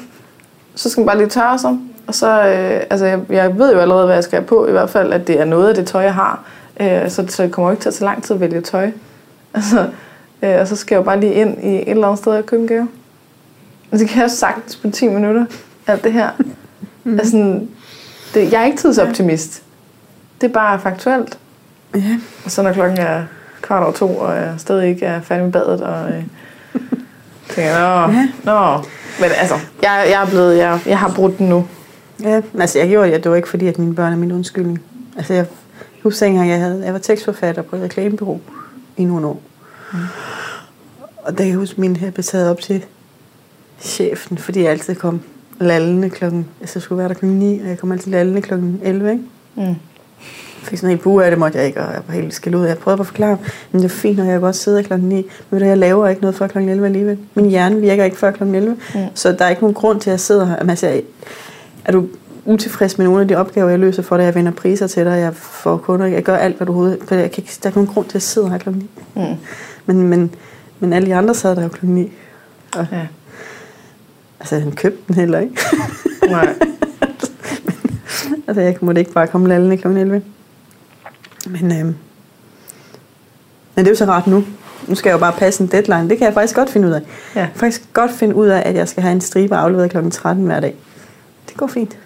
Så 0.75 0.89
skal 0.89 1.01
man 1.01 1.05
bare 1.07 1.17
lige 1.17 1.29
tørre 1.29 1.59
sig. 1.59 1.77
Og 2.07 2.15
så, 2.15 2.27
øh, 2.47 2.81
altså 2.89 3.05
jeg, 3.05 3.19
jeg 3.29 3.57
ved 3.57 3.73
jo 3.73 3.79
allerede, 3.79 4.05
hvad 4.05 4.15
jeg 4.15 4.23
skal 4.23 4.39
have 4.39 4.47
på. 4.47 4.67
I 4.67 4.71
hvert 4.71 4.89
fald, 4.89 5.13
at 5.13 5.27
det 5.27 5.39
er 5.39 5.45
noget 5.45 5.69
af 5.69 5.75
det 5.75 5.87
tøj, 5.87 6.01
jeg 6.03 6.13
har. 6.13 6.43
Øh, 6.79 7.09
så, 7.09 7.25
så 7.27 7.43
det 7.43 7.51
kommer 7.51 7.69
jo 7.69 7.71
ikke 7.73 7.81
til 7.81 7.89
at 7.89 7.93
tage 7.95 8.05
lang 8.05 8.23
tid 8.23 8.35
at 8.35 8.39
vælge 8.39 8.61
tøj. 8.61 8.91
Altså, 9.53 9.89
øh, 10.41 10.55
og 10.61 10.67
så 10.67 10.75
skal 10.75 10.95
jeg 10.95 10.99
jo 10.99 11.03
bare 11.03 11.19
lige 11.19 11.33
ind 11.33 11.63
i 11.63 11.75
et 11.75 11.89
eller 11.89 12.07
andet 12.07 12.19
sted 12.19 12.31
og 12.33 12.45
købe 12.45 12.61
en 12.61 12.67
gave. 12.67 12.87
Og 13.91 13.99
det 13.99 14.09
kan 14.09 14.21
jeg 14.21 14.31
sagtens 14.31 14.75
på 14.75 14.89
10 14.89 15.07
minutter, 15.07 15.45
alt 15.87 16.03
det 16.03 16.13
her. 16.13 16.29
Mm. 17.03 17.19
Altså, 17.19 17.59
det, 18.33 18.51
jeg 18.51 18.61
er 18.61 18.65
ikke 18.65 18.77
tidsoptimist. 18.77 19.63
Det 20.41 20.47
er 20.49 20.53
bare 20.53 20.79
faktuelt. 20.79 21.37
Ja. 21.95 22.19
Og 22.45 22.51
så 22.51 22.61
når 22.61 22.73
klokken 22.73 22.97
er 22.97 23.23
kvart 23.61 23.83
over 23.83 23.91
to, 23.91 24.17
og 24.17 24.35
jeg 24.35 24.53
stadig 24.57 24.89
ikke 24.89 25.05
er 25.05 25.21
færdig 25.21 25.43
med 25.43 25.51
badet, 25.53 25.81
og 25.81 26.09
øh, 26.09 26.23
tænker, 27.55 27.79
nå, 28.07 28.13
Ja. 28.13 28.27
nå. 28.43 28.77
Men 29.19 29.29
altså, 29.39 29.55
jeg, 29.83 30.07
jeg 30.11 30.21
er 30.21 30.25
blevet, 30.29 30.57
jeg, 30.57 30.79
jeg 30.85 30.99
har 30.99 31.11
brudt 31.15 31.37
den 31.37 31.49
nu. 31.49 31.67
Ja, 32.23 32.41
altså 32.59 32.79
jeg 32.79 32.89
gjorde 32.89 33.11
det, 33.11 33.23
det 33.23 33.31
var 33.31 33.37
ikke 33.37 33.49
fordi, 33.49 33.67
at 33.67 33.79
mine 33.79 33.95
børn 33.95 34.13
er 34.13 34.17
min 34.17 34.31
undskyldning. 34.31 34.81
Altså 35.17 35.33
jeg 35.33 35.45
husker 36.03 36.25
engang, 36.25 36.49
jeg, 36.49 36.59
havde, 36.59 36.85
jeg 36.85 36.93
var 36.93 36.99
tekstforfatter 36.99 37.61
på 37.61 37.75
et 37.75 37.81
reklamebureau 37.81 38.39
i 38.97 39.03
nogle 39.03 39.27
år. 39.27 39.41
Mm. 39.93 39.99
Og 41.17 41.31
der 41.31 41.37
kan 41.37 41.47
jeg 41.47 41.55
huske, 41.55 41.81
min 41.81 41.95
her 41.95 42.11
blev 42.11 42.23
taget 42.23 42.49
op 42.49 42.61
til 42.61 42.85
chefen, 43.79 44.37
fordi 44.37 44.61
jeg 44.61 44.71
altid 44.71 44.95
kom 44.95 45.21
lallende 45.59 46.09
klokken, 46.09 46.47
altså 46.61 46.79
jeg 46.79 46.83
skulle 46.83 46.99
være 46.99 47.07
der 47.07 47.13
klokken 47.13 47.39
9, 47.39 47.59
og 47.59 47.67
jeg 47.67 47.77
kom 47.77 47.91
altid 47.91 48.11
lallende 48.11 48.41
klokken 48.41 48.79
11, 48.83 49.11
ikke? 49.11 49.23
Mm. 49.55 49.63
Jeg 49.63 49.75
fik 50.69 50.79
sådan 50.79 50.95
en 50.95 51.01
bue 51.01 51.25
af 51.25 51.31
det, 51.31 51.39
måtte 51.39 51.57
jeg 51.57 51.67
ikke, 51.67 51.81
og 51.81 51.93
jeg 51.93 52.01
var 52.07 52.13
helt 52.13 52.33
skilt 52.33 52.55
ud. 52.55 52.65
Jeg 52.65 52.77
prøvede 52.77 52.99
at 52.99 53.07
forklare, 53.07 53.37
men 53.71 53.81
det 53.81 53.85
er 53.85 53.95
fint, 53.95 54.17
når 54.17 54.25
jeg 54.25 54.39
godt 54.39 54.55
sidder 54.55 54.81
klokken 54.81 55.09
9. 55.09 55.25
Men 55.49 55.61
jeg 55.61 55.77
laver 55.77 56.07
ikke 56.07 56.21
noget 56.21 56.35
før 56.35 56.47
klokken 56.47 56.69
11 56.69 56.85
alligevel. 56.85 57.17
Min 57.33 57.49
hjerne 57.49 57.81
virker 57.81 58.03
ikke 58.03 58.17
før 58.17 58.31
klokken 58.31 58.55
11. 58.55 58.77
Mm. 58.95 58.99
Så 59.13 59.31
der 59.31 59.45
er 59.45 59.49
ikke 59.49 59.61
nogen 59.61 59.73
grund 59.73 60.01
til, 60.01 60.09
at 60.09 60.11
jeg 60.11 60.19
sidder 60.19 60.45
her. 60.45 60.55
Altså, 60.55 61.01
er 61.87 61.91
du 61.91 62.07
utilfreds 62.45 62.97
med 62.97 63.05
nogle 63.05 63.21
af 63.21 63.27
de 63.27 63.35
opgaver, 63.35 63.69
jeg 63.69 63.79
løser 63.79 64.01
for 64.03 64.17
dig? 64.17 64.23
Jeg 64.23 64.35
vinder 64.35 64.51
priser 64.51 64.87
til 64.87 65.05
dig, 65.05 65.17
jeg 65.19 65.35
får 65.35 65.77
kunder, 65.77 66.05
jeg 66.05 66.23
gør 66.23 66.35
alt, 66.37 66.57
hvad 66.57 66.67
du 66.67 66.71
overhovedet... 66.73 66.99
for 67.07 67.15
Jeg 67.15 67.31
kan 67.31 67.43
ikke, 67.43 67.51
der 67.63 67.67
er 67.67 67.69
ikke 67.69 67.77
nogen 67.77 67.93
grund 67.93 68.05
til, 68.05 68.11
at 68.11 68.15
jeg 68.15 68.21
sidder 68.21 68.49
her 68.49 68.57
klokken 68.57 68.89
9. 69.15 69.21
Mm. 69.21 69.35
Men, 69.85 70.07
men, 70.07 70.35
men 70.79 70.93
alle 70.93 71.07
de 71.07 71.15
andre 71.15 71.35
sad 71.35 71.55
der 71.55 71.63
jo 71.63 71.67
klokken 71.67 71.95
9. 71.95 72.11
Og, 72.77 72.87
Ja. 72.91 73.07
altså, 74.39 74.59
han 74.59 74.71
købte 74.71 74.99
den 75.07 75.15
heller 75.15 75.39
ikke. 75.39 75.53
Nej. 76.29 76.53
altså, 78.47 78.61
jeg 78.61 78.75
måtte 78.81 79.01
ikke 79.01 79.11
bare 79.11 79.27
komme 79.27 79.47
lallende 79.47 79.77
klokken 79.77 80.01
11. 80.01 80.21
Men, 81.47 81.79
øhm, 81.79 81.95
men 83.75 83.85
det 83.85 83.87
er 83.87 83.91
jo 83.91 83.95
så 83.95 84.05
rart 84.05 84.27
nu. 84.27 84.43
Nu 84.87 84.95
skal 84.95 85.09
jeg 85.09 85.13
jo 85.13 85.19
bare 85.19 85.33
passe 85.37 85.63
en 85.63 85.69
deadline. 85.71 86.09
Det 86.09 86.17
kan 86.17 86.25
jeg 86.25 86.33
faktisk 86.33 86.55
godt 86.55 86.69
finde 86.69 86.87
ud 86.87 86.93
af. 86.93 87.01
Ja. 87.35 87.39
Jeg 87.39 87.49
kan 87.51 87.59
faktisk 87.59 87.93
godt 87.93 88.11
finde 88.11 88.35
ud 88.35 88.47
af, 88.47 88.61
at 88.65 88.75
jeg 88.75 88.87
skal 88.87 89.03
have 89.03 89.11
en 89.11 89.21
stribe 89.21 89.55
afleveret 89.55 89.91
klokken 89.91 90.11
13 90.11 90.45
hver 90.45 90.59
dag. 90.59 90.75
Det 91.57 91.59
går 91.59 91.67
fint. 91.67 91.97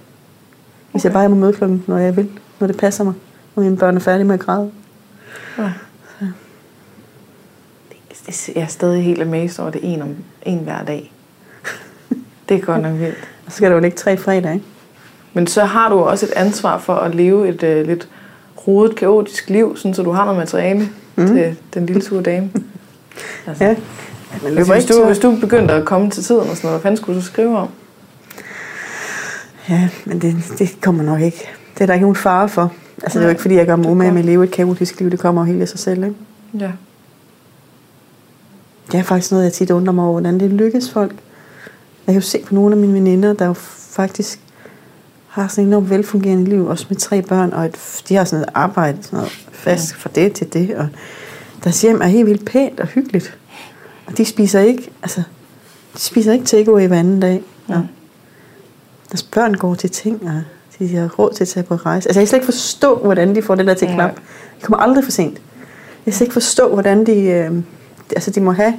Hvis 0.91 1.03
jeg 1.03 1.11
Okay. 1.11 1.19
bare 1.19 1.29
må 1.29 1.35
møde 1.35 1.53
klokken, 1.53 1.83
når 1.87 1.97
jeg 1.97 2.15
vil. 2.17 2.29
Når 2.59 2.67
det 2.67 2.77
passer 2.77 3.03
mig. 3.03 3.13
Når 3.55 3.63
mine 3.63 3.77
børn 3.77 3.95
er 3.95 3.99
færdige 3.99 4.25
med 4.25 4.33
at 4.33 4.39
græde. 4.39 4.71
Ja. 5.57 5.71
Det, 8.27 8.49
jeg 8.55 8.61
er 8.63 8.67
stadig 8.67 9.03
helt 9.03 9.21
amazed 9.21 9.59
over, 9.59 9.71
det 9.71 9.81
en, 9.83 10.01
om, 10.01 10.15
en 10.43 10.59
hver 10.59 10.83
dag. 10.83 11.13
Det 12.49 12.57
er 12.57 12.61
godt 12.61 12.81
nok 12.81 12.99
vildt. 12.99 13.15
Og 13.45 13.51
så 13.51 13.57
skal 13.57 13.69
der 13.69 13.75
jo 13.75 13.81
ligge 13.81 13.97
tre 13.97 14.17
fredag, 14.17 14.53
ikke? 14.53 14.65
Men 15.33 15.47
så 15.47 15.63
har 15.65 15.89
du 15.89 15.99
også 15.99 16.25
et 16.25 16.31
ansvar 16.31 16.77
for 16.77 16.95
at 16.95 17.15
leve 17.15 17.49
et 17.49 17.63
øh, 17.63 17.87
lidt 17.87 18.09
rodet, 18.67 18.95
kaotisk 18.95 19.49
liv, 19.49 19.77
sådan, 19.77 19.93
så 19.93 20.03
du 20.03 20.11
har 20.11 20.25
noget 20.25 20.39
materiale 20.39 20.89
mm. 21.15 21.27
til 21.27 21.55
den 21.73 21.85
lille 21.85 22.01
sure 22.01 22.23
dame. 22.23 22.51
Altså, 23.47 23.63
Ja. 23.63 23.75
Man 24.43 24.57
altså, 24.57 24.73
hvis, 24.73 24.85
du, 24.85 25.05
hvis 25.05 25.19
du 25.19 25.35
begyndte 25.35 25.73
at 25.73 25.85
komme 25.85 26.09
til 26.09 26.23
tiden 26.23 26.41
og 26.41 26.47
sådan 26.47 26.59
noget, 26.63 26.73
hvad 26.73 26.81
fanden 26.81 26.97
skulle 26.97 27.15
du 27.19 27.21
så 27.25 27.31
skrive 27.31 27.57
om? 27.57 27.67
Ja, 29.69 29.89
men 30.05 30.21
det, 30.21 30.35
det 30.59 30.81
kommer 30.81 31.03
nok 31.03 31.21
ikke. 31.21 31.49
Det 31.73 31.81
er 31.81 31.85
der 31.85 31.93
ikke 31.93 32.03
nogen 32.03 32.15
fare 32.15 32.49
for. 32.49 32.73
Altså, 33.03 33.19
det 33.19 33.23
er 33.23 33.27
jo 33.27 33.29
ikke, 33.29 33.41
fordi 33.41 33.55
jeg 33.55 33.65
gør 33.65 33.75
mig 33.75 33.91
umage 33.91 34.11
med 34.11 34.19
at 34.19 34.25
leve 34.25 34.43
et 34.43 34.51
kaotisk 34.51 34.99
liv. 34.99 35.11
Det 35.11 35.19
kommer 35.19 35.41
jo 35.41 35.45
helt 35.45 35.61
af 35.61 35.67
sig 35.67 35.79
selv, 35.79 36.03
ikke? 36.03 36.15
Ja. 36.59 36.71
Det 38.91 38.99
er 38.99 39.03
faktisk 39.03 39.31
noget, 39.31 39.43
jeg 39.43 39.53
tit 39.53 39.71
undrer 39.71 39.93
mig 39.93 40.03
over, 40.03 40.11
hvordan 40.11 40.39
det 40.39 40.49
lykkes 40.49 40.91
folk. 40.91 41.11
Jeg 42.07 42.13
kan 42.13 42.15
jo 42.15 42.21
se 42.21 42.39
på 42.45 42.55
nogle 42.55 42.75
af 42.75 42.81
mine 42.81 42.93
veninder, 42.93 43.33
der 43.33 43.45
jo 43.45 43.53
faktisk 43.53 44.39
har 45.27 45.47
sådan 45.47 45.63
et 45.63 45.67
enormt 45.67 45.89
velfungerende 45.89 46.49
liv, 46.49 46.67
også 46.67 46.85
med 46.89 46.97
tre 46.97 47.21
børn, 47.21 47.53
og 47.53 47.65
et, 47.65 48.01
de 48.09 48.15
har 48.15 48.23
sådan 48.23 48.39
noget 48.39 48.51
arbejde, 48.53 48.97
sådan 49.03 49.17
noget 49.17 49.31
fast 49.51 49.95
fra 49.95 50.09
det 50.15 50.33
til 50.33 50.53
det, 50.53 50.75
og 50.75 50.87
deres 51.63 51.81
hjem 51.81 52.01
er 52.01 52.05
helt 52.05 52.27
vildt 52.27 52.45
pænt 52.45 52.79
og 52.79 52.87
hyggeligt. 52.87 53.37
Og 54.05 54.17
de 54.17 54.25
spiser 54.25 54.59
ikke, 54.59 54.91
altså, 55.03 55.23
de 55.93 55.99
spiser 55.99 56.33
ikke 56.33 56.45
takeaway 56.45 56.87
hver 56.87 56.99
anden 56.99 57.19
dag. 57.19 57.43
Og 57.67 57.73
Ja. 57.75 57.81
Deres 59.11 59.23
børn 59.23 59.53
går 59.53 59.75
til 59.75 59.89
ting, 59.89 60.21
og 60.23 60.41
de 60.79 60.95
har 60.95 61.07
råd 61.19 61.33
til 61.33 61.43
at 61.43 61.47
tage 61.47 61.63
på 61.63 61.75
rejse. 61.75 62.09
Altså, 62.09 62.19
jeg 62.19 62.23
kan 62.23 62.27
slet 62.27 62.37
ikke 62.37 62.45
forstå, 62.45 62.95
hvordan 62.95 63.35
de 63.35 63.41
får 63.41 63.55
det 63.55 63.67
der 63.67 63.73
til 63.73 63.87
klappe. 63.87 64.21
De 64.61 64.65
kommer 64.65 64.83
aldrig 64.83 65.03
for 65.03 65.11
sent. 65.11 65.33
Jeg 65.33 65.41
kan 66.05 66.13
slet 66.13 66.25
ikke 66.25 66.33
forstå, 66.33 66.73
hvordan 66.73 67.05
de... 67.05 67.21
Øh, 67.21 67.51
altså, 68.15 68.31
de 68.31 68.41
må 68.41 68.51
have... 68.51 68.73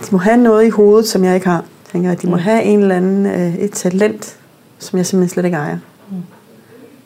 De 0.00 0.06
må 0.10 0.18
have 0.18 0.36
noget 0.36 0.66
i 0.66 0.68
hovedet, 0.68 1.08
som 1.08 1.24
jeg 1.24 1.34
ikke 1.34 1.46
har. 1.46 1.54
Jeg 1.56 1.92
tænker, 1.92 2.12
at 2.12 2.22
de 2.22 2.26
må 2.26 2.36
Mm. 2.36 2.42
have 2.42 2.62
en 2.62 2.80
eller 2.80 2.96
anden, 2.96 3.26
øh, 3.26 3.54
et 3.54 3.72
talent, 3.72 4.36
som 4.78 4.96
jeg 4.96 5.06
simpelthen 5.06 5.34
slet 5.34 5.44
ikke 5.44 5.56
ejer. 5.56 5.78
Mm. 6.10 6.16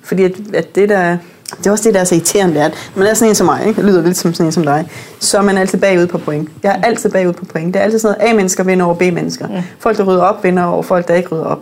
Fordi 0.03 0.23
at, 0.23 0.33
at 0.55 0.75
det 0.75 0.89
der... 0.89 1.17
Det 1.59 1.67
er 1.67 1.71
også 1.71 1.85
det, 1.85 1.95
der 1.95 2.01
er 2.01 2.05
så 2.05 2.15
irriterende, 2.15 2.55
det 2.55 2.63
er, 2.63 2.67
at 2.67 2.75
man 2.97 3.07
er 3.07 3.15
sådan 3.15 3.29
en 3.29 3.35
som 3.35 3.45
mig, 3.47 3.67
ikke? 3.67 3.77
Det 3.83 3.85
lyder 3.91 4.03
lidt 4.03 4.17
som 4.17 4.35
sådan 4.35 4.47
en 4.47 4.53
som 4.53 4.63
dig. 4.63 4.91
Så 5.21 5.39
er 5.39 5.43
man 5.43 5.59
altid 5.59 5.79
bagud 5.79 6.07
på 6.07 6.19
point. 6.19 6.49
Jeg 6.63 6.77
er 6.77 6.87
altid 6.87 7.11
bagud 7.11 7.33
på 7.33 7.45
point. 7.45 7.75
Det 7.75 7.81
er 7.81 7.85
altid 7.85 7.99
sådan 7.99 8.17
noget, 8.19 8.31
A-mennesker 8.33 8.65
vinder 8.65 8.85
over 8.87 8.95
B-mennesker. 8.95 9.49
Mm. 9.49 9.55
Folk, 9.79 9.97
der 9.99 10.05
rydder 10.05 10.23
op, 10.23 10.45
vinder 10.45 10.63
over 10.65 10.83
folk, 10.83 11.09
der 11.09 11.15
ikke 11.15 11.29
rydder 11.29 11.45
op. 11.45 11.61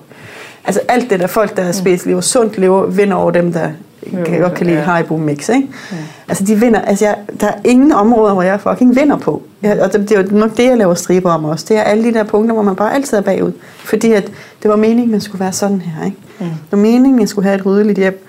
Altså 0.65 0.81
alt 0.89 1.11
det 1.11 1.21
der, 1.21 1.27
folk, 1.27 1.57
der 1.57 1.73
spiser 1.73 2.09
lever 2.09 2.21
sundt, 2.21 2.59
lever, 2.59 2.87
vinder 2.87 3.17
over 3.17 3.31
dem, 3.31 3.53
der 3.53 3.71
Jo, 4.13 4.25
kan 4.25 4.41
godt 4.41 4.55
kan 4.55 4.67
lide 4.67 4.79
ja. 4.79 4.85
Haribo 4.85 5.17
mix, 5.17 5.49
ikke? 5.49 5.69
Ja. 5.93 5.97
Altså 6.29 6.45
de 6.45 6.61
vinder, 6.61 6.81
altså 6.81 7.05
jeg, 7.05 7.17
der 7.41 7.47
er 7.47 7.55
ingen 7.65 7.93
områder, 7.93 8.33
hvor 8.33 8.43
jeg 8.43 8.61
fucking 8.61 8.97
vinder 8.97 9.19
på. 9.19 9.43
Jeg, 9.63 9.81
og 9.81 9.93
det, 9.93 10.09
det 10.09 10.19
er 10.19 10.23
jo 10.23 10.39
nok 10.39 10.57
det, 10.57 10.65
jeg 10.65 10.77
laver 10.77 10.95
striber 10.95 11.33
om 11.33 11.45
også. 11.45 11.67
Det 11.69 11.77
er 11.77 11.83
alle 11.83 12.05
de 12.05 12.15
der 12.15 12.25
punkter, 12.25 12.55
hvor 12.55 12.63
man 12.63 12.77
bare 12.77 12.95
altid 12.95 13.19
er 13.19 13.21
bagud. 13.21 13.53
Fordi 13.85 14.13
at 14.13 14.33
det 14.63 14.71
var 14.71 14.77
meningen, 14.77 15.11
man 15.11 15.21
skulle 15.21 15.41
være 15.41 15.53
sådan 15.53 15.81
her, 15.81 16.05
ikke? 16.05 16.17
Mm. 16.39 16.47
Det 16.47 16.57
var 16.71 16.79
meningen, 16.79 17.21
jeg 17.21 17.29
skulle 17.29 17.49
have 17.49 17.59
et 17.59 17.67
ryddeligt 17.67 17.99
hjem. 17.99 18.27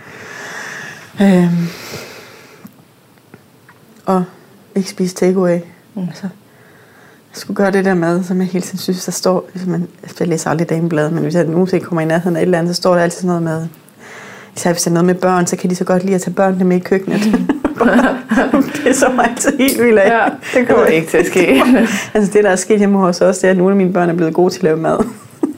Øhm, 1.21 1.67
og 4.05 4.23
ikke 4.75 4.89
spise 4.89 5.15
takeaway. 5.15 5.59
Mm. 5.95 6.01
Altså, 6.07 6.27
skulle 7.33 7.55
gøre 7.55 7.71
det 7.71 7.85
der 7.85 7.93
mad, 7.93 8.23
som 8.23 8.37
jeg 8.39 8.47
hele 8.47 8.61
tiden 8.61 8.79
synes, 8.79 9.05
der 9.05 9.11
står, 9.11 9.45
hvis 9.53 9.65
man, 9.67 9.87
jeg 10.19 10.27
læser 10.27 10.49
aldrig 10.49 10.69
damebladet, 10.69 11.11
men 11.13 11.23
hvis 11.23 11.35
jeg 11.35 11.45
nogensinde 11.45 11.85
kommer 11.85 12.01
i 12.01 12.05
nærheden 12.05 12.35
af 12.35 12.41
et 12.41 12.43
eller 12.45 12.59
andet, 12.59 12.75
så 12.75 12.81
står 12.81 12.93
der 12.95 13.01
altid 13.01 13.15
sådan 13.21 13.27
noget 13.27 13.43
med, 13.43 13.67
især 14.55 14.71
hvis 14.71 14.81
der 14.83 14.89
er 14.91 14.93
noget 14.93 15.05
med 15.05 15.15
børn, 15.15 15.47
så 15.47 15.55
kan 15.55 15.69
de 15.69 15.75
så 15.75 15.83
godt 15.83 16.03
lide 16.03 16.15
at 16.15 16.21
tage 16.21 16.33
børnene 16.33 16.63
med 16.65 16.77
i 16.77 16.79
køkkenet. 16.79 17.19
det 18.83 18.89
er 18.89 18.93
så 18.93 19.05
altid 19.29 19.57
helt 19.57 19.83
vildt 19.83 19.99
af. 19.99 20.09
Ja, 20.09 20.29
det 20.59 20.67
kommer 20.67 20.85
ikke 20.85 21.07
til 21.07 21.17
at 21.17 21.25
ske. 21.25 21.61
altså 22.13 22.31
det, 22.33 22.43
der 22.43 22.49
er 22.49 22.55
sket 22.55 22.79
hjemme 22.79 22.97
hos 22.97 23.21
os, 23.21 23.37
det 23.37 23.47
er, 23.47 23.51
at 23.51 23.57
nogle 23.57 23.71
af 23.71 23.77
mine 23.77 23.93
børn 23.93 24.09
er 24.09 24.13
blevet 24.13 24.33
gode 24.33 24.53
til 24.53 24.59
at 24.59 24.63
lave 24.63 24.77
mad. 24.77 24.97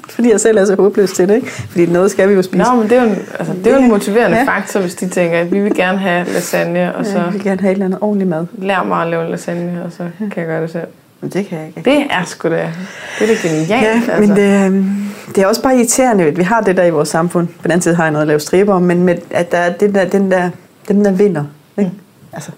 Fordi 0.09 0.32
jeg 0.32 0.39
selv 0.41 0.57
er 0.57 0.65
så 0.65 0.76
håbløs 0.76 1.11
til 1.11 1.28
det, 1.30 1.36
ikke? 1.36 1.51
Fordi 1.51 1.86
noget 1.86 2.11
skal 2.11 2.30
vi 2.30 2.34
jo 2.34 2.41
spise. 2.41 2.63
Nå, 2.63 2.76
men 2.76 2.89
det 2.89 2.97
er 2.97 3.03
jo 3.03 3.09
en, 3.09 3.15
altså, 3.39 3.53
det 3.53 3.67
er 3.67 3.78
jo 3.78 3.84
en 3.84 3.89
motiverende 3.89 4.38
Ja. 4.38 4.43
faktor, 4.43 4.80
hvis 4.80 4.95
de 4.95 5.09
tænker, 5.09 5.39
at 5.39 5.51
vi 5.51 5.59
vil 5.59 5.76
gerne 5.76 5.97
have 5.97 6.26
lasagne, 6.34 6.95
og 6.95 7.05
Ja, 7.05 7.11
så 7.11 7.17
jeg 7.17 7.34
vil 7.34 7.43
gerne 7.43 7.61
have 7.61 7.71
et 7.71 7.74
eller 7.76 7.86
andet 7.86 7.99
ordentligt 8.01 8.30
mad. 8.30 8.45
lær 8.57 8.84
mig 8.84 9.01
at 9.01 9.07
lave 9.07 9.32
lasagne, 9.32 9.82
og 9.86 9.91
så 9.91 10.03
kan 10.19 10.32
jeg 10.38 10.45
gøre 10.45 10.61
det 10.61 10.69
selv. 10.71 10.88
Men 11.24 11.32
det 11.32 11.47
kan 11.47 11.57
jeg 11.57 11.67
ikke. 11.67 11.89
Det 11.89 12.07
er 12.09 12.24
sgu 12.26 12.49
da, 12.49 12.74
det 13.19 13.30
er 13.30 13.36
da 13.36 13.47
genialt. 13.47 13.69
Ja, 13.69 13.76
altså. 13.76 14.11
men 14.19 14.30
det, 14.30 14.65
øhm, 14.65 14.95
det 15.36 15.38
er 15.38 15.47
også 15.47 15.63
bare 15.63 15.76
irriterende, 15.76 16.24
at 16.24 16.38
vi 16.38 16.43
har 16.43 16.61
det 16.61 16.78
der 16.78 16.84
i 16.84 16.89
vores 16.89 17.09
samfund. 17.09 17.47
På 17.47 17.63
den 17.63 17.71
anden 17.71 17.82
side 17.82 17.95
har 17.95 18.03
jeg 18.03 18.11
noget 18.11 18.21
at 18.21 18.28
lave 18.28 18.39
striber 18.39 18.74
om, 18.74 18.82
men 18.82 19.03
med, 19.03 19.17
at 19.32 19.51
der 19.51 19.57
er 19.57 19.74
den 19.74 19.95
der, 19.95 20.05
den 20.05 20.32
der, 20.32 20.49
dem 20.88 21.03
der 21.03 21.11
vinder. 21.11 21.45
Ikke? 21.78 21.91
Mm. 21.91 21.99
Altså, 22.34 22.51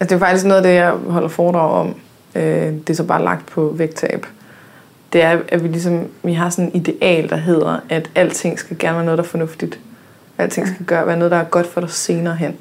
Altså, 0.00 0.14
det 0.16 0.22
er 0.22 0.26
faktisk 0.26 0.44
noget 0.44 0.56
af 0.56 0.62
det, 0.62 0.74
jeg 0.74 0.90
holder 0.90 1.28
foredrag 1.28 1.70
om. 1.70 1.94
Øh, 2.34 2.42
det 2.72 2.90
er 2.90 2.94
så 2.94 3.04
bare 3.04 3.24
lagt 3.24 3.46
på 3.46 3.74
vægttab. 3.76 4.26
Det 5.12 5.22
er, 5.22 5.38
at 5.48 5.62
vi 5.62 5.68
ligesom, 5.68 6.08
vi 6.22 6.32
har 6.32 6.50
sådan 6.50 6.64
en 6.64 6.74
ideal, 6.74 7.28
der 7.28 7.36
hedder, 7.36 7.80
at 7.88 8.10
alting 8.14 8.58
skal 8.58 8.78
gerne 8.78 8.96
være 8.96 9.04
noget, 9.04 9.18
der 9.18 9.24
er 9.24 9.28
fornuftigt. 9.28 9.80
Alting 10.38 10.68
skal 10.68 10.86
gøre, 10.86 11.06
være 11.06 11.16
noget, 11.16 11.30
der 11.30 11.36
er 11.36 11.44
godt 11.44 11.66
for 11.66 11.80
dig 11.80 11.90
senere 11.90 12.36
hen. 12.36 12.56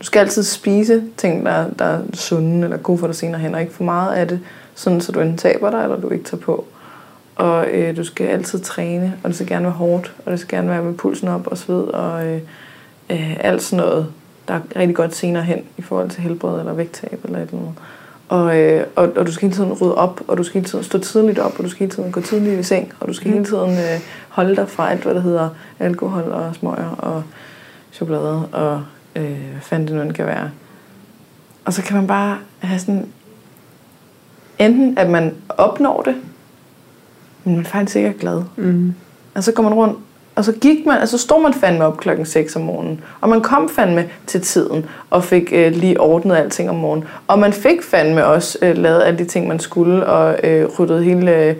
Du 0.00 0.04
skal 0.04 0.20
altid 0.20 0.42
spise 0.42 1.02
ting, 1.16 1.46
der, 1.46 1.66
der 1.78 1.84
er 1.84 2.00
sunde 2.14 2.64
eller 2.64 2.76
gode 2.76 2.98
for 2.98 3.06
dig 3.06 3.16
senere 3.16 3.40
hen, 3.40 3.54
og 3.54 3.60
ikke 3.60 3.72
for 3.72 3.84
meget 3.84 4.14
af 4.14 4.28
det, 4.28 4.40
sådan 4.74 5.00
så 5.00 5.12
du 5.12 5.20
enten 5.20 5.38
taber 5.38 5.70
dig, 5.70 5.82
eller 5.82 6.00
du 6.00 6.08
ikke 6.08 6.24
tager 6.24 6.40
på. 6.40 6.64
Og 7.36 7.66
øh, 7.66 7.96
du 7.96 8.04
skal 8.04 8.26
altid 8.26 8.60
træne, 8.60 9.14
og 9.22 9.28
det 9.28 9.36
skal 9.36 9.48
gerne 9.48 9.64
være 9.64 9.72
hårdt, 9.72 10.14
og 10.26 10.32
det 10.32 10.40
skal 10.40 10.58
gerne 10.58 10.70
være 10.70 10.82
med 10.82 10.94
pulsen 10.94 11.28
op 11.28 11.46
og 11.46 11.58
sved, 11.58 11.82
og 11.82 12.26
øh, 12.26 12.40
øh, 13.10 13.36
alt 13.40 13.62
sådan 13.62 13.84
noget, 13.84 14.06
der 14.48 14.54
er 14.54 14.60
rigtig 14.76 14.96
godt 14.96 15.14
senere 15.14 15.42
hen 15.42 15.64
i 15.76 15.82
forhold 15.82 16.10
til 16.10 16.22
helbred 16.22 16.60
eller 16.60 16.72
vægttab 16.72 17.20
eller 17.24 17.38
et 17.38 17.42
eller 17.42 17.58
andet. 17.58 17.74
Og, 18.28 18.58
øh, 18.58 18.86
og, 18.96 19.12
og 19.16 19.26
du 19.26 19.32
skal 19.32 19.48
hele 19.48 19.56
tiden 19.56 19.72
rydde 19.72 19.94
op, 19.94 20.20
og 20.28 20.38
du 20.38 20.42
skal 20.42 20.60
hele 20.60 20.70
tiden 20.70 20.84
stå 20.84 20.98
tidligt 20.98 21.38
op, 21.38 21.58
og 21.58 21.64
du 21.64 21.68
skal 21.68 21.78
hele 21.78 21.90
tiden 21.90 22.12
gå 22.12 22.20
tidligt 22.20 22.60
i 22.60 22.62
seng, 22.62 22.92
og 23.00 23.08
du 23.08 23.12
skal 23.12 23.32
hele 23.32 23.44
tiden 23.44 23.70
øh, 23.70 24.00
holde 24.28 24.56
dig 24.56 24.68
fra 24.68 24.90
alt, 24.90 25.02
hvad 25.02 25.14
der 25.14 25.20
hedder 25.20 25.48
alkohol 25.78 26.22
og 26.22 26.54
smøger 26.54 26.90
og 26.98 27.22
chokolade 27.92 28.46
og 28.52 28.82
øh, 29.18 29.50
hvad 29.52 29.60
fanden 29.60 29.88
det 29.88 29.96
nu 29.96 30.02
end 30.02 30.12
kan 30.12 30.26
være. 30.26 30.50
Og 31.64 31.72
så 31.72 31.82
kan 31.82 31.96
man 31.96 32.06
bare 32.06 32.38
have 32.58 32.78
sådan, 32.78 33.06
enten 34.58 34.98
at 34.98 35.10
man 35.10 35.34
opnår 35.48 36.02
det, 36.02 36.14
men 37.44 37.56
man 37.56 37.64
faktisk 37.64 37.96
ikke 37.96 38.08
er 38.08 38.12
glad. 38.12 38.42
mm. 38.56 38.94
Og 39.34 39.44
så 39.44 39.52
går 39.52 39.62
man 39.62 39.74
rundt, 39.74 39.98
og 40.34 40.44
så 40.44 40.52
gik 40.52 40.86
man, 40.86 40.98
altså 40.98 41.18
stod 41.18 41.42
man 41.42 41.54
fandme 41.54 41.84
op 41.84 41.96
klokken 41.96 42.26
6 42.26 42.56
om 42.56 42.62
morgenen. 42.62 43.00
Og 43.20 43.28
man 43.28 43.40
kom 43.40 43.68
fandme 43.68 44.08
til 44.26 44.40
tiden, 44.40 44.86
og 45.10 45.24
fik 45.24 45.48
øh, 45.52 45.72
lige 45.72 46.00
ordnet 46.00 46.36
alting 46.36 46.70
om 46.70 46.76
morgenen. 46.76 47.08
Og 47.26 47.38
man 47.38 47.52
fik 47.52 47.82
fandme 47.82 48.26
også 48.26 48.58
øh, 48.62 48.76
lavet 48.76 49.02
alle 49.02 49.18
de 49.18 49.24
ting, 49.24 49.48
man 49.48 49.60
skulle, 49.60 50.06
og 50.06 50.38
øh, 50.44 50.68
ryddet 50.78 51.04
hele 51.04 51.56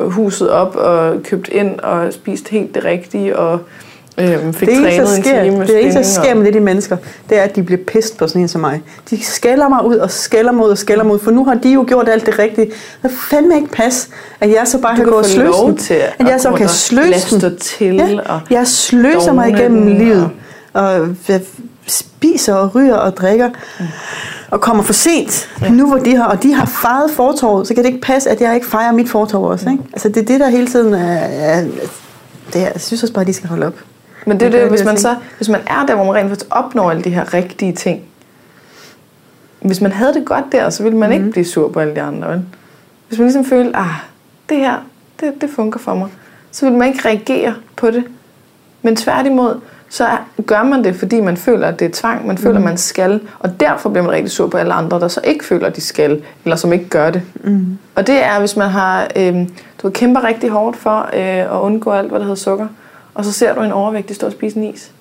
øh, 0.00 0.10
huset 0.10 0.50
op, 0.50 0.76
og 0.76 1.22
købt 1.22 1.48
ind, 1.48 1.80
og 1.80 2.12
spist 2.12 2.48
helt 2.48 2.74
det 2.74 2.84
rigtige, 2.84 3.38
og 3.38 3.54
øh, 3.54 3.60
fik 4.18 4.68
det 4.68 4.76
eneste, 4.76 5.00
der 5.00 5.04
trænet 5.04 5.16
en 5.16 5.22
sker, 5.24 5.42
time 5.44 5.58
med 5.58 5.66
det 5.66 5.82
eneste, 5.82 5.98
der 5.98 6.06
sker 6.06 6.30
og- 6.30 6.36
med 6.36 6.46
det, 6.46 6.54
de 6.54 6.60
mennesker, 6.60 6.96
det 7.30 7.38
er, 7.38 7.42
at 7.42 7.56
de 7.56 7.62
bliver 7.62 7.80
pist 7.86 8.16
på 8.16 8.26
sådan 8.26 8.42
en 8.42 8.48
som 8.48 8.60
mig. 8.60 8.82
De 9.10 9.24
skælder 9.24 9.68
mig 9.68 9.84
ud 9.84 9.96
og 9.96 10.10
skælder 10.10 10.52
ud 10.52 10.70
og 10.70 10.78
skælder 10.78 11.04
ud, 11.04 11.18
for 11.18 11.30
nu 11.30 11.44
har 11.44 11.54
de 11.54 11.68
jo 11.72 11.84
gjort 11.88 12.08
alt 12.08 12.26
det 12.26 12.38
rigtige. 12.38 12.70
Det 13.02 13.10
fandme 13.30 13.56
ikke 13.56 13.68
pas, 13.68 14.08
at 14.40 14.50
jeg 14.50 14.62
så 14.64 14.78
bare 14.78 14.92
Du 14.92 14.96
kan 14.96 15.06
gå 15.06 15.18
og 15.18 15.24
sløse 15.24 15.58
den. 15.66 15.76
til 15.76 15.94
At 16.18 16.26
jeg 16.28 16.40
så 16.40 16.52
kan 16.52 16.64
og 16.64 16.70
sløse 16.70 17.40
den. 17.40 17.56
til, 17.58 17.94
Ja, 17.94 18.18
og 18.26 18.40
jeg 18.50 18.66
sløser 18.66 19.32
mig 19.32 19.48
igennem 19.50 19.82
den, 19.86 19.98
livet. 19.98 20.30
Og 20.72 21.08
jeg 21.28 21.40
spiser 21.86 22.54
og 22.54 22.74
ryger 22.74 22.94
og 22.94 23.16
drikker. 23.16 23.50
Og 24.50 24.60
kommer 24.60 24.82
for 24.82 24.92
sent, 24.92 25.48
Ja. 25.62 25.68
nu 25.70 25.86
hvor 25.88 25.96
de 25.98 26.16
har, 26.16 26.24
og 26.24 26.42
de 26.42 26.54
har 26.54 26.66
fejret 26.66 27.10
fortorvet, 27.10 27.68
så 27.68 27.74
kan 27.74 27.84
det 27.84 27.88
ikke 27.90 28.02
passe, 28.02 28.30
at 28.30 28.40
jeg 28.40 28.54
ikke 28.54 28.66
fejrer 28.66 28.92
mit 28.92 29.08
fortorv 29.08 29.42
også. 29.44 29.70
Ikke? 29.70 29.82
Altså 29.92 30.08
det 30.08 30.16
er 30.16 30.24
det, 30.24 30.40
der 30.40 30.48
hele 30.48 30.66
tiden 30.66 30.94
er, 30.94 31.18
er 31.18 31.64
det 32.52 32.60
er, 32.62 32.66
jeg 32.72 32.72
synes 32.80 33.02
også 33.02 33.14
bare, 33.14 33.20
at 33.22 33.26
de 33.28 33.32
skal 33.32 33.48
holde 33.48 33.66
op. 33.66 33.74
Men 34.26 34.40
det 34.40 34.46
er 34.46 34.50
Det 34.50 34.52
det, 34.52 34.60
kan 34.60 34.70
hvis 34.70 34.84
man, 34.84 34.98
så, 34.98 35.16
hvis 35.36 35.48
man 35.48 35.60
er 35.66 35.86
der, 35.86 35.94
hvor 35.94 36.04
man 36.04 36.14
rent 36.14 36.28
faktisk 36.28 36.46
opnår 36.50 36.90
alle 36.90 37.02
de 37.02 37.10
her 37.10 37.34
rigtige 37.34 37.72
ting. 37.72 38.02
Hvis 39.60 39.80
man 39.80 39.92
havde 39.92 40.14
det 40.14 40.24
godt 40.24 40.44
der, 40.52 40.70
så 40.70 40.82
ville 40.82 40.98
man 40.98 41.08
mm. 41.08 41.14
ikke 41.14 41.30
blive 41.30 41.44
sur 41.44 41.68
på 41.68 41.80
alle 41.80 41.94
de 41.94 42.02
andre. 42.02 42.28
Vel? 42.28 42.42
Hvis 43.08 43.18
man 43.18 43.26
ligesom 43.26 43.44
følte, 43.44 43.76
ah, 43.76 43.94
det 44.48 44.56
her, 44.56 44.76
det, 45.20 45.40
det 45.40 45.50
fungerer 45.50 45.78
for 45.78 45.94
mig, 45.94 46.08
så 46.50 46.66
vil 46.66 46.78
man 46.78 46.88
ikke 46.88 47.08
reagere 47.08 47.54
på 47.76 47.90
det. 47.90 48.04
Men 48.82 48.96
tværtimod, 48.96 49.60
så 49.88 50.08
gør 50.46 50.62
man 50.62 50.84
det, 50.84 50.96
fordi 50.96 51.20
man 51.20 51.36
føler, 51.36 51.66
at 51.66 51.78
det 51.78 51.84
er 51.84 51.90
tvang. 51.92 52.26
Man 52.26 52.38
føler, 52.38 52.56
at 52.56 52.64
man 52.64 52.78
skal. 52.78 53.20
Og 53.38 53.60
derfor 53.60 53.90
bliver 53.90 54.04
man 54.04 54.12
rigtig 54.12 54.30
sur 54.30 54.48
på 54.48 54.56
alle 54.56 54.72
andre, 54.72 55.00
der 55.00 55.08
så 55.08 55.20
ikke 55.24 55.44
føler, 55.44 55.66
at 55.66 55.76
de 55.76 55.80
skal, 55.80 56.22
eller 56.44 56.56
som 56.56 56.72
ikke 56.72 56.88
gør 56.88 57.10
det. 57.10 57.22
Mm. 57.34 57.78
Og 57.94 58.06
det 58.06 58.24
er, 58.24 58.38
hvis 58.38 58.56
man 58.56 58.68
har, 58.68 59.08
øh, 59.16 59.48
du 59.82 59.90
kæmper 59.90 60.24
rigtig 60.24 60.50
hårdt 60.50 60.76
for 60.76 61.10
øh, 61.12 61.56
at 61.56 61.60
undgå 61.60 61.90
alt, 61.90 62.08
hvad 62.08 62.18
der 62.18 62.24
hedder 62.24 62.36
sukker, 62.36 62.66
og 63.14 63.24
så 63.24 63.32
ser 63.32 63.54
du 63.54 63.60
en 63.62 63.72
overvægtig 63.72 64.16
stå 64.16 64.26
og 64.26 64.32
spise 64.32 64.56
en 64.56 64.74
is. 64.74 64.92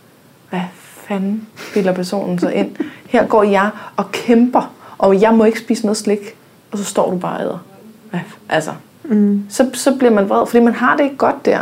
Hvad 0.49 0.62
fanden 1.07 1.47
bilder 1.74 1.93
personen 1.93 2.39
så 2.39 2.49
ind? 2.49 2.76
Her 3.05 3.26
går 3.28 3.43
jeg 3.43 3.70
og 3.97 4.12
kæmper, 4.12 4.74
og 4.97 5.22
jeg 5.22 5.34
må 5.34 5.43
ikke 5.43 5.59
spise 5.59 5.86
noget 5.86 5.97
slik, 5.97 6.36
og 6.72 6.78
så 6.78 6.84
står 6.84 7.12
du 7.12 7.18
bare 7.18 7.38
og 7.38 7.41
æder. 7.43 7.64
Hvad? 8.09 8.20
Altså, 8.49 8.72
Mm. 9.03 9.45
så, 9.49 9.70
så 9.74 9.95
bliver 9.95 10.12
man 10.14 10.30
vred, 10.30 10.47
fordi 10.47 10.64
man 10.64 10.74
har 10.74 10.97
det 10.97 11.03
ikke 11.03 11.18
godt 11.18 11.45
der. 11.45 11.59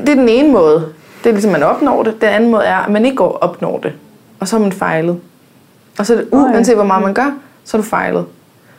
Det 0.00 0.08
er 0.08 0.14
den 0.14 0.28
ene 0.28 0.52
måde. 0.52 0.92
Det 1.24 1.28
er 1.28 1.32
ligesom, 1.32 1.52
man 1.52 1.62
opnår 1.62 2.02
det. 2.02 2.20
Den 2.20 2.28
anden 2.28 2.50
måde 2.50 2.64
er, 2.64 2.76
at 2.76 2.90
man 2.90 3.04
ikke 3.04 3.16
går 3.16 3.38
opnår 3.40 3.78
det. 3.78 3.92
Og 4.40 4.48
så 4.48 4.56
har 4.56 4.62
man 4.62 4.72
fejlet. 4.72 5.20
Og 5.98 6.06
så 6.06 6.14
er 6.14 6.22
uanset 6.32 6.74
hvor 6.74 6.84
meget 6.84 7.02
man 7.04 7.14
gør, 7.14 7.38
så 7.64 7.76
er 7.76 7.80
du 7.82 7.88
fejlet. 7.88 8.26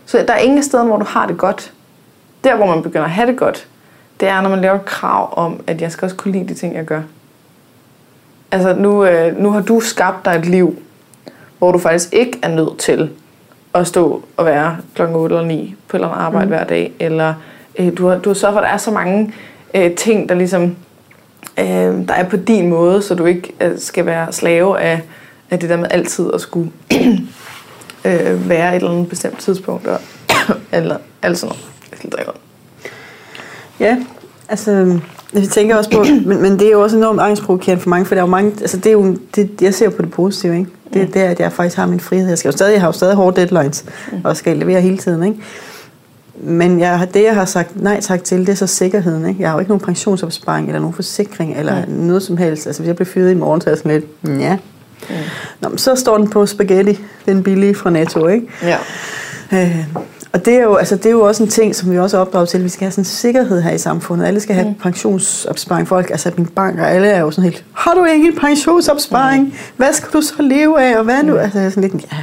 Så 0.06 0.26
der 0.28 0.34
er 0.34 0.38
ingen 0.38 0.64
steder, 0.64 0.84
hvor 0.86 0.98
du 0.98 1.06
har 1.06 1.28
det 1.28 1.38
godt. 1.38 1.74
Der, 2.44 2.56
hvor 2.56 2.66
man 2.66 2.82
begynder 2.84 3.06
at 3.06 3.12
have 3.12 3.28
det 3.28 3.38
godt, 3.38 3.68
det 4.20 4.28
er, 4.28 4.42
når 4.42 4.50
man 4.50 4.62
laver 4.62 4.78
krav 4.78 5.34
om, 5.38 5.64
at 5.68 5.82
jeg 5.82 5.92
skal 5.92 6.06
også 6.06 6.16
kunne 6.16 6.32
lide 6.32 6.48
de 6.48 6.54
ting, 6.54 6.76
jeg 6.76 6.86
gør. 6.86 7.02
Altså, 8.52 8.74
nu, 8.74 9.06
øh, 9.06 9.38
nu 9.38 9.52
har 9.52 9.62
du 9.62 9.80
skabt 9.80 10.26
dig 10.26 10.32
et 10.32 10.46
liv, 10.46 10.80
hvor 11.58 11.72
du 11.72 11.80
faktisk 11.80 12.14
ikke 12.14 12.40
er 12.42 12.48
nødt 12.48 12.78
til 12.78 13.10
at 13.74 13.88
stå 13.88 14.24
og 14.38 14.46
være 14.46 14.78
klokken 14.96 15.18
8 15.18 15.36
eller 15.36 15.48
9 15.48 15.76
på 15.88 15.98
et 15.98 16.00
eller 16.00 16.08
andet 16.08 16.26
arbejde 16.26 16.46
mm. 16.46 16.52
hver 16.52 16.64
dag, 16.64 16.92
eller 17.00 17.34
øh, 17.80 17.98
du, 17.98 18.08
har, 18.08 18.18
du 18.18 18.30
har 18.30 18.34
sørget 18.34 18.56
for, 18.56 18.60
at 18.60 18.66
der 18.66 18.74
er 18.74 18.78
så 18.78 18.92
mange 18.92 19.34
øh, 19.74 19.96
ting, 19.96 20.30
der 20.30 20.36
ligesom 20.36 20.76
øh, 21.60 22.08
der 22.08 22.14
er 22.14 22.30
på 22.30 22.38
din 22.38 22.70
måde, 22.70 23.02
så 23.02 23.16
du 23.16 23.26
ikke 23.26 23.54
øh, 23.62 23.80
skal 23.80 24.06
være 24.06 24.34
slave 24.34 24.80
af, 24.80 25.02
af 25.50 25.60
det 25.60 25.70
der 25.70 25.78
med 25.78 25.88
altid 25.92 26.34
at 26.34 26.42
skulle 26.42 26.72
øh, 28.06 28.50
være 28.50 28.70
et 28.70 28.76
eller 28.76 28.92
andet 28.92 29.10
bestemt 29.10 29.40
tidspunkt, 29.40 29.88
og, 29.88 30.00
eller 30.72 30.98
alt 31.22 31.38
sådan 31.38 31.50
noget. 31.50 31.66
Jeg 31.92 31.98
skal 31.98 32.10
drikke. 32.10 32.49
Ja, 33.80 33.98
Altså, 34.50 35.00
jeg 35.34 35.44
tænker 35.44 35.76
også 35.76 35.90
på, 35.90 36.04
men, 36.26 36.42
men 36.42 36.60
det 36.60 36.68
er 36.68 36.72
jo 36.72 36.82
også 36.82 36.98
enormt 36.98 37.22
angstprovokerende 37.22 37.82
for 37.82 37.90
mange, 37.90 38.06
for 38.06 38.16
der 38.16 38.22
er 38.22 38.26
jo 38.26 38.32
mange, 38.32 38.52
altså 38.62 38.78
det 38.78 38.86
er 38.86 38.92
jo, 38.92 39.18
det, 39.36 39.50
jeg 39.62 39.74
ser 39.74 39.90
på 39.90 40.02
det 40.02 40.12
positive, 40.12 40.58
ikke? 40.58 40.70
Det 40.94 41.02
er 41.02 41.06
det, 41.06 41.20
at 41.20 41.40
jeg 41.40 41.52
faktisk 41.52 41.78
har 41.78 41.86
min 41.86 42.00
frihed. 42.00 42.28
Jeg, 42.28 42.38
skal 42.38 42.50
jo 42.50 42.58
stadig, 42.58 42.74
jeg 42.74 42.82
har 42.82 42.88
jo 42.88 42.92
stadig 42.92 43.16
hårde 43.16 43.36
deadlines, 43.42 43.86
og 44.24 44.38
skal 44.38 44.58
levere 44.58 44.82
hele 44.82 44.98
tiden, 44.98 45.24
ikke? 45.24 45.40
Men 46.44 46.80
jeg, 46.80 47.08
det, 47.14 47.24
jeg 47.24 47.36
har 47.36 47.46
sagt 47.46 47.82
nej 47.82 48.02
tak 48.02 48.24
til, 48.24 48.40
det 48.40 48.50
er 48.50 48.54
så 48.54 48.68
sikkerheden. 48.68 49.30
Ikke? 49.30 49.42
Jeg 49.42 49.50
har 49.50 49.56
jo 49.56 49.60
ikke 49.60 49.70
nogen 49.70 49.86
pensionsopsparing, 49.86 50.68
eller 50.68 50.80
nogen 50.80 50.94
forsikring, 50.94 51.58
eller 51.58 51.86
mm. 51.86 51.92
noget 51.94 52.24
som 52.24 52.38
helst. 52.38 52.68
Altså, 52.68 52.82
hvis 52.82 52.88
jeg 52.88 52.96
bliver 52.96 53.10
fyret 53.10 53.32
i 53.32 53.34
morgen, 53.34 53.62
så 53.62 53.70
er 53.70 53.72
jeg 53.72 53.78
sådan 53.78 53.92
lidt, 53.92 54.42
ja. 54.42 54.58
Mm. 55.10 55.16
Nå, 55.62 55.70
men 55.70 55.78
så 55.78 55.96
står 55.96 56.18
den 56.18 56.30
på 56.30 56.46
spaghetti, 56.46 57.00
den 57.26 57.44
billige 57.44 57.76
fra 57.76 57.90
Netto, 57.90 58.28
ikke? 58.28 58.48
Ja. 58.64 58.78
Øh, 59.54 59.86
og 60.34 60.46
det 60.46 60.54
er, 60.54 60.64
jo, 60.64 60.76
altså, 60.76 60.96
det 60.96 61.06
er 61.06 61.12
jo 61.12 61.22
også 61.22 61.44
en 61.44 61.50
ting, 61.50 61.76
som 61.76 61.92
vi 61.92 62.00
også 62.00 62.18
opdrager 62.18 62.46
til. 62.46 62.64
Vi 62.64 62.70
skal 62.70 62.86
have 62.86 62.92
sådan 62.92 63.02
en 63.02 63.06
sikkerhed 63.06 63.62
her 63.62 63.72
i 63.72 63.78
samfundet. 63.78 64.26
Alle 64.26 64.40
skal 64.40 64.56
have 64.56 64.68
mm. 64.68 64.76
pensionsopsparing. 64.76 65.88
Folk, 65.88 66.10
altså 66.10 66.32
min 66.38 66.46
bank 66.46 66.80
og 66.80 66.92
alle 66.92 67.08
er 67.08 67.20
jo 67.20 67.32
sådan 67.32 67.44
helt, 67.44 67.66
har 67.74 67.94
du 67.94 68.04
ingen 68.04 68.36
pensionsopsparing? 68.36 69.44
Mm. 69.44 69.54
Hvad 69.78 69.94
skal 69.94 70.10
du 70.14 70.22
så 70.22 70.34
leve 70.40 70.82
af? 70.82 70.98
Og 70.98 71.04
hvad 71.04 71.24
nu? 71.24 71.34
Mm. 71.34 71.40
Altså, 71.40 71.60
jeg 71.60 71.66
er 71.66 71.70
sådan 71.70 71.92
lidt, 71.92 72.04
ja, 72.12 72.18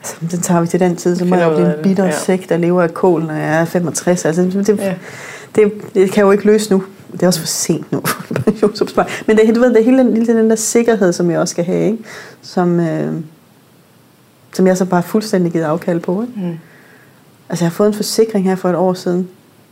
altså, 0.00 0.16
den 0.36 0.40
tager 0.40 0.60
vi 0.60 0.66
til 0.66 0.80
den 0.80 0.96
tid. 0.96 1.16
Så 1.16 1.24
må 1.24 1.36
jeg 1.36 1.50
jo 1.50 1.54
blive 1.54 1.76
en 1.76 1.82
bitter 1.82 2.04
ja. 2.04 2.18
sæk, 2.18 2.48
der 2.48 2.56
lever 2.56 2.82
af 2.82 2.94
kål, 2.94 3.22
når 3.22 3.34
jeg 3.34 3.60
er 3.60 3.64
65. 3.64 4.24
Altså, 4.24 4.42
det, 4.42 4.78
ja. 4.78 4.94
det, 5.54 5.72
det, 5.94 6.10
kan 6.10 6.16
jeg 6.16 6.26
jo 6.26 6.30
ikke 6.30 6.46
løse 6.46 6.70
nu. 6.70 6.84
Det 7.12 7.22
er 7.22 7.26
også 7.26 7.40
for 7.40 7.46
sent 7.46 7.92
nu 7.92 8.02
pensionsopsparing. 8.44 9.10
Men 9.26 9.36
det, 9.36 9.54
du 9.54 9.60
ved, 9.60 9.68
det 9.68 9.80
er 9.80 9.84
hele 9.84 9.98
den, 9.98 10.16
hele 10.16 10.38
den 10.38 10.50
der 10.50 10.56
sikkerhed, 10.56 11.12
som 11.12 11.30
jeg 11.30 11.40
også 11.40 11.52
skal 11.52 11.64
have, 11.64 11.84
ikke? 11.84 11.98
Som, 12.42 12.80
øh, 12.80 13.12
som 14.52 14.66
jeg 14.66 14.76
så 14.76 14.84
bare 14.84 15.02
fuldstændig 15.02 15.52
givet 15.52 15.64
afkald 15.64 16.00
på. 16.00 16.22
Ikke? 16.22 16.32
Mm. 16.36 16.58
Altså 17.48 17.64
jeg 17.64 17.70
har 17.70 17.74
fået 17.74 17.88
en 17.88 17.94
forsikring 17.94 18.44
her 18.44 18.56
for 18.56 18.68
et 18.68 18.76
år 18.76 18.94
siden, 18.94 19.28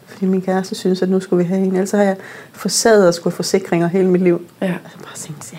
fordi 0.06 0.26
min 0.26 0.42
kæreste 0.42 0.74
synes, 0.74 1.02
at 1.02 1.08
nu 1.08 1.20
skulle 1.20 1.44
vi 1.44 1.48
have 1.48 1.60
en. 1.60 1.72
Ellers 1.72 1.90
har 1.90 2.02
jeg 2.02 2.16
forsaget 2.52 3.08
at 3.08 3.14
skulle 3.14 3.32
have 3.32 3.36
forsikringer 3.36 3.86
hele 3.86 4.08
mit 4.08 4.22
liv. 4.22 4.42
Ja. 4.60 4.66
Altså 4.66 4.98
bare 4.98 5.16
tænkt, 5.16 5.52
ja. 5.52 5.58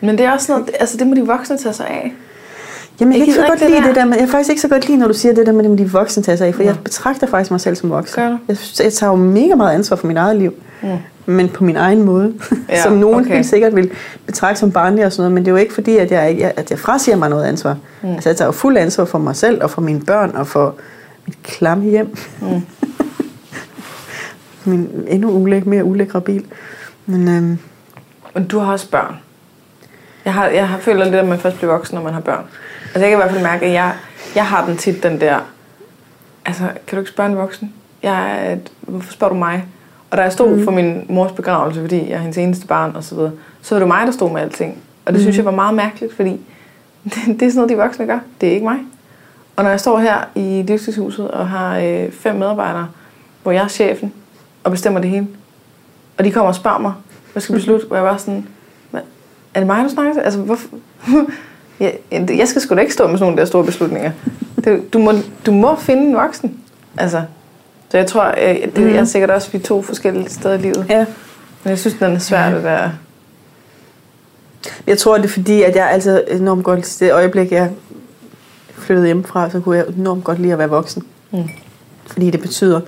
Men 0.00 0.18
det 0.18 0.26
er 0.26 0.32
også 0.32 0.52
noget, 0.52 0.70
altså 0.80 0.96
det 0.96 1.06
må 1.06 1.14
de 1.14 1.26
voksne 1.26 1.58
tage 1.58 1.72
sig 1.72 1.86
af. 1.86 2.14
Jamen, 3.00 3.12
jeg, 3.12 3.18
jeg 3.18 3.26
kan 3.26 3.34
ikke 3.34 3.46
så 3.46 3.48
godt 3.48 3.70
lide 3.70 3.76
det, 3.76 3.84
det 3.84 3.94
der 3.94 4.04
med, 4.04 4.18
jeg 4.18 4.28
faktisk 4.28 4.50
ikke 4.50 4.62
så 4.62 4.68
godt 4.68 4.88
lide, 4.88 4.98
når 4.98 5.08
du 5.08 5.14
siger 5.14 5.34
det 5.34 5.46
der 5.46 5.52
med, 5.52 5.72
at 5.72 5.78
de 5.78 5.90
voksne 5.90 6.22
tager 6.22 6.36
sig 6.36 6.46
af, 6.46 6.54
for 6.54 6.62
ja. 6.62 6.68
jeg 6.68 6.78
betragter 6.84 7.26
faktisk 7.26 7.50
mig 7.50 7.60
selv 7.60 7.76
som 7.76 7.90
voksen. 7.90 8.22
Gør 8.22 8.28
du? 8.28 8.38
Jeg, 8.48 8.56
jeg 8.84 8.92
tager 8.92 9.10
jo 9.10 9.16
mega 9.16 9.54
meget 9.54 9.74
ansvar 9.74 9.96
for 9.96 10.06
mit 10.06 10.16
eget 10.16 10.36
liv, 10.36 10.54
mm. 10.82 10.88
men 11.26 11.48
på 11.48 11.64
min 11.64 11.76
egen 11.76 12.02
måde, 12.02 12.34
ja, 12.68 12.82
som 12.84 12.92
nogen 12.92 13.20
okay. 13.20 13.34
helt 13.34 13.46
sikkert 13.46 13.76
vil 13.76 13.90
betragte 14.26 14.60
som 14.60 14.72
barnlig 14.72 15.06
og 15.06 15.12
sådan 15.12 15.22
noget, 15.22 15.34
men 15.34 15.44
det 15.44 15.48
er 15.48 15.52
jo 15.52 15.56
ikke 15.56 15.74
fordi, 15.74 15.96
at 15.96 16.10
jeg, 16.10 16.52
at 16.56 16.70
jeg 16.70 16.78
frasiger 16.78 17.16
mig 17.16 17.30
noget 17.30 17.44
ansvar. 17.44 17.76
Mm. 18.02 18.08
Altså, 18.08 18.28
jeg 18.28 18.36
tager 18.36 18.48
jo 18.48 18.52
fuld 18.52 18.76
ansvar 18.76 19.04
for 19.04 19.18
mig 19.18 19.36
selv, 19.36 19.62
og 19.62 19.70
for 19.70 19.80
mine 19.80 20.00
børn, 20.00 20.30
og 20.34 20.46
for 20.46 20.74
mit 21.26 21.42
klamme 21.42 21.84
hjem. 21.84 22.16
Mm. 22.40 22.60
Min 24.70 25.04
endnu 25.08 25.30
ulæk, 25.30 25.66
mere 25.66 25.84
ulækre 25.84 26.20
bil. 26.20 26.44
Men, 27.06 27.28
øhm, 27.28 27.58
Men 28.34 28.46
du 28.46 28.58
har 28.58 28.72
også 28.72 28.90
børn. 28.90 29.16
Jeg, 30.24 30.34
har, 30.34 30.46
jeg 30.46 30.68
har 30.68 30.78
føler 30.78 31.04
lidt, 31.04 31.14
at 31.14 31.28
man 31.28 31.38
først 31.38 31.56
bliver 31.56 31.72
voksen, 31.72 31.94
når 31.94 32.02
man 32.02 32.14
har 32.14 32.20
børn. 32.20 32.44
Altså 32.84 32.98
jeg 32.98 33.08
kan 33.08 33.12
i 33.12 33.16
hvert 33.16 33.30
fald 33.30 33.42
mærke, 33.42 33.66
at 33.66 33.72
jeg, 33.72 33.94
jeg 34.34 34.46
har 34.46 34.66
den 34.66 34.76
tit 34.76 35.02
den 35.02 35.20
der... 35.20 35.38
Altså, 36.46 36.62
kan 36.62 36.96
du 36.96 36.98
ikke 36.98 37.10
spørge 37.10 37.30
en 37.30 37.36
voksen? 37.36 37.72
Jeg 38.02 38.52
er 38.52 38.56
hvorfor 38.80 39.12
spørger 39.12 39.34
du 39.34 39.38
mig? 39.38 39.64
Og 40.10 40.18
da 40.18 40.22
jeg 40.22 40.32
stod 40.32 40.56
mm. 40.56 40.64
for 40.64 40.70
min 40.70 41.06
mors 41.08 41.32
begravelse, 41.32 41.80
fordi 41.80 42.08
jeg 42.08 42.14
er 42.14 42.18
hendes 42.18 42.38
eneste 42.38 42.66
barn 42.66 42.96
og 42.96 43.04
så 43.04 43.14
videre, 43.14 43.32
så 43.62 43.74
var 43.74 43.78
det 43.78 43.88
mig, 43.88 44.06
der 44.06 44.12
stod 44.12 44.32
med 44.32 44.40
alting. 44.40 44.78
Og 45.04 45.12
det 45.12 45.20
mm. 45.20 45.22
synes 45.22 45.36
jeg 45.36 45.44
var 45.44 45.50
meget 45.50 45.74
mærkeligt, 45.74 46.16
fordi 46.16 46.30
det, 47.04 47.14
det 47.26 47.42
er 47.42 47.50
sådan 47.50 47.54
noget, 47.54 47.70
de 47.70 47.76
voksne 47.76 48.06
gør. 48.06 48.18
Det 48.40 48.48
er 48.48 48.52
ikke 48.52 48.64
mig. 48.64 48.78
Og 49.56 49.64
når 49.64 49.70
jeg 49.70 49.80
står 49.80 49.98
her 49.98 50.24
i 50.34 50.62
livstidshuset 50.66 51.30
og 51.30 51.48
har 51.48 51.78
øh, 51.78 52.12
fem 52.12 52.34
medarbejdere, 52.34 52.88
hvor 53.42 53.52
jeg 53.52 53.64
er 53.64 53.68
chefen 53.68 54.12
og 54.64 54.70
bestemmer 54.70 55.00
det 55.00 55.10
hele, 55.10 55.28
og 56.18 56.24
de 56.24 56.32
kommer 56.32 56.48
og 56.48 56.54
spørger 56.54 56.78
mig, 56.78 56.92
hvad 57.32 57.42
skal 57.42 57.54
beslutte, 57.54 57.86
hvor 57.88 57.96
jeg 57.96 58.04
var 58.04 58.16
sådan, 58.16 58.46
er 59.56 59.60
det 59.60 59.66
mig, 59.66 59.84
du 59.84 59.88
snakker 59.88 60.12
til? 60.12 60.20
Altså, 60.20 60.40
hvorfor? 60.40 60.68
jeg, 61.80 61.98
jeg 62.12 62.48
skal 62.48 62.62
sgu 62.62 62.74
da 62.74 62.80
ikke 62.80 62.92
stå 62.92 63.06
med 63.06 63.18
sådan 63.18 63.24
nogle 63.24 63.36
der 63.38 63.44
store 63.44 63.64
beslutninger. 63.64 64.12
Det, 64.64 64.92
du, 64.92 64.98
må, 64.98 65.12
du 65.46 65.52
må 65.52 65.76
finde 65.76 66.02
en 66.02 66.14
voksen. 66.14 66.60
Altså, 66.98 67.22
så 67.88 67.98
jeg 67.98 68.06
tror, 68.06 68.24
jeg, 68.24 68.70
det, 68.76 68.90
jeg 68.92 68.96
er 68.96 69.04
sikkert 69.04 69.30
også, 69.30 69.50
vi 69.52 69.58
to 69.58 69.82
forskellige 69.82 70.30
steder 70.30 70.54
i 70.54 70.58
livet. 70.58 70.86
Ja. 70.88 71.06
Men 71.64 71.70
jeg 71.70 71.78
synes, 71.78 71.96
den 71.98 72.14
er 72.14 72.18
svær, 72.18 72.48
ja. 72.48 72.54
det 72.54 72.64
der. 72.64 72.90
Jeg 74.86 74.98
tror, 74.98 75.16
det 75.16 75.24
er 75.24 75.28
fordi, 75.28 75.62
at 75.62 75.76
jeg 75.76 75.90
altid 75.90 76.24
enormt 76.30 76.64
godt, 76.64 76.96
det 77.00 77.12
øjeblik, 77.12 77.52
jeg 77.52 77.70
flyttede 78.78 79.06
hjemmefra, 79.06 79.50
så 79.50 79.60
kunne 79.60 79.76
jeg 79.76 79.86
enormt 79.98 80.24
godt 80.24 80.38
lide 80.38 80.52
at 80.52 80.58
være 80.58 80.68
voksen. 80.68 81.02
Mm. 81.30 81.48
Fordi 82.06 82.30
det 82.30 82.40
betyder, 82.40 82.80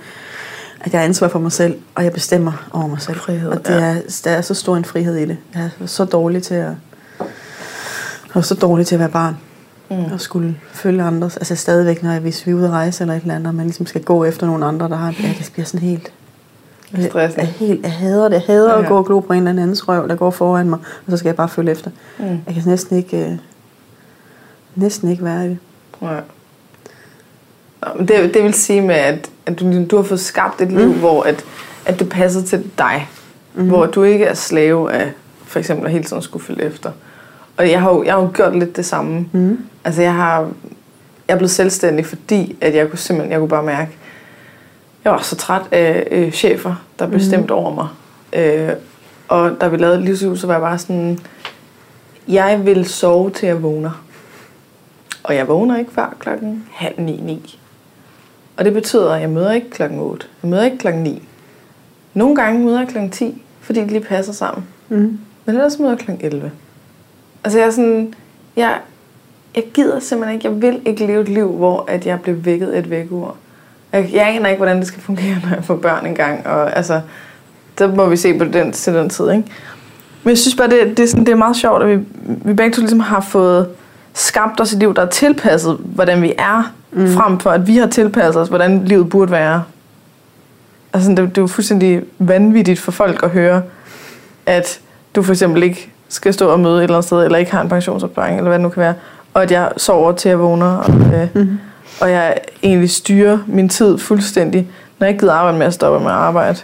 at 0.81 0.93
jeg 0.93 1.01
har 1.01 1.07
ansvar 1.07 1.29
for 1.29 1.39
mig 1.39 1.53
selv, 1.53 1.79
og 1.95 2.05
jeg 2.05 2.13
bestemmer 2.13 2.69
over 2.73 2.87
mig 2.87 3.03
selv. 3.03 3.17
Frihed, 3.17 3.51
og 3.51 3.67
det 3.67 3.77
er, 3.83 3.95
der 4.25 4.31
er 4.31 4.41
så 4.41 4.55
stor 4.55 4.77
en 4.77 4.85
frihed 4.85 5.17
i 5.17 5.25
det. 5.25 5.37
Jeg 5.55 5.71
er 5.81 5.87
så 5.87 6.05
dårlig 6.05 6.43
til 6.43 6.55
at, 6.55 6.73
er 8.35 8.41
så 8.41 8.55
dårlig 8.55 8.87
til 8.87 8.95
at 8.95 8.99
være 8.99 9.09
barn. 9.09 9.37
Mm. 9.91 10.13
Og 10.13 10.21
skulle 10.21 10.57
følge 10.73 11.03
andre. 11.03 11.27
Altså 11.27 11.57
stadigvæk, 11.57 12.03
når 12.03 12.13
jeg, 12.13 12.21
hvis 12.21 12.47
vi 12.47 12.51
er 12.51 12.55
ude 12.55 12.65
at 12.65 12.71
rejse 12.71 13.05
eller 13.05 13.15
et 13.15 13.23
eller 13.23 13.35
andet, 13.35 13.49
og 13.49 13.55
man 13.55 13.67
ligesom 13.67 13.87
skal 13.87 14.03
gå 14.03 14.25
efter 14.25 14.47
nogle 14.47 14.67
andre, 14.67 14.89
der 14.89 14.97
har... 14.97 15.07
Jeg 15.07 15.35
kan 15.37 15.47
blive 15.53 15.65
sådan 15.65 15.81
helt... 15.81 16.13
Jeg, 16.93 17.11
jeg, 17.15 17.47
helt, 17.47 17.83
jeg 17.83 17.93
hader 17.93 18.29
det. 18.29 18.35
Jeg 18.35 18.43
hader 18.47 18.73
ja. 18.73 18.83
at 18.83 18.89
gå 18.89 18.97
og 18.97 19.07
glo 19.07 19.21
på 19.21 19.33
en 19.33 19.39
eller 19.49 19.63
andens 19.63 19.89
røv, 19.89 20.09
der 20.09 20.17
går 20.17 20.31
foran 20.31 20.71
mig, 20.71 20.79
og 21.07 21.11
så 21.11 21.17
skal 21.17 21.29
jeg 21.29 21.37
bare 21.37 21.49
følge 21.49 21.71
efter. 21.71 21.91
Mm. 22.19 22.27
Jeg 22.47 22.55
kan 22.55 22.63
næsten 22.67 22.97
ikke, 22.97 23.27
øh, 23.27 23.39
næsten 24.75 25.11
ikke 25.11 25.25
være 25.25 25.47
i 25.47 25.49
det. 25.49 25.59
Ja. 26.03 26.17
Det, 27.99 28.35
det 28.35 28.43
vil 28.45 28.55
sige 28.55 28.81
med, 28.81 28.95
at, 28.95 29.31
at 29.47 29.61
du, 29.61 29.85
du 29.91 29.97
har 29.97 30.03
fået 30.03 30.21
skabt 30.21 30.61
et 30.61 30.73
liv, 30.73 30.87
mm. 30.87 30.99
hvor 30.99 31.23
at, 31.23 31.45
at 31.87 31.99
det 31.99 32.09
passer 32.09 32.43
til 32.43 32.71
dig. 32.79 33.09
Mm. 33.55 33.69
Hvor 33.69 33.87
du 33.87 34.03
ikke 34.03 34.25
er 34.25 34.35
slave 34.35 34.93
af 34.93 35.13
for 35.49 35.59
eksempel 35.59 35.87
at 35.87 35.93
hele 35.93 36.05
tiden 36.05 36.23
skulle 36.23 36.45
følge 36.45 36.63
efter. 36.63 36.91
Og 37.57 37.71
jeg 37.71 37.81
har 37.81 37.91
jo, 37.91 38.05
jeg 38.05 38.15
har 38.15 38.21
jo 38.21 38.31
gjort 38.35 38.59
lidt 38.59 38.77
det 38.77 38.87
samme. 38.87 39.27
Mm. 39.33 39.59
Altså 39.85 40.03
jeg 40.03 40.15
har 40.15 40.49
jeg 41.29 41.35
er 41.35 41.39
blevet 41.39 41.51
selvstændig, 41.51 42.07
fordi 42.07 42.57
at 42.61 42.75
jeg 42.75 42.89
kunne 42.89 42.99
simpelthen, 42.99 43.33
jeg 43.33 43.39
kunne 43.39 43.49
bare 43.49 43.63
mærke, 43.63 43.91
jeg 45.05 45.13
var 45.13 45.19
så 45.19 45.37
træt 45.37 45.63
af 45.71 46.09
øh, 46.11 46.33
chefer, 46.33 46.75
der 46.99 47.07
bestemte 47.07 47.55
mm. 47.55 47.59
over 47.59 47.75
mig. 47.75 47.89
Øh, 48.33 48.71
og 49.29 49.57
da 49.61 49.69
vi 49.69 49.77
lavede 49.77 50.05
livshus, 50.05 50.41
så 50.41 50.47
var 50.47 50.55
jeg 50.55 50.61
bare 50.61 50.79
sådan, 50.79 51.19
jeg 52.29 52.67
vil 52.67 52.89
sove 52.89 53.31
til 53.31 53.47
jeg 53.47 53.63
vågner. 53.63 54.05
Og 55.23 55.35
jeg 55.35 55.49
vågner 55.49 55.79
ikke 55.79 55.93
før 55.93 56.17
klokken 56.19 56.65
halv 56.73 57.01
ni, 57.01 57.13
ni. 57.13 57.59
Og 58.57 58.65
det 58.65 58.73
betyder, 58.73 59.13
at 59.13 59.21
jeg 59.21 59.31
møder 59.31 59.53
ikke 59.53 59.71
klokken 59.71 59.99
8. 59.99 60.27
Jeg 60.43 60.51
møder 60.51 60.65
ikke 60.65 60.79
klokken 60.79 61.03
9. 61.03 61.23
Nogle 62.15 62.37
gange 62.37 62.65
møder 62.65 62.79
jeg 62.79 62.89
klokken 62.89 63.11
10, 63.11 63.43
fordi 63.61 63.81
det 63.81 63.91
lige 63.91 64.05
passer 64.05 64.33
sammen. 64.33 64.65
Mm. 64.89 65.19
Men 65.45 65.55
ellers 65.55 65.79
møder 65.79 65.91
jeg 65.93 65.99
klokken 65.99 66.27
11. 66.27 66.51
Altså 67.45 67.59
jeg 67.59 67.67
er 67.67 67.71
sådan, 67.71 68.15
jeg, 68.57 68.79
jeg 69.57 69.65
gider 69.75 70.01
simpelthen 70.01 70.35
ikke, 70.35 70.49
jeg 70.49 70.63
vil 70.63 70.81
ikke 70.85 71.07
leve 71.07 71.21
et 71.21 71.29
liv, 71.29 71.53
hvor 71.53 71.85
at 71.89 72.07
jeg 72.07 72.21
bliver 72.21 72.37
vækket 72.37 72.79
et 72.79 72.91
vækkeur. 72.91 73.37
Jeg, 73.93 74.11
jeg 74.13 74.29
aner 74.29 74.49
ikke, 74.49 74.59
hvordan 74.59 74.79
det 74.79 74.87
skal 74.87 75.03
fungere, 75.03 75.37
når 75.43 75.55
jeg 75.55 75.65
får 75.65 75.77
børn 75.77 76.07
engang. 76.07 76.47
Og 76.47 76.77
altså, 76.77 77.01
der 77.79 77.95
må 77.95 78.07
vi 78.07 78.17
se 78.17 78.39
på 78.39 78.45
den 78.45 78.73
til 78.73 78.95
den 78.95 79.11
tid, 79.11 79.31
ikke? 79.31 79.45
Men 80.23 80.31
jeg 80.31 80.39
synes 80.39 80.57
bare, 80.57 80.71
det, 80.71 80.97
det, 80.97 81.03
er, 81.03 81.07
sådan, 81.07 81.27
det 81.27 81.33
er 81.33 81.37
meget 81.37 81.57
sjovt, 81.57 81.83
at 81.83 81.89
vi, 81.89 82.05
vi 82.23 82.55
begge 82.55 82.73
to 82.73 82.81
ligesom 82.81 83.01
har 83.01 83.21
fået 83.21 83.69
skabt 84.15 84.61
os 84.61 84.73
et 84.73 84.79
liv, 84.79 84.95
der 84.95 85.03
er 85.03 85.07
tilpasset, 85.07 85.77
hvordan 85.81 86.23
vi 86.23 86.35
er, 86.39 86.73
mm. 86.93 87.13
frem 87.13 87.41
for 87.41 87.51
at 87.51 87.67
vi 87.67 87.77
har 87.77 87.87
tilpasset 87.87 88.43
os, 88.43 88.49
hvordan 88.49 88.85
livet 88.85 89.09
burde 89.11 89.31
være. 89.31 89.63
Altså, 90.93 91.11
det, 91.11 91.19
det 91.19 91.39
er 91.39 91.43
jo 91.43 91.47
fuldstændig 91.47 92.03
vanvittigt 92.19 92.81
for 92.81 92.93
folk 92.93 93.23
at 93.23 93.31
høre, 93.31 93.63
at 94.47 94.81
du 95.17 95.23
for 95.23 95.33
eksempel 95.33 95.63
ikke 95.63 95.91
skal 96.09 96.35
stå 96.35 96.49
og 96.49 96.61
møde 96.61 96.77
et 96.77 96.83
eller 96.83 96.95
andet 96.97 97.07
sted, 97.07 97.25
eller 97.25 97.39
ikke 97.39 97.51
har 97.53 97.61
en 97.61 97.69
pensionsopsparing, 97.69 98.37
eller 98.37 98.49
hvad 98.49 98.59
det 98.59 98.63
nu 98.63 98.69
kan 98.69 98.81
være, 98.81 98.95
og 99.35 99.43
at 99.43 99.51
jeg 99.51 99.73
sover 99.77 100.13
til 100.13 100.29
at 100.29 100.39
vågne, 100.39 100.65
og, 100.65 100.95
øh, 101.15 101.29
mm. 101.35 101.59
og 102.01 102.11
jeg 102.11 102.39
egentlig 102.63 102.91
styrer 102.91 103.39
min 103.47 103.69
tid 103.69 103.99
fuldstændig, 103.99 104.69
når 104.99 105.07
jeg 105.07 105.13
ikke 105.13 105.21
gider 105.21 105.33
arbejde 105.33 105.59
med 105.59 105.67
at 105.67 105.75
stoppe 105.75 106.01
med 106.05 106.11
at 106.11 106.17
arbejde. 106.17 106.59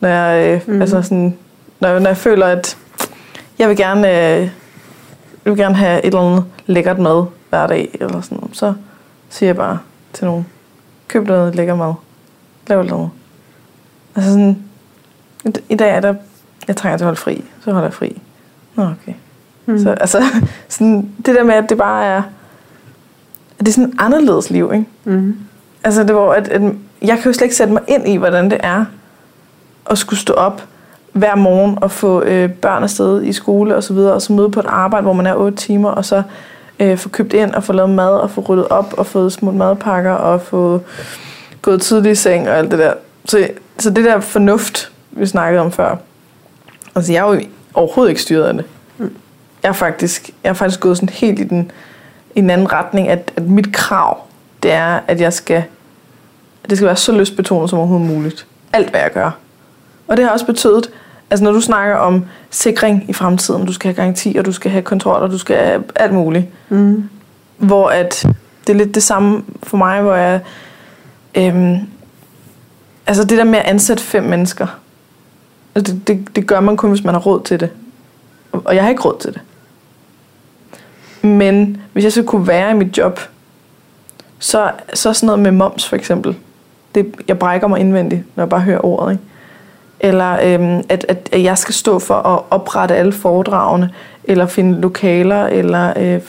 Når 0.00 0.08
jeg, 0.08 0.54
øh, 0.68 0.74
mm. 0.74 0.80
altså 0.80 1.02
sådan, 1.02 1.36
når, 1.80 1.98
når 1.98 2.06
jeg 2.06 2.16
føler, 2.16 2.46
at 2.46 2.76
jeg 3.58 3.68
vil 3.68 3.76
gerne, 3.76 4.36
øh, 4.36 4.48
jeg 5.46 5.52
vil 5.52 5.60
gerne 5.60 5.74
have 5.74 5.98
et 5.98 6.06
eller 6.06 6.20
andet 6.20 6.44
lækkert 6.66 6.98
mad 6.98 7.24
hver 7.48 7.66
dag, 7.66 7.96
eller 8.00 8.20
sådan 8.20 8.38
noget, 8.38 8.56
så 8.56 8.74
siger 9.28 9.48
jeg 9.48 9.56
bare 9.56 9.78
til 10.12 10.24
nogen, 10.24 10.46
køb 11.08 11.26
noget 11.26 11.54
lækker 11.54 11.74
mad. 11.74 11.94
Lav 12.66 12.82
noget. 12.84 13.10
Altså 14.16 14.30
sådan, 14.30 14.62
i 15.68 15.74
dag 15.74 15.90
er 15.90 16.00
der, 16.00 16.14
jeg 16.68 16.76
trænger 16.76 16.96
til 16.96 17.04
at 17.04 17.06
holde 17.06 17.20
fri, 17.20 17.44
så 17.64 17.72
holder 17.72 17.88
jeg 17.88 17.94
fri. 17.94 18.22
Nå, 18.74 18.82
okay. 18.82 19.12
Mm. 19.66 19.78
Så 19.78 19.90
altså, 19.90 20.22
sådan, 20.68 21.10
det 21.26 21.34
der 21.34 21.44
med, 21.44 21.54
at 21.54 21.68
det 21.68 21.78
bare 21.78 22.04
er, 22.04 22.22
at 23.58 23.66
det 23.66 23.68
er 23.68 23.72
sådan 23.72 23.88
et 23.88 23.94
anderledes 23.98 24.50
liv, 24.50 24.70
ikke? 24.74 24.86
Mm. 25.04 25.38
Altså, 25.84 26.04
det 26.04 26.14
var, 26.14 26.32
at, 26.32 26.48
at 26.48 26.62
jeg 27.02 27.16
kan 27.16 27.24
jo 27.26 27.32
slet 27.32 27.42
ikke 27.42 27.56
sætte 27.56 27.72
mig 27.72 27.82
ind 27.88 28.08
i, 28.08 28.16
hvordan 28.16 28.50
det 28.50 28.60
er 28.62 28.84
at 29.90 29.98
skulle 29.98 30.20
stå 30.20 30.32
op 30.32 30.62
hver 31.16 31.34
morgen 31.34 31.78
og 31.82 31.90
få 31.90 32.22
øh, 32.22 32.50
børn 32.50 32.82
afsted 32.82 33.22
i 33.22 33.32
skole 33.32 33.76
og 33.76 33.82
så 33.82 33.94
videre, 33.94 34.12
og 34.12 34.22
så 34.22 34.32
møde 34.32 34.50
på 34.50 34.60
et 34.60 34.66
arbejde, 34.68 35.02
hvor 35.02 35.12
man 35.12 35.26
er 35.26 35.34
8 35.34 35.56
timer, 35.56 35.90
og 35.90 36.04
så 36.04 36.22
øh, 36.80 36.98
få 36.98 37.08
købt 37.08 37.32
ind 37.32 37.54
og 37.54 37.64
få 37.64 37.72
lavet 37.72 37.90
mad 37.90 38.14
og 38.14 38.30
få 38.30 38.40
ryddet 38.40 38.68
op 38.68 38.94
og 38.98 39.06
fået 39.06 39.32
smurt 39.32 39.54
madpakker 39.54 40.12
og 40.12 40.40
få 40.40 40.80
gået 41.62 41.82
tidligt 41.82 42.12
i 42.12 42.14
seng 42.14 42.48
og 42.48 42.56
alt 42.56 42.70
det 42.70 42.78
der. 42.78 42.92
Så 43.24 43.48
så 43.78 43.90
det 43.90 44.04
der 44.04 44.20
fornuft, 44.20 44.92
vi 45.10 45.26
snakkede 45.26 45.60
om 45.60 45.72
før, 45.72 45.96
altså 46.94 47.12
jeg 47.12 47.28
er 47.28 47.34
jo 47.34 47.40
overhovedet 47.74 48.10
ikke 48.10 48.22
styret 48.22 48.44
af 48.44 48.54
det. 48.54 48.64
Mm. 48.98 49.16
Jeg 49.62 49.68
er 49.68 49.72
faktisk, 49.72 50.30
jeg 50.44 50.50
er 50.50 50.54
faktisk 50.54 50.80
gået 50.80 50.96
sådan 50.96 51.08
helt 51.08 51.38
i 51.38 51.44
den, 51.44 51.70
i 52.34 52.38
en 52.38 52.50
anden 52.50 52.72
retning, 52.72 53.08
at, 53.08 53.32
at 53.36 53.42
mit 53.42 53.72
krav, 53.72 54.18
det 54.62 54.72
er, 54.72 55.00
at 55.06 55.20
jeg 55.20 55.32
skal, 55.32 55.64
at 56.64 56.70
det 56.70 56.78
skal 56.78 56.86
være 56.86 56.96
så 56.96 57.12
lystbetonet 57.12 57.70
som 57.70 57.78
overhovedet 57.78 58.06
muligt. 58.06 58.46
Alt, 58.72 58.90
hvad 58.90 59.00
jeg 59.00 59.12
gør. 59.12 59.30
Og 60.08 60.16
det 60.16 60.24
har 60.24 60.32
også 60.32 60.46
betydet, 60.46 60.90
altså 61.30 61.44
når 61.44 61.52
du 61.52 61.60
snakker 61.60 61.96
om 61.96 62.24
sikring 62.50 63.04
i 63.08 63.12
fremtiden, 63.12 63.66
du 63.66 63.72
skal 63.72 63.88
have 63.88 63.96
garanti, 63.96 64.36
og 64.38 64.44
du 64.44 64.52
skal 64.52 64.70
have 64.70 64.82
kontrol, 64.82 65.22
og 65.22 65.30
du 65.30 65.38
skal 65.38 65.56
have 65.56 65.84
alt 65.96 66.12
muligt. 66.12 66.46
Mm. 66.68 67.08
Hvor 67.56 67.88
at, 67.88 68.26
det 68.66 68.72
er 68.72 68.76
lidt 68.76 68.94
det 68.94 69.02
samme 69.02 69.42
for 69.62 69.76
mig, 69.76 70.02
hvor 70.02 70.14
jeg, 70.14 70.40
øhm, 71.34 71.76
altså 73.06 73.24
det 73.24 73.38
der 73.38 73.44
med 73.44 73.58
at 73.58 73.64
ansætte 73.64 74.02
fem 74.02 74.22
mennesker, 74.22 74.66
altså 75.74 75.94
det, 75.94 76.08
det, 76.08 76.36
det 76.36 76.46
gør 76.46 76.60
man 76.60 76.76
kun, 76.76 76.90
hvis 76.90 77.04
man 77.04 77.14
har 77.14 77.20
råd 77.20 77.42
til 77.44 77.60
det. 77.60 77.70
Og 78.52 78.74
jeg 78.74 78.82
har 78.82 78.90
ikke 78.90 79.02
råd 79.02 79.20
til 79.20 79.32
det. 79.32 79.40
Men 81.22 81.82
hvis 81.92 82.04
jeg 82.04 82.12
så 82.12 82.22
kunne 82.22 82.46
være 82.46 82.70
i 82.70 82.74
mit 82.74 82.98
job, 82.98 83.20
så, 84.38 84.70
så 84.94 85.12
sådan 85.12 85.26
noget 85.26 85.40
med 85.40 85.50
moms 85.50 85.88
for 85.88 85.96
eksempel. 85.96 86.36
Det, 86.94 87.14
jeg 87.28 87.38
brækker 87.38 87.66
mig 87.66 87.80
indvendigt, 87.80 88.22
når 88.36 88.42
jeg 88.42 88.48
bare 88.48 88.60
hører 88.60 88.84
ordet. 88.84 89.12
Ikke? 89.12 89.24
Eller 90.00 90.38
øhm, 90.44 90.82
at, 90.88 91.06
at, 91.08 91.28
at 91.32 91.42
jeg 91.42 91.58
skal 91.58 91.74
stå 91.74 91.98
for 91.98 92.14
at 92.14 92.42
oprette 92.50 92.94
alle 92.96 93.12
foredragene, 93.12 93.90
eller 94.24 94.46
finde 94.46 94.80
lokaler, 94.80 95.46
eller 95.46 95.92
øh, 95.96 96.20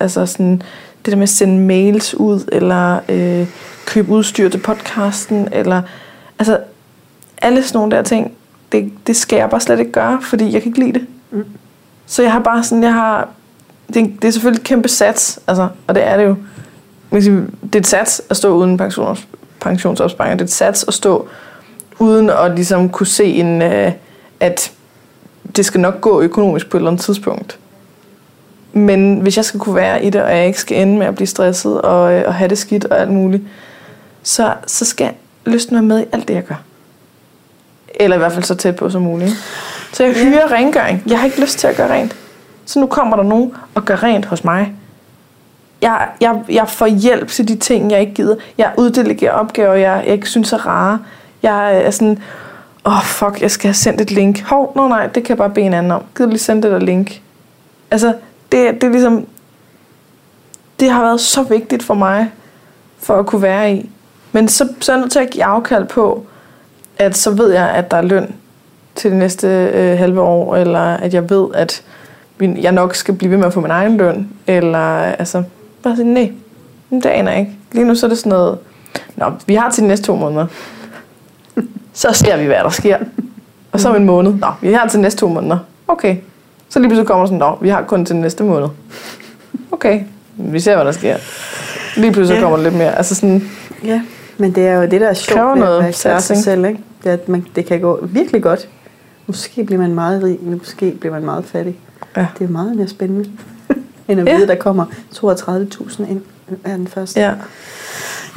altså 0.00 0.26
sådan, 0.26 0.62
det 1.04 1.10
der 1.12 1.16
med 1.16 1.22
at 1.22 1.28
sende 1.28 1.58
mails 1.66 2.14
ud, 2.14 2.48
eller 2.52 2.98
øh, 3.08 3.46
købe 3.86 4.10
udstyr 4.12 4.48
til 4.48 4.58
podcasten, 4.58 5.48
eller 5.52 5.82
altså 6.38 6.58
alle 7.42 7.62
sådan 7.62 7.78
nogle 7.78 7.96
der 7.96 8.02
ting, 8.02 8.32
det, 8.72 8.92
det 9.06 9.16
skal 9.16 9.36
jeg 9.36 9.50
bare 9.50 9.60
slet 9.60 9.78
ikke 9.78 9.92
gøre, 9.92 10.18
fordi 10.22 10.52
jeg 10.52 10.62
kan 10.62 10.68
ikke 10.70 10.78
lide 10.80 10.92
det. 10.92 11.06
Mm. 11.30 11.44
Så 12.06 12.22
jeg 12.22 12.32
har 12.32 12.40
bare 12.40 12.64
sådan, 12.64 12.84
jeg 12.84 12.94
har, 12.94 13.28
det, 13.94 14.02
er- 14.02 14.06
det 14.22 14.28
er 14.28 14.32
selvfølgelig 14.32 14.60
et 14.60 14.66
kæmpe 14.66 14.88
sats, 14.88 15.40
altså, 15.46 15.68
og 15.86 15.94
det 15.94 16.06
er 16.06 16.16
det 16.16 16.24
jo. 16.24 16.36
Det 17.12 17.74
er 17.74 17.78
et 17.78 17.86
sats 17.86 18.22
at 18.30 18.36
stå 18.36 18.54
uden 18.56 18.76
pensions, 18.76 19.28
pensionsopsparing, 19.60 20.38
det 20.38 20.44
er 20.44 20.46
et 20.46 20.52
sats 20.52 20.84
at 20.88 20.94
stå 20.94 21.28
uden 22.02 22.30
at 22.30 22.54
ligesom 22.54 22.88
kunne 22.88 23.06
se 23.06 23.24
en, 23.24 23.62
øh, 23.62 23.92
at 24.40 24.72
det 25.56 25.64
skal 25.64 25.80
nok 25.80 26.00
gå 26.00 26.20
økonomisk 26.20 26.70
på 26.70 26.76
et 26.76 26.78
eller 26.78 26.90
andet 26.90 27.04
tidspunkt. 27.04 27.58
Men 28.72 29.20
hvis 29.20 29.36
jeg 29.36 29.44
skal 29.44 29.60
kunne 29.60 29.74
være 29.74 30.04
i 30.04 30.10
det, 30.10 30.22
og 30.22 30.36
jeg 30.36 30.46
ikke 30.46 30.60
skal 30.60 30.82
ende 30.82 30.98
med 30.98 31.06
at 31.06 31.14
blive 31.14 31.26
stresset 31.26 31.80
og, 31.80 32.12
øh, 32.12 32.24
og 32.26 32.34
have 32.34 32.48
det 32.48 32.58
skidt 32.58 32.84
og 32.84 33.00
alt 33.00 33.10
muligt, 33.10 33.42
så, 34.22 34.54
så 34.66 34.84
skal 34.84 35.10
lysten 35.46 35.76
være 35.76 35.82
med 35.82 36.00
i 36.00 36.04
alt 36.12 36.28
det, 36.28 36.34
jeg 36.34 36.44
gør. 36.44 36.62
Eller 37.94 38.16
i 38.16 38.18
hvert 38.18 38.32
fald 38.32 38.44
så 38.44 38.54
tæt 38.54 38.76
på 38.76 38.90
som 38.90 39.02
muligt. 39.02 39.32
Så 39.92 40.04
jeg 40.04 40.14
hyrer 40.14 40.52
rengøring. 40.52 41.02
Jeg 41.06 41.18
har 41.18 41.26
ikke 41.26 41.40
lyst 41.40 41.58
til 41.58 41.66
at 41.66 41.76
gøre 41.76 41.92
rent. 41.92 42.16
Så 42.66 42.80
nu 42.80 42.86
kommer 42.86 43.16
der 43.16 43.22
nogen 43.22 43.52
og 43.74 43.84
gør 43.84 44.02
rent 44.02 44.24
hos 44.24 44.44
mig. 44.44 44.72
Jeg, 45.82 46.08
jeg, 46.20 46.42
jeg 46.48 46.68
får 46.68 46.86
hjælp 46.86 47.28
til 47.28 47.48
de 47.48 47.56
ting, 47.56 47.90
jeg 47.90 48.00
ikke 48.00 48.14
gider. 48.14 48.36
Jeg 48.58 48.72
uddelegerer 48.78 49.32
opgaver, 49.32 49.74
jeg, 49.74 50.02
jeg 50.06 50.14
ikke 50.14 50.28
synes 50.28 50.52
er 50.52 50.66
rare. 50.66 50.98
Jeg 51.42 51.82
er 51.82 51.90
sådan, 51.90 52.18
åh 52.84 52.96
oh, 52.96 53.02
fuck, 53.02 53.42
jeg 53.42 53.50
skal 53.50 53.68
have 53.68 53.74
sendt 53.74 54.00
et 54.00 54.10
link. 54.10 54.42
Hov, 54.42 54.72
no, 54.76 54.88
nej, 54.88 55.06
det 55.06 55.24
kan 55.24 55.28
jeg 55.28 55.38
bare 55.38 55.50
bede 55.50 55.66
en 55.66 55.74
anden 55.74 55.92
om. 55.92 56.02
Gider 56.16 56.26
du 56.26 56.30
lige 56.30 56.40
sende 56.40 56.62
det 56.62 56.70
der 56.70 56.78
link? 56.78 57.22
Altså, 57.90 58.14
det, 58.52 58.74
det 58.74 58.84
er 58.84 58.90
ligesom, 58.90 59.26
det 60.80 60.90
har 60.90 61.02
været 61.02 61.20
så 61.20 61.42
vigtigt 61.42 61.82
for 61.82 61.94
mig, 61.94 62.30
for 62.98 63.18
at 63.18 63.26
kunne 63.26 63.42
være 63.42 63.74
i. 63.74 63.90
Men 64.32 64.48
så, 64.48 64.68
så 64.80 64.92
er 64.92 64.96
jeg 64.96 65.00
nødt 65.00 65.12
til 65.12 65.18
at 65.18 65.30
give 65.30 65.44
afkald 65.44 65.86
på, 65.86 66.26
at 66.98 67.16
så 67.16 67.30
ved 67.30 67.52
jeg, 67.52 67.70
at 67.70 67.90
der 67.90 67.96
er 67.96 68.02
løn 68.02 68.34
til 68.94 69.10
det 69.10 69.18
næste 69.18 69.48
øh, 69.74 69.98
halve 69.98 70.20
år, 70.20 70.56
eller 70.56 70.80
at 70.80 71.14
jeg 71.14 71.30
ved, 71.30 71.48
at 71.54 71.82
min, 72.38 72.62
jeg 72.62 72.72
nok 72.72 72.94
skal 72.94 73.14
blive 73.14 73.30
ved 73.30 73.38
med 73.38 73.46
at 73.46 73.52
få 73.52 73.60
min 73.60 73.70
egen 73.70 73.96
løn, 73.96 74.28
eller 74.46 75.02
altså, 75.02 75.42
bare 75.82 75.96
sige, 75.96 76.14
nej, 76.14 76.32
det 76.90 77.06
aner 77.06 77.30
jeg 77.30 77.40
ikke. 77.40 77.52
Lige 77.72 77.84
nu 77.84 77.94
så 77.94 78.06
er 78.06 78.08
det 78.08 78.18
sådan 78.18 78.30
noget, 78.30 78.58
nå, 79.16 79.32
vi 79.46 79.54
har 79.54 79.70
til 79.70 79.82
de 79.82 79.88
næste 79.88 80.06
to 80.06 80.16
måneder. 80.16 80.46
Så 81.92 82.08
ser 82.12 82.36
vi, 82.36 82.44
hvad 82.46 82.56
der 82.56 82.70
sker. 82.70 82.96
Og 83.72 83.80
så 83.80 83.88
om 83.88 83.96
en 83.96 84.04
måned, 84.04 84.32
nå, 84.34 84.46
vi 84.62 84.72
har 84.72 84.88
til 84.88 85.00
næste 85.00 85.20
to 85.20 85.28
måneder. 85.28 85.58
Okay. 85.88 86.16
Så 86.68 86.78
lige 86.78 86.88
pludselig 86.88 87.06
kommer 87.06 87.26
sådan, 87.26 87.38
nå, 87.38 87.58
vi 87.60 87.68
har 87.68 87.82
kun 87.82 88.04
til 88.06 88.16
næste 88.16 88.44
måned. 88.44 88.68
Okay, 89.72 90.00
vi 90.36 90.60
ser, 90.60 90.74
hvad 90.74 90.84
der 90.84 90.92
sker. 90.92 91.16
Lige 91.96 92.12
pludselig 92.12 92.36
Ja. 92.36 92.42
kommer 92.42 92.56
der 92.56 92.64
lidt 92.64 92.74
mere. 92.74 92.96
Altså 92.98 93.14
sådan, 93.14 93.50
Ja, 93.84 94.02
men 94.38 94.54
det 94.54 94.66
er 94.66 94.74
jo 94.74 94.82
det, 94.82 95.00
der 95.00 95.08
er 95.08 95.14
sjovt 95.14 95.60
ved 95.60 95.68
at 95.76 95.82
være 96.04 96.20
sig 96.20 96.36
selv. 96.36 96.64
Ikke? 96.64 96.80
Det, 97.04 97.08
er, 97.08 97.12
at 97.14 97.28
man, 97.28 97.46
det 97.56 97.66
kan 97.66 97.80
gå 97.80 97.98
virkelig 98.02 98.42
godt. 98.42 98.68
Måske 99.26 99.64
bliver 99.64 99.80
man 99.80 99.94
meget 99.94 100.22
rig, 100.22 100.38
men 100.42 100.58
måske 100.58 100.90
bliver 101.00 101.12
man 101.14 101.24
meget 101.24 101.44
fattig. 101.44 101.78
Ja. 102.16 102.26
Det 102.38 102.44
er 102.44 102.48
meget 102.48 102.76
mere 102.76 102.88
spændende, 102.88 103.30
end 104.08 104.20
at 104.20 104.26
Ja. 104.28 104.36
vide, 104.36 104.46
der 104.46 104.54
kommer 104.54 104.84
32.000 105.16 106.10
ind 106.10 106.20
er 106.64 106.76
den 106.76 106.86
første. 106.88 107.20
ja. 107.20 107.32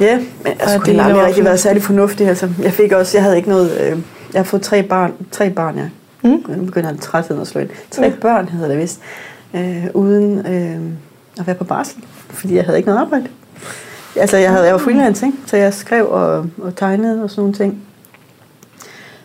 Ja, 0.00 0.16
men 0.16 0.26
jeg 0.44 0.54
skulle 0.60 0.78
det 0.78 0.86
heller 0.86 1.02
er 1.02 1.06
aldrig 1.06 1.24
rigtig 1.26 1.44
været 1.44 1.60
særlig 1.60 1.82
fornuftig. 1.82 2.28
Altså, 2.28 2.48
jeg 2.62 2.72
fik 2.72 2.92
også, 2.92 3.16
jeg 3.16 3.22
havde 3.22 3.36
ikke 3.36 3.48
noget, 3.48 3.80
øh, 3.80 3.98
jeg 4.32 4.38
har 4.38 4.44
fået 4.44 4.62
tre 4.62 4.82
barn, 4.82 5.12
tre 5.30 5.50
barn, 5.50 5.76
ja. 5.76 5.88
Mm. 6.22 6.44
Nu 6.56 6.64
begynder 6.64 6.90
jeg 6.90 7.00
trætheden 7.00 7.40
at 7.42 7.48
slå 7.48 7.60
ind. 7.60 7.68
Tre 7.90 8.02
Ja. 8.02 8.08
ja. 8.08 8.14
børn 8.20 8.48
hedder 8.48 8.68
det 8.68 8.78
vist, 8.78 9.00
øh, 9.54 9.84
uden 9.94 10.38
øh, 10.46 10.80
at 11.40 11.46
være 11.46 11.56
på 11.56 11.64
barsel, 11.64 12.04
fordi 12.30 12.54
jeg 12.56 12.64
havde 12.64 12.78
ikke 12.78 12.88
noget 12.88 13.00
arbejde. 13.00 13.26
Altså, 14.16 14.36
jeg, 14.36 14.50
havde, 14.50 14.64
jeg 14.64 14.72
var 14.72 14.78
freelance, 14.78 15.26
ikke? 15.26 15.38
så 15.46 15.56
jeg 15.56 15.74
skrev 15.74 16.08
og, 16.10 16.46
og 16.62 16.76
tegnede 16.76 17.22
og 17.22 17.30
sådan 17.30 17.40
nogle 17.40 17.54
ting. 17.54 17.82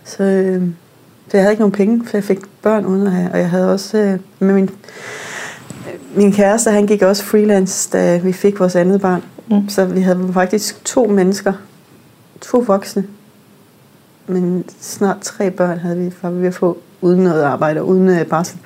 Så, 0.04 0.24
øh, 0.24 0.62
så 1.28 1.38
jeg 1.38 1.42
havde 1.42 1.54
ikke 1.54 1.62
nogen 1.62 1.72
penge, 1.72 2.04
så 2.06 2.18
jeg 2.18 2.24
fik 2.24 2.40
børn 2.62 2.86
uden 2.86 3.08
at 3.08 3.14
have, 3.14 3.32
og 3.32 3.40
jeg 3.40 3.50
havde 3.50 3.74
også 3.74 3.98
øh, 3.98 4.20
med 4.40 4.54
min, 4.54 4.70
min 6.16 6.34
kæreste, 6.34 6.72
han 6.72 6.88
gik 6.88 7.02
også 7.02 7.24
freelance, 7.24 7.90
da 7.94 8.18
vi 8.18 8.34
fik 8.34 8.60
vores 8.60 8.76
andet 8.76 9.02
barn. 9.02 9.24
Mm. 9.52 9.70
Så 9.70 9.86
vi 9.86 10.02
havde 10.02 10.30
faktisk 10.34 10.86
to 10.86 11.06
mennesker, 11.06 11.54
to 12.42 12.58
voksne, 12.58 13.04
men 14.28 14.64
snart 14.82 15.18
tre 15.22 15.52
børn 15.52 15.78
havde 15.78 15.98
vi, 15.98 16.14
var 16.22 16.30
vi 16.30 16.42
ved 16.42 16.48
at 16.48 16.54
få 16.56 16.78
uden 17.02 17.20
noget 17.24 17.44
arbejde 17.44 17.80
og 17.80 17.88
uden 17.88 18.10
øh, 18.10 18.26
barsel. 18.26 18.60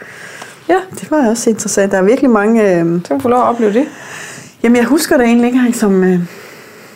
Ja, 0.69 0.75
Det 0.91 1.11
var 1.11 1.29
også 1.29 1.49
interessant. 1.49 1.91
Der 1.91 1.97
er 1.97 2.03
virkelig 2.03 2.29
mange... 2.29 2.61
Øh, 2.79 2.85
så 3.01 3.07
kan 3.07 3.17
du 3.17 3.21
få 3.21 3.29
lov 3.29 3.39
at 3.39 3.45
opleve 3.45 3.73
det. 3.73 3.85
jamen, 4.63 4.75
jeg 4.75 4.85
husker 4.85 5.17
det 5.17 5.25
egentlig 5.25 5.45
ikke 5.47 5.57
engang 5.57 5.75
som... 5.75 6.03
Øh, 6.03 6.19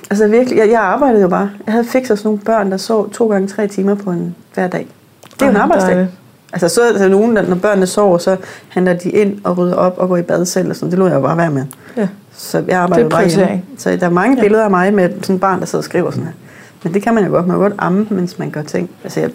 altså 0.10 0.28
virkelig, 0.28 0.58
jeg, 0.58 0.70
jeg 0.70 0.82
arbejdede 0.82 1.22
jo 1.22 1.28
bare. 1.28 1.52
Jeg 1.66 1.72
havde 1.72 1.86
fikset 1.86 2.18
sådan 2.18 2.28
nogle 2.28 2.40
børn, 2.40 2.72
der 2.72 2.78
sov 2.78 3.12
to 3.12 3.28
gange 3.28 3.48
tre 3.48 3.68
timer 3.68 3.96
på 3.96 4.12
en 4.12 4.36
hver 4.54 4.68
dag. 4.68 4.88
Det 5.34 5.42
er 5.42 5.46
jo 5.46 5.50
en 5.50 5.56
Ej, 5.56 5.62
arbejdsdag. 5.62 5.96
dejligt. 5.96 6.12
Altså 6.54 6.70
så 6.70 6.82
er 6.82 6.92
der 6.98 7.08
nogen, 7.08 7.36
der, 7.36 7.42
når 7.42 7.56
børnene 7.56 7.88
sover, 7.88 8.18
så 8.18 8.38
handler 8.70 8.94
de 8.94 9.10
ind 9.10 9.38
og 9.44 9.58
rydder 9.58 9.76
op 9.76 9.98
og 9.98 10.08
går 10.08 10.18
i 10.18 10.22
bad 10.22 10.46
selv. 10.46 10.70
Og 10.70 10.76
sådan. 10.76 10.92
Det 10.92 11.00
lå 11.00 11.08
jeg 11.08 11.16
jo 11.16 11.22
bare 11.22 11.38
være 11.38 11.52
med. 11.52 11.64
Ja. 11.98 12.08
Så 12.38 12.64
jeg 12.68 12.78
arbejder 12.80 13.06
er 13.06 13.10
bare 13.10 13.28
hjemme. 13.28 13.62
Så 13.78 13.96
der 14.00 14.06
er 14.06 14.10
mange 14.10 14.38
Ja. 14.38 14.42
billeder 14.44 14.64
af 14.64 14.70
mig 14.70 14.94
med 14.94 15.10
sådan 15.22 15.36
et 15.36 15.42
barn, 15.42 15.60
der 15.60 15.66
sidder 15.66 15.78
og 15.80 15.84
skriver 15.84 16.12
sådan 16.12 16.26
her. 16.26 16.34
Men 16.84 16.94
det 16.94 17.02
kan 17.04 17.14
man 17.14 17.26
jo 17.26 17.32
godt. 17.32 17.48
Man 17.48 17.56
kan 17.56 17.62
godt 17.62 17.74
amme, 17.78 18.08
mens 18.10 18.40
man 18.40 18.50
gør 18.50 18.62
ting. 18.62 18.90
Altså 19.04 19.20
jeg, 19.20 19.30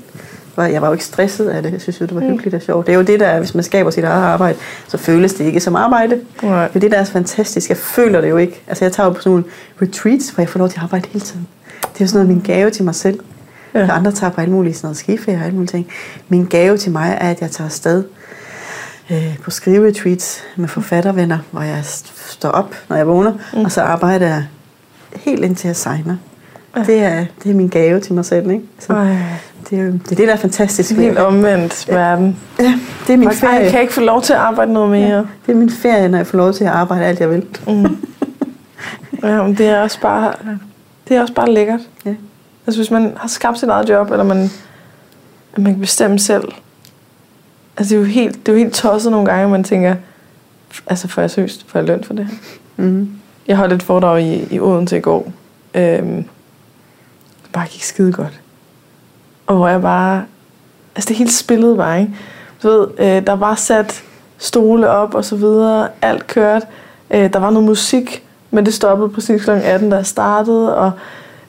var, 0.56 0.66
jeg 0.66 0.82
var 0.82 0.88
jo 0.88 0.92
ikke 0.92 1.04
stresset 1.04 1.48
af 1.48 1.62
det. 1.62 1.72
Jeg 1.72 1.80
synes 1.80 2.00
jo, 2.00 2.06
det 2.06 2.14
var 2.14 2.20
Mm. 2.20 2.26
hyggeligt 2.28 2.54
og 2.54 2.62
sjovt. 2.62 2.86
Det 2.86 2.92
er 2.92 2.96
jo 2.96 3.02
det, 3.04 3.20
der 3.20 3.26
er, 3.26 3.38
hvis 3.38 3.54
man 3.54 3.64
skaber 3.64 3.90
sit 3.90 4.04
eget 4.04 4.22
arbejde, 4.24 4.58
så 4.88 4.98
føles 4.98 5.34
det 5.34 5.44
ikke 5.44 5.60
som 5.60 5.76
arbejde. 5.76 6.20
Nej. 6.42 6.68
Det 6.68 6.76
er 6.76 6.80
det, 6.80 6.90
der 6.90 6.98
er 6.98 7.04
så 7.04 7.12
fantastisk. 7.12 7.68
Jeg 7.68 7.76
føler 7.76 8.20
det 8.20 8.30
jo 8.30 8.36
ikke. 8.36 8.62
Altså 8.68 8.84
jeg 8.84 8.92
tager 8.92 9.06
jo 9.06 9.12
på 9.12 9.20
sådan 9.20 9.30
nogle 9.30 9.44
retreats, 9.82 10.28
hvor 10.30 10.42
jeg 10.42 10.48
får 10.48 10.58
lov 10.58 10.68
til 10.68 10.78
at 10.78 10.82
arbejde 10.82 11.08
hele 11.08 11.24
tiden. 11.24 11.46
Det 11.80 12.00
er 12.00 12.04
jo 12.04 12.06
sådan 12.06 12.26
noget 12.26 12.36
min 12.36 12.54
gave 12.54 12.70
til 12.70 12.84
mig 12.84 12.94
selv. 12.94 13.18
Ja. 13.74 13.80
Ja. 13.80 13.92
Andre 13.96 14.12
tager 14.12 14.30
på 14.30 14.40
alle 14.40 14.54
mulige 14.54 14.74
sådan 14.74 14.86
noget 14.86 14.96
skiferie 14.96 15.38
og 15.38 15.42
alle 15.44 15.54
mulige 15.54 15.68
ting. 15.70 15.86
Min 16.28 16.44
gave 16.46 16.76
til 16.78 16.92
mig 16.92 17.18
er, 17.20 17.28
at 17.28 17.40
jeg 17.40 17.50
tager 17.50 17.66
afsted 17.68 18.04
øh, 19.10 19.38
på 19.42 19.50
skriveretreats 19.50 20.42
med 20.56 20.68
forfattervenner, 20.68 21.38
hvor 21.50 21.62
jeg 21.62 21.80
st- 21.80 22.30
står 22.32 22.48
op, 22.48 22.74
når 22.88 22.96
jeg 22.96 23.06
vågner, 23.06 23.32
Mm. 23.52 23.64
og 23.64 23.72
så 23.72 23.80
arbejder 23.82 24.26
jeg 24.26 24.44
helt 25.16 25.44
indtil 25.44 25.68
jeg 25.68 25.76
signer. 25.76 26.16
Ja. 26.76 26.82
Det 26.82 26.98
er, 27.02 27.24
det 27.44 27.50
er 27.50 27.54
min 27.54 27.68
gave 27.68 28.00
til 28.00 28.14
mig 28.14 28.24
selv. 28.24 28.50
Ikke? 28.50 28.64
Så 28.78 28.92
Ej, 28.92 29.16
det, 29.70 29.78
er, 29.78 29.84
det 29.84 30.12
er 30.12 30.16
det, 30.16 30.28
der 30.28 30.32
er 30.32 30.36
fantastisk. 30.36 30.90
det 30.90 30.98
er 30.98 31.02
helt 31.02 31.18
omvendt 31.18 31.88
verden. 31.88 32.36
Ja, 32.60 32.78
det 33.06 33.12
er 33.12 33.16
min 33.16 33.28
Ej, 33.28 33.34
ferie. 33.34 33.64
kan 33.64 33.72
jeg 33.72 33.80
ikke 33.82 33.94
få 33.94 34.00
lov 34.00 34.22
til 34.22 34.32
at 34.32 34.38
arbejde 34.38 34.72
noget 34.72 34.90
mere? 34.90 35.26
Det 35.46 35.52
er 35.52 35.56
min 35.56 35.70
ferie, 35.70 36.08
når 36.08 36.18
jeg 36.18 36.26
får 36.26 36.38
lov 36.38 36.52
til 36.52 36.64
at 36.64 36.70
arbejde 36.70 37.04
alt, 37.04 37.20
jeg 37.20 37.30
vil. 37.30 37.46
Mm. 37.68 37.96
ja, 39.22 39.42
men 39.42 39.54
det 39.58 39.66
er 39.66 39.80
også 39.80 40.00
bare, 40.00 40.32
det 41.08 41.16
er 41.16 41.20
også 41.20 41.34
bare 41.34 41.50
lækkert. 41.52 41.80
Ja. 42.06 42.14
Altså 42.66 42.78
hvis 42.80 42.90
man 42.90 43.16
har 43.16 43.28
skabt 43.28 43.58
sit 43.58 43.68
eget 43.68 43.88
job, 43.88 44.10
eller 44.10 44.24
man, 44.24 44.50
at 45.52 45.58
man 45.58 45.72
kan 45.72 45.80
bestemme 45.80 46.18
selv. 46.18 46.52
Altså 47.76 47.94
det 47.94 48.00
er 48.00 48.06
jo 48.06 48.12
helt, 48.12 48.46
det 48.46 48.52
er 48.52 48.56
jo 48.56 48.58
helt 48.58 48.74
tosset 48.74 49.12
nogle 49.12 49.26
gange, 49.26 49.44
at 49.44 49.50
man 49.50 49.64
tænker, 49.64 49.96
altså 50.86 51.08
får 51.08 51.22
jeg 51.22 51.30
seriøst, 51.30 51.64
får 51.68 51.78
jeg 51.78 51.88
løn 51.88 52.04
for 52.04 52.14
det 52.14 52.26
her? 52.26 52.34
Mm. 52.76 53.10
Jeg 53.48 53.56
holdt 53.56 53.72
et 53.72 53.82
foredrag 53.82 54.22
i, 54.22 54.54
i 54.54 54.60
Odense 54.60 54.96
i 54.96 55.00
går. 55.00 55.32
Øhm, 55.74 56.16
det 57.42 57.52
bare 57.52 57.66
gik 57.66 57.82
skide 57.82 58.12
godt. 58.12 58.40
Og 59.46 59.56
hvor 59.56 59.68
jeg 59.68 59.82
bare... 59.82 60.24
Altså 60.96 61.08
det 61.08 61.16
hele 61.16 61.30
spillede 61.30 61.76
bare, 61.76 62.00
ikke? 62.00 62.14
Du 62.62 62.68
ved, 62.68 62.88
øh, 62.98 63.26
der 63.26 63.32
var 63.32 63.54
sat 63.54 64.02
stole 64.38 64.88
op 64.88 65.14
og 65.14 65.24
så 65.24 65.36
videre. 65.36 65.88
Alt 66.02 66.26
kørte. 66.26 66.66
Øh, 67.10 67.32
der 67.32 67.38
var 67.38 67.50
noget 67.50 67.66
musik, 67.66 68.24
men 68.50 68.66
det 68.66 68.74
stoppede 68.74 69.08
præcis 69.08 69.44
kl. 69.44 69.50
18, 69.50 69.90
da 69.90 69.96
jeg 69.96 70.06
startede. 70.06 70.76
Og 70.76 70.92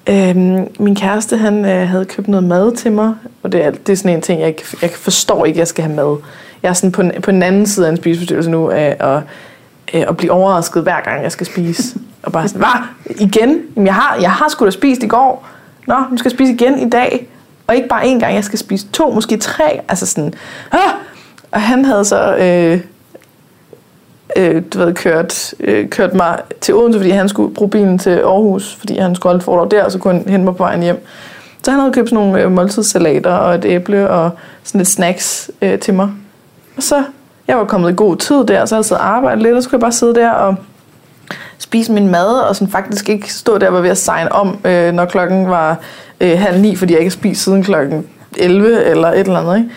Øhm, 0.09 0.67
min 0.79 0.95
kæreste, 0.95 1.37
han 1.37 1.65
øh, 1.65 1.89
havde 1.89 2.05
købt 2.05 2.27
noget 2.27 2.43
mad 2.43 2.75
til 2.75 2.91
mig, 2.91 3.13
og 3.43 3.51
det 3.51 3.65
er, 3.65 3.71
det 3.71 3.89
er 3.89 3.95
sådan 3.97 4.15
en 4.15 4.21
ting, 4.21 4.39
jeg, 4.39 4.47
ikke, 4.47 4.63
jeg 4.81 4.89
forstår 4.89 5.45
ikke, 5.45 5.59
jeg 5.59 5.67
skal 5.67 5.83
have 5.83 5.95
mad. 5.95 6.17
Jeg 6.63 6.69
er 6.69 6.73
sådan 6.73 6.91
på, 6.91 7.03
på 7.23 7.31
den 7.31 7.43
anden 7.43 7.65
side 7.65 7.87
af 7.87 7.91
en 7.91 7.97
spiseforstyrrelse 7.97 8.49
nu, 8.49 8.71
øh, 8.71 8.95
og, 8.99 9.21
øh, 9.93 10.03
og 10.07 10.17
blive 10.17 10.31
overrasket 10.31 10.83
hver 10.83 11.01
gang, 11.01 11.23
jeg 11.23 11.31
skal 11.31 11.47
spise. 11.47 11.99
Og 12.23 12.31
bare 12.31 12.47
sådan, 12.47 12.61
hvad? 12.61 13.15
Igen? 13.27 13.61
Jamen, 13.75 13.87
jeg 13.87 13.95
har, 13.95 14.17
jeg 14.21 14.31
har 14.31 14.49
sgu 14.49 14.65
da 14.65 14.71
spist 14.71 15.03
i 15.03 15.07
går. 15.07 15.47
Nå, 15.87 15.95
nu 16.11 16.17
skal 16.17 16.29
jeg 16.29 16.37
spise 16.37 16.53
igen 16.53 16.79
i 16.79 16.89
dag. 16.89 17.27
Og 17.67 17.75
ikke 17.75 17.87
bare 17.87 18.03
én 18.03 18.19
gang, 18.19 18.35
jeg 18.35 18.43
skal 18.43 18.59
spise 18.59 18.87
to, 18.87 19.11
måske 19.11 19.37
tre. 19.37 19.79
Altså 19.87 20.05
sådan, 20.05 20.33
ah! 20.71 20.79
Og 21.51 21.61
han 21.61 21.85
havde 21.85 22.05
så 22.05 22.35
øh, 22.35 22.81
øh, 24.35 24.63
du 24.73 24.79
ved, 24.79 24.93
kørt, 24.93 25.53
øh, 25.59 25.89
kørt 25.89 26.13
mig 26.13 26.39
til 26.61 26.73
Odense, 26.73 26.99
fordi 26.99 27.09
han 27.09 27.29
skulle 27.29 27.53
bruge 27.53 27.69
bilen 27.69 27.97
til 27.97 28.09
Aarhus, 28.09 28.75
fordi 28.75 28.97
han 28.97 29.15
skulle 29.15 29.31
holde 29.31 29.43
foredrag 29.43 29.71
der, 29.71 29.83
og 29.83 29.91
så 29.91 29.99
kunne 29.99 30.13
han 30.13 30.29
hente 30.29 30.45
mig 30.45 30.55
på 30.55 30.63
vejen 30.63 30.83
hjem. 30.83 31.05
Så 31.63 31.71
han 31.71 31.79
havde 31.79 31.93
købt 31.93 32.09
sådan 32.09 32.25
nogle 32.25 32.41
øh, 32.41 32.51
måltidssalater 32.51 33.31
og 33.31 33.55
et 33.55 33.65
æble 33.65 34.09
og 34.09 34.31
sådan 34.63 34.79
lidt 34.79 34.89
snacks 34.89 35.51
øh, 35.61 35.79
til 35.79 35.93
mig. 35.93 36.09
Og 36.77 36.83
så, 36.83 37.03
jeg 37.47 37.57
var 37.57 37.65
kommet 37.65 37.91
i 37.91 37.95
god 37.95 38.15
tid 38.17 38.35
der, 38.35 38.65
så 38.65 38.75
havde 38.75 38.79
jeg 38.79 38.85
siddet 38.85 39.01
og 39.01 39.07
arbejdet 39.07 39.43
lidt, 39.43 39.55
og 39.55 39.63
så 39.63 39.69
kunne 39.69 39.77
jeg 39.77 39.81
bare 39.81 39.91
sidde 39.91 40.15
der 40.15 40.31
og 40.31 40.55
spise 41.57 41.91
min 41.91 42.07
mad, 42.09 42.39
og 42.39 42.55
sådan 42.55 42.71
faktisk 42.71 43.09
ikke 43.09 43.33
stå 43.33 43.57
der 43.57 43.67
og 43.67 43.73
var 43.73 43.81
ved 43.81 43.89
at 43.89 43.97
signe 43.97 44.31
om, 44.31 44.59
øh, 44.65 44.93
når 44.93 45.05
klokken 45.05 45.49
var 45.49 45.77
øh, 46.21 46.39
halv 46.39 46.61
ni, 46.61 46.75
fordi 46.75 46.93
jeg 46.93 46.99
ikke 46.99 47.09
har 47.09 47.19
spist 47.19 47.43
siden 47.43 47.63
klokken 47.63 48.07
11 48.37 48.83
eller 48.83 49.07
et 49.07 49.19
eller 49.19 49.39
andet. 49.39 49.57
Ikke? 49.57 49.69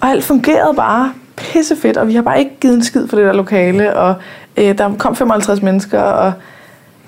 Og 0.00 0.08
alt 0.08 0.24
fungerede 0.24 0.74
bare 0.74 1.12
pissefedt, 1.38 1.96
og 1.96 2.08
vi 2.08 2.14
har 2.14 2.22
bare 2.22 2.38
ikke 2.38 2.56
givet 2.60 2.74
en 2.74 2.84
skid 2.84 3.08
for 3.08 3.16
det 3.16 3.26
der 3.26 3.32
lokale, 3.32 3.96
og 3.96 4.14
øh, 4.56 4.78
der 4.78 4.96
kom 4.98 5.16
55 5.16 5.62
mennesker, 5.62 6.00
og 6.00 6.32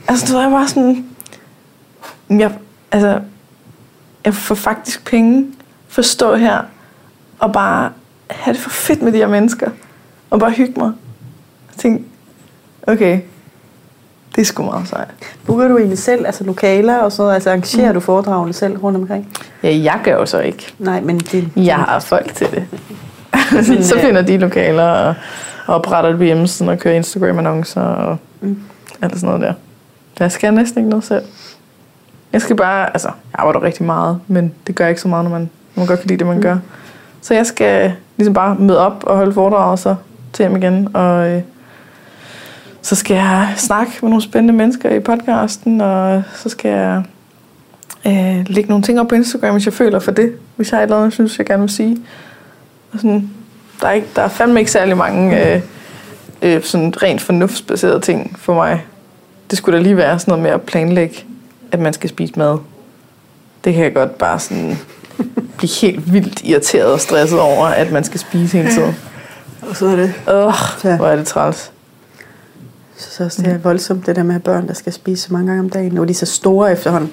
altså, 0.08 0.26
så 0.26 0.36
var 0.36 0.50
bare 0.50 0.68
sådan, 0.68 1.06
jeg, 2.30 2.52
altså, 2.92 3.20
jeg 4.24 4.34
får 4.34 4.54
faktisk 4.54 5.04
penge 5.04 5.46
for 5.88 6.02
at 6.02 6.06
stå 6.06 6.34
her, 6.34 6.58
og 7.38 7.52
bare 7.52 7.90
have 8.30 8.54
det 8.54 8.62
for 8.62 8.70
fedt 8.70 9.02
med 9.02 9.12
de 9.12 9.18
her 9.18 9.28
mennesker, 9.28 9.70
og 10.30 10.40
bare 10.40 10.50
hygge 10.50 10.80
mig. 10.80 10.92
Jeg 11.68 11.76
tænkte, 11.76 12.04
okay, 12.86 13.20
det 14.36 14.40
er 14.40 14.44
sgu 14.46 14.62
meget 14.62 14.88
sejt. 14.88 15.08
Booker 15.46 15.68
du 15.68 15.76
egentlig 15.76 15.98
selv, 15.98 16.26
altså 16.26 16.44
lokaler 16.44 16.96
og 16.98 17.12
sådan 17.12 17.22
noget? 17.22 17.34
Altså 17.34 17.50
arrangerer 17.50 17.88
mm. 17.88 17.94
du 17.94 18.00
foredragene 18.00 18.52
selv 18.52 18.78
rundt 18.78 18.98
omkring? 18.98 19.28
Ja, 19.62 19.68
jeg 19.68 20.00
gør 20.04 20.12
jo 20.12 20.26
så 20.26 20.40
ikke. 20.40 20.72
Nej, 20.78 21.00
men 21.00 21.18
det... 21.18 21.48
Jeg 21.56 21.76
har 21.76 22.00
folk 22.00 22.34
til 22.34 22.46
det. 22.50 22.66
Så 23.82 23.98
finder 24.00 24.22
de 24.22 24.38
lokaler 24.38 24.84
og, 24.84 25.14
og 25.66 25.74
opretter 25.74 26.10
det 26.10 26.18
på 26.18 26.24
hjemmesiden 26.24 26.72
og 26.72 26.78
kører 26.78 26.94
Instagram-annoncer 26.94 27.80
og 27.80 28.18
mm. 28.40 28.58
alt 29.02 29.14
sådan 29.14 29.26
noget 29.26 29.40
der. 29.40 29.54
Jeg 30.20 30.32
skal 30.32 30.54
næsten 30.54 30.78
ikke 30.78 30.90
noget 30.90 31.04
selv. 31.04 31.22
Jeg 32.32 32.42
skal 32.42 32.56
bare, 32.56 32.86
altså, 32.86 33.08
jeg 33.08 33.34
arbejder 33.40 33.62
rigtig 33.62 33.84
meget, 33.84 34.18
men 34.26 34.52
det 34.66 34.74
gør 34.74 34.86
ikke 34.86 35.00
så 35.00 35.08
meget, 35.08 35.24
når 35.24 35.30
man, 35.30 35.40
når 35.40 35.80
man 35.80 35.86
godt 35.86 36.00
kan 36.00 36.08
lide 36.08 36.18
det, 36.18 36.26
man 36.26 36.36
mm. 36.36 36.42
gør. 36.42 36.56
Så 37.20 37.34
jeg 37.34 37.46
skal 37.46 37.92
ligesom 38.16 38.34
bare 38.34 38.54
møde 38.54 38.78
op 38.78 39.04
og 39.06 39.16
holde 39.16 39.32
foredrag 39.32 39.70
og 39.70 39.78
så 39.78 39.94
til 40.32 40.42
hjem 40.42 40.56
igen. 40.56 40.88
Og 40.96 41.28
øh, 41.28 41.42
så 42.82 42.94
skal 42.94 43.14
jeg 43.14 43.54
snakke 43.56 43.92
med 44.02 44.10
nogle 44.10 44.22
spændende 44.22 44.54
mennesker 44.54 44.90
i 44.90 45.00
podcasten, 45.00 45.80
og 45.80 46.22
så 46.34 46.48
skal 46.48 46.70
jeg 46.70 47.02
øh, 48.06 48.44
lægge 48.46 48.68
nogle 48.68 48.82
ting 48.84 49.00
op 49.00 49.08
på 49.08 49.14
Instagram, 49.14 49.52
hvis 49.52 49.66
jeg 49.66 49.74
føler 49.74 49.98
for 49.98 50.10
det. 50.10 50.32
Hvis 50.56 50.70
jeg 50.70 50.76
har 50.76 50.82
et 50.82 50.86
eller 50.86 50.96
andet, 50.96 51.06
jeg 51.06 51.12
synes, 51.12 51.38
jeg 51.38 51.46
gerne 51.46 51.60
vil 51.60 51.70
sige. 51.70 51.96
Og 52.92 52.98
sådan, 52.98 53.30
der, 53.80 53.88
er 53.88 53.92
ikke, 53.92 54.08
der 54.16 54.22
er 54.22 54.28
fandme 54.28 54.60
ikke 54.60 54.72
særlig 54.72 54.96
mange 54.96 55.54
øh, 55.54 55.60
øh, 56.42 56.62
sådan 56.62 57.02
rent 57.02 57.20
fornuftsbaserede 57.20 58.00
ting 58.00 58.36
for 58.38 58.54
mig. 58.54 58.84
Det 59.50 59.58
skulle 59.58 59.78
da 59.78 59.82
lige 59.82 59.96
være 59.96 60.18
sådan 60.18 60.32
noget 60.32 60.42
med 60.42 60.50
at 60.50 60.62
planlægge, 60.62 61.24
at 61.72 61.80
man 61.80 61.92
skal 61.92 62.10
spise 62.10 62.32
mad. 62.36 62.58
Det 63.64 63.74
kan 63.74 63.84
jeg 63.84 63.94
godt 63.94 64.18
bare 64.18 64.38
sådan 64.38 64.78
blive 65.56 65.70
helt 65.80 66.12
vildt 66.12 66.40
irriteret 66.44 66.92
og 66.92 67.00
stresset 67.00 67.40
over, 67.40 67.66
at 67.66 67.92
man 67.92 68.04
skal 68.04 68.20
spise 68.20 68.58
hele 68.58 68.70
tiden. 68.70 68.96
Og 69.62 69.76
så 69.76 69.86
er 69.86 69.96
det... 69.96 70.14
Åh, 70.28 70.46
oh, 70.46 70.96
hvor 70.96 71.06
er 71.06 71.16
det 71.16 71.26
træls. 71.26 71.72
Så, 72.96 73.10
så 73.10 73.24
også 73.24 73.42
det 73.42 73.52
er 73.52 73.58
voldsomt, 73.58 74.06
det 74.06 74.16
der 74.16 74.22
med 74.22 74.40
børn, 74.40 74.68
der 74.68 74.74
skal 74.74 74.92
spise 74.92 75.22
så 75.22 75.32
mange 75.32 75.46
gange 75.46 75.60
om 75.60 75.70
dagen. 75.70 75.92
Nu 75.92 76.02
er 76.02 76.04
de 76.04 76.14
så 76.14 76.26
store 76.26 76.72
efterhånden. 76.72 77.12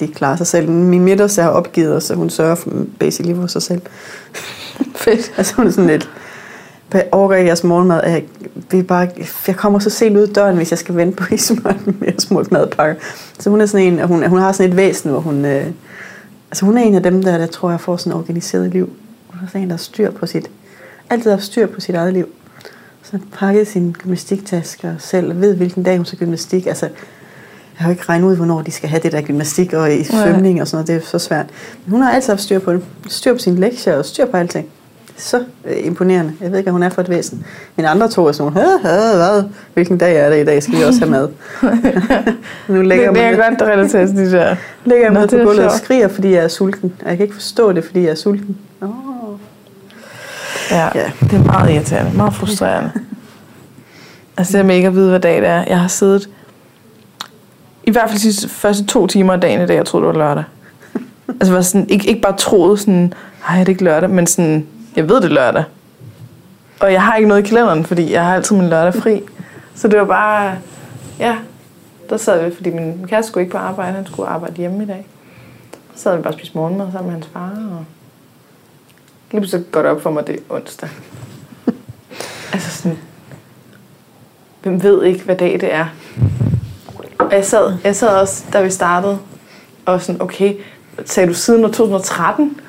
De 0.00 0.08
klarer 0.08 0.36
sig 0.36 0.46
selv. 0.46 0.68
Min 0.68 1.04
midterste 1.04 1.42
har 1.42 1.50
opgivet 1.50 1.96
os, 1.96 2.04
så 2.04 2.14
hun 2.14 2.30
sørger 2.30 2.54
for, 2.54 2.70
basically 2.98 3.34
for 3.34 3.46
sig 3.46 3.62
selv. 3.62 3.82
Fedt. 4.96 5.32
Altså 5.36 5.54
hun 5.54 5.66
er 5.66 5.70
sådan 5.70 5.90
lidt, 5.90 6.10
hvad 6.90 7.02
overgår 7.12 7.34
jeres 7.34 7.64
morgenmad? 7.64 8.00
Jeg, 8.04 8.24
vi 8.70 8.82
bare, 8.82 9.08
jeg 9.46 9.56
kommer 9.56 9.78
så 9.78 9.90
sent 9.90 10.16
ud 10.16 10.26
døren, 10.26 10.56
hvis 10.56 10.70
jeg 10.70 10.78
skal 10.78 10.96
vente 10.96 11.16
på 11.16 11.24
rismørten 11.32 11.96
med 12.00 12.08
jeres 12.08 12.22
smurt 12.22 12.52
madpakke. 12.52 13.00
Så 13.38 13.50
hun 13.50 13.60
er 13.60 13.66
sådan 13.66 13.86
en, 13.86 14.06
hun, 14.06 14.26
hun 14.26 14.38
har 14.38 14.52
sådan 14.52 14.70
et 14.70 14.76
væsen, 14.76 15.10
hvor 15.10 15.20
hun, 15.20 15.44
øh, 15.44 15.66
altså 16.50 16.64
hun 16.64 16.78
er 16.78 16.82
en 16.82 16.94
af 16.94 17.02
dem 17.02 17.22
der, 17.22 17.38
der 17.38 17.46
tror 17.46 17.70
jeg 17.70 17.80
får 17.80 17.96
sådan 17.96 18.12
et 18.12 18.18
organiseret 18.18 18.70
liv. 18.70 18.90
Hun 19.28 19.40
er 19.42 19.46
sådan 19.46 19.62
en, 19.62 19.68
der 19.68 19.76
har 19.76 19.78
styr 19.78 20.10
på 20.10 20.26
sit, 20.26 20.50
altid 21.10 21.30
har 21.30 21.38
styr 21.38 21.66
på 21.66 21.80
sit 21.80 21.94
eget 21.94 22.12
liv. 22.12 22.28
Så 23.02 23.18
pakket 23.32 23.68
sin 23.68 23.92
gymnastiktasker 23.92 24.94
selv, 24.98 25.30
og 25.30 25.40
ved 25.40 25.56
hvilken 25.56 25.82
dag 25.82 25.96
hun 25.96 26.06
skal 26.06 26.18
gymnastik. 26.18 26.66
Altså, 26.66 26.88
jeg 27.78 27.84
har 27.84 27.90
ikke 27.90 28.04
regnet 28.08 28.28
ud, 28.28 28.36
hvornår 28.36 28.62
de 28.62 28.70
skal 28.70 28.88
have 28.88 29.00
det 29.02 29.12
der 29.12 29.20
gymnastik 29.20 29.72
og 29.72 29.94
i 29.94 30.04
svømning 30.04 30.60
og 30.60 30.68
sådan 30.68 30.76
noget. 30.76 31.02
Det 31.02 31.06
er 31.06 31.18
så 31.18 31.18
svært. 31.18 31.46
Men 31.84 31.92
hun 31.92 32.02
har 32.02 32.12
altid 32.12 32.32
haft 32.32 32.42
styr 32.42 32.58
på 32.58 32.72
det. 32.72 32.82
Styr 33.08 33.32
på 33.32 33.38
sine 33.38 33.60
lektier 33.60 33.96
og 33.96 34.04
styr 34.04 34.26
på 34.26 34.36
alting. 34.36 34.68
Så 35.16 35.44
øh, 35.64 35.86
imponerende. 35.86 36.32
Jeg 36.40 36.50
ved 36.50 36.58
ikke, 36.58 36.70
hvad 36.70 36.72
hun 36.72 36.82
er 36.82 36.88
for 36.88 37.02
et 37.02 37.08
væsen. 37.08 37.46
Men 37.76 37.86
andre 37.86 38.08
to 38.08 38.26
er 38.26 38.32
sådan 38.32 38.52
hvad? 38.52 39.44
Hvilken 39.74 39.98
dag 39.98 40.16
er 40.16 40.30
det 40.30 40.40
i 40.40 40.44
dag? 40.44 40.62
Skal 40.62 40.78
vi 40.78 40.82
også 40.82 41.00
have 41.00 41.10
mad? 41.10 41.28
nu 42.68 42.82
lægger 42.82 43.06
det, 43.06 43.14
det 43.16 43.24
er 43.24 43.50
godt, 43.50 43.58
der 43.58 43.66
relaterer 43.66 44.06
til 44.06 44.16
de 44.16 44.32
der. 44.32 44.56
Lægger 44.84 45.06
jeg 45.06 45.12
mig 45.12 45.28
på 45.28 45.36
gulvet 45.36 45.64
og 45.64 45.72
skriger, 45.72 46.08
fordi 46.08 46.30
jeg 46.30 46.44
er 46.44 46.48
sulten. 46.48 46.92
Og 47.02 47.08
jeg 47.08 47.16
kan 47.16 47.24
ikke 47.24 47.34
forstå 47.34 47.72
det, 47.72 47.84
fordi 47.84 48.00
jeg 48.00 48.10
er 48.10 48.14
sulten. 48.14 48.56
Oh. 48.80 48.88
Ja, 50.70 50.88
ja, 50.94 51.10
det 51.20 51.32
er 51.32 51.44
meget 51.44 51.74
irriterende. 51.74 52.16
Meget 52.16 52.34
frustrerende. 52.34 52.90
altså 54.36 54.58
det 54.58 54.66
med 54.66 54.76
ikke 54.76 54.88
at 54.88 54.94
vide, 54.94 55.10
hvad 55.10 55.20
dag 55.20 55.36
det 55.36 55.48
er. 55.48 55.64
Jeg 55.68 55.80
har 55.80 55.88
siddet 55.88 56.28
i 57.86 57.90
hvert 57.90 58.10
fald 58.10 58.44
de 58.44 58.48
første 58.48 58.84
to 58.84 59.06
timer 59.06 59.32
af 59.32 59.40
dagen 59.40 59.62
i 59.62 59.66
dag, 59.66 59.76
jeg 59.76 59.86
troede, 59.86 60.06
det 60.06 60.14
var 60.14 60.26
lørdag. 60.26 60.44
altså 61.28 61.52
var 61.52 61.60
sådan, 61.60 61.88
ikke, 61.88 62.08
ikke 62.08 62.20
bare 62.20 62.36
troede 62.36 62.78
sådan, 62.78 63.12
nej, 63.48 63.58
det 63.58 63.64
er 63.64 63.68
ikke 63.68 63.84
lørdag, 63.84 64.10
men 64.10 64.26
sådan, 64.26 64.66
jeg 64.96 65.08
ved 65.08 65.16
det 65.16 65.24
er 65.24 65.28
lørdag. 65.28 65.64
Og 66.80 66.92
jeg 66.92 67.02
har 67.02 67.16
ikke 67.16 67.28
noget 67.28 67.46
i 67.46 67.48
kalenderen, 67.48 67.84
fordi 67.84 68.12
jeg 68.12 68.24
har 68.24 68.34
altid 68.34 68.56
min 68.56 68.68
lørdag 68.68 68.94
fri. 68.94 69.22
Så 69.74 69.88
det 69.88 69.98
var 69.98 70.04
bare, 70.04 70.58
ja, 71.18 71.36
der 72.10 72.16
sad 72.16 72.44
vi, 72.44 72.54
fordi 72.54 72.70
min 72.70 73.06
kæreste 73.08 73.28
skulle 73.28 73.42
ikke 73.42 73.52
på 73.52 73.58
arbejde, 73.58 73.92
han 73.92 74.06
skulle 74.06 74.28
arbejde 74.28 74.54
hjemme 74.56 74.82
i 74.82 74.86
dag. 74.86 75.06
Så 75.94 76.02
sad 76.02 76.16
vi 76.16 76.22
bare 76.22 76.32
og 76.32 76.38
spiste 76.38 76.58
morgenmad 76.58 76.86
sammen 76.92 77.12
med 77.12 77.12
hans 77.12 77.32
far, 77.32 77.50
og 77.78 77.84
lige 79.30 79.40
pludselig 79.40 79.66
går 79.72 79.82
det 79.82 79.90
op 79.90 80.02
for 80.02 80.10
mig, 80.10 80.26
det 80.26 80.34
er 80.34 80.38
onsdag. 80.48 80.88
altså 82.52 82.70
sådan, 82.70 82.98
hvem 84.62 84.82
ved 84.82 85.04
ikke, 85.04 85.24
hvad 85.24 85.36
dag 85.36 85.52
det 85.52 85.74
er? 85.74 85.86
Og 87.34 87.38
jeg 87.38 87.46
sad, 87.46 87.72
jeg 87.84 87.96
sad 87.96 88.08
også, 88.08 88.44
da 88.52 88.62
vi 88.62 88.70
startede, 88.70 89.18
og 89.86 90.02
sådan, 90.02 90.22
okay, 90.22 90.54
sagde 91.04 91.28
du 91.28 91.34
siden 91.34 91.62
2013? 91.62 92.60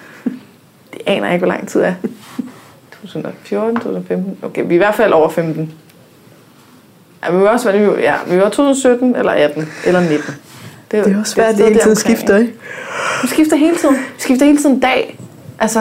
Det 0.93 1.01
aner 1.05 1.25
jeg 1.25 1.33
ikke, 1.33 1.45
hvor 1.45 1.53
lang 1.53 1.67
tid 1.67 1.81
er. 1.81 1.93
2014, 3.01 3.75
2015? 3.75 4.37
Okay, 4.41 4.61
vi 4.61 4.69
er 4.69 4.73
i 4.73 4.77
hvert 4.77 4.95
fald 4.95 5.13
over 5.13 5.29
15. 5.29 5.73
Ja, 7.23 7.31
vi 7.31 7.37
var 7.37 7.49
også, 7.49 7.71
det, 7.71 7.97
ja, 7.99 8.13
vi 8.27 8.37
var 8.37 8.49
2017 8.49 9.15
eller 9.15 9.31
18 9.31 9.69
eller 9.85 9.99
19. 9.99 10.19
Det 10.91 10.99
er, 10.99 11.03
det 11.03 11.13
er 11.13 11.19
også 11.19 11.33
svært, 11.33 11.57
det 11.57 11.65
hele 11.65 11.79
tiden 11.79 11.95
skifter, 11.95 12.37
ikke? 12.37 12.53
Du 13.21 13.27
skifter 13.27 13.55
hele 13.55 13.77
tiden. 13.77 13.95
Du 13.95 14.19
skifter 14.19 14.45
hele 14.45 14.57
tiden 14.57 14.79
dag. 14.79 15.19
Altså, 15.59 15.79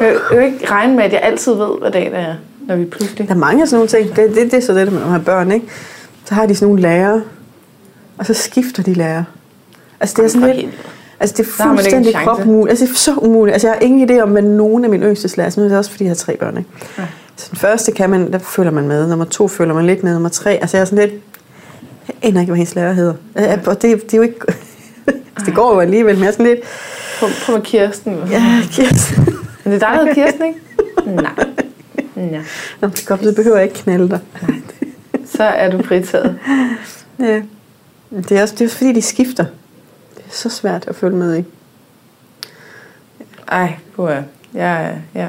jeg 0.00 0.14
kan 0.28 0.38
jo 0.38 0.44
ikke 0.44 0.70
regne 0.70 0.96
med, 0.96 1.04
at 1.04 1.12
jeg 1.12 1.20
altid 1.22 1.54
ved, 1.54 1.78
hvad 1.80 1.90
dag 1.90 2.04
det 2.04 2.18
er, 2.18 2.34
når 2.60 2.76
vi 2.76 2.84
pludselig... 2.84 3.28
Der 3.28 3.34
er 3.34 3.38
mange 3.38 3.62
af 3.62 3.68
sådan 3.68 3.76
nogle 3.76 3.88
ting. 3.88 4.16
Det, 4.16 4.36
det, 4.36 4.52
det 4.52 4.54
er 4.54 4.60
så 4.60 4.74
det, 4.74 4.92
med 4.92 5.02
at 5.02 5.08
have 5.08 5.22
børn, 5.22 5.52
ikke? 5.52 5.66
Så 6.24 6.34
har 6.34 6.46
de 6.46 6.54
sådan 6.54 6.68
nogle 6.68 6.82
lærere, 6.82 7.22
og 8.18 8.26
så 8.26 8.34
skifter 8.34 8.82
de 8.82 8.94
lærer. 8.94 9.24
Altså 10.00 10.14
det 10.18 10.24
er 10.24 10.28
sådan 10.28 10.56
lidt... 10.56 10.74
Altså 11.20 11.34
det 11.36 11.46
er 11.46 11.50
fuldstændig 11.50 12.14
krop 12.14 12.40
umuligt. 12.46 12.70
Altså 12.70 12.84
det 12.84 12.90
er 12.90 12.96
så 12.96 13.14
umuligt. 13.14 13.52
Altså 13.52 13.68
jeg 13.68 13.74
har 13.74 13.80
ingen 13.80 14.10
idé 14.10 14.22
om, 14.22 14.30
hvad 14.30 14.42
nogen 14.42 14.84
af 14.84 14.90
mine 14.90 15.06
yngste 15.06 15.36
lærer. 15.36 15.50
Så 15.50 15.60
det 15.60 15.72
er 15.72 15.78
også 15.78 15.90
fordi, 15.90 16.04
jeg 16.04 16.10
har 16.10 16.14
tre 16.14 16.36
børn. 16.36 16.58
Ikke? 16.58 16.70
Ja. 16.98 17.04
Så 17.36 17.48
den 17.50 17.58
første 17.58 17.92
kan 17.92 18.10
man, 18.10 18.32
der 18.32 18.38
følger 18.38 18.72
man 18.72 18.88
med. 18.88 19.08
Nummer 19.08 19.24
to 19.24 19.48
følger 19.48 19.74
man 19.74 19.86
lidt 19.86 20.02
med. 20.02 20.12
Nummer 20.12 20.28
tre, 20.28 20.50
altså 20.50 20.76
jeg 20.76 20.80
er 20.80 20.84
sådan 20.84 21.08
lidt... 21.08 21.22
Jeg 22.08 22.16
aner 22.22 22.40
ikke, 22.40 22.50
hvad 22.50 22.56
hendes 22.56 22.74
lærer 22.74 22.92
hedder. 22.92 23.14
Ja. 23.36 23.58
Og 23.66 23.82
det, 23.82 24.02
det 24.02 24.14
er 24.14 24.16
jo 24.16 24.22
ikke... 24.22 24.40
altså, 24.46 25.44
det 25.46 25.54
går 25.54 25.74
jo 25.74 25.80
alligevel, 25.80 26.14
men 26.14 26.22
jeg 26.22 26.28
er 26.28 26.32
sådan 26.32 26.46
lidt... 26.46 26.60
Prøv, 27.18 27.28
prøv 27.44 27.56
med 27.56 27.64
Kirsten. 27.64 28.18
Ja, 28.30 28.60
Kirsten. 28.70 29.24
Men 29.64 29.72
det 29.72 29.82
er 29.82 29.88
dig, 29.88 29.98
der 29.98 30.04
hedder 30.04 30.14
Kirsten, 30.14 30.46
ikke? 30.46 30.60
Nej. 31.22 31.32
Ja. 32.16 32.40
Nå, 32.80 32.88
det 32.88 33.04
godt, 33.06 33.20
det 33.20 33.34
behøver 33.34 33.56
jeg 33.56 33.64
ikke 33.64 33.78
knalde 33.78 34.08
dig. 34.08 34.20
Nej. 34.42 34.60
Så 35.26 35.44
er 35.44 35.70
du 35.70 35.82
fritaget. 35.82 36.38
ja. 37.20 37.42
Det 38.10 38.32
er 38.32 38.42
også, 38.42 38.54
det 38.58 38.64
er 38.64 38.68
fordi, 38.68 38.92
de 38.92 39.02
skifter. 39.02 39.44
Det 40.16 40.24
er 40.26 40.30
så 40.30 40.48
svært 40.48 40.84
at 40.88 40.96
følge 40.96 41.16
med 41.16 41.38
i. 41.38 41.44
Ej, 43.48 43.76
puha. 43.96 44.20
Ja, 44.54 44.88
ja. 45.14 45.28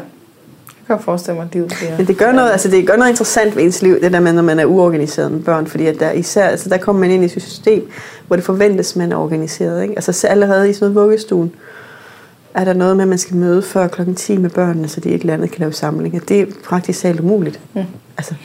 Jeg 0.89 0.97
kan 0.97 0.99
forestille 0.99 1.35
mig, 1.35 1.45
at 1.45 1.53
livet 1.53 1.73
bliver... 1.79 1.97
Men 1.97 2.07
det 2.07 2.17
gør 2.17 2.31
noget, 2.31 2.51
altså 2.51 2.69
det 2.69 2.87
gør 2.87 2.95
noget 2.95 3.09
interessant 3.09 3.55
ved 3.55 3.63
ens 3.63 3.81
liv, 3.81 4.01
det 4.01 4.13
der 4.13 4.19
med, 4.19 4.33
når 4.33 4.41
man 4.41 4.59
er 4.59 4.65
uorganiseret 4.65 5.31
med 5.31 5.39
børn, 5.39 5.67
fordi 5.67 5.85
at 5.85 5.99
der 5.99 6.11
især, 6.11 6.47
altså 6.47 6.69
der 6.69 6.77
kommer 6.77 6.99
man 6.99 7.11
ind 7.11 7.23
i 7.23 7.25
et 7.25 7.31
system, 7.31 7.89
hvor 8.27 8.35
det 8.35 8.45
forventes, 8.45 8.95
man 8.95 9.11
er 9.11 9.15
organiseret. 9.15 9.81
Ikke? 9.81 9.93
Altså 9.95 10.11
så 10.13 10.27
allerede 10.27 10.69
i 10.69 10.73
sådan 10.73 10.93
noget 10.93 11.05
vuggestuen, 11.05 11.51
er 12.53 12.63
der 12.63 12.73
noget 12.73 12.95
med, 12.95 13.03
at 13.03 13.09
man 13.09 13.17
skal 13.17 13.35
møde 13.35 13.61
før 13.61 13.87
klokken 13.87 14.15
10 14.15 14.37
med 14.37 14.49
børnene, 14.49 14.87
så 14.87 14.99
de 14.99 15.09
et 15.09 15.21
eller 15.21 15.33
andet 15.33 15.51
kan 15.51 15.59
lave 15.59 15.73
samlinger. 15.73 16.19
Det 16.19 16.41
er 16.41 16.45
praktisk 16.65 16.99
talt 16.99 17.19
umuligt. 17.19 17.59
Mm. 17.73 17.81
Altså, 18.17 18.35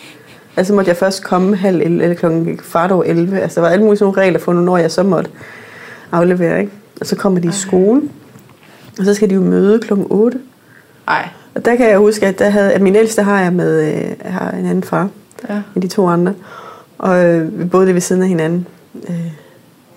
altså 0.57 0.75
måtte 0.75 0.89
jeg 0.89 0.97
først 0.97 1.25
komme 1.25 1.57
halv 1.57 1.81
11, 1.81 2.03
eller 2.03 2.17
klokken 2.17 2.57
kvart 2.57 2.91
over 2.93 3.05
11. 3.05 3.41
Altså 3.41 3.61
der 3.61 3.67
var 3.67 3.73
alle 3.73 3.85
mulige 3.85 3.99
sådan 3.99 4.07
nogle 4.13 4.23
regler 4.23 4.39
for, 4.41 4.53
når 4.53 4.77
jeg 4.77 4.91
så 4.91 5.03
måtte 5.03 5.31
aflevere. 6.13 6.61
Ikke? 6.61 6.73
Og 7.01 7.07
så 7.07 7.17
kommer 7.17 7.41
de 7.41 7.49
i 7.49 7.53
skole, 7.53 8.03
og 8.99 9.05
så 9.05 9.15
skal 9.15 9.31
de 9.31 9.35
jo 9.35 9.41
møde 9.41 9.79
klokken 9.81 10.07
8. 10.11 10.39
Ej. 11.09 11.29
Og 11.55 11.65
der 11.65 11.77
kan 11.77 11.89
jeg 11.89 11.99
huske, 11.99 12.27
at, 12.27 12.39
der 12.39 12.51
havde, 12.51 12.73
at 12.73 12.81
min 12.83 12.97
ældste 12.97 13.23
har 13.23 13.41
jeg 13.43 13.53
med 13.53 13.95
øh, 13.95 14.11
har 14.25 14.51
en 14.51 14.67
anden 14.67 14.83
far, 14.85 15.09
Ja. 15.49 15.63
end 15.75 15.83
de 15.83 15.89
to 15.89 16.07
andre. 16.07 16.35
Og 16.99 17.25
øh, 17.25 17.59
vi 17.59 17.65
boede 17.65 17.87
det 17.87 17.95
ved 17.95 18.01
siden 18.01 18.23
af 18.23 18.29
hinanden, 18.29 18.67
øh, 19.09 19.27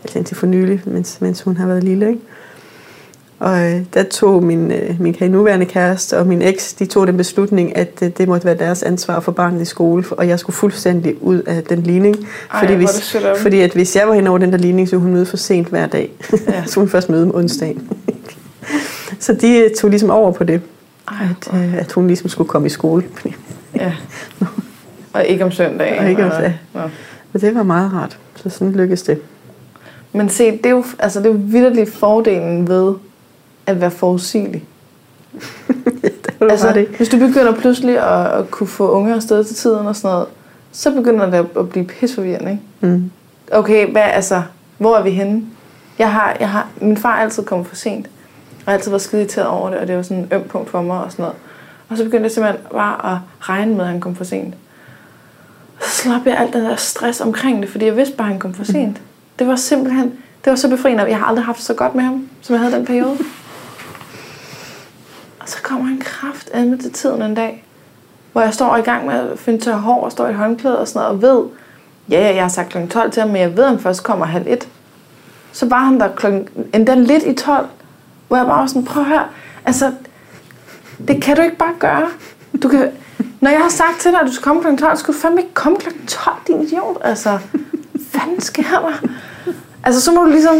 altså 0.04 0.18
indtil 0.20 0.38
for 0.38 0.48
nylig, 0.48 0.82
mens, 0.86 1.22
mens 1.22 1.42
hun 1.42 1.58
har 1.58 1.68
været 1.68 1.84
lille. 1.84 2.08
Ikke? 2.08 2.22
Og 3.40 3.60
øh, 3.60 3.82
der 3.94 4.04
tog 4.04 4.44
min, 4.44 4.72
øh, 4.72 5.02
min 5.02 5.16
nuværende 5.22 5.66
kæreste 5.66 6.18
og 6.18 6.28
min 6.28 6.42
eks, 6.42 6.74
de 6.74 6.86
tog 6.86 7.08
den 7.08 7.18
beslutning, 7.18 7.78
at 7.78 7.90
øh, 8.04 8.10
det 8.18 8.28
måtte 8.28 8.46
være 8.46 8.56
deres 8.58 8.84
ansvar 8.84 9.20
for 9.20 9.32
barnet 9.32 9.62
i 9.62 9.66
skole, 9.66 10.04
og 10.12 10.28
jeg 10.28 10.40
skulle 10.40 10.56
fuldstændig 10.56 11.24
ud 11.24 11.42
af 11.42 11.64
den 11.64 11.84
ligning. 11.84 12.16
Ej, 12.54 12.60
fordi, 12.60 12.74
hvis, 12.74 13.16
fordi 13.38 13.60
at 13.62 13.72
hvis 13.72 13.96
jeg 13.96 14.08
var 14.08 14.14
hen 14.14 14.28
over 14.28 14.38
den 14.38 14.52
der 14.52 14.58
ligning, 14.58 14.88
så 14.90 14.96
ville 14.96 15.04
hun 15.04 15.14
møde 15.14 15.26
for 15.26 15.38
sent 15.38 15.68
hver 15.68 15.88
dag. 15.88 16.12
Ja. 16.32 16.38
Så 16.66 16.72
skulle 16.72 16.86
hun 16.86 16.90
først 16.90 17.10
møde 17.10 17.24
om 17.24 17.36
onsdagen. 17.36 17.90
så 19.20 19.34
de 19.34 19.58
øh, 19.58 19.70
tog 19.80 19.90
ligesom 19.90 20.10
over 20.10 20.32
på 20.32 20.44
det, 20.44 20.62
Ej, 21.08 21.16
at, 21.42 21.54
øh, 21.54 21.78
at 21.78 21.92
hun 21.92 22.08
ligesom 22.08 22.30
skulle 22.30 22.48
komme 22.50 22.66
i 22.66 22.70
skole. 22.70 23.04
Ja. 23.76 23.94
Og 25.14 25.26
ikke 25.26 25.44
om 25.44 25.52
søndagen. 25.52 26.00
Og 26.00 26.10
ikke 26.10 26.26
om- 26.26 26.32
eller- 26.32 26.52
ja. 26.76 26.82
Og 27.34 27.42
det 27.42 27.56
var 27.56 27.64
meget 27.64 27.94
rart. 27.94 28.18
Så 28.36 28.50
sådan 28.50 28.72
lykkedes 28.74 29.02
det. 29.02 29.22
Men 30.14 30.30
se, 30.30 30.52
det 30.52 30.66
er 30.66 30.70
jo, 30.70 30.84
altså, 31.00 31.20
det 31.20 31.56
er 31.56 31.80
jo 31.80 31.86
fordelen 31.94 32.68
ved 32.68 32.94
at 33.68 33.82
være 33.82 33.92
forudsigelig. 33.92 34.64
det 36.04 36.40
var 36.40 36.50
altså, 36.50 36.74
det. 36.74 36.88
hvis 36.88 37.10
du 37.10 37.18
begynder 37.18 37.54
pludselig 37.54 38.00
at, 38.00 38.40
at 38.40 38.52
kunne 38.52 38.68
få 38.68 38.92
unge 38.92 39.14
afsted 39.16 39.44
til 39.44 39.56
tiden 39.56 39.88
og 39.88 39.96
sådan 39.96 40.14
noget, 40.14 40.28
så 40.72 40.92
begynder 40.92 41.26
det 41.26 41.48
at, 41.60 41.70
blive 41.70 41.86
pisforvirrende, 41.86 42.52
ikke? 42.52 42.64
Mm. 42.96 43.12
Okay, 43.52 43.92
hvad, 43.92 44.02
altså, 44.02 44.44
hvor 44.78 44.98
er 44.98 45.04
vi 45.04 45.12
henne? 45.12 45.44
Jeg 46.00 46.12
har, 46.12 46.38
jeg 46.40 46.50
har, 46.50 46.70
min 46.82 46.98
far 46.98 47.18
er 47.18 47.22
altid 47.22 47.44
kommet 47.44 47.68
for 47.68 47.76
sent. 47.76 48.06
Og 48.06 48.64
jeg 48.66 48.72
har 48.72 48.74
altid 48.74 48.92
været 48.92 49.02
skide 49.02 49.22
irriteret 49.22 49.48
over 49.48 49.70
det, 49.70 49.80
og 49.80 49.88
det 49.88 49.96
var 49.96 50.02
sådan 50.02 50.18
en 50.18 50.28
øm 50.32 50.44
punkt 50.44 50.70
for 50.70 50.82
mig 50.82 51.04
og 51.04 51.12
sådan 51.12 51.24
noget. 51.24 51.38
Og 51.90 51.98
så 51.98 52.04
begyndte 52.04 52.24
jeg 52.24 52.32
simpelthen 52.32 52.62
bare 52.72 53.14
at 53.14 53.20
regne 53.42 53.76
med, 53.76 53.82
at 53.82 53.92
han 53.92 54.00
kom 54.00 54.16
for 54.16 54.24
sent. 54.24 54.56
Så 55.82 55.90
slap 55.90 56.26
jeg 56.26 56.38
alt 56.38 56.54
den 56.54 56.64
der 56.64 56.76
stress 56.76 57.22
omkring 57.22 57.62
det, 57.62 57.70
fordi 57.70 57.86
jeg 57.86 57.96
vidste 57.96 58.16
bare, 58.16 58.28
at 58.28 58.32
han 58.32 58.40
kom 58.40 58.54
for 58.54 58.64
sent. 58.64 59.02
Det 59.40 59.48
var 59.48 59.56
simpelthen, 59.56 60.14
det 60.46 60.50
var 60.50 60.56
så 60.56 60.70
befriende, 60.70 61.04
og 61.04 61.10
jeg 61.10 61.18
har 61.18 61.26
aldrig 61.26 61.46
haft 61.46 61.58
det 61.58 61.66
så 61.66 61.74
godt 61.74 61.96
med 61.96 62.04
ham, 62.04 62.30
som 62.42 62.54
jeg 62.54 62.62
havde 62.62 62.76
den 62.76 62.86
periode. 62.86 63.18
Og 65.40 65.50
så 65.50 65.58
kommer 65.64 65.86
fandme 66.58 66.78
til 66.78 66.92
tiden 66.92 67.22
en 67.22 67.36
dag, 67.36 67.64
hvor 68.32 68.42
jeg 68.42 68.54
står 68.54 68.78
i 68.78 68.82
gang 68.82 69.06
med 69.06 69.14
at 69.14 69.40
finde 69.40 69.60
tør 69.60 69.76
hår 69.76 70.04
og 70.04 70.12
står 70.12 70.28
i 70.28 70.34
håndklæde 70.34 70.80
og 70.80 70.88
sådan 70.88 71.00
noget, 71.00 71.16
og 71.16 71.22
ved, 71.22 71.46
ja, 72.10 72.22
ja, 72.22 72.36
jeg 72.36 72.44
har 72.44 72.50
sagt 72.50 72.70
kl. 72.70 72.88
12 72.88 73.12
til 73.12 73.22
ham, 73.22 73.30
men 73.30 73.42
jeg 73.42 73.58
ved, 73.58 73.64
at 73.64 73.70
han 73.70 73.80
først 73.80 74.04
kommer 74.04 74.26
halv 74.26 74.48
et. 74.48 74.68
Så 75.52 75.66
var 75.66 75.80
han 75.80 76.00
der 76.00 76.16
klokken, 76.16 76.50
endda 76.74 76.96
lidt 76.96 77.24
i 77.24 77.34
12, 77.34 77.68
hvor 78.28 78.38
jeg 78.38 78.46
bare 78.46 78.60
var 78.60 78.68
sådan, 78.68 78.86
prøv 78.86 79.04
at 79.04 79.10
høre, 79.10 79.26
altså, 79.66 79.92
det 81.08 81.22
kan 81.22 81.36
du 81.36 81.42
ikke 81.42 81.58
bare 81.58 81.74
gøre. 81.80 82.08
Du 82.64 82.68
kan, 82.68 82.92
når 83.42 83.50
jeg 83.50 83.60
har 83.60 83.70
sagt 83.70 84.00
til 84.00 84.12
dig, 84.12 84.22
at 84.22 84.28
du 84.28 84.34
skal 84.34 84.44
komme 84.44 84.62
kl. 84.62 84.84
12, 84.84 84.96
så 84.96 85.00
skal 85.00 85.14
du 85.14 85.20
fandme 85.20 85.42
ikke 85.42 85.54
komme 85.54 85.78
kl. 85.78 85.90
12, 86.08 86.36
din 86.48 86.62
idiot. 86.62 86.98
Altså, 87.04 87.40
hvad 87.92 88.02
fanden 88.12 88.42
sker 88.42 88.64
der? 88.64 89.10
Altså, 89.84 90.02
så 90.02 90.12
må 90.12 90.24
du 90.24 90.30
ligesom, 90.30 90.56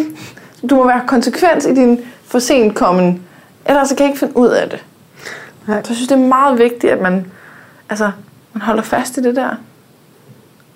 du 0.70 0.76
må 0.76 0.88
være 0.88 1.02
konsekvent 1.08 1.66
i 1.66 1.76
din 1.76 2.00
for 2.26 2.40
sent 2.40 2.76
kommen, 2.76 3.24
ellers 3.66 3.90
så 3.90 3.96
kan 3.96 4.04
jeg 4.04 4.10
ikke 4.10 4.20
finde 4.20 4.38
ud 4.38 4.48
af 4.48 4.70
det. 4.70 4.84
Nej. 5.68 5.84
Så 5.84 5.90
jeg 5.90 5.96
synes, 5.96 6.08
det 6.08 6.16
er 6.16 6.28
meget 6.28 6.60
vigtigt, 6.60 6.94
at 6.94 7.02
man, 7.02 7.26
altså, 7.90 8.12
man 8.54 8.62
holder 8.62 8.84
fast 8.84 9.18
i 9.18 9.22
det 9.22 9.36
der. 9.36 9.50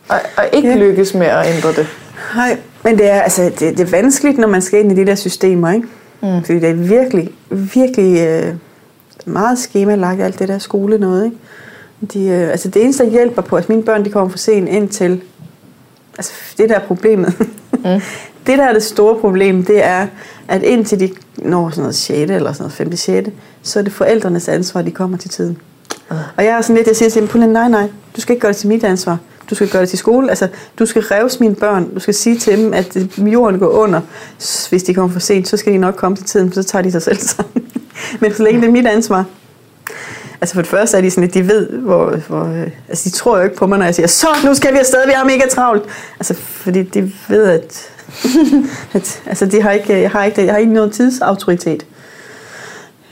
Og, 0.10 0.20
og 0.38 0.44
ikke 0.54 0.68
Ja. 0.68 0.74
ja. 0.76 0.80
lykkes 0.80 1.14
med 1.14 1.28
at 1.28 1.56
ændre 1.56 1.70
det. 1.70 1.88
Nej, 2.36 2.58
men 2.84 2.98
det 2.98 3.10
er, 3.10 3.22
altså, 3.22 3.44
det, 3.44 3.60
det 3.60 3.80
er 3.80 3.92
vanskeligt, 3.92 4.38
når 4.38 4.48
man 4.48 4.62
skal 4.62 4.80
ind 4.80 4.92
i 4.92 4.96
de 4.96 5.06
der 5.06 5.16
systemer, 5.16 5.72
ikke? 5.72 5.88
Mm. 6.22 6.44
Fordi 6.44 6.60
det 6.60 6.70
er 6.70 6.74
virkelig, 6.74 7.30
virkelig 7.50 8.28
øh, 8.28 8.54
meget 9.26 9.60
skemalagt, 9.60 10.22
alt 10.22 10.40
det 10.40 10.48
der 10.48 10.58
skole 10.60 10.98
noget, 10.98 11.26
ikke? 11.26 11.38
De, 12.14 12.26
øh, 12.28 12.50
altså 12.52 12.70
det 12.70 12.84
eneste, 12.84 13.04
der 13.06 13.10
hjælper 13.12 13.42
på, 13.42 13.56
at 13.56 13.70
mine 13.70 13.84
børn 13.84 14.06
de 14.06 14.10
kommer 14.10 14.30
for 14.30 14.38
sent 14.38 14.70
ind 14.70 14.90
til, 14.90 15.22
altså 16.18 16.34
det 16.58 16.70
der 16.70 16.76
er 16.76 16.86
problemet. 16.88 17.34
Mm. 17.72 17.80
det 18.48 18.58
der 18.58 18.64
er 18.66 18.74
det 18.74 18.84
store 18.84 19.16
problem, 19.20 19.66
det 19.66 19.84
er, 19.84 20.08
at 20.48 20.64
indtil 20.64 21.00
de 21.00 21.10
når 21.38 21.70
sådan 21.70 21.82
noget 21.82 21.96
6. 21.96 22.32
eller 22.32 22.54
sådan 22.54 22.64
noget 22.64 22.74
5. 22.74 22.96
6. 22.96 23.30
så 23.64 23.80
er 23.80 23.84
det 23.84 23.94
forældrenes 23.94 24.48
ansvar, 24.50 24.80
at 24.80 24.86
de 24.86 24.92
kommer 24.92 25.18
til 25.18 25.30
tiden. 25.30 25.58
Og 26.10 26.46
jeg 26.46 26.58
er 26.58 26.62
sådan 26.62 26.76
lidt, 26.76 26.88
jeg 26.88 26.96
siger 26.96 27.10
til 27.10 27.34
dem, 27.34 27.50
nej, 27.50 27.70
nej, 27.70 27.90
du 28.16 28.22
skal 28.22 28.34
ikke 28.34 28.42
gøre 28.42 28.52
det 28.52 28.58
til 28.58 28.70
mit 28.70 28.84
ansvar. 28.84 29.18
Du 29.50 29.56
skal 29.56 29.70
gøre 29.70 29.82
det 29.82 29.90
til 29.90 30.00
skole. 30.00 30.30
Altså, 30.30 30.48
du 30.80 30.86
skal 30.86 31.02
revse 31.02 31.40
mine 31.40 31.56
børn. 31.56 31.94
Du 31.94 32.00
skal 32.00 32.14
sige 32.14 32.38
til 32.38 32.58
dem, 32.58 32.74
at 32.74 32.98
øh, 32.98 33.34
jorden 33.34 33.60
går 33.60 33.70
under. 33.70 34.02
Hvis 34.70 34.84
de 34.84 34.94
kommer 34.94 35.14
for 35.14 35.20
sent, 35.20 35.48
så 35.48 35.58
skal 35.58 35.74
de 35.74 35.78
nok 35.78 35.96
komme 35.96 36.18
til 36.18 36.26
tiden, 36.26 36.52
for 36.52 36.62
så 36.62 36.64
tager 36.64 36.84
de 36.84 36.92
sig 36.92 37.02
selv 37.02 37.18
sammen. 37.18 37.66
Men 38.22 38.34
så 38.34 38.44
længe 38.44 38.62
det 38.62 38.68
er 38.68 38.72
mit 38.72 38.88
ansvar. 38.88 39.26
Altså 40.42 40.56
for 40.56 40.62
det 40.62 40.70
første 40.70 40.98
er 40.98 41.02
de 41.02 41.12
sådan, 41.12 41.24
at 41.24 41.34
de 41.34 41.48
ved, 41.48 41.70
hvor, 41.70 42.16
hvor 42.28 42.44
øh, 42.44 42.68
altså 42.90 43.10
de 43.10 43.10
tror 43.10 43.38
jo 43.38 43.44
ikke 43.44 43.56
på 43.56 43.68
mig, 43.68 43.78
når 43.78 43.86
jeg 43.86 43.96
siger, 43.96 44.08
så 44.08 44.28
nu 44.46 44.54
skal 44.54 44.74
vi 44.74 44.78
afsted, 44.78 45.00
vi 45.06 45.12
har 45.16 45.26
mega 45.26 45.48
travlt. 45.50 45.84
Altså 46.20 46.34
fordi 46.34 46.84
de 46.84 47.12
ved, 47.30 47.44
at, 47.44 47.90
at 48.94 49.22
altså 49.26 49.46
de 49.46 49.62
har 49.62 49.72
ikke, 49.72 50.02
jeg 50.02 50.12
har 50.12 50.24
ikke, 50.24 50.46
jeg 50.46 50.54
har 50.54 50.60
ikke 50.60 50.74
noget 50.74 50.94
tidsautoritet. 50.94 51.86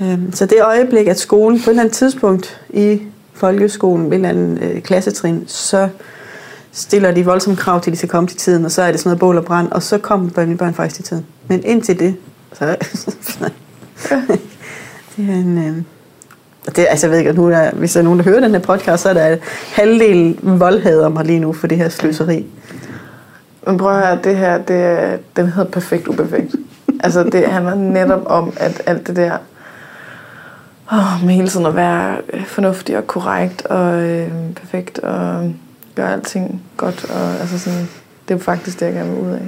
Øhm, 0.02 0.34
Så 0.34 0.46
det 0.46 0.64
øjeblik, 0.64 1.08
at 1.08 1.20
skolen 1.20 1.60
på 1.60 1.64
et 1.64 1.70
eller 1.70 1.82
andet 1.82 1.96
tidspunkt 1.96 2.62
i 2.70 3.02
folkeskolen, 3.34 4.06
en 4.06 4.14
eller 4.14 4.30
anden 4.30 4.58
øh, 4.58 4.82
klassetrin, 4.82 5.44
så 5.48 5.90
stiller 6.72 7.12
de 7.12 7.26
voldsomme 7.26 7.58
krav 7.58 7.82
til, 7.82 7.90
at 7.90 7.94
de 7.94 7.98
skal 7.98 8.10
komme 8.10 8.28
til 8.28 8.38
tiden, 8.38 8.66
og 8.66 8.72
så 8.72 8.82
er 8.82 8.92
det 8.92 9.00
sådan 9.00 9.10
noget 9.10 9.20
bål 9.20 9.38
og 9.38 9.46
brand, 9.46 9.72
og 9.72 9.84
så 9.84 9.98
kommer 9.98 10.30
mine 10.38 10.58
børn 10.58 10.74
faktisk 10.74 10.96
til 10.96 11.04
tiden. 11.04 11.26
Men 11.48 11.64
indtil 11.66 12.00
det, 12.00 12.16
så 12.54 12.66
det 15.18 15.30
er 15.30 15.34
en... 15.34 15.58
Øh, 15.58 15.84
og 16.68 16.76
det, 16.76 16.86
altså 16.90 17.08
jeg 17.08 17.12
ved 17.12 17.20
ikke, 17.20 17.34
nu 17.34 17.48
er, 17.48 17.72
hvis 17.72 17.94
der 17.94 18.00
er 18.00 18.04
nogen, 18.04 18.20
der 18.20 18.26
hører 18.26 18.40
den 18.40 18.52
her 18.52 18.60
podcast, 18.60 19.04
så 19.04 19.10
er 19.10 19.14
der 19.14 19.38
halvdel 19.74 20.40
voldhader 20.42 21.10
mig 21.10 21.26
lige 21.26 21.40
nu 21.40 21.54
for 21.54 21.68
det 21.68 21.78
her 21.78 21.90
sløseri. 21.90 22.46
Men 23.68 23.78
prøv 23.78 23.98
at 23.98 24.08
høre, 24.08 24.20
det 24.24 24.38
her, 24.38 24.58
det, 24.58 25.20
den 25.36 25.48
hedder 25.48 25.70
perfekt 25.72 26.08
uperfekt. 26.08 26.56
altså 27.04 27.24
det 27.24 27.46
handler 27.46 27.76
netop 27.76 28.24
om, 28.26 28.54
at 28.58 28.82
alt 28.86 29.08
det 29.08 29.16
der, 29.16 29.38
åh, 30.94 31.26
med 31.26 31.34
hele 31.34 31.48
tiden 31.48 31.66
at 31.66 31.76
være 31.76 32.18
øh, 32.34 32.46
fornuftig 32.46 32.98
og 32.98 33.08
korrekt 33.08 33.66
og 33.66 34.02
øh, 34.02 34.32
perfekt 34.56 35.00
og 35.00 35.54
gøre 35.96 36.14
alting 36.14 36.62
godt. 36.78 37.06
Og, 37.10 37.40
altså 37.40 37.60
sådan, 37.60 37.90
det 38.28 38.34
er 38.34 38.40
faktisk 38.40 38.80
det, 38.80 38.86
jeg 38.86 38.94
gerne 38.94 39.12
vil 39.12 39.20
ud 39.20 39.32
af. 39.32 39.42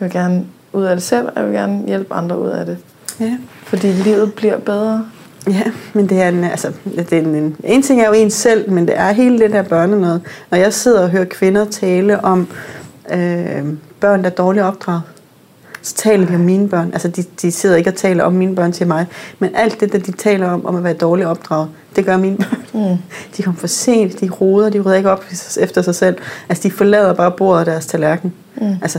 Jeg 0.00 0.06
vil 0.06 0.10
gerne 0.10 0.44
ud 0.72 0.84
af 0.84 0.96
det 0.96 1.02
selv, 1.02 1.26
og 1.26 1.32
jeg 1.36 1.44
vil 1.44 1.54
gerne 1.54 1.86
hjælpe 1.86 2.14
andre 2.14 2.40
ud 2.40 2.48
af 2.48 2.66
det. 2.66 2.78
Ja. 3.20 3.38
Fordi 3.62 3.86
livet 3.86 4.34
bliver 4.34 4.58
bedre. 4.58 5.06
Ja, 5.48 5.62
men 5.92 6.08
det 6.08 6.22
er 6.22 6.28
en, 6.28 6.44
altså, 6.44 6.72
det 6.84 7.12
er 7.12 7.18
en, 7.18 7.34
en, 7.34 7.56
en 7.64 7.82
ting 7.82 8.00
er 8.00 8.06
jo 8.06 8.12
en 8.12 8.30
selv, 8.30 8.70
men 8.70 8.86
det 8.88 8.98
er 8.98 9.12
hele 9.12 9.38
det 9.38 9.52
der 9.52 9.62
børne 9.62 10.00
noget. 10.00 10.20
Når 10.50 10.58
jeg 10.58 10.72
sidder 10.72 11.02
og 11.02 11.10
hører 11.10 11.24
kvinder 11.24 11.64
tale 11.64 12.24
om 12.24 12.48
øh, 13.10 13.64
børn, 14.00 14.22
der 14.22 14.30
er 14.30 14.34
dårligt 14.34 14.64
opdraget, 14.64 15.02
så 15.84 15.94
taler 15.94 16.26
de 16.26 16.34
om 16.34 16.40
mine 16.40 16.68
børn. 16.68 16.90
Altså, 16.92 17.08
de, 17.08 17.24
de 17.42 17.52
sidder 17.52 17.76
ikke 17.76 17.90
og 17.90 17.94
taler 17.94 18.24
om 18.24 18.32
mine 18.32 18.54
børn 18.56 18.72
til 18.72 18.86
mig, 18.86 19.06
men 19.38 19.50
alt 19.54 19.80
det, 19.80 19.92
der 19.92 19.98
de 19.98 20.12
taler 20.12 20.48
om, 20.50 20.66
om 20.66 20.76
at 20.76 20.84
være 20.84 20.92
dårligt 20.92 21.28
opdraget, 21.28 21.68
det 21.96 22.04
gør 22.06 22.16
mine 22.16 22.36
børn. 22.36 22.90
Mm. 22.90 22.96
De 23.36 23.42
kommer 23.42 23.60
for 23.60 23.66
sent, 23.66 24.20
de 24.20 24.30
roder, 24.30 24.70
de 24.70 24.80
rydder 24.80 24.96
ikke 24.96 25.10
op 25.10 25.24
efter 25.60 25.82
sig 25.82 25.94
selv. 25.94 26.16
Altså, 26.48 26.62
de 26.62 26.70
forlader 26.70 27.12
bare 27.14 27.30
bordet 27.30 27.58
af 27.58 27.64
deres 27.64 27.86
tallerken. 27.86 28.32
Mm. 28.56 28.66
Altså, 28.82 28.98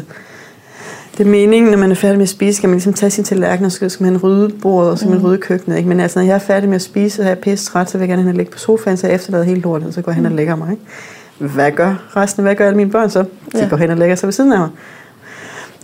det 1.18 1.26
er 1.26 1.30
meningen, 1.32 1.72
når 1.72 1.78
man 1.78 1.92
er 1.92 1.96
færdig 1.96 2.18
med 2.18 2.24
at 2.24 2.30
spise, 2.30 2.58
skal 2.58 2.70
man 2.70 2.76
ligesom 2.76 2.94
tage 2.94 3.10
sin 3.10 3.24
tallerken, 3.24 3.66
og 3.66 3.72
så 3.72 3.90
skal 3.90 4.04
man 4.04 4.18
rydde 4.18 4.50
bordet, 4.62 4.92
og 4.92 4.98
så 4.98 5.02
skal 5.06 5.16
man 5.16 5.24
rydde 5.24 5.38
køkkenet. 5.38 5.78
Ikke? 5.78 5.90
Men 5.90 6.00
altså, 6.00 6.20
når 6.20 6.26
jeg 6.26 6.36
er 6.36 6.40
færdig 6.40 6.70
med 6.70 6.76
at 6.76 6.82
spise, 6.82 7.22
og 7.22 7.26
jeg 7.26 7.32
er 7.32 7.36
pisse 7.42 7.66
træt, 7.72 7.90
så 7.90 7.98
vil 7.98 8.02
jeg 8.04 8.10
gerne 8.10 8.22
hen 8.22 8.30
og 8.30 8.36
ligge 8.38 8.52
på 8.52 8.58
sofaen, 8.60 8.98
så 8.98 9.08
jeg 9.08 9.16
efterlader 9.16 9.44
hele 9.44 9.62
lortet, 9.62 9.88
og 9.88 9.94
så 9.94 10.02
går 10.02 10.12
jeg 10.12 10.16
hen 10.16 10.26
og 10.26 10.32
lægger 10.32 10.56
mig. 10.56 10.72
Ikke? 10.72 11.54
Hvad 11.54 11.72
gør 11.72 12.12
resten? 12.16 12.44
Hvad 12.44 12.56
gør 12.56 12.66
alle 12.68 12.78
mine 12.78 12.92
børn 12.92 13.10
så? 13.10 13.20
De 13.22 13.28
Ja. 13.60 13.68
går 13.70 13.78
hen 13.78 13.90
og 13.90 13.98
lægger 13.98 14.16
sig 14.16 14.28
ved 14.28 14.34
siden 14.34 14.52
af 14.54 14.60
mig. 14.60 14.70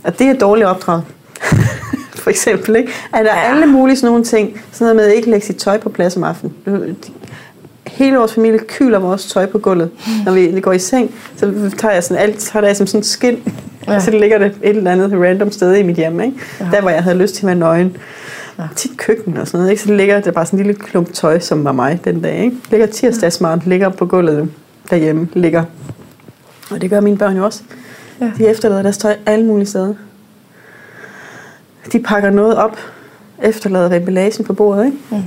Og 0.04 0.20
det 0.20 0.28
er 0.28 0.34
dårligt 0.34 0.68
opdraget. 0.68 1.04
For 2.24 2.30
eksempel, 2.30 2.76
ikke? 2.76 2.92
At 3.14 3.26
der 3.26 3.32
er 3.32 3.36
alle 3.36 3.66
mulige 3.66 3.96
sådan 3.96 4.08
nogle 4.08 4.24
ting. 4.24 4.62
Sådan 4.72 4.96
noget 4.96 4.96
med 4.96 5.16
ikke 5.16 5.30
lægge 5.30 5.46
sit 5.46 5.56
tøj 5.56 5.78
på 5.78 5.90
plads 5.90 6.16
om 6.16 6.24
aftenen. 6.24 6.54
Hele 7.88 8.18
vores 8.18 8.34
familie 8.34 8.60
kyler 8.60 9.00
vores 9.00 9.26
tøj 9.26 9.46
på 9.46 9.58
gulvet. 9.58 9.90
Når 10.26 10.32
vi 10.32 10.60
går 10.60 10.72
i 10.72 10.80
seng, 10.80 11.16
så 11.38 11.72
tager 11.78 11.94
jeg 11.94 12.04
sådan 12.04 12.24
alt, 12.24 12.40
tager 12.40 12.66
jeg 12.66 12.78
som 12.78 12.88
sådan 12.88 13.00
en 13.00 13.04
skin. 13.04 13.44
Ja. 13.88 13.94
Ja. 13.94 14.00
Så 14.00 14.12
ligger 14.12 14.38
det 14.38 14.56
et 14.64 14.78
eller 14.78 14.92
andet 14.92 15.12
random 15.14 15.52
sted 15.52 15.76
i 15.76 15.84
mit 15.84 15.96
hjem. 15.96 16.22
Ikke? 16.22 16.38
Ja. 16.60 16.66
Ja. 16.66 16.72
Der, 16.72 16.82
hvor 16.82 16.90
jeg 16.90 17.04
havde 17.04 17.18
lyst 17.18 17.36
til 17.36 17.42
at 17.42 17.48
være 17.48 17.56
nøgen. 17.56 17.98
Ja. 18.60 18.64
Tit 18.76 18.98
køkken 18.98 19.38
og 19.38 19.48
sådan 19.48 19.60
noget. 19.60 19.72
Ikke? 19.72 19.84
Så 19.84 19.94
ligger 19.94 20.20
der 20.20 20.32
bare 20.32 20.46
sådan 20.46 20.60
en 20.60 20.66
lille 20.66 20.82
klump 20.82 21.14
tøj, 21.14 21.40
som 21.40 21.64
var 21.64 21.72
mig 21.72 22.00
den 22.04 22.22
dag. 22.22 22.44
Ikke? 22.44 22.58
Ligger 22.72 22.86
tirsdagsmaren, 22.86 23.62
ligger 23.66 23.90
på 23.90 24.06
gulvet 24.06 24.50
derhjemme, 24.90 25.28
ligger. 25.34 25.64
Og 26.72 26.82
det 26.82 26.90
gør 26.90 27.00
mine 27.00 27.18
børn 27.18 27.38
jo 27.38 27.46
også. 27.46 27.62
Ja. 28.22 28.32
De 28.38 28.48
efterlader 28.48 28.82
deres 28.82 28.98
tøj 28.98 29.18
alle 29.26 29.46
mulige 29.46 29.68
steder. 29.68 29.94
De 31.92 32.00
pakker 32.00 32.30
noget 32.30 32.56
op, 32.56 32.78
efterlader 33.42 33.96
emballagen 33.96 34.46
på 34.46 34.54
bordet. 34.54 34.86
Ikke? 34.86 34.98
Mm. 35.10 35.24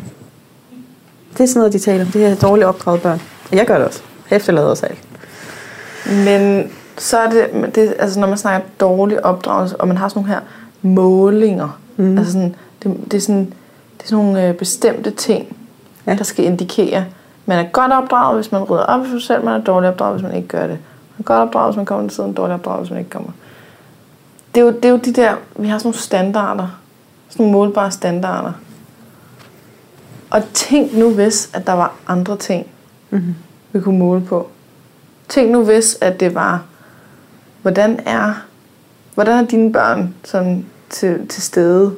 Det 1.33 1.41
er 1.41 1.47
sådan 1.47 1.59
noget, 1.59 1.73
de 1.73 1.79
taler 1.79 2.05
om. 2.05 2.11
Det 2.11 2.27
er 2.27 2.35
dårligt 2.35 2.67
opdraget 2.67 3.03
børn. 3.03 3.21
Og 3.51 3.57
jeg 3.57 3.67
gør 3.67 3.79
det 3.79 3.87
også. 3.87 4.03
Jeg 4.31 4.37
efterlader 4.37 4.69
os 4.69 4.83
alt. 4.83 4.99
Men 6.07 6.71
så 6.99 7.19
er 7.19 7.31
det, 7.31 7.75
det 7.75 7.95
altså 7.99 8.21
når 8.21 8.27
man 8.27 8.39
snakker 8.39 8.69
dårlig 8.81 9.25
opdragelse, 9.25 9.77
og 9.77 9.89
man 9.89 9.97
har 9.97 10.09
sådan 10.09 10.23
nogle 10.23 10.35
her 10.35 10.41
målinger, 10.83 11.81
mm. 11.97 12.19
altså 12.19 12.33
sådan, 12.33 12.55
det, 12.83 12.97
det, 13.11 13.15
er 13.15 13.21
sådan, 13.21 13.47
det 13.97 14.05
er 14.05 14.07
sådan 14.07 14.25
nogle 14.25 14.49
øh, 14.49 14.55
bestemte 14.55 15.11
ting, 15.11 15.57
ja. 16.07 16.15
der 16.15 16.25
skal 16.25 16.45
indikere, 16.45 17.05
man 17.47 17.65
er 17.65 17.69
godt 17.73 17.93
opdraget, 17.93 18.37
hvis 18.37 18.53
man 18.53 18.63
rydder 18.63 18.85
op 18.85 19.07
for 19.07 19.19
sig 19.19 19.27
selv, 19.27 19.45
man 19.45 19.61
er 19.61 19.65
dårlig 19.65 19.89
opdraget, 19.89 20.15
hvis 20.15 20.23
man 20.23 20.37
ikke 20.37 20.49
gør 20.49 20.67
det. 20.67 20.79
Man 21.19 21.25
godt 21.25 21.39
opdraget, 21.39 21.69
hvis 21.69 21.77
man 21.77 21.87
kommer 21.87 22.09
til 22.09 22.17
tiden, 22.17 22.33
dårlig 22.33 22.55
opdraget, 22.55 22.81
hvis 22.81 22.91
man 22.91 22.99
ikke 22.99 23.11
kommer. 23.11 23.31
Det 24.55 24.61
er, 24.61 24.65
jo, 24.65 24.73
det 24.73 24.85
er 24.85 24.89
jo 24.89 24.97
de 24.97 25.13
der, 25.13 25.35
vi 25.57 25.69
har 25.69 25.79
sådan 25.79 25.87
nogle 25.87 25.99
standarder, 25.99 26.81
sådan 27.29 27.47
nogle 27.47 27.59
målbare 27.59 27.91
standarder. 27.91 28.53
Og 30.31 30.43
tænk 30.53 30.93
nu 30.97 31.11
hvis, 31.11 31.51
at 31.55 31.67
der 31.67 31.73
var 31.73 31.95
andre 32.07 32.37
ting, 32.37 32.67
mm-hmm. 33.11 33.35
vi 33.73 33.81
kunne 33.81 33.99
måle 33.99 34.21
på. 34.21 34.49
Tænk 35.29 35.51
nu 35.51 35.65
hvis, 35.65 35.99
at 36.01 36.21
det 36.21 36.35
var, 36.35 36.63
hvordan 37.63 38.01
er, 38.07 38.45
hvordan 39.15 39.45
er 39.45 39.49
dine 39.49 39.73
børn 39.73 40.15
sådan 40.25 40.67
til, 40.91 41.29
til 41.29 41.43
stede? 41.43 41.95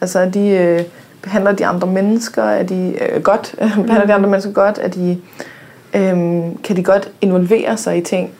Altså 0.00 0.18
er 0.18 0.28
de, 0.28 0.48
øh, 0.48 0.84
behandler 1.22 1.52
de 1.52 1.66
andre 1.66 1.88
mennesker? 1.88 2.42
Er 2.42 2.62
de 2.62 2.98
øh, 3.00 3.22
godt? 3.22 3.54
behandler 3.86 4.06
de 4.06 4.14
andre 4.14 4.30
mennesker 4.30 4.52
godt? 4.52 4.78
Er 4.82 4.88
de, 4.88 5.20
øh, 5.94 6.16
kan 6.64 6.76
de 6.76 6.82
godt 6.82 7.10
involvere 7.20 7.76
sig 7.76 7.96
i 7.98 8.00
ting? 8.00 8.30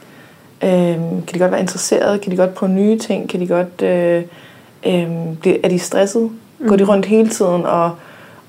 Øh, 0.63 0.71
kan 0.99 1.35
de 1.35 1.39
godt 1.39 1.51
være 1.51 1.61
interesserede? 1.61 2.19
Kan 2.19 2.33
de 2.33 2.37
godt 2.37 2.55
prøve 2.55 2.73
nye 2.73 2.99
ting? 2.99 3.29
Kan 3.29 3.41
de 3.41 3.47
godt, 3.47 3.83
øh, 3.83 4.23
øh, 4.87 5.59
er 5.63 5.69
de 5.69 5.79
stresset? 5.79 6.31
Mm. 6.59 6.69
Går 6.69 6.77
de 6.77 6.85
rundt 6.85 7.07
hele 7.07 7.29
tiden 7.29 7.67
og, 7.67 7.91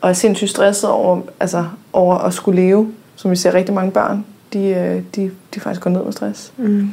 og 0.01 0.09
er 0.09 0.13
sindssygt 0.13 0.51
stresset 0.51 0.89
over, 0.89 1.21
altså, 1.39 1.65
over 1.93 2.15
at 2.15 2.33
skulle 2.33 2.61
leve? 2.61 2.93
Som 3.15 3.31
vi 3.31 3.35
ser 3.35 3.53
rigtig 3.53 3.75
mange 3.75 3.91
børn, 3.91 4.25
de, 4.53 4.59
øh, 4.59 5.01
de, 5.15 5.31
de 5.53 5.59
faktisk 5.59 5.81
går 5.81 5.89
ned 5.89 6.03
med 6.03 6.11
stress. 6.11 6.53
Mm. 6.57 6.91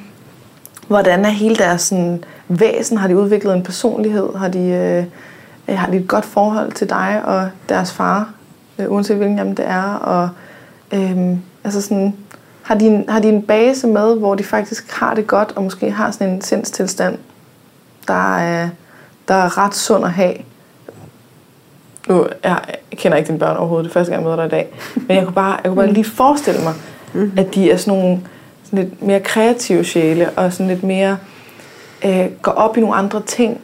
Hvordan 0.88 1.24
er 1.24 1.28
hele 1.28 1.56
deres 1.56 1.82
sådan, 1.82 2.24
væsen? 2.48 2.96
Har 2.96 3.08
de 3.08 3.16
udviklet 3.16 3.54
en 3.54 3.62
personlighed? 3.62 4.34
Har 4.36 4.48
de, 4.48 4.58
øh, 5.68 5.78
har 5.78 5.90
de 5.90 5.96
et 5.96 6.08
godt 6.08 6.24
forhold 6.24 6.72
til 6.72 6.90
dig 6.90 7.22
og 7.24 7.48
deres 7.68 7.92
far? 7.92 8.32
Øh, 8.78 8.92
uanset 8.92 9.16
hvilken 9.16 9.38
jamen 9.38 9.56
det 9.56 9.66
er. 9.68 9.94
Og, 9.94 10.28
øh, 10.92 11.36
altså 11.64 11.80
sådan, 11.82 12.14
har, 12.64 12.74
de 12.74 12.86
en, 12.86 13.04
har 13.08 13.20
de 13.20 13.28
en 13.28 13.42
base 13.42 13.86
med, 13.86 14.18
hvor 14.18 14.34
de 14.34 14.44
faktisk 14.44 14.92
har 14.92 15.14
det 15.14 15.26
godt, 15.26 15.52
og 15.56 15.62
måske 15.62 15.90
har 15.90 16.10
sådan 16.10 16.28
en 16.28 16.42
sindstilstand, 16.42 17.18
der 18.08 18.36
er, 18.36 18.68
der 19.28 19.34
er 19.34 19.58
ret 19.58 19.74
sund 19.74 20.04
at 20.04 20.10
have? 20.10 20.34
Nu, 22.08 22.26
jeg 22.44 22.60
kender 22.90 23.18
ikke 23.18 23.28
dine 23.28 23.38
børn 23.38 23.56
overhovedet, 23.56 23.84
det 23.84 23.90
er 23.90 23.92
første 23.92 24.12
gang, 24.12 24.22
jeg 24.22 24.30
møder 24.30 24.36
dig 24.36 24.46
i 24.46 24.48
dag. 24.48 24.74
Men 24.94 25.16
jeg 25.16 25.24
kunne 25.24 25.34
bare, 25.34 25.52
jeg 25.52 25.64
kunne 25.64 25.76
bare 25.76 25.92
lige 25.92 26.04
forestille 26.04 26.60
mig, 26.62 26.74
mm. 27.14 27.32
at 27.36 27.54
de 27.54 27.70
er 27.70 27.76
sådan 27.76 27.98
nogle 27.98 28.20
sådan 28.64 28.78
lidt 28.78 29.02
mere 29.02 29.20
kreative 29.20 29.84
sjæle, 29.84 30.30
og 30.30 30.52
sådan 30.52 30.68
lidt 30.68 30.82
mere 30.82 31.16
øh, 32.04 32.26
går 32.42 32.52
op 32.52 32.76
i 32.76 32.80
nogle 32.80 32.96
andre 32.96 33.22
ting, 33.26 33.60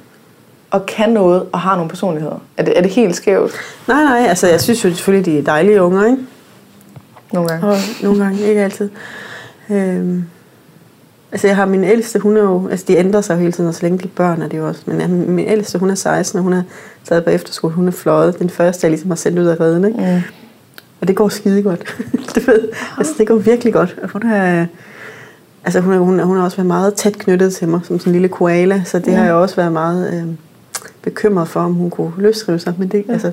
og 0.70 0.86
kan 0.86 1.10
noget, 1.10 1.46
og 1.52 1.60
har 1.60 1.74
nogle 1.74 1.88
personligheder. 1.88 2.38
Er 2.56 2.62
det, 2.62 2.78
er 2.78 2.82
det 2.82 2.90
helt 2.90 3.16
skævt? 3.16 3.52
Nej, 3.88 4.04
nej, 4.04 4.26
altså 4.28 4.46
jeg 4.48 4.60
synes 4.60 4.84
jo 4.84 4.90
selvfølgelig, 4.90 5.32
de 5.32 5.38
er 5.38 5.42
dejlige 5.42 5.82
unger, 5.82 6.06
ikke? 6.06 6.18
Nogle 7.32 7.48
gange. 7.48 7.66
Og 7.66 7.76
nogle 8.02 8.24
gange, 8.24 8.48
ikke 8.48 8.60
altid. 8.60 8.90
Øhm, 9.70 10.24
altså 11.32 11.46
jeg 11.46 11.56
har 11.56 11.66
min 11.66 11.84
ældste, 11.84 12.18
hun 12.18 12.36
er 12.36 12.42
jo, 12.42 12.68
altså 12.68 12.84
de 12.88 12.96
ændrer 12.96 13.20
sig 13.20 13.34
jo 13.34 13.40
hele 13.40 13.52
tiden, 13.52 13.68
og 13.68 13.74
så 13.74 13.82
længe 13.82 13.98
de 13.98 14.08
børn 14.08 14.42
er 14.42 14.48
det 14.48 14.58
jo 14.58 14.68
også. 14.68 14.82
Men 14.86 15.30
min 15.30 15.46
ældste, 15.46 15.78
hun 15.78 15.90
er 15.90 15.94
16, 15.94 16.38
og 16.38 16.42
hun 16.42 16.52
er 16.52 16.62
taget 17.04 17.24
på 17.24 17.30
efterskole, 17.30 17.74
hun 17.74 17.88
er 17.88 17.92
fløjet. 17.92 18.38
Den 18.38 18.50
første, 18.50 18.84
jeg 18.84 18.90
ligesom 18.90 19.10
har 19.10 19.16
sendt 19.16 19.38
ud 19.38 19.46
af 19.46 19.60
redden, 19.60 19.84
ikke? 19.84 19.98
Mm. 19.98 20.22
Og 21.00 21.08
det 21.08 21.16
går 21.16 21.28
skide 21.28 21.62
godt. 21.62 21.96
det, 22.34 22.46
ved, 22.46 22.68
altså, 22.98 23.12
det 23.18 23.26
går 23.26 23.34
virkelig 23.34 23.72
godt. 23.72 23.96
Og 24.02 24.08
hun 24.08 24.22
er, 24.22 24.66
altså, 25.64 25.80
hun, 25.80 25.92
er, 25.92 25.98
hun, 25.98 26.20
er, 26.20 26.24
hun 26.24 26.36
har 26.36 26.44
også 26.44 26.56
været 26.56 26.66
meget 26.66 26.94
tæt 26.94 27.18
knyttet 27.18 27.54
til 27.54 27.68
mig, 27.68 27.80
som 27.84 27.98
sådan 27.98 28.10
en 28.10 28.12
lille 28.12 28.28
koala, 28.28 28.82
så 28.84 28.98
det 28.98 29.08
mm. 29.08 29.14
har 29.14 29.24
jeg 29.24 29.34
også 29.34 29.56
været 29.56 29.72
meget 29.72 30.14
øh, 30.14 30.34
bekymret 31.02 31.48
for, 31.48 31.60
om 31.60 31.72
hun 31.74 31.90
kunne 31.90 32.12
løsrive 32.18 32.58
sig. 32.58 32.74
Men 32.78 32.88
det, 32.88 33.04
ja. 33.08 33.12
altså, 33.12 33.32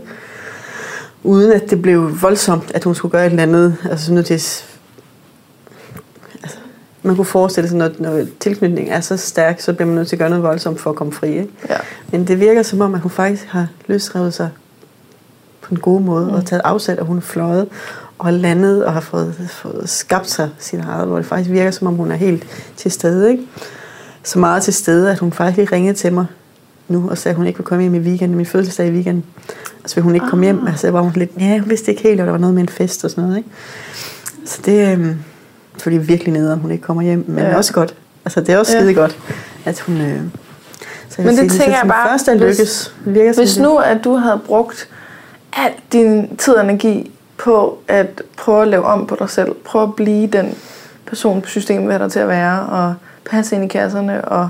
uden 1.24 1.52
at 1.52 1.70
det 1.70 1.82
blev 1.82 2.22
voldsomt, 2.22 2.72
at 2.74 2.84
hun 2.84 2.96
skulle 2.96 3.12
gøre 3.12 3.26
et 3.26 3.30
eller 3.30 3.44
andet. 3.44 3.78
Altså 3.90 4.06
sådan 4.06 4.14
noget 4.14 4.32
altså, 6.44 6.58
man 7.02 7.16
kunne 7.16 7.26
forestille 7.26 7.70
sig, 7.70 7.78
når, 7.78 7.90
når 8.00 8.26
tilknytningen 8.40 8.94
er 8.94 9.02
så 9.02 9.18
stærk, 9.18 9.62
så 9.62 9.74
bliver 9.74 9.88
man 9.88 9.96
nødt 9.96 10.08
til 10.08 10.16
at 10.16 10.20
gøre 10.20 10.30
noget 10.30 10.44
voldsomt 10.44 10.80
for 10.80 10.90
at 10.90 10.96
komme 10.96 11.14
fri. 11.14 11.30
Ikke? 11.30 11.50
Ja. 11.70 11.78
Men 12.12 12.28
det 12.28 12.40
virker 12.40 12.64
som 12.64 12.82
om, 12.82 12.94
at 12.94 13.02
hun 13.02 13.12
faktisk 13.12 13.46
har 13.46 13.68
løsrevet 13.88 14.34
sig 14.34 14.50
på 15.62 15.74
en 15.76 15.80
god 15.80 16.02
måde, 16.02 16.26
mm. 16.26 16.34
og 16.34 16.46
taget 16.46 16.62
afsæt, 16.66 17.00
at 17.00 17.06
hun 17.06 17.18
er 17.18 17.22
fløjet 17.22 17.68
og 18.18 18.34
landet 18.34 18.86
og 18.86 18.94
har 18.94 19.00
fået, 19.00 19.36
fået 19.50 19.90
skabt 19.90 20.30
sig 20.30 20.50
sin 20.60 20.80
eget, 20.80 21.08
hvor 21.08 21.18
det 21.18 21.26
faktisk 21.26 21.50
virker, 21.50 21.72
som 21.72 21.88
om 21.88 21.96
hun 21.96 22.12
er 22.12 22.16
helt 22.16 22.48
til 22.78 22.92
stede. 22.92 23.32
Ikke? 23.32 23.44
Så 24.24 24.40
meget 24.40 24.64
til 24.64 24.74
stede, 24.74 25.12
at 25.12 25.20
hun 25.20 25.32
faktisk 25.32 25.58
lige 25.58 25.76
ringede 25.76 25.98
til 25.98 26.14
mig 26.14 26.26
nu 26.88 27.10
og 27.10 27.18
sagde, 27.18 27.34
at 27.34 27.38
hun 27.38 27.48
ikke 27.48 27.60
vil 27.60 27.66
komme 27.66 27.82
hjem 27.82 27.96
i 27.96 28.00
weekenden, 28.00 28.38
min 28.38 28.46
fødselsdag 28.46 28.88
i 28.88 28.92
weekenden. 28.92 29.26
Og 29.84 29.90
så 29.90 29.96
vil 29.96 30.04
hun 30.04 30.16
ikke 30.16 30.28
komme 30.30 30.46
hjem. 30.46 30.68
Altså, 30.68 30.92
var 30.92 31.02
hun 31.02 31.12
lidt, 31.16 31.32
ja, 31.40 31.46
jeg 31.46 31.70
vidste 31.70 31.92
ikke 31.92 32.04
helt, 32.04 32.22
og 32.22 32.26
der 32.26 32.32
var 32.32 32.40
noget 32.40 32.56
med 32.56 32.62
en 32.62 32.70
fest 32.70 33.04
og 33.04 33.10
sådan 33.10 33.24
noget. 33.24 33.38
Ikke? 33.38 33.50
Så 34.46 34.60
det, 34.66 34.98
øh, 34.98 35.16
for 35.78 35.90
det 35.90 35.98
er 35.98 36.04
virkelig 36.04 36.34
nede, 36.34 36.56
hun 36.56 36.72
ikke 36.72 36.84
kommer 36.84 37.04
hjem. 37.04 37.26
Men 37.28 37.44
ja. 37.44 37.58
også 37.58 37.74
godt. 37.74 37.96
Altså, 38.26 38.42
det 38.42 38.50
er 38.50 38.58
også 38.58 38.72
skide 38.72 38.92
ja. 38.92 39.00
godt, 39.00 39.18
at 39.66 39.80
hun... 39.80 40.02
Øh, 40.02 40.22
så 41.10 41.22
Men 41.22 41.28
det 41.28 41.38
sige, 41.38 41.50
tænker 41.50 41.78
jeg 41.78 41.88
bare, 41.88 42.10
først 42.10 42.28
er 42.28 42.34
lykkes. 42.34 42.94
Hvis, 43.06 43.38
hvis 43.38 43.60
nu, 43.60 43.78
at 43.78 44.04
du 44.04 44.16
havde 44.16 44.40
brugt 44.46 44.90
al 45.54 45.72
din 45.92 46.38
tid 46.38 46.54
og 46.54 46.64
energi 46.64 47.12
på 47.38 47.78
at 47.88 48.22
prøve 48.38 48.62
at 48.62 48.68
lave 48.68 48.86
om 48.86 49.08
på 49.08 49.16
dig 49.20 49.30
selv, 49.30 49.54
prøve 49.66 49.84
at 49.84 49.96
blive 49.96 50.28
den 50.28 50.56
person 51.06 51.42
på 51.42 51.50
systemet, 51.50 52.00
der 52.00 52.10
til 52.10 52.20
at 52.20 52.28
være, 52.28 52.60
og 52.62 52.96
passe 53.26 53.56
ind 53.56 53.66
i 53.66 53.68
kasserne, 53.68 54.26
og 54.26 54.50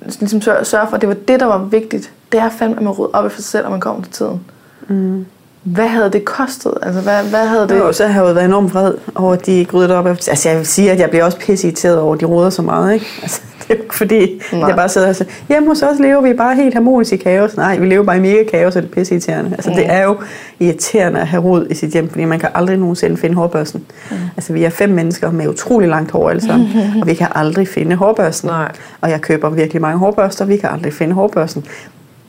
ligesom 0.00 0.40
sørge 0.40 0.64
for, 0.88 0.94
at 0.94 1.00
det 1.00 1.08
var 1.08 1.14
det, 1.14 1.40
der 1.40 1.46
var 1.46 1.58
vigtigt. 1.58 2.12
Det 2.32 2.40
er 2.40 2.50
fandme, 2.50 2.76
at 2.76 2.82
man 2.82 2.92
rydder 2.92 3.12
op 3.12 3.26
i 3.26 3.34
sig 3.34 3.44
selv, 3.44 3.64
og 3.64 3.70
man 3.70 3.80
kommer 3.80 4.02
til 4.02 4.12
tiden. 4.12 4.40
Mm. 4.88 5.26
Hvad 5.66 5.88
havde 5.88 6.10
det 6.10 6.24
kostet? 6.24 6.72
Altså, 6.82 7.00
hvad, 7.00 7.22
hvad 7.22 7.46
havde 7.46 7.68
det... 7.68 7.78
Jo, 7.78 7.92
så 7.92 8.06
har 8.06 8.22
jeg 8.22 8.28
jo 8.28 8.34
været 8.34 8.44
enormt 8.44 8.74
vred 8.74 8.94
over, 9.14 9.32
at 9.32 9.46
de 9.46 9.66
ryddede 9.74 9.98
op. 9.98 10.06
Altså, 10.06 10.48
jeg 10.48 10.58
vil 10.58 10.66
sige, 10.66 10.92
at 10.92 11.00
jeg 11.00 11.10
bliver 11.10 11.24
også 11.24 11.38
pisse 11.38 11.66
irriteret 11.66 11.98
over, 11.98 12.14
at 12.14 12.20
de 12.20 12.24
råder 12.24 12.50
så 12.50 12.62
meget, 12.62 12.94
ikke? 12.94 13.06
Altså, 13.22 13.40
det 13.58 13.72
er 13.72 13.76
jo 13.76 13.82
ikke 13.82 13.96
fordi, 13.96 14.42
Nej. 14.52 14.68
jeg 14.68 14.76
bare 14.76 14.88
sidder 14.88 15.08
og 15.08 15.16
siger, 15.16 15.30
hjemme 15.48 15.68
hos 15.68 15.82
os 15.82 15.98
lever 15.98 16.20
vi 16.20 16.32
bare 16.32 16.56
helt 16.56 16.74
harmonisk 16.74 17.12
i 17.12 17.16
kaos. 17.16 17.56
Nej, 17.56 17.78
vi 17.78 17.86
lever 17.86 18.04
bare 18.04 18.16
i 18.16 18.20
mega 18.20 18.44
kaos, 18.50 18.76
og 18.76 18.82
det 18.82 18.90
er 18.90 18.94
pisse 18.94 19.14
irriterende. 19.14 19.50
Altså, 19.52 19.70
mm. 19.70 19.76
det 19.76 19.92
er 19.92 20.02
jo 20.02 20.16
irriterende 20.60 21.20
at 21.20 21.26
have 21.26 21.42
rod 21.42 21.66
i 21.70 21.74
sit 21.74 21.90
hjem, 21.90 22.08
fordi 22.08 22.24
man 22.24 22.38
kan 22.38 22.48
aldrig 22.54 22.76
nogensinde 22.78 23.16
finde 23.16 23.34
hårbørsten. 23.34 23.84
Mm. 24.10 24.16
Altså, 24.36 24.52
vi 24.52 24.64
er 24.64 24.70
fem 24.70 24.90
mennesker 24.90 25.30
med 25.30 25.48
utrolig 25.48 25.88
langt 25.88 26.10
hår 26.10 26.30
alle 26.30 26.42
sammen, 26.42 26.68
mm. 26.74 27.00
og 27.00 27.06
vi 27.06 27.14
kan 27.14 27.28
aldrig 27.34 27.68
finde 27.68 27.96
hårbørsten. 27.96 28.48
Nej. 28.48 28.72
Og 29.00 29.10
jeg 29.10 29.20
køber 29.20 29.50
virkelig 29.50 29.82
mange 29.82 29.98
hårbørster, 29.98 30.44
vi 30.44 30.56
kan 30.56 30.70
aldrig 30.70 30.92
finde 30.92 31.14
hårbørsten. 31.14 31.64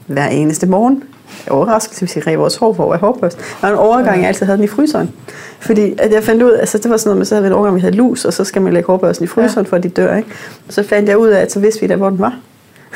Hver 0.08 0.28
eneste 0.28 0.68
morgen 0.68 1.04
overraskelse, 1.50 2.02
hvis 2.02 2.16
I 2.16 2.20
rev 2.20 2.40
vores 2.40 2.56
hår, 2.56 2.74
hvor 2.74 2.94
er 2.94 2.98
hårbørsten. 2.98 3.44
Der 3.62 3.68
var 3.68 3.74
en 3.74 3.80
overgang, 3.80 4.20
jeg 4.20 4.28
altid 4.28 4.46
havde 4.46 4.58
den 4.58 4.66
i 4.66 4.68
fryseren. 4.68 5.12
Fordi 5.60 5.96
at 5.98 6.14
jeg 6.14 6.24
fandt 6.24 6.44
ud 6.44 6.52
af, 6.52 6.60
altså 6.60 6.78
det 6.78 6.92
var 6.92 6.98
sådan 6.98 7.10
noget 7.10 7.18
med, 7.18 7.26
så 7.26 7.36
havde 7.36 7.44
vi 7.44 7.48
en 7.48 7.54
overgang, 7.54 7.76
vi 7.76 7.82
havde 7.82 7.96
lus, 7.96 8.26
og 8.26 8.34
så 8.34 8.44
skal 8.44 8.62
man 8.62 8.74
lægge 8.74 8.88
hårbørsten 8.88 9.24
i 9.24 9.28
fryseren, 9.28 9.66
ja. 9.66 9.70
for 9.70 9.78
at 9.78 9.84
de 9.84 9.90
dør. 9.90 10.16
Ikke? 10.16 10.30
Og 10.68 10.74
så 10.74 10.84
fandt 10.84 11.10
jeg 11.10 11.18
ud 11.18 11.28
af, 11.28 11.42
at 11.42 11.52
så 11.52 11.60
vidste 11.60 11.82
vi 11.82 11.88
da, 11.88 11.96
hvor 11.96 12.10
den 12.10 12.20
var. 12.20 12.40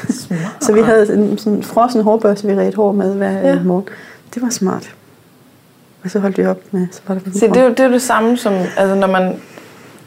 så 0.61 0.73
vi 0.73 0.81
havde 0.81 1.13
en 1.13 1.37
sådan 1.37 1.63
frossen 1.63 2.01
hårbørste, 2.01 2.47
vi 2.47 2.53
redte 2.53 2.75
hår 2.75 2.91
med 2.91 3.15
hver 3.15 3.31
ja. 3.31 3.63
morgen. 3.63 3.89
Det 4.33 4.41
var 4.41 4.49
smart. 4.49 4.95
Og 6.03 6.09
så 6.09 6.19
holdt 6.19 6.37
vi 6.37 6.45
op 6.45 6.59
med, 6.71 6.87
så 6.91 7.01
var 7.07 7.15
der 7.15 7.21
Se, 7.33 7.47
det 7.47 7.57
er, 7.57 7.63
jo, 7.63 7.69
det 7.69 7.79
er 7.79 7.85
jo 7.85 7.91
det 7.91 8.01
samme 8.01 8.37
som, 8.37 8.53
altså 8.53 8.95
når 8.95 9.07
man, 9.07 9.41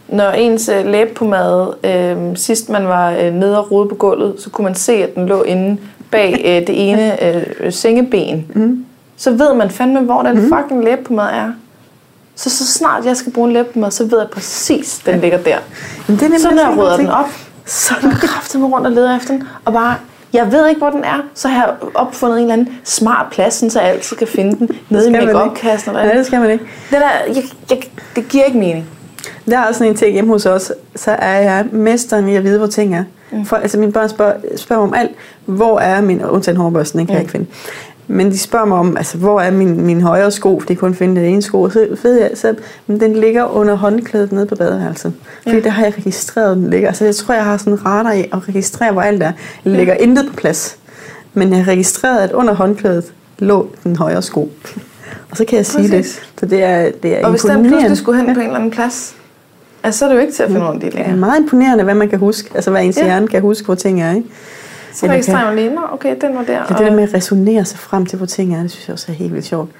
når 0.08 0.30
ens 0.30 0.68
øh, 0.68 0.86
læbepomade, 0.86 1.76
øh, 1.84 2.36
sidst 2.36 2.68
man 2.68 2.84
var 2.84 3.10
øh, 3.10 3.32
nede 3.32 3.58
og 3.58 3.70
rode 3.70 3.88
på 3.88 3.94
gulvet, 3.94 4.34
så 4.38 4.50
kunne 4.50 4.64
man 4.64 4.74
se, 4.74 4.92
at 4.92 5.14
den 5.14 5.26
lå 5.26 5.42
inde 5.42 5.78
bag 6.14 6.42
øh, 6.44 6.66
det 6.66 6.90
ene 6.90 7.24
øh, 7.24 7.72
sengeben, 7.72 8.46
mm. 8.54 8.84
så 9.16 9.30
ved 9.30 9.54
man 9.54 9.70
fandme, 9.70 10.00
hvor 10.00 10.22
den 10.22 10.40
mm. 10.40 10.52
fucking 10.56 10.84
læbepomade 10.84 11.30
er. 11.30 11.52
Så, 12.36 12.50
så 12.50 12.66
snart 12.66 13.04
jeg 13.04 13.16
skal 13.16 13.32
bruge 13.32 13.48
en 13.48 13.54
læbepomade, 13.54 13.92
så 13.92 14.04
ved 14.04 14.18
jeg 14.18 14.28
præcis, 14.32 15.02
den 15.06 15.20
ligger 15.20 15.38
der. 15.38 15.58
Men 16.08 16.16
det 16.18 16.34
er 16.34 16.38
så 16.38 16.50
når 16.50 16.70
jeg 16.70 16.78
rydder 16.78 16.96
den 16.96 17.08
op, 17.08 17.28
så 17.66 17.94
er 17.94 18.06
jeg 18.54 18.60
mig 18.60 18.72
rundt 18.72 18.86
og 18.86 18.92
leder 18.92 19.16
efter 19.16 19.34
den, 19.34 19.42
og 19.64 19.72
bare 19.72 19.96
jeg 20.32 20.52
ved 20.52 20.68
ikke, 20.68 20.78
hvor 20.78 20.90
den 20.90 21.04
er, 21.04 21.20
så 21.34 21.48
har 21.48 21.66
jeg 21.66 21.74
opfundet 21.94 22.36
en 22.36 22.42
eller 22.42 22.52
anden 22.52 22.74
smart 22.84 23.26
plads, 23.30 23.72
så 23.72 23.80
jeg 23.80 23.90
altid 23.90 24.16
kan 24.16 24.26
finde 24.26 24.58
den 24.58 24.68
nede 24.88 25.08
i 25.08 25.12
make-up-kassen. 25.12 25.92
Nej, 25.92 26.14
det 26.14 26.26
skal 26.26 26.40
man 26.40 26.50
ikke. 26.50 26.64
Det, 26.90 27.00
der, 27.00 27.10
jeg, 27.34 27.44
jeg, 27.70 27.78
det 28.16 28.28
giver 28.28 28.44
ikke 28.44 28.58
mening. 28.58 28.86
Der 29.46 29.58
er 29.58 29.66
også 29.66 29.78
sådan 29.78 29.92
en 29.92 29.96
ting 29.96 30.12
hjemme 30.12 30.32
hos 30.32 30.46
os, 30.46 30.72
så 30.96 31.10
er 31.10 31.38
jeg 31.40 31.66
mesteren 31.72 32.28
i 32.28 32.36
at 32.36 32.44
vide, 32.44 32.58
hvor 32.58 32.66
ting 32.66 32.94
er. 32.94 33.04
Mm. 33.34 33.44
For, 33.44 33.56
altså 33.56 33.78
mine 33.78 33.92
børn 33.92 34.08
spørger, 34.08 34.34
spørger 34.56 34.82
om 34.82 34.94
alt. 34.94 35.10
Hvor 35.44 35.80
er 35.80 36.00
min, 36.00 36.24
undtagen 36.24 36.56
hårbørsten, 36.56 36.98
den 36.98 37.06
kan 37.06 37.12
mm. 37.12 37.16
jeg 37.16 37.22
ikke 37.22 37.32
finde. 37.32 37.46
Men 38.06 38.30
de 38.30 38.38
spørger 38.38 38.66
mig 38.66 38.78
om, 38.78 38.96
altså, 38.96 39.18
hvor 39.18 39.40
er 39.40 39.50
min, 39.50 39.80
min 39.80 40.00
højre 40.00 40.30
sko, 40.30 40.60
for 40.60 40.68
de 40.68 40.76
kun 40.76 40.94
finde 40.94 41.20
den 41.20 41.30
ene 41.30 41.42
sko. 41.42 41.70
Så 41.70 41.86
ved 42.02 42.20
jeg, 42.20 42.30
så, 42.34 42.54
men 42.86 43.00
den 43.00 43.16
ligger 43.16 43.44
under 43.44 43.74
håndklædet 43.74 44.32
nede 44.32 44.46
på 44.46 44.54
badeværelset. 44.54 45.12
Fordi 45.42 45.56
ja. 45.56 45.62
der 45.62 45.70
har 45.70 45.84
jeg 45.84 45.94
registreret, 45.98 46.56
den 46.56 46.70
ligger. 46.70 46.88
Altså, 46.88 47.04
jeg 47.04 47.16
tror, 47.16 47.34
jeg 47.34 47.44
har 47.44 47.56
sådan 47.56 47.72
en 47.72 47.86
radar 47.86 48.12
i 48.12 48.20
at 48.20 48.48
registrere, 48.48 48.92
hvor 48.92 49.02
alt 49.02 49.22
er. 49.22 49.32
Jeg 49.64 49.72
ligger 49.72 49.94
ja. 49.94 50.02
intet 50.02 50.26
på 50.28 50.36
plads. 50.36 50.78
Men 51.34 51.50
jeg 51.50 51.64
har 51.64 51.72
registreret, 51.72 52.18
at 52.18 52.32
under 52.32 52.54
håndklædet 52.54 53.12
lå 53.38 53.68
den 53.84 53.96
højre 53.96 54.22
sko. 54.22 54.50
og 55.30 55.36
så 55.36 55.44
kan 55.44 55.56
jeg 55.56 55.66
sige 55.66 55.88
Præcis. 55.88 56.14
det. 56.14 56.30
Så 56.40 56.46
det 56.46 56.62
er, 56.62 56.90
det 57.02 57.20
er 57.20 57.24
Og 57.24 57.30
hvis 57.30 57.42
den 57.42 57.66
pludselig 57.66 57.96
skulle 57.96 58.22
hen 58.22 58.34
på 58.34 58.40
en 58.40 58.46
eller 58.46 58.56
anden 58.56 58.70
plads, 58.70 59.16
altså, 59.84 59.98
så 59.98 60.04
er 60.04 60.08
det 60.08 60.16
jo 60.16 60.20
ikke 60.20 60.32
til 60.32 60.42
at 60.42 60.50
finde 60.50 60.66
rundt 60.66 60.82
i 60.82 60.86
længere. 60.86 61.04
Det 61.04 61.12
er 61.12 61.16
meget 61.16 61.40
imponerende, 61.40 61.84
hvad 61.84 61.94
man 61.94 62.08
kan 62.08 62.18
huske. 62.18 62.50
Altså, 62.54 62.70
hvad 62.70 62.84
ens 62.84 62.96
ja. 62.96 63.04
hjerne 63.04 63.28
kan 63.28 63.40
huske, 63.40 63.64
hvor 63.64 63.74
ting 63.74 64.02
er, 64.02 64.14
ikke? 64.14 64.28
Så 64.92 65.06
registrerer 65.06 65.44
man 65.44 65.56
lige, 65.56 65.70
Nå, 65.70 65.80
okay, 65.92 66.16
den 66.20 66.36
var 66.36 66.42
der. 66.42 66.66
Det, 66.66 66.78
det 66.78 66.86
der 66.86 66.94
med 66.94 67.02
at 67.02 67.14
resonere 67.14 67.64
sig 67.64 67.78
frem 67.78 68.06
til, 68.06 68.16
hvor 68.16 68.26
ting 68.26 68.54
er, 68.54 68.62
det 68.62 68.70
synes 68.70 68.88
jeg 68.88 68.92
også 68.92 69.06
er 69.08 69.16
helt 69.16 69.32
vildt 69.32 69.46
sjovt. 69.46 69.70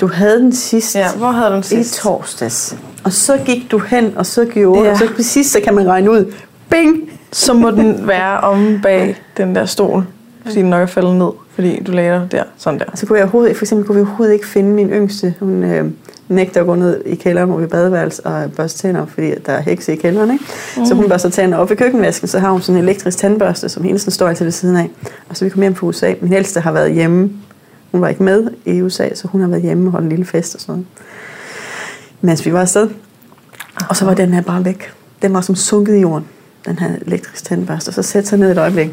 Du 0.00 0.06
havde 0.06 0.38
den 0.38 0.52
sidst 0.52 0.94
ja, 0.94 1.06
hvor 1.16 1.30
havde 1.30 1.52
den 1.52 1.62
sidst? 1.62 1.98
i 1.98 2.00
torsdags. 2.00 2.76
Og 3.04 3.12
så 3.12 3.38
gik 3.46 3.70
du 3.70 3.78
hen, 3.78 4.12
og 4.16 4.26
så 4.26 4.44
gjorde, 4.44 4.84
ja. 4.84 4.90
og 4.90 4.98
så 4.98 5.08
præcis 5.16 5.46
så 5.46 5.60
kan 5.64 5.74
man 5.74 5.88
regne 5.88 6.10
ud, 6.10 6.32
bing! 6.70 7.10
Så 7.32 7.52
må 7.52 7.70
den 7.70 8.00
være 8.08 8.40
om 8.40 8.80
bag 8.82 9.16
den 9.36 9.54
der 9.54 9.64
stol, 9.64 10.04
fordi 10.42 10.58
den 10.58 10.70
nok 10.70 10.82
er 10.82 10.86
faldet 10.86 11.16
ned, 11.16 11.30
fordi 11.54 11.82
du 11.82 11.92
lagde 11.92 12.20
dig 12.20 12.32
der, 12.32 12.44
sådan 12.56 12.78
der. 12.78 12.84
Så 12.94 13.06
kunne 13.06 13.18
jeg 13.18 13.24
overhovedet, 13.24 13.56
for 13.56 13.64
eksempel 13.64 13.86
kunne 13.86 13.96
vi 13.96 14.00
overhovedet 14.00 14.34
ikke 14.34 14.46
finde 14.46 14.70
min 14.70 14.90
yngste. 14.90 15.34
Hun, 15.40 15.64
øh, 15.64 15.90
nægter 16.28 16.60
at 16.60 16.66
gå 16.66 16.74
ned 16.74 17.02
i 17.06 17.14
kælderen, 17.14 17.48
hvor 17.48 17.58
vi 17.58 17.66
badeværelse 17.66 18.26
og 18.26 18.52
børste 18.52 18.78
tænder, 18.78 19.06
fordi 19.06 19.34
der 19.46 19.52
er 19.52 19.60
hekse 19.60 19.92
i 19.92 19.96
kælderen. 19.96 20.32
Ikke? 20.32 20.44
Mm. 20.76 20.86
Så 20.86 20.94
hun 20.94 21.08
børster 21.08 21.28
tænder 21.28 21.58
op 21.58 21.70
i 21.70 21.74
køkkenvasken, 21.74 22.28
så 22.28 22.38
har 22.38 22.50
hun 22.50 22.62
sådan 22.62 22.78
en 22.78 22.84
elektrisk 22.84 23.18
tandbørste, 23.18 23.68
som 23.68 23.82
tiden 23.82 23.98
står 23.98 24.28
altid 24.28 24.44
ved 24.44 24.52
siden 24.52 24.76
af. 24.76 24.90
Og 25.28 25.36
så 25.36 25.44
vi 25.44 25.50
kom 25.50 25.62
hjem 25.62 25.74
fra 25.74 25.86
USA. 25.86 26.14
Min 26.20 26.32
ældste 26.32 26.60
har 26.60 26.72
været 26.72 26.92
hjemme. 26.92 27.30
Hun 27.92 28.00
var 28.00 28.08
ikke 28.08 28.22
med 28.22 28.50
i 28.64 28.82
USA, 28.82 29.14
så 29.14 29.28
hun 29.28 29.40
har 29.40 29.48
været 29.48 29.62
hjemme 29.62 29.88
og 29.88 29.92
holdt 29.92 30.04
en 30.04 30.08
lille 30.08 30.24
fest 30.24 30.54
og 30.54 30.60
sådan 30.60 30.72
noget. 30.72 30.86
Mens 32.20 32.46
vi 32.46 32.52
var 32.52 32.60
afsted. 32.60 32.88
Og 33.88 33.96
så 33.96 34.04
var 34.04 34.14
den 34.14 34.34
her 34.34 34.42
bare 34.42 34.64
væk. 34.64 34.92
Den 35.22 35.34
var 35.34 35.40
som 35.40 35.54
sunket 35.54 35.96
i 35.96 36.00
jorden, 36.00 36.26
den 36.66 36.78
her 36.78 36.90
elektrisk 37.06 37.44
tandbørste. 37.44 37.88
Og 37.88 37.94
så 37.94 38.02
sætte 38.02 38.28
sig 38.28 38.38
ned 38.38 38.52
et 38.52 38.58
øjeblik. 38.58 38.90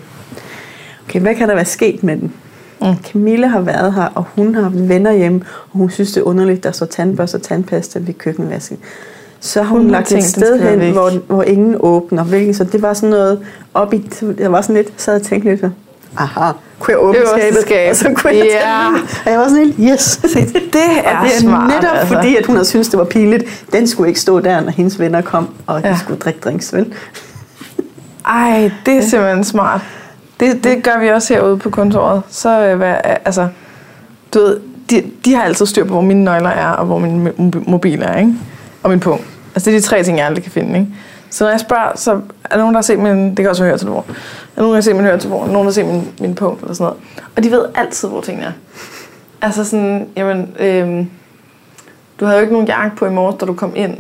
Okay, 1.08 1.20
hvad 1.20 1.36
kan 1.36 1.50
der 1.50 1.56
være 1.56 1.66
sket 1.66 2.04
med 2.04 2.18
den? 2.18 2.34
Mm. 2.82 2.88
Camilla 3.04 3.48
har 3.48 3.62
været 3.62 3.94
her, 3.94 4.08
og 4.16 4.26
hun 4.36 4.56
har 4.56 4.70
venner 4.74 5.12
hjemme, 5.12 5.42
og 5.72 5.78
hun 5.78 5.90
synes, 5.90 6.12
det 6.12 6.22
er 6.22 6.26
underligt, 6.26 6.64
der 6.64 6.72
står 6.72 6.86
tandbørste 6.86 7.36
og 7.36 7.42
tandpasta 7.42 8.00
ved 8.00 8.14
køkkenvasken. 8.14 8.78
Så 9.40 9.64
har 9.64 9.70
hun, 9.70 9.82
hun 9.82 9.92
lagt 9.92 10.12
et 10.12 10.24
sted 10.24 10.60
hen, 10.60 10.92
hvor, 10.92 11.10
hvor 11.28 11.44
ingen 11.44 11.76
åbner. 11.80 12.24
Hvilket, 12.24 12.56
så 12.56 12.64
det 12.64 12.82
var 12.82 12.94
sådan 12.94 13.10
noget 13.10 13.40
op 13.74 13.94
i... 13.94 14.10
Jeg 14.38 14.52
var 14.52 14.62
sådan 14.62 14.76
lidt, 14.76 14.94
så 14.98 15.12
jeg 15.12 15.22
tænkte 15.22 15.50
lidt, 15.50 15.66
aha, 16.18 16.52
kunne 16.80 16.92
jeg 16.92 17.00
åbne 17.00 17.20
skabet, 17.38 17.62
skab. 17.62 17.90
og 17.90 17.96
så 17.96 18.14
kunne 18.16 18.36
jeg 18.36 18.46
yeah. 18.46 19.00
tage 19.04 19.24
Og 19.26 19.32
jeg 19.32 19.40
var 19.40 19.48
sådan 19.48 19.66
helt, 19.66 19.76
yes. 19.94 20.18
det 20.24 20.36
er, 20.36 21.22
det 21.24 21.36
er 21.36 21.40
smart, 21.40 21.70
netop 21.70 21.98
altså. 21.98 22.16
fordi, 22.16 22.36
at 22.36 22.46
hun 22.46 22.56
havde 22.56 22.66
syntes, 22.66 22.88
det 22.88 23.00
var 23.00 23.06
pinligt. 23.06 23.66
Den 23.74 23.88
skulle 23.88 24.08
ikke 24.08 24.20
stå 24.20 24.40
der, 24.40 24.62
når 24.62 24.72
hendes 24.72 25.00
venner 25.00 25.22
kom, 25.22 25.50
og 25.68 25.82
ja. 25.82 25.92
de 25.92 26.00
skulle 26.00 26.20
drikke 26.20 26.40
drinks, 26.40 26.74
vel? 26.74 26.94
Ej, 28.26 28.72
det 28.86 28.98
er 28.98 29.02
simpelthen 29.02 29.44
smart. 29.44 29.82
Det, 30.40 30.64
det 30.64 30.84
gør 30.84 31.00
vi 31.00 31.10
også 31.10 31.34
herude 31.34 31.58
på 31.58 31.70
kontoret. 31.70 32.22
Så, 32.30 32.62
øh, 32.62 32.78
hvad, 32.78 32.94
øh, 32.94 33.16
altså, 33.26 33.48
du 34.34 34.40
ved, 34.40 34.60
de, 34.90 35.04
de 35.26 35.36
har 35.36 35.44
altid 35.44 35.66
styr 35.66 35.84
på, 35.84 35.90
hvor 35.94 36.02
mine 36.02 36.24
nøgler 36.24 36.50
er, 36.50 36.70
og 36.70 36.86
hvor 36.86 37.00
min 37.00 37.30
mobil 37.68 38.02
er, 38.02 38.18
ikke? 38.18 38.34
Og 38.84 38.90
min 38.90 39.00
punkt. 39.00 39.24
Altså, 39.56 39.70
det 39.70 39.78
er 39.78 39.82
de 39.82 39.86
tre 39.86 40.04
ting, 40.04 40.18
jeg 40.18 40.26
aldrig 40.26 40.44
kan 40.44 40.52
finde, 40.52 40.80
ikke? 40.80 40.92
Så 41.30 41.44
når 41.44 41.52
jeg 41.52 41.60
spørger, 41.60 41.92
så 41.96 42.12
er 42.44 42.50
der 42.50 42.58
nogen, 42.58 42.74
der 42.74 42.78
har 42.78 42.84
set 42.84 43.00
min... 43.00 43.30
Det 43.30 43.38
kan 43.38 43.50
også 43.50 43.64
være 43.64 43.70
høretelefon. 43.70 44.04
Er 44.08 44.14
der 44.56 44.62
nogen, 44.62 44.72
der 44.72 44.78
har 44.78 44.82
set 44.82 44.96
min 44.96 45.06
høretelefon? 45.06 45.40
Nogen, 45.40 45.56
der 45.56 45.64
har 45.64 45.72
set 45.72 45.86
min, 45.86 46.08
min 46.20 46.36
punkt, 46.36 46.62
eller 46.62 46.74
sådan 46.74 46.84
noget. 46.84 47.28
Og 47.36 47.44
de 47.44 47.52
ved 47.52 47.66
altid, 47.76 48.08
hvor 48.08 48.22
tingene 48.22 48.46
er. 48.46 48.52
Altså 49.42 49.64
sådan, 49.64 50.08
jamen... 50.16 50.56
Øh, 50.60 51.06
du 52.20 52.26
havde 52.26 52.38
jo 52.38 52.42
ikke 52.42 52.54
nogen 52.54 52.68
jakke 52.68 52.96
på 52.96 53.06
i 53.06 53.10
morges, 53.10 53.38
da 53.40 53.46
du 53.46 53.54
kom 53.54 53.74
ind. 53.76 53.98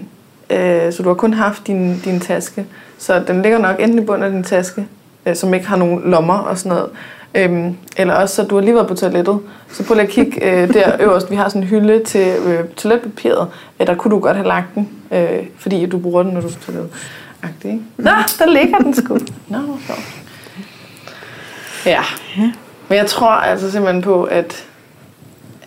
Øh, 0.49 0.93
så 0.93 1.03
du 1.03 1.09
har 1.09 1.15
kun 1.15 1.33
haft 1.33 1.67
din, 1.67 1.99
din 2.05 2.19
taske. 2.19 2.65
Så 2.97 3.23
den 3.27 3.41
ligger 3.41 3.57
nok 3.57 3.75
enten 3.79 3.99
i 3.99 4.05
bunden 4.05 4.23
af 4.23 4.31
din 4.31 4.43
taske, 4.43 4.87
øh, 5.25 5.35
som 5.35 5.53
ikke 5.53 5.67
har 5.67 5.75
nogen 5.75 6.01
lommer 6.11 6.37
og 6.37 6.57
sådan 6.57 6.69
noget. 6.69 6.89
Øhm, 7.35 7.77
eller 7.97 8.13
også, 8.13 8.35
så 8.35 8.43
du 8.43 8.55
har 8.55 8.61
lige 8.61 8.75
været 8.75 8.87
på 8.87 8.95
toilettet. 8.95 9.39
Så 9.71 9.83
prøv 9.83 9.95
lige 9.95 10.07
at 10.07 10.11
kigge 10.11 10.43
øh, 10.43 10.67
der 10.73 10.91
øverst. 10.99 11.31
Vi 11.31 11.35
har 11.35 11.49
sådan 11.49 11.61
en 11.61 11.67
hylde 11.67 12.03
til 12.03 12.27
øh, 12.45 12.69
toiletpapiret. 12.69 13.47
Øh, 13.79 13.87
der 13.87 13.95
kunne 13.95 14.11
du 14.11 14.19
godt 14.19 14.37
have 14.37 14.47
lagt 14.47 14.75
den, 14.75 14.89
øh, 15.11 15.45
fordi 15.57 15.85
du 15.85 15.97
bruger 15.97 16.23
den, 16.23 16.33
når 16.33 16.41
du 16.41 16.49
skal 16.49 16.63
toilettet. 16.63 16.91
Agtig, 17.43 17.71
ikke? 17.71 17.83
Nå, 17.97 18.11
der 18.39 18.45
ligger 18.45 18.77
den 18.77 18.93
sgu. 18.95 19.17
Nå, 19.47 19.59
så. 19.87 19.93
Ja. 21.85 22.01
Men 22.89 22.97
jeg 22.97 23.05
tror 23.05 23.31
altså 23.31 23.71
simpelthen 23.71 24.01
på, 24.01 24.23
at, 24.23 24.65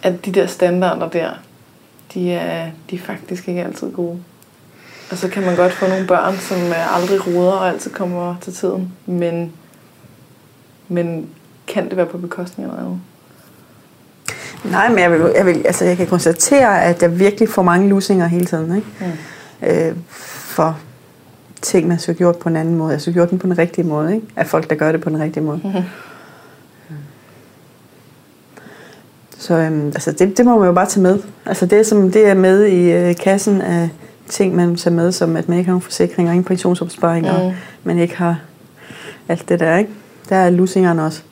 at 0.03 0.27
de 0.27 0.33
der 0.33 0.47
standarder 0.47 1.09
der, 1.09 1.31
de 2.15 2.33
er, 2.33 2.67
de 2.91 2.97
er 2.97 3.01
faktisk 3.01 3.49
ikke 3.49 3.65
altid 3.65 3.93
gode. 3.93 4.19
Og 5.11 5.17
så 5.17 5.29
kan 5.29 5.43
man 5.43 5.57
godt 5.57 5.73
få 5.73 5.89
nogle 5.89 6.07
børn, 6.07 6.37
som 6.37 6.59
aldrig 6.95 7.27
roder 7.27 7.53
og 7.53 7.69
altid 7.69 7.91
kommer 7.91 8.37
til 8.41 8.55
tiden. 8.55 8.93
Men, 9.07 9.53
men 10.89 11.27
kan 11.67 11.89
det 11.89 11.97
være 11.97 12.07
på 12.07 12.19
bekostning 12.19 12.71
af 12.71 12.77
noget 12.77 12.87
andet? 12.87 13.01
Nej, 14.65 14.89
men 14.89 14.99
jeg, 14.99 15.13
vil, 15.13 15.33
jeg, 15.37 15.47
vil, 15.47 15.63
altså 15.67 15.85
jeg 15.85 15.97
kan 15.97 16.07
konstatere, 16.07 16.83
at 16.83 17.01
der 17.01 17.09
virkelig 17.09 17.49
får 17.49 17.63
mange 17.63 17.89
lusinger 17.89 18.27
hele 18.27 18.47
tiden. 18.47 18.77
Ikke? 18.77 18.89
Mm. 19.01 19.69
Øh, 19.69 19.97
for 20.19 20.79
ting, 21.63 21.89
man 21.89 21.99
så 21.99 22.13
gjort 22.13 22.37
på 22.37 22.49
en 22.49 22.57
anden 22.57 22.75
måde. 22.75 22.93
Altså 22.93 23.13
gjort 23.13 23.31
den 23.31 23.39
på 23.39 23.47
den 23.47 23.59
rigtige 23.59 23.85
måde. 23.85 24.15
Ikke? 24.15 24.27
Af 24.37 24.47
folk, 24.47 24.71
der 24.71 24.77
gør 24.77 24.93
det 24.93 25.01
på 25.01 25.09
den 25.09 25.21
rigtige 25.21 25.45
måde. 25.45 25.61
Mm-hmm. 25.65 25.83
Så 29.39 29.55
øhm, 29.55 29.87
altså 29.87 30.13
det, 30.13 30.39
det 30.39 30.47
må 30.47 30.59
man 30.59 30.67
jo 30.67 30.73
bare 30.73 30.87
tage 30.87 31.03
med. 31.03 31.19
Altså 31.47 31.67
det, 31.67 31.87
som 31.87 32.13
det 32.13 32.27
er 32.27 32.35
med 32.35 32.65
i 32.65 32.93
øh, 32.93 33.17
kassen 33.17 33.61
af 33.61 33.89
ting, 34.29 34.57
man 34.57 34.77
tager 34.77 34.95
med, 34.95 35.13
som 35.13 35.37
at 35.37 35.49
man 35.49 35.59
ikke 35.59 35.69
har 35.69 35.73
nogen 35.73 35.83
forsikring 35.83 36.29
og 36.29 36.35
ingen 36.35 36.45
pensionsopsparing, 36.45 37.27
mm. 37.27 37.33
og 37.33 37.55
man 37.85 37.99
ikke 37.99 38.17
har 38.17 38.41
alt 39.29 39.49
det 39.49 39.61
der, 39.61 39.77
ikke? 39.77 39.91
Der 40.29 40.37
er 40.37 40.51
lusingerne 40.51 41.05
også. 41.05 41.23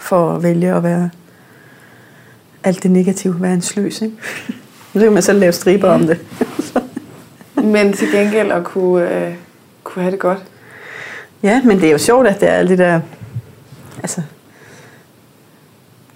For 0.00 0.34
at 0.34 0.42
vælge 0.42 0.74
at 0.74 0.82
være 0.82 1.10
alt 2.64 2.82
det 2.82 2.90
negative, 2.90 3.42
være 3.42 3.54
en 3.54 3.62
sløs, 3.62 4.02
ikke? 4.02 4.16
Så 4.92 5.00
kan 5.00 5.12
man 5.12 5.22
selv 5.22 5.40
lave 5.40 5.52
striber 5.52 5.88
om 5.88 6.06
det. 6.06 6.18
men 7.74 7.92
til 7.92 8.12
gengæld 8.12 8.52
at 8.52 8.64
kunne, 8.64 9.26
øh, 9.26 9.34
kunne 9.84 10.02
have 10.02 10.12
det 10.12 10.20
godt. 10.20 10.38
Ja, 11.42 11.62
men 11.62 11.80
det 11.80 11.88
er 11.88 11.92
jo 11.92 11.98
sjovt, 11.98 12.26
at 12.26 12.40
det 12.40 12.48
er 12.48 12.52
alt 12.52 12.70
det 12.70 12.78
der... 12.78 13.00
Altså, 14.02 14.22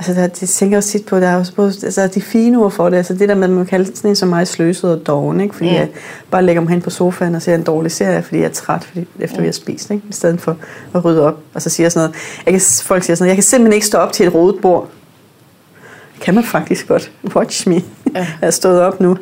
Altså, 0.09 0.23
der, 0.23 0.27
det 0.27 0.49
tænker 0.49 0.73
jeg 0.75 0.79
også 0.79 0.91
tit 0.91 1.07
på, 1.07 1.21
der 1.21 1.29
er 1.29 1.37
også 1.37 1.55
både, 1.55 1.73
altså, 1.83 2.07
de 2.07 2.21
fine 2.21 2.59
ord 2.59 2.71
for 2.71 2.89
det, 2.89 2.97
altså 2.97 3.15
det 3.15 3.29
der 3.29 3.35
med, 3.35 3.45
at 3.45 3.51
man 3.51 3.67
kalder 3.67 3.87
sådan 3.95 4.11
en 4.11 4.17
som 4.17 4.29
mig 4.29 4.49
sløset 4.49 4.91
og 4.91 5.07
doven, 5.07 5.41
ikke? 5.41 5.55
fordi 5.55 5.71
mm. 5.71 5.75
jeg 5.75 5.89
bare 6.31 6.43
lægger 6.43 6.63
mig 6.63 6.71
hen 6.71 6.83
på 6.83 6.91
sofaen 6.91 7.35
og 7.35 7.43
ser 7.43 7.55
en 7.55 7.63
dårlig 7.63 7.93
serie, 7.93 8.23
fordi 8.23 8.37
jeg 8.37 8.45
er 8.45 8.51
træt, 8.51 8.85
fordi, 8.85 9.07
efter 9.21 9.37
mm. 9.37 9.43
vi 9.43 9.47
har 9.47 9.53
spist, 9.53 9.91
ikke? 9.91 10.03
i 10.09 10.13
stedet 10.13 10.41
for 10.41 10.57
at 10.95 11.05
rydde 11.05 11.27
op. 11.27 11.39
Og 11.55 11.63
så 11.63 11.71
siger 11.71 11.85
jeg 11.85 11.93
sådan 11.93 12.09
noget, 12.09 12.23
jeg 12.47 12.53
kan, 12.53 12.61
folk 12.83 13.03
siger 13.03 13.17
sådan 13.17 13.25
noget, 13.25 13.29
jeg 13.29 13.37
kan 13.37 13.43
simpelthen 13.43 13.73
ikke 13.73 13.87
stå 13.87 13.99
op 13.99 14.13
til 14.13 14.27
et 14.27 14.35
rodet 14.35 14.61
bord. 14.63 14.89
Kan 16.21 16.35
man 16.35 16.45
faktisk 16.45 16.89
godt. 16.89 17.13
Watch 17.35 17.69
me. 17.69 17.75
Ja. 17.75 17.81
Jeg 18.17 18.27
er 18.41 18.51
stået 18.51 18.81
op 18.81 19.01
nu 19.01 19.17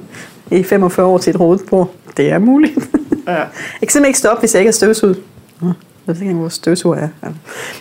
i 0.51 0.63
45 0.63 1.07
år 1.07 1.19
til 1.19 1.31
et 1.31 1.41
rodet 1.41 1.67
bord. 1.71 1.91
Det 2.17 2.31
er 2.31 2.39
muligt. 2.39 2.79
Ja. 3.27 3.33
jeg 3.33 3.49
kan 3.81 3.89
simpelthen 3.89 4.05
ikke 4.05 4.19
stå 4.19 4.29
op, 4.29 4.41
hvis 4.41 4.55
jeg 4.55 4.61
ikke 4.61 4.69
er 4.69 4.73
støvsuget. 4.73 5.23
Jeg 6.07 6.15
ved 6.15 6.23
ikke 6.23 6.35
hvor 6.35 6.49
støvsuger 6.49 6.97
er. 6.97 7.09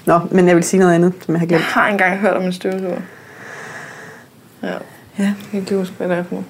Nå, 0.05 0.19
men 0.31 0.47
jeg 0.47 0.55
vil 0.55 0.63
sige 0.63 0.79
noget 0.79 0.93
andet, 0.93 1.13
som 1.25 1.33
jeg 1.33 1.39
har 1.39 1.47
glemt. 1.47 1.61
Jeg 1.61 1.69
har 1.69 1.87
engang 1.87 2.19
hørt 2.19 2.37
om 2.37 2.43
en 2.43 2.53
støvsuger. 2.53 3.01
Ja. 4.63 4.67
ja. 4.67 4.73
Jeg 5.19 5.35
kan 5.51 5.59
ikke 5.59 5.75
huske, 5.75 5.93
hvad 5.97 6.09
det 6.09 6.17
er 6.17 6.23
for 6.23 6.31
noget. 6.31 6.47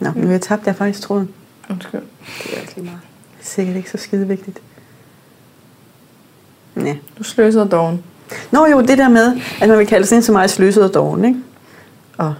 Nå, 0.00 0.10
men 0.10 0.20
nu 0.20 0.26
har 0.26 0.32
jeg 0.32 0.40
tabt 0.40 0.66
jeg 0.66 0.76
faktisk 0.76 1.00
tråden. 1.00 1.28
Undskyld. 1.70 2.00
Det 2.44 2.56
er 2.56 2.62
også 2.62 2.72
lige 2.76 2.84
meget. 2.84 3.00
Det 3.38 3.44
er 3.44 3.50
sikkert 3.50 3.76
ikke 3.76 3.90
så 3.90 3.98
skide 3.98 4.28
vigtigt. 4.28 4.62
Ja. 6.76 6.96
Du 7.18 7.22
sløser 7.22 7.64
doven. 7.64 8.02
Nå 8.50 8.66
jo, 8.66 8.80
det 8.80 8.98
der 8.98 9.08
med, 9.08 9.40
at 9.60 9.68
man 9.68 9.78
vil 9.78 9.86
kalde 9.86 10.06
sådan 10.06 10.18
en 10.18 10.22
som 10.22 10.32
mig 10.32 10.50
sløset 10.50 10.84
og 10.84 10.94
doven, 10.94 11.24
ikke? 11.24 11.38
Og 12.18 12.34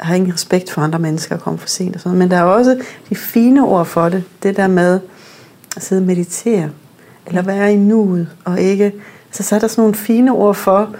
har 0.00 0.14
ingen 0.14 0.34
respekt 0.34 0.70
for 0.70 0.82
andre 0.82 0.98
mennesker 0.98 1.34
og 1.34 1.40
komme 1.40 1.58
for 1.58 1.68
sent 1.68 1.94
og 1.94 2.00
sådan 2.00 2.18
Men 2.18 2.30
der 2.30 2.36
er 2.36 2.42
også 2.42 2.80
de 3.08 3.16
fine 3.16 3.66
ord 3.66 3.86
for 3.86 4.08
det. 4.08 4.24
Det 4.42 4.56
der 4.56 4.68
med 4.68 5.00
at 5.76 5.82
sidde 5.82 6.00
og 6.02 6.06
meditere 6.06 6.70
eller 7.30 7.42
være 7.42 7.72
i 7.72 7.76
nuet, 7.76 8.28
og 8.44 8.60
ikke... 8.60 8.92
Så, 9.30 9.42
så 9.42 9.54
er 9.54 9.58
der 9.58 9.68
sådan 9.68 9.82
nogle 9.82 9.94
fine 9.94 10.32
ord 10.32 10.54
for, 10.54 10.94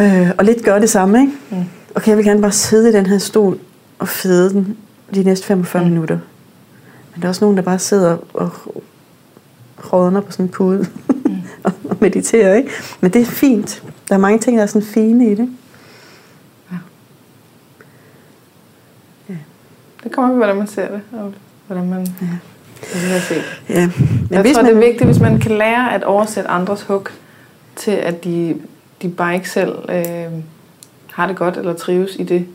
øh, 0.00 0.30
og 0.38 0.44
lidt 0.44 0.64
gøre 0.64 0.80
det 0.80 0.90
samme, 0.90 1.20
ikke? 1.20 1.32
Mm. 1.50 1.64
Okay, 1.94 2.08
jeg 2.08 2.16
vil 2.16 2.24
gerne 2.24 2.40
bare 2.40 2.52
sidde 2.52 2.88
i 2.88 2.92
den 2.92 3.06
her 3.06 3.18
stol 3.18 3.58
og 3.98 4.08
fede 4.08 4.50
den 4.50 4.76
de 5.14 5.22
næste 5.22 5.46
45 5.46 5.84
mm. 5.84 5.90
minutter. 5.90 6.18
Men 7.14 7.22
der 7.22 7.24
er 7.24 7.28
også 7.28 7.44
nogen, 7.44 7.56
der 7.56 7.62
bare 7.62 7.78
sidder 7.78 8.16
og 8.34 8.50
rådner 9.92 10.20
på 10.20 10.32
sådan 10.32 10.46
en 10.46 10.50
pude 10.50 10.86
mm. 11.08 11.36
og 11.64 11.96
mediterer, 12.00 12.54
ikke? 12.54 12.70
Men 13.00 13.12
det 13.12 13.22
er 13.22 13.26
fint. 13.26 13.82
Der 14.08 14.14
er 14.14 14.18
mange 14.18 14.38
ting, 14.38 14.56
der 14.56 14.62
er 14.62 14.66
sådan 14.66 14.88
fine 14.88 15.30
i 15.30 15.34
det. 15.34 15.48
Ja. 16.72 16.76
ja. 19.28 19.36
Det 20.04 20.12
kommer 20.12 20.30
på, 20.30 20.36
hvordan 20.36 20.56
man 20.56 20.66
ser 20.66 20.88
det, 20.90 21.00
og 21.12 21.32
hvordan 21.66 21.90
man... 21.90 22.06
Ja 22.20 22.38
Ja. 23.68 23.90
Men 23.96 24.26
jeg 24.30 24.40
hvis 24.40 24.52
tror, 24.52 24.62
man... 24.62 24.74
det 24.74 24.82
er 24.82 24.86
vigtigt, 24.86 25.04
hvis 25.04 25.20
man 25.20 25.38
kan 25.38 25.50
lære 25.50 25.94
at 25.94 26.04
oversætte 26.04 26.50
andres 26.50 26.82
hug 26.82 27.08
til, 27.76 27.90
at 27.90 28.24
de, 28.24 28.56
de 29.02 29.08
bare 29.08 29.34
ikke 29.34 29.50
selv 29.50 29.74
øh, 29.88 30.32
har 31.12 31.26
det 31.26 31.36
godt 31.36 31.56
eller 31.56 31.74
trives 31.74 32.16
i 32.18 32.22
det, 32.22 32.46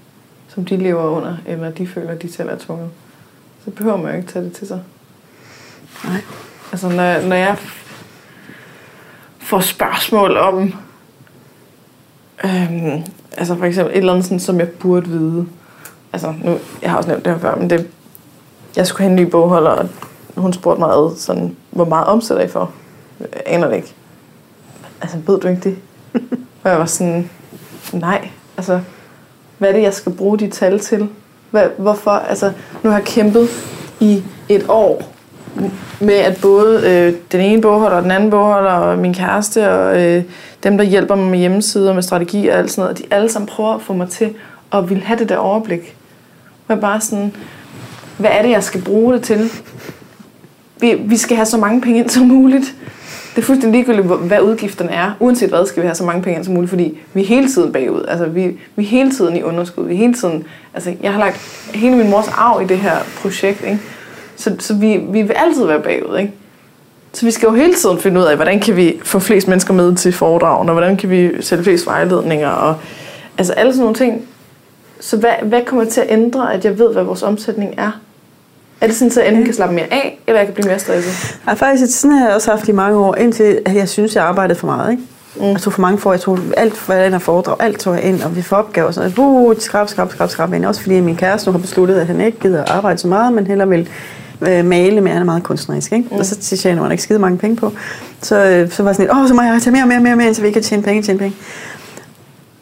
som 0.47 0.65
de 0.65 0.77
lever 0.77 1.03
under, 1.03 1.37
eller 1.47 1.71
de 1.71 1.87
føler, 1.87 2.15
de 2.15 2.31
selv 2.31 2.49
er 2.49 2.57
tvunget, 2.57 2.89
så 3.65 3.71
behøver 3.71 3.97
man 3.97 4.11
jo 4.11 4.17
ikke 4.17 4.31
tage 4.31 4.45
det 4.45 4.53
til 4.53 4.67
sig. 4.67 4.81
Nej. 6.05 6.21
Altså, 6.71 6.89
når, 6.89 7.27
når 7.27 7.35
jeg 7.35 7.57
får 9.39 9.59
spørgsmål 9.59 10.37
om, 10.37 10.73
øhm, 12.43 13.03
altså 13.37 13.55
for 13.57 13.65
eksempel 13.65 13.93
et 13.93 13.97
eller 13.97 14.11
andet, 14.11 14.25
sådan, 14.25 14.39
som 14.39 14.59
jeg 14.59 14.69
burde 14.69 15.07
vide. 15.07 15.47
Altså, 16.13 16.33
nu, 16.43 16.57
jeg 16.81 16.89
har 16.91 16.97
også 16.97 17.09
nævnt 17.09 17.25
det 17.25 17.33
her 17.33 17.39
før, 17.39 17.55
men 17.55 17.69
det, 17.69 17.87
jeg 18.75 18.87
skulle 18.87 19.07
have 19.07 19.19
en 19.19 19.25
ny 19.25 19.29
bogholder, 19.29 19.69
og 19.69 19.89
hun 20.37 20.53
spurgte 20.53 20.79
mig, 20.79 20.89
ad, 20.89 21.15
sådan, 21.17 21.55
hvor 21.69 21.85
meget 21.85 22.07
omsætter 22.07 22.43
I 22.43 22.47
for? 22.47 22.71
Jeg 23.19 23.27
aner 23.45 23.67
det 23.67 23.75
ikke. 23.75 23.93
Altså, 25.01 25.17
ved 25.27 25.39
du 25.39 25.47
ikke 25.47 25.61
det? 25.61 25.77
og 26.63 26.69
jeg 26.69 26.79
var 26.79 26.85
sådan, 26.85 27.29
nej, 27.93 28.29
altså, 28.57 28.79
hvad 29.57 29.69
er 29.69 29.73
det, 29.73 29.81
jeg 29.81 29.93
skal 29.93 30.11
bruge 30.11 30.39
de 30.39 30.49
tal 30.49 30.79
til? 30.79 31.09
Hvad, 31.51 31.67
hvorfor? 31.77 32.11
Altså, 32.11 32.51
nu 32.83 32.89
har 32.89 32.97
jeg 32.97 33.05
kæmpet 33.05 33.49
i 33.99 34.23
et 34.49 34.65
år 34.69 35.03
med, 35.99 36.13
at 36.13 36.37
både 36.41 36.89
øh, 36.89 37.13
den 37.31 37.41
ene 37.41 37.61
bogholder 37.61 37.97
og 37.97 38.03
den 38.03 38.11
anden 38.11 38.29
bogholder 38.29 38.71
og 38.71 38.97
min 38.97 39.13
kæreste 39.13 39.71
og 39.71 40.01
øh, 40.01 40.23
dem, 40.63 40.77
der 40.77 40.83
hjælper 40.83 41.15
mig 41.15 41.29
med 41.31 41.39
hjemmesider, 41.39 41.93
med 41.93 42.01
strategi 42.01 42.47
og 42.47 42.57
alt 42.57 42.71
sådan 42.71 42.81
noget, 42.81 42.97
de 42.97 43.03
alle 43.11 43.29
sammen 43.29 43.47
prøver 43.47 43.75
at 43.75 43.81
få 43.81 43.93
mig 43.93 44.09
til 44.09 44.35
at 44.73 44.89
ville 44.89 45.03
have 45.03 45.19
det 45.19 45.29
der 45.29 45.37
overblik. 45.37 45.95
Og 46.67 46.73
jeg 46.73 46.81
bare 46.81 47.01
sådan, 47.01 47.35
hvad 48.17 48.31
er 48.33 48.41
det, 48.41 48.49
jeg 48.49 48.63
skal 48.63 48.81
bruge 48.81 49.13
det 49.13 49.23
til? 49.23 49.51
Vi, 50.81 50.93
vi 50.93 51.17
skal 51.17 51.35
have 51.35 51.45
så 51.45 51.57
mange 51.57 51.81
penge 51.81 51.99
ind 51.99 52.09
som 52.09 52.23
muligt. 52.23 52.75
Det 53.35 53.41
er 53.41 53.45
fuldstændig 53.45 53.79
ligegyldigt, 53.79 54.07
hvad 54.07 54.41
udgifterne 54.41 54.91
er. 54.91 55.11
Uanset 55.19 55.49
hvad, 55.49 55.65
skal 55.65 55.83
vi 55.83 55.87
have 55.87 55.95
så 55.95 56.03
mange 56.03 56.21
penge 56.21 56.37
ind 56.37 56.45
som 56.45 56.53
muligt, 56.53 56.69
fordi 56.69 56.99
vi 57.13 57.21
er 57.21 57.25
hele 57.25 57.49
tiden 57.49 57.73
bagud. 57.73 58.05
Altså, 58.07 58.25
vi, 58.25 58.57
vi 58.75 58.83
er 58.83 58.87
hele 58.87 59.11
tiden 59.11 59.37
i 59.37 59.43
underskud. 59.43 59.85
Vi 59.87 59.93
er 59.93 59.97
hele 59.97 60.13
tiden, 60.13 60.43
altså, 60.73 60.93
jeg 61.03 61.11
har 61.11 61.19
lagt 61.19 61.37
hele 61.73 61.95
min 61.95 62.09
mors 62.09 62.27
arv 62.27 62.61
i 62.61 62.65
det 62.65 62.77
her 62.77 62.95
projekt, 63.21 63.63
ikke? 63.63 63.79
Så, 64.35 64.55
så 64.59 64.73
vi, 64.73 64.97
vi 65.09 65.21
vil 65.21 65.33
altid 65.33 65.65
være 65.65 65.81
bagud, 65.81 66.17
ikke? 66.17 66.33
Så 67.13 67.25
vi 67.25 67.31
skal 67.31 67.47
jo 67.47 67.53
hele 67.53 67.73
tiden 67.73 67.97
finde 67.97 68.21
ud 68.21 68.25
af, 68.25 68.35
hvordan 68.35 68.59
kan 68.59 68.75
vi 68.75 68.99
få 69.03 69.19
flest 69.19 69.47
mennesker 69.47 69.73
med 69.73 69.95
til 69.95 70.13
foredragene, 70.13 70.71
og 70.71 70.73
hvordan 70.73 70.97
kan 70.97 71.09
vi 71.09 71.41
sælge 71.41 71.63
flest 71.63 71.85
vejledninger, 71.87 72.49
og 72.49 72.75
altså 73.37 73.53
alle 73.53 73.73
sådan 73.73 73.81
nogle 73.81 73.95
ting. 73.95 74.21
Så 74.99 75.17
hvad, 75.17 75.33
hvad 75.43 75.61
kommer 75.65 75.85
til 75.85 76.01
at 76.01 76.07
ændre, 76.09 76.53
at 76.53 76.65
jeg 76.65 76.79
ved, 76.79 76.93
hvad 76.93 77.03
vores 77.03 77.23
omsætning 77.23 77.73
er? 77.77 77.91
Er 78.81 78.87
det 78.87 78.95
sådan, 78.95 79.11
at 79.11 79.17
jeg 79.17 79.27
enten 79.27 79.45
kan 79.45 79.53
slappe 79.53 79.75
mere 79.75 79.93
af, 79.93 80.19
eller 80.27 80.39
jeg 80.39 80.47
kan 80.47 80.53
blive 80.53 80.67
mere 80.67 80.79
stresset? 80.79 81.39
Jeg 81.47 81.57
faktisk, 81.57 81.99
sådan 81.99 82.17
har 82.17 82.25
jeg 82.25 82.35
også 82.35 82.51
haft 82.51 82.67
i 82.67 82.71
mange 82.71 82.97
år, 82.97 83.15
indtil 83.15 83.59
at 83.65 83.75
jeg 83.75 83.89
synes, 83.89 84.15
jeg 84.15 84.23
arbejdede 84.23 84.59
for 84.59 84.67
meget. 84.67 84.91
Ikke? 84.91 85.03
Mm. 85.35 85.43
Jeg 85.45 85.61
tog 85.61 85.73
for 85.73 85.81
mange 85.81 85.97
for, 85.97 86.11
jeg 86.11 86.21
tog 86.21 86.39
alt 86.57 86.77
for 86.77 86.93
ind 86.93 87.15
og 87.15 87.21
foredrag, 87.21 87.55
alt 87.59 87.79
tog 87.79 87.95
jeg 87.95 88.03
ind, 88.03 88.21
og 88.21 88.35
vi 88.35 88.41
får 88.41 88.57
opgaver 88.57 88.87
og 88.87 88.93
sådan 88.93 89.13
noget. 89.17 89.47
Uh, 89.47 89.55
skrab, 89.59 89.89
skrab, 89.89 90.11
skrab, 90.11 90.29
skrab 90.29 90.53
ind. 90.53 90.65
Også 90.65 90.81
fordi 90.81 90.99
min 90.99 91.15
kæreste 91.15 91.49
nu 91.49 91.51
har 91.51 91.59
besluttet, 91.59 91.95
at 91.95 92.07
han 92.07 92.21
ikke 92.21 92.39
gider 92.39 92.63
at 92.63 92.69
arbejde 92.69 92.99
så 92.99 93.07
meget, 93.07 93.33
men 93.33 93.47
hellere 93.47 93.69
vil 93.69 93.89
øh, 94.41 94.65
male, 94.65 95.01
men 95.01 95.13
han 95.13 95.21
er 95.21 95.25
meget 95.25 95.43
kunstnerisk. 95.43 95.91
Ikke? 95.91 96.07
Mm. 96.11 96.17
Og 96.17 96.25
så 96.25 96.57
tjener 96.57 96.81
man 96.81 96.91
ikke 96.91 97.03
skide 97.03 97.19
mange 97.19 97.37
penge 97.37 97.55
på. 97.55 97.73
Så, 98.21 98.35
øh, 98.35 98.71
så 98.71 98.83
var 98.83 98.89
jeg 98.89 98.95
sådan 98.95 99.07
lidt, 99.07 99.17
åh, 99.17 99.27
så 99.27 99.33
må 99.33 99.41
jeg 99.41 99.61
tage 99.61 99.71
mere 99.71 99.83
og 99.83 99.87
mere 99.87 99.97
og 99.97 100.03
mere, 100.03 100.15
mere, 100.15 100.33
så 100.33 100.41
vi 100.41 100.51
kan 100.51 100.63
tjene 100.63 100.83
penge, 100.83 101.01
tjene 101.01 101.19
penge. 101.19 101.35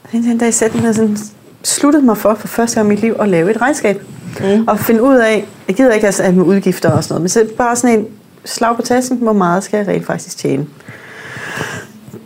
Og 0.03 0.09
den 0.11 0.37
dag 0.37 0.53
satte 0.53 0.77
mig 0.81 0.95
sådan, 0.95 1.17
sluttede 1.63 2.05
mig 2.05 2.17
for, 2.17 2.33
for 2.33 2.47
første 2.47 2.75
gang 2.75 2.87
i 2.87 2.89
mit 2.89 2.99
liv, 3.01 3.15
at 3.19 3.29
lave 3.29 3.51
et 3.51 3.61
regnskab. 3.61 4.01
Mm. 4.39 4.67
Og 4.67 4.79
finde 4.79 5.03
ud 5.03 5.15
af, 5.15 5.47
jeg 5.67 5.75
gider 5.75 5.93
ikke 5.93 6.13
have 6.19 6.35
med 6.35 6.45
udgifter 6.45 6.91
og 6.91 7.03
sådan 7.03 7.13
noget, 7.13 7.21
men 7.21 7.29
så 7.29 7.55
bare 7.57 7.75
sådan 7.75 7.99
en 7.99 8.07
slag 8.45 8.75
på 8.75 8.81
tasken, 8.81 9.17
hvor 9.17 9.33
meget 9.33 9.63
skal 9.63 9.77
jeg 9.77 9.87
rent 9.87 10.05
faktisk 10.05 10.37
tjene. 10.37 10.67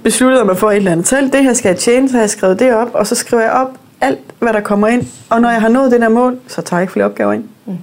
Besluttede 0.04 0.46
mig 0.46 0.58
for 0.58 0.72
et 0.72 0.76
eller 0.76 0.92
andet 0.92 1.06
tal, 1.06 1.32
det 1.32 1.44
her 1.44 1.54
skal 1.54 1.70
jeg 1.70 1.78
tjene, 1.78 2.10
så 2.10 2.14
har 2.14 2.22
jeg 2.22 2.30
skrevet 2.30 2.60
det 2.60 2.74
op, 2.74 2.90
og 2.94 3.08
så 3.08 3.16
skriver 3.16 3.44
jeg 3.44 3.52
op 3.52 3.70
alt, 4.02 4.20
hvad 4.40 4.54
der 4.54 4.62
kommer 4.62 4.88
ind. 4.88 5.08
Og 5.30 5.42
når 5.42 5.50
jeg 5.50 5.62
har 5.62 5.70
nået 5.70 5.92
det 5.92 6.02
der 6.02 6.10
mål, 6.10 6.38
så 6.48 6.62
tager 6.62 6.80
jeg 6.80 6.84
ikke 6.84 6.94
flere 6.94 7.06
opgaver 7.06 7.34
ind. 7.34 7.44
Mm. 7.66 7.78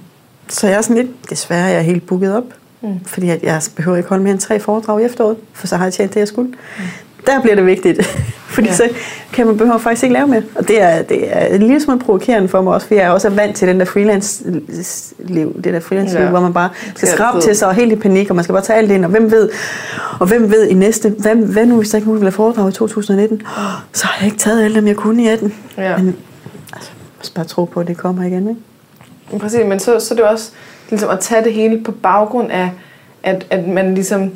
Så 0.47 0.67
jeg 0.67 0.77
er 0.77 0.81
sådan 0.81 0.95
lidt, 0.95 1.29
desværre 1.29 1.65
jeg 1.65 1.77
er 1.77 1.81
helt 1.81 2.05
booket 2.05 2.35
op, 2.35 2.43
mm. 2.81 2.99
fordi 3.05 3.29
at 3.29 3.43
jeg 3.43 3.61
behøver 3.75 3.97
ikke 3.97 4.09
holde 4.09 4.23
mere 4.23 4.31
end 4.31 4.39
tre 4.39 4.59
foredrag 4.59 5.01
i 5.01 5.05
efteråret, 5.05 5.37
for 5.53 5.67
så 5.67 5.77
har 5.77 5.85
jeg 5.85 5.93
tjent 5.93 6.13
det, 6.13 6.19
jeg 6.19 6.27
skulle. 6.27 6.49
Mm. 6.49 6.83
Der 7.25 7.41
bliver 7.41 7.55
det 7.55 7.65
vigtigt, 7.65 8.05
fordi 8.55 8.67
ja. 8.67 8.73
så 8.73 8.89
kan 9.33 9.47
man 9.47 9.57
behøver 9.57 9.77
faktisk 9.77 10.03
ikke 10.03 10.13
lave 10.13 10.27
mere. 10.27 10.43
Og 10.55 10.67
det 10.67 10.81
er, 10.81 11.01
det 11.01 11.37
er 11.37 11.45
en 11.45 11.61
lille 11.61 11.81
smule 11.81 11.99
provokerende 11.99 12.47
for 12.47 12.61
mig 12.61 12.73
også, 12.73 12.87
fordi 12.87 12.99
jeg 12.99 13.05
er 13.05 13.09
også 13.09 13.29
vant 13.29 13.55
til 13.55 13.67
den 13.67 13.79
der 13.79 13.85
freelance-liv, 13.85 15.61
det 15.63 15.73
der 15.73 15.79
freelance-liv, 15.79 16.23
ja. 16.23 16.29
hvor 16.29 16.39
man 16.39 16.53
bare 16.53 16.69
skal 16.95 17.07
skrabe 17.07 17.41
til 17.41 17.55
sig 17.55 17.67
og 17.67 17.75
helt 17.75 17.91
i 17.91 17.95
panik, 17.95 18.29
og 18.29 18.35
man 18.35 18.43
skal 18.43 18.53
bare 18.53 18.63
tage 18.63 18.79
alt 18.79 18.91
ind, 18.91 19.05
og 19.05 19.11
hvem 19.11 19.31
ved, 19.31 19.49
og 20.19 20.27
hvem 20.27 20.51
ved 20.51 20.67
i 20.67 20.73
næste, 20.73 21.09
hvad, 21.09 21.35
hvad 21.35 21.65
nu 21.65 21.77
hvis 21.77 21.89
der 21.89 21.97
ikke 21.97 22.07
nogen 22.07 22.21
vil 22.21 22.25
have 22.25 22.31
foredrag 22.31 22.69
i 22.69 22.71
2019, 22.71 23.41
så 23.93 24.05
har 24.05 24.17
jeg 24.19 24.25
ikke 24.25 24.37
taget 24.37 24.63
alt 24.63 24.75
dem, 24.75 24.87
jeg 24.87 24.95
kunne 24.95 25.23
i 25.23 25.27
18. 25.27 25.53
Ja. 25.77 25.97
Men 25.97 26.15
altså, 26.73 26.91
jeg 27.19 27.25
skal 27.25 27.35
bare 27.35 27.45
tro 27.45 27.65
på, 27.65 27.79
at 27.79 27.87
det 27.87 27.97
kommer 27.97 28.23
igen, 28.23 28.49
ikke? 28.49 28.61
Præcis, 29.39 29.59
men 29.65 29.79
så, 29.79 29.99
så 29.99 30.13
er 30.13 30.15
det 30.15 30.25
også 30.25 30.51
ligesom 30.89 31.09
at 31.09 31.19
tage 31.19 31.43
det 31.43 31.53
hele 31.53 31.83
på 31.83 31.91
baggrund 31.91 32.51
af, 32.51 32.71
at, 33.23 33.45
at 33.49 33.67
man 33.67 33.93
ligesom, 33.93 34.31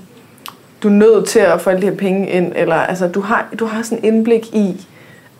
du 0.83 0.87
er 0.87 0.93
nødt 0.93 1.27
til 1.27 1.39
at 1.39 1.61
få 1.61 1.69
alle 1.69 1.81
de 1.81 1.89
her 1.89 1.97
penge 1.97 2.29
ind, 2.29 2.53
eller 2.55 2.75
altså, 2.75 3.07
du 3.07 3.21
har, 3.21 3.47
du 3.59 3.65
har 3.65 3.81
sådan 3.81 4.03
indblik 4.03 4.55
i, 4.55 4.87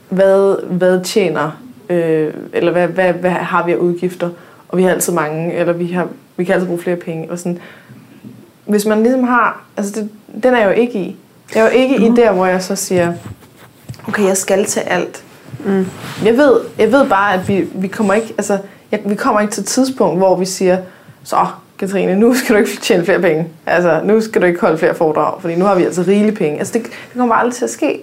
hvad, 0.09 0.65
hvad 0.67 1.03
tjener, 1.03 1.51
øh, 1.89 2.33
eller 2.53 2.71
hvad, 2.71 2.87
hvad, 2.87 3.13
hvad 3.13 3.31
har 3.31 3.65
vi 3.65 3.71
af 3.71 3.75
udgifter, 3.75 4.29
og 4.69 4.77
vi 4.77 4.83
har 4.83 4.89
altid 4.89 5.13
mange, 5.13 5.53
eller 5.53 5.73
vi, 5.73 5.87
har, 5.87 6.07
vi 6.37 6.43
kan 6.43 6.53
altid 6.53 6.67
bruge 6.67 6.81
flere 6.81 6.95
penge, 6.95 7.31
og 7.31 7.39
sådan. 7.39 7.59
Hvis 8.65 8.85
man 8.85 9.03
ligesom 9.03 9.23
har, 9.23 9.63
altså 9.77 10.01
det, 10.01 10.09
den 10.43 10.53
er 10.53 10.57
jeg 10.57 10.65
jo 10.65 10.81
ikke 10.81 10.99
i. 10.99 11.15
Jeg 11.55 11.61
er 11.61 11.65
jo 11.65 11.71
ikke 11.71 11.97
mm. 11.97 12.03
i 12.03 12.15
der, 12.15 12.31
hvor 12.31 12.45
jeg 12.45 12.63
så 12.63 12.75
siger, 12.75 13.13
okay, 14.07 14.23
jeg 14.23 14.37
skal 14.37 14.65
til 14.65 14.79
alt. 14.79 15.23
Mm. 15.65 15.85
Jeg, 16.25 16.37
ved, 16.37 16.59
jeg 16.79 16.91
ved 16.91 17.09
bare, 17.09 17.33
at 17.33 17.47
vi, 17.47 17.67
vi 17.75 17.87
kommer 17.87 18.13
ikke, 18.13 18.33
altså, 18.37 18.57
jeg, 18.91 18.99
vi 19.05 19.15
kommer 19.15 19.41
ikke 19.41 19.53
til 19.53 19.61
et 19.61 19.67
tidspunkt, 19.67 20.17
hvor 20.17 20.35
vi 20.35 20.45
siger, 20.45 20.77
så 21.23 21.35
Katrine, 21.79 22.15
nu 22.15 22.33
skal 22.33 22.55
du 22.55 22.59
ikke 22.59 22.71
tjene 22.81 23.05
flere 23.05 23.21
penge. 23.21 23.47
Altså, 23.65 24.01
nu 24.03 24.21
skal 24.21 24.41
du 24.41 24.47
ikke 24.47 24.61
holde 24.61 24.77
flere 24.77 24.95
foredrag, 24.95 25.41
fordi 25.41 25.55
nu 25.55 25.65
har 25.65 25.75
vi 25.75 25.83
altså 25.83 26.01
rigelige 26.07 26.35
penge. 26.35 26.59
Altså, 26.59 26.73
det, 26.73 26.83
det 26.83 27.17
kommer 27.17 27.35
aldrig 27.35 27.53
til 27.53 27.63
at 27.63 27.69
ske. 27.69 27.99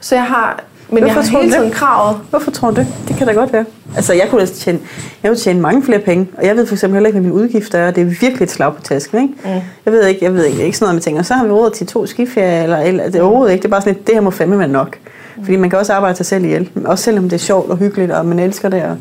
Så 0.00 0.14
jeg 0.14 0.24
har, 0.24 0.64
men 0.88 1.02
Hvorfor 1.02 1.20
jeg 1.20 1.30
har 1.30 1.40
hele 1.40 1.52
tiden 1.52 1.70
kravet. 1.70 2.20
Hvorfor 2.30 2.50
tror 2.50 2.70
du 2.70 2.76
det? 2.76 2.86
Det 3.08 3.16
kan 3.16 3.26
da 3.26 3.32
godt 3.32 3.52
være. 3.52 3.64
Altså, 3.96 4.12
jeg 4.12 4.26
kunne 4.30 4.40
da 4.40 4.46
tjene, 4.46 4.78
jeg 5.22 5.28
kunne 5.30 5.38
tjene 5.38 5.60
mange 5.60 5.82
flere 5.82 5.98
penge, 5.98 6.28
og 6.36 6.46
jeg 6.46 6.56
ved 6.56 6.66
for 6.66 6.74
eksempel 6.74 6.94
heller 6.94 7.08
ikke, 7.08 7.20
hvad 7.20 7.30
mine 7.30 7.42
udgifter 7.42 7.78
er, 7.78 7.86
og 7.88 7.96
det 7.96 8.00
er 8.00 8.04
virkelig 8.04 8.42
et 8.42 8.50
slag 8.50 8.74
på 8.76 8.82
tasken, 8.82 9.22
ikke? 9.22 9.34
Mm. 9.44 9.60
Jeg 9.84 9.92
ved 9.92 10.06
ikke, 10.06 10.24
jeg 10.24 10.34
ved 10.34 10.44
ikke, 10.44 10.64
ikke 10.64 10.78
sådan 10.78 10.84
noget, 10.84 10.94
man 10.94 11.02
tænker, 11.02 11.22
så 11.22 11.34
har 11.34 11.44
vi 11.44 11.50
råd 11.50 11.70
til 11.70 11.86
to 11.86 12.06
skiferier, 12.06 12.62
eller, 12.62 12.78
eller 12.78 13.04
det 13.04 13.16
er 13.16 13.22
overhovedet 13.22 13.52
ikke, 13.52 13.62
det 13.62 13.68
er 13.68 13.70
bare 13.70 13.80
sådan 13.80 13.94
lidt, 13.94 14.06
det 14.06 14.14
her 14.14 14.22
må 14.22 14.30
fandme 14.30 14.58
være 14.58 14.68
nok. 14.68 14.98
Fordi 15.44 15.56
man 15.56 15.70
kan 15.70 15.78
også 15.78 15.92
arbejde 15.92 16.16
sig 16.16 16.26
selv 16.26 16.44
ihjel, 16.44 16.70
også 16.84 17.04
selvom 17.04 17.24
det 17.24 17.32
er 17.32 17.38
sjovt 17.38 17.70
og 17.70 17.76
hyggeligt, 17.76 18.12
og 18.12 18.26
man 18.26 18.38
elsker 18.38 18.68
det, 18.68 18.82
og 18.82 18.96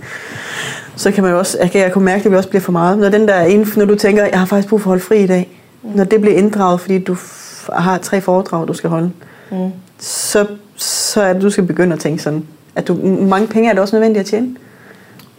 så 0.95 1.11
kan 1.11 1.23
man 1.23 1.31
jo 1.33 1.39
også, 1.39 1.57
jeg 1.61 1.71
kan, 1.71 1.81
jeg 1.81 1.91
kunne 1.91 2.05
mærke, 2.05 2.19
at 2.19 2.25
det 2.31 2.37
også 2.37 2.49
bliver 2.49 2.61
for 2.61 2.71
meget. 2.71 2.97
Når, 2.97 3.09
den 3.09 3.27
der, 3.27 3.77
når 3.79 3.85
du 3.85 3.95
tænker, 3.95 4.25
jeg 4.25 4.39
har 4.39 4.45
faktisk 4.45 4.69
brug 4.69 4.81
for 4.81 4.87
at 4.87 4.91
holde 4.91 5.03
fri 5.03 5.23
i 5.23 5.27
dag, 5.27 5.61
når 5.83 6.03
det 6.03 6.21
bliver 6.21 6.37
inddraget, 6.37 6.79
fordi 6.81 6.99
du 6.99 7.17
har 7.73 7.97
tre 7.97 8.21
foredrag, 8.21 8.67
du 8.67 8.73
skal 8.73 8.89
holde, 8.89 9.11
Mm. 9.51 9.71
så, 9.99 10.47
så 10.75 11.21
er 11.21 11.33
det, 11.33 11.41
du 11.41 11.49
skal 11.49 11.63
begynde 11.63 11.93
at 11.93 11.99
tænke 11.99 12.23
sådan, 12.23 12.47
at 12.75 12.87
du, 12.87 12.93
mange 13.21 13.47
penge 13.47 13.69
er 13.69 13.73
det 13.73 13.81
også 13.81 13.95
nødvendigt 13.95 14.19
at 14.19 14.25
tjene. 14.25 14.55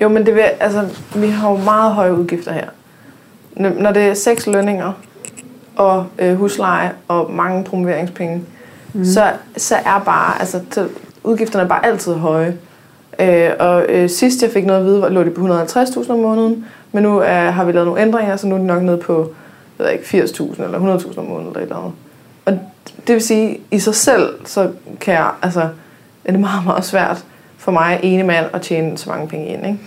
Jo, 0.02 0.09
men 0.09 0.27
det 0.27 0.35
vil, 0.35 0.43
altså, 0.60 0.89
vi 1.14 1.27
har 1.27 1.51
jo 1.51 1.56
meget 1.56 1.93
høje 1.93 2.14
udgifter 2.14 2.52
her. 2.52 2.68
Når 3.56 3.93
det 3.93 4.02
er 4.02 4.14
seks 4.14 4.47
lønninger 4.47 4.93
og 5.77 6.06
øh, 6.18 6.35
husleje 6.36 6.93
og 7.09 7.32
mange 7.32 7.64
promoveringspenge, 7.64 8.43
mm. 8.97 9.05
så, 9.05 9.32
så 9.56 9.74
er 9.74 10.02
bare, 10.05 10.40
altså, 10.40 10.60
så 10.70 10.89
udgifterne 11.24 11.64
er 11.64 11.68
bare 11.68 11.86
altid 11.86 12.14
høje. 12.14 12.56
Øh, 13.20 13.51
og 13.59 13.86
øh, 13.89 14.10
sidst 14.10 14.43
jeg 14.43 14.51
fik 14.51 14.66
noget 14.66 14.81
at 14.81 14.86
vide, 14.86 15.10
lå 15.10 15.24
det 15.24 15.35
på 15.35 15.47
150.000 15.47 16.12
om 16.12 16.18
måneden, 16.18 16.64
men 16.93 17.02
nu 17.02 17.23
øh, 17.23 17.28
har 17.28 17.64
vi 17.64 17.73
lavet 17.73 17.86
nogle 17.86 18.02
ændringer, 18.02 18.36
så 18.36 18.47
nu 18.47 18.55
er 18.55 18.59
det 18.59 18.66
nok 18.66 18.82
nede 18.82 18.97
på 18.97 19.32
jeg 19.78 19.86
ved 19.86 19.93
ikke, 19.93 20.24
80.000 20.24 20.62
eller 20.62 20.98
100.000 20.98 21.18
om 21.18 21.24
måneden 21.24 21.48
eller 21.48 21.59
et 21.59 21.62
eller 21.62 21.77
andet. 21.77 21.93
Og 22.44 22.59
det 23.06 23.14
vil 23.14 23.23
sige, 23.23 23.60
i 23.70 23.78
sig 23.78 23.94
selv, 23.94 24.28
så 24.44 24.70
kan 25.01 25.14
jeg, 25.14 25.31
altså, 25.43 25.68
er 26.24 26.32
det 26.32 26.40
meget, 26.40 26.64
meget 26.64 26.85
svært 26.85 27.24
for 27.59 27.73
mig, 27.73 28.01
ene 28.02 28.23
mand, 28.23 28.47
at 28.52 28.62
tjene 28.62 28.98
så 28.98 29.10
mange 29.10 29.28
penge 29.28 29.47
ind, 29.47 29.66
ikke? 29.66 29.78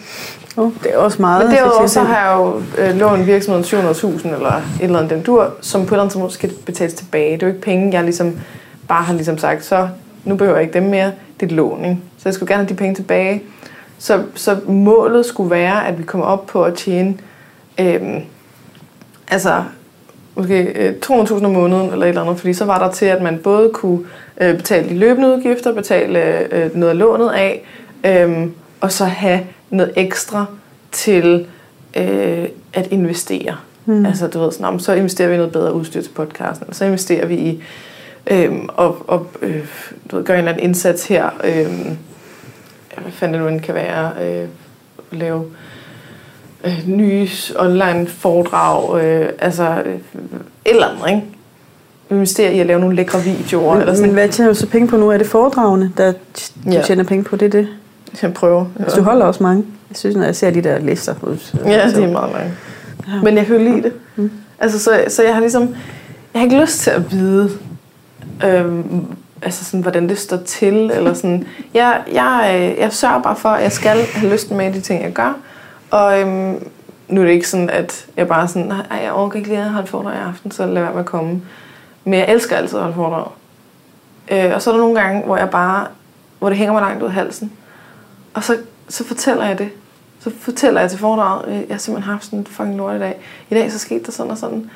Oh, 0.57 0.71
det 0.83 0.93
er 0.93 0.97
også 0.97 1.21
meget. 1.21 1.45
Men 1.45 1.55
derudover 1.55 1.87
så 1.87 2.01
har 2.01 2.27
jeg 2.27 2.37
jo 2.37 2.61
øh, 2.83 2.95
lånt 2.95 3.27
virksomheden 3.27 3.65
700.000 3.65 4.35
eller 4.35 4.53
et 4.53 4.63
eller 4.81 4.99
andet 4.99 5.11
den 5.11 5.21
dur, 5.21 5.53
som 5.61 5.81
på 5.81 5.85
et 5.85 5.91
eller 5.91 6.01
andet 6.01 6.11
tidspunkt 6.11 6.33
skal 6.33 6.51
betales 6.65 6.93
tilbage. 6.93 7.31
Det 7.31 7.43
er 7.43 7.47
jo 7.47 7.53
ikke 7.53 7.65
penge, 7.65 7.93
jeg 7.93 8.03
ligesom 8.03 8.39
bare 8.89 9.03
har 9.03 9.13
ligesom 9.13 9.37
sagt, 9.37 9.65
så 9.65 9.89
nu 10.25 10.35
behøver 10.35 10.57
jeg 10.57 10.63
ikke 10.63 10.73
dem 10.73 10.83
mere. 10.83 11.05
Det 11.05 11.41
er 11.41 11.45
et 11.45 11.51
lån, 11.51 11.85
ikke? 11.85 11.97
Så 12.17 12.29
jeg 12.29 12.33
skulle 12.33 12.53
gerne 12.53 12.63
have 12.63 12.69
de 12.69 12.75
penge 12.75 12.95
tilbage. 12.95 13.43
Så, 13.97 14.23
så 14.35 14.57
målet 14.67 15.25
skulle 15.25 15.51
være, 15.51 15.87
at 15.87 15.97
vi 15.97 16.03
kommer 16.03 16.27
op 16.27 16.45
på 16.45 16.63
at 16.63 16.73
tjene 16.73 17.17
øhm, 17.79 18.21
altså 19.27 19.63
måske 20.35 20.63
øh, 20.63 20.95
200.000 21.05 21.45
om 21.45 21.51
måneden 21.51 21.91
eller 21.91 22.05
et 22.05 22.09
eller 22.09 22.21
andet, 22.21 22.37
fordi 22.37 22.53
så 22.53 22.65
var 22.65 22.85
der 22.85 22.91
til, 22.91 23.05
at 23.05 23.21
man 23.21 23.39
både 23.43 23.69
kunne 23.73 23.99
øh, 24.41 24.57
betale 24.57 24.89
de 24.89 24.97
løbende 24.97 25.35
udgifter, 25.35 25.73
betale 25.73 26.19
øh, 26.53 26.75
noget 26.75 26.91
af 26.91 26.97
lånet 26.97 27.29
af, 27.29 27.63
øh, 28.03 28.47
og 28.81 28.91
så 28.91 29.05
have 29.05 29.39
noget 29.69 29.93
ekstra 29.95 30.45
til 30.91 31.47
øh, 31.97 32.47
at 32.73 32.87
investere. 32.91 33.55
Mm. 33.85 34.05
Altså 34.05 34.27
du 34.27 34.39
ved, 34.39 34.51
sådan, 34.51 34.65
om, 34.65 34.79
så 34.79 34.93
investerer 34.93 35.27
vi 35.27 35.33
i 35.33 35.37
noget 35.37 35.53
bedre 35.53 35.73
udstyr 35.73 36.01
til 36.01 36.09
podcasten, 36.09 36.63
eller 36.63 36.75
så 36.75 36.85
investerer 36.85 37.25
vi 37.25 37.35
i 37.35 37.63
øh, 38.27 38.51
og, 38.67 39.09
og 39.09 39.27
øh, 39.41 39.65
du 40.11 40.15
ved, 40.17 40.25
gøre 40.25 40.37
en 40.37 40.39
eller 40.39 40.51
anden 40.51 40.63
indsats 40.69 41.07
her, 41.07 41.29
øh, 41.43 41.65
hvad 43.01 43.11
fanden 43.11 43.33
det 43.33 43.41
nu 43.41 43.47
end 43.47 43.61
kan 43.61 43.75
være, 43.75 44.11
øh, 44.21 44.47
lave 45.11 45.45
øh, 46.63 46.83
nye 46.87 47.27
online 47.59 48.07
foredrag, 48.07 49.01
øh, 49.03 49.29
altså 49.39 49.81
øh, 49.85 49.95
et 49.95 50.01
eller 50.65 50.87
andet, 50.87 51.07
ikke? 51.09 51.21
Investere 52.11 52.53
i 52.53 52.59
at 52.59 52.65
lave 52.65 52.79
nogle 52.79 52.95
lækre 52.95 53.21
videoer. 53.21 53.71
Men, 53.73 53.81
eller 53.81 53.93
men 53.93 53.97
sådan. 53.97 54.13
hvad 54.13 54.29
tjener 54.29 54.51
du 54.51 54.55
så 54.59 54.67
penge 54.67 54.87
på 54.87 54.97
nu? 54.97 55.09
Er 55.09 55.17
det 55.17 55.27
foredragene, 55.27 55.91
der 55.97 56.11
du 56.11 56.17
Ja. 56.71 56.81
tjener 56.81 57.03
penge 57.03 57.23
på? 57.23 57.35
Det 57.35 57.45
er 57.45 57.49
det. 57.49 57.67
Jeg 58.21 58.33
prøver. 58.33 58.65
Altså, 58.79 58.97
du 58.97 59.03
holder 59.03 59.25
også 59.25 59.43
mange. 59.43 59.65
Jeg 59.89 59.97
synes, 59.97 60.15
når 60.15 60.23
jeg 60.23 60.35
ser 60.35 60.49
de 60.51 60.61
der 60.61 60.79
lister 60.79 61.13
ud. 61.21 61.37
så- 61.37 61.57
Ja, 61.65 61.89
så- 61.89 61.95
det 61.95 62.03
er 62.03 62.11
meget 62.11 62.31
langt. 62.33 62.53
Ja. 63.07 63.21
Men 63.23 63.37
jeg 63.37 63.45
kan 63.45 63.55
jo 63.55 63.63
lide 63.63 63.81
det. 63.83 63.93
Mm. 64.15 64.31
Altså, 64.59 64.79
så, 64.79 65.03
så 65.07 65.23
jeg 65.23 65.33
har 65.33 65.39
ligesom... 65.41 65.61
Jeg 66.33 66.39
har 66.39 66.43
ikke 66.43 66.61
lyst 66.61 66.79
til 66.79 66.89
at 66.91 67.11
vide, 67.11 67.49
øhm, 68.45 69.05
altså 69.41 69.65
sådan, 69.65 69.81
hvordan 69.81 70.09
det 70.09 70.17
står 70.17 70.37
til. 70.37 70.91
Eller 70.93 71.13
sådan. 71.13 71.47
Jeg, 71.73 72.03
jeg, 72.11 72.51
øh, 72.55 72.79
jeg 72.79 72.93
sørger 72.93 73.21
bare 73.21 73.35
for, 73.35 73.49
at 73.49 73.63
jeg 73.63 73.71
skal 73.71 74.05
have 74.05 74.33
lyst 74.33 74.51
med 74.51 74.73
de 74.73 74.81
ting, 74.81 75.03
jeg 75.03 75.13
gør. 75.13 75.37
Og 75.91 76.21
øhm, 76.21 76.67
nu 77.07 77.21
er 77.21 77.25
det 77.25 77.33
ikke 77.33 77.49
sådan, 77.49 77.69
at 77.69 78.07
jeg 78.17 78.27
bare 78.27 78.47
sådan, 78.47 78.67
nej, 78.67 78.99
jeg 79.03 79.11
overgår 79.11 79.35
ikke 79.35 79.49
lige 79.49 79.61
at 79.61 79.69
holde 79.69 79.87
foredrag 79.87 80.15
i 80.15 80.19
aften, 80.19 80.51
så 80.51 80.65
lad 80.65 80.81
være 80.81 80.91
med 80.91 80.99
at 80.99 81.05
komme. 81.05 81.41
Men 82.03 82.13
jeg 82.13 82.29
elsker 82.29 82.55
altid 82.55 82.77
at 82.77 82.83
holde 82.83 82.95
foredrag. 82.95 83.27
Øh, 84.31 84.55
og 84.55 84.61
så 84.61 84.69
er 84.69 84.73
der 84.73 84.81
nogle 84.81 85.01
gange, 85.01 85.23
hvor 85.25 85.37
jeg 85.37 85.49
bare, 85.49 85.87
hvor 86.39 86.49
det 86.49 86.57
hænger 86.57 86.73
mig 86.73 86.81
langt 86.81 87.03
ud 87.03 87.07
af 87.07 87.13
halsen. 87.13 87.51
Og 88.33 88.43
så, 88.43 88.57
så 88.89 89.03
fortæller 89.05 89.45
jeg 89.45 89.57
det. 89.57 89.69
Så 90.19 90.31
fortæller 90.39 90.81
jeg 90.81 90.89
til 90.89 90.99
foredraget, 90.99 91.47
øh, 91.47 91.55
jeg 91.55 91.65
har 91.69 91.77
simpelthen 91.77 92.11
haft 92.11 92.25
sådan 92.25 92.39
en 92.39 92.45
fucking 92.45 92.77
lort 92.77 92.95
i 92.95 92.99
dag. 92.99 93.19
I 93.49 93.53
dag 93.53 93.71
så 93.71 93.79
skete 93.79 94.03
der 94.05 94.11
sådan 94.11 94.31
og 94.31 94.37
sådan. 94.37 94.69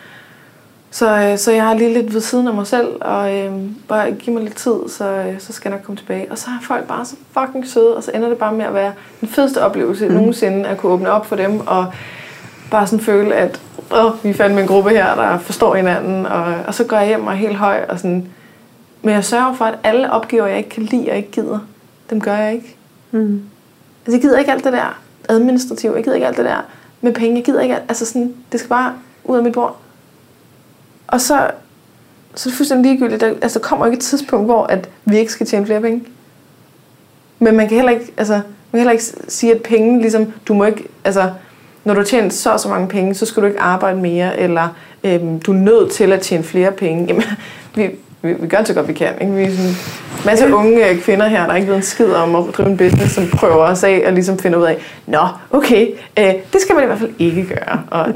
Så, 0.94 1.18
øh, 1.20 1.38
så 1.38 1.52
jeg 1.52 1.72
er 1.72 1.74
lige 1.74 1.94
lidt 1.94 2.14
ved 2.14 2.22
siden 2.22 2.48
af 2.48 2.54
mig 2.54 2.68
selv, 2.68 2.88
og 3.02 3.36
øh, 3.38 3.52
bare 3.88 4.12
giv 4.12 4.34
mig 4.34 4.44
lidt 4.44 4.56
tid, 4.56 4.76
så, 4.88 5.06
øh, 5.06 5.40
så 5.40 5.54
skal 5.54 5.70
jeg 5.70 5.78
nok 5.78 5.86
komme 5.86 5.98
tilbage. 5.98 6.32
Og 6.32 6.38
så 6.38 6.46
er 6.48 6.66
folk 6.66 6.88
bare 6.88 7.06
så 7.06 7.16
fucking 7.40 7.68
søde, 7.68 7.98
og 7.98 8.04
så 8.04 8.12
ender 8.14 8.30
det 8.30 8.38
bare 8.38 8.54
med 8.54 8.66
at 8.66 8.74
være 8.74 8.94
den 9.22 9.30
fedeste 9.30 9.62
oplevelse 9.62 10.08
mm. 10.08 10.14
nogensinde, 10.14 10.70
at 10.70 10.78
kunne 10.78 10.92
åbne 10.92 11.12
op 11.12 11.26
for 11.26 11.36
dem, 11.36 11.60
og 11.68 11.86
bare 12.72 12.88
sådan 12.88 13.06
føle, 13.06 13.36
at 13.36 13.62
åh, 13.92 14.24
vi 14.24 14.34
fandme 14.34 14.62
en 14.62 14.68
gruppe 14.68 14.90
her, 14.90 15.16
der 15.16 15.38
forstår 15.38 15.76
hinanden, 15.76 16.26
og, 16.26 16.56
og 16.68 16.74
så 16.74 16.84
går 16.84 16.98
jeg 16.98 17.08
hjem 17.08 17.28
og 17.28 17.34
er 17.34 17.38
helt 17.38 17.56
høj, 17.56 17.86
og 17.90 17.98
sådan, 17.98 18.28
men 19.02 19.14
jeg 19.14 19.26
sørger 19.26 19.54
for, 19.54 19.66
at 19.66 19.80
alle 19.84 20.12
opgaver, 20.12 20.48
jeg 20.48 20.58
ikke 20.58 20.70
kan 20.70 20.84
lide 20.84 21.10
og 21.10 21.18
ikke 21.18 21.32
gider, 21.32 21.60
dem 22.10 22.22
gør 22.22 22.36
jeg 22.36 22.54
ikke. 22.54 22.76
Mm. 23.12 23.42
Altså, 24.06 24.18
jeg 24.18 24.22
gider 24.22 24.40
ikke 24.40 24.52
alt 24.52 24.64
det 24.64 24.74
der 24.74 25.00
administrative. 25.30 25.96
Jeg 25.96 26.04
gider 26.04 26.16
ikke 26.16 26.28
alt 26.28 26.38
det 26.38 26.46
der 26.46 26.66
med 27.02 27.14
penge. 27.14 27.36
Jeg 27.36 27.44
gider 27.44 27.62
ikke 27.62 27.76
alt. 27.76 27.84
Altså 27.90 28.06
sådan, 28.06 28.34
det 28.52 28.60
skal 28.60 28.70
bare 28.70 28.94
ud 29.24 29.38
af 29.38 29.44
mit 29.44 29.54
bord. 29.54 29.83
Og 31.14 31.22
så, 31.22 31.52
så 32.36 32.50
er 32.50 32.52
det 32.52 32.58
fuldstændig 32.58 32.92
ligegyldigt. 32.92 33.22
Der, 33.22 33.28
altså, 33.42 33.60
der 33.60 33.66
kommer 33.66 33.86
ikke 33.86 33.96
et 33.96 34.02
tidspunkt, 34.04 34.46
hvor 34.46 34.64
at 34.64 34.90
vi 35.06 35.18
ikke 35.18 35.32
skal 35.32 35.46
tjene 35.46 35.66
flere 35.66 35.82
penge. 35.82 36.04
Men 37.40 37.58
man 37.58 37.68
kan 37.68 37.76
heller 37.76 37.92
ikke, 37.92 38.14
altså, 38.18 38.34
man 38.34 38.42
kan 38.72 38.80
heller 38.80 38.92
ikke 38.92 39.04
sige, 39.28 39.56
at 39.56 39.62
penge 39.62 40.02
ligesom, 40.02 40.34
du 40.48 40.54
må 40.54 40.64
ikke, 40.64 40.84
altså, 41.04 41.32
når 41.84 41.94
du 41.94 42.04
tjent 42.04 42.34
så 42.34 42.52
og 42.52 42.60
så 42.60 42.70
mange 42.70 42.88
penge, 42.88 43.16
så 43.16 43.26
skal 43.26 43.44
du 43.44 43.48
ikke 43.48 43.60
arbejde 43.60 44.00
mere, 44.00 44.40
eller 44.40 44.68
øhm, 45.04 45.40
du 45.40 45.52
er 45.52 45.56
nødt 45.58 45.92
til 45.92 46.14
at 46.14 46.22
tjene 46.22 46.44
flere 46.44 46.72
penge. 46.72 47.06
Jamen, 47.06 47.24
vi, 47.76 47.90
vi, 48.22 48.34
vi 48.34 48.48
gør 48.48 48.64
så 48.64 48.74
godt, 48.74 48.88
vi 48.88 48.94
kan. 48.94 49.14
Ikke? 49.22 49.34
Vi 49.34 49.44
er 49.44 49.50
sådan 49.50 49.66
en 49.66 49.76
masse 50.26 50.54
unge 50.54 50.90
øh, 50.90 51.02
kvinder 51.02 51.28
her, 51.28 51.48
der 51.48 51.56
ikke 51.56 51.68
ved 51.68 51.76
en 51.76 51.82
skid 51.82 52.12
om 52.12 52.36
at 52.36 52.44
drive 52.58 52.70
en 52.70 52.78
business, 52.78 53.14
som 53.14 53.28
prøver 53.28 53.56
os 53.56 53.84
af 53.84 54.04
og 54.06 54.14
ligesom 54.14 54.40
finder 54.40 54.60
ud 54.60 54.66
af, 54.66 54.78
nå, 55.08 55.28
okay, 55.52 55.88
øh, 56.20 56.34
det 56.54 56.62
skal 56.62 56.76
man 56.76 56.84
i 56.84 56.88
hvert 56.88 57.00
fald 57.00 57.14
ikke 57.20 57.46
gøre. 57.46 57.82
Og, 57.92 58.14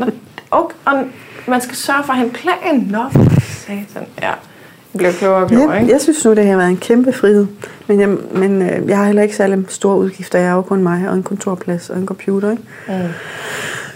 og, 0.51 0.71
og 0.85 1.03
man 1.51 1.61
skal 1.61 1.75
sørge 1.75 2.03
for 2.03 2.11
at 2.13 2.17
have 2.17 2.27
en 2.27 2.33
plan. 2.33 2.87
Nå, 2.89 3.09
for 3.11 3.39
satan. 3.39 4.07
Ja, 4.21 4.27
jeg 4.27 4.97
bliver 4.97 5.11
klogere 5.11 5.43
og 5.43 5.49
klogere, 5.49 5.73
Ja, 5.73 5.79
ikke? 5.79 5.91
jeg 5.93 6.01
synes 6.01 6.25
nu, 6.25 6.33
det 6.33 6.45
har 6.47 6.57
været 6.57 6.69
en 6.69 6.77
kæmpe 6.77 7.13
frihed. 7.13 7.47
Men, 7.87 7.99
jeg, 7.99 8.09
men 8.31 8.61
øh, 8.61 8.87
jeg 8.89 8.97
har 8.97 9.05
heller 9.05 9.21
ikke 9.21 9.35
særlig 9.35 9.65
store 9.69 9.97
udgifter. 9.97 10.39
Jeg 10.39 10.49
har 10.49 10.55
jo 10.55 10.61
kun 10.61 10.83
mig 10.83 11.09
og 11.09 11.15
en 11.15 11.23
kontorplads 11.23 11.89
og 11.89 11.97
en 11.97 12.05
computer. 12.05 12.51
Ikke? 12.51 12.63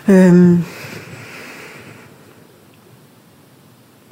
Mm. 0.07 0.13
Øhm. 0.13 0.63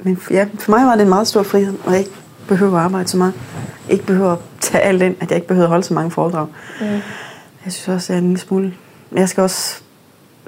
Men 0.02 0.18
ja, 0.30 0.46
for 0.58 0.70
mig 0.70 0.86
var 0.86 0.94
det 0.94 1.02
en 1.02 1.08
meget 1.08 1.26
stor 1.26 1.42
frihed, 1.42 1.74
at 1.86 1.90
jeg 1.90 1.98
ikke 1.98 2.10
behøver 2.48 2.78
at 2.78 2.84
arbejde 2.84 3.08
så 3.08 3.16
meget. 3.16 3.32
Ikke 3.88 4.04
behøver 4.06 4.32
at 4.32 4.38
tage 4.60 4.82
alt 4.84 5.02
ind, 5.02 5.16
at 5.20 5.30
jeg 5.30 5.36
ikke 5.36 5.48
behøver 5.48 5.64
at 5.66 5.70
holde 5.70 5.84
så 5.84 5.94
mange 5.94 6.10
foredrag. 6.10 6.46
Mm. 6.80 6.86
Jeg 7.64 7.72
synes 7.72 7.88
også, 7.88 8.04
at 8.06 8.08
jeg 8.08 8.16
er 8.16 8.18
en 8.22 8.28
lille 8.28 8.40
smule... 8.40 8.74
Jeg 9.12 9.28
skal 9.28 9.42
også 9.42 9.80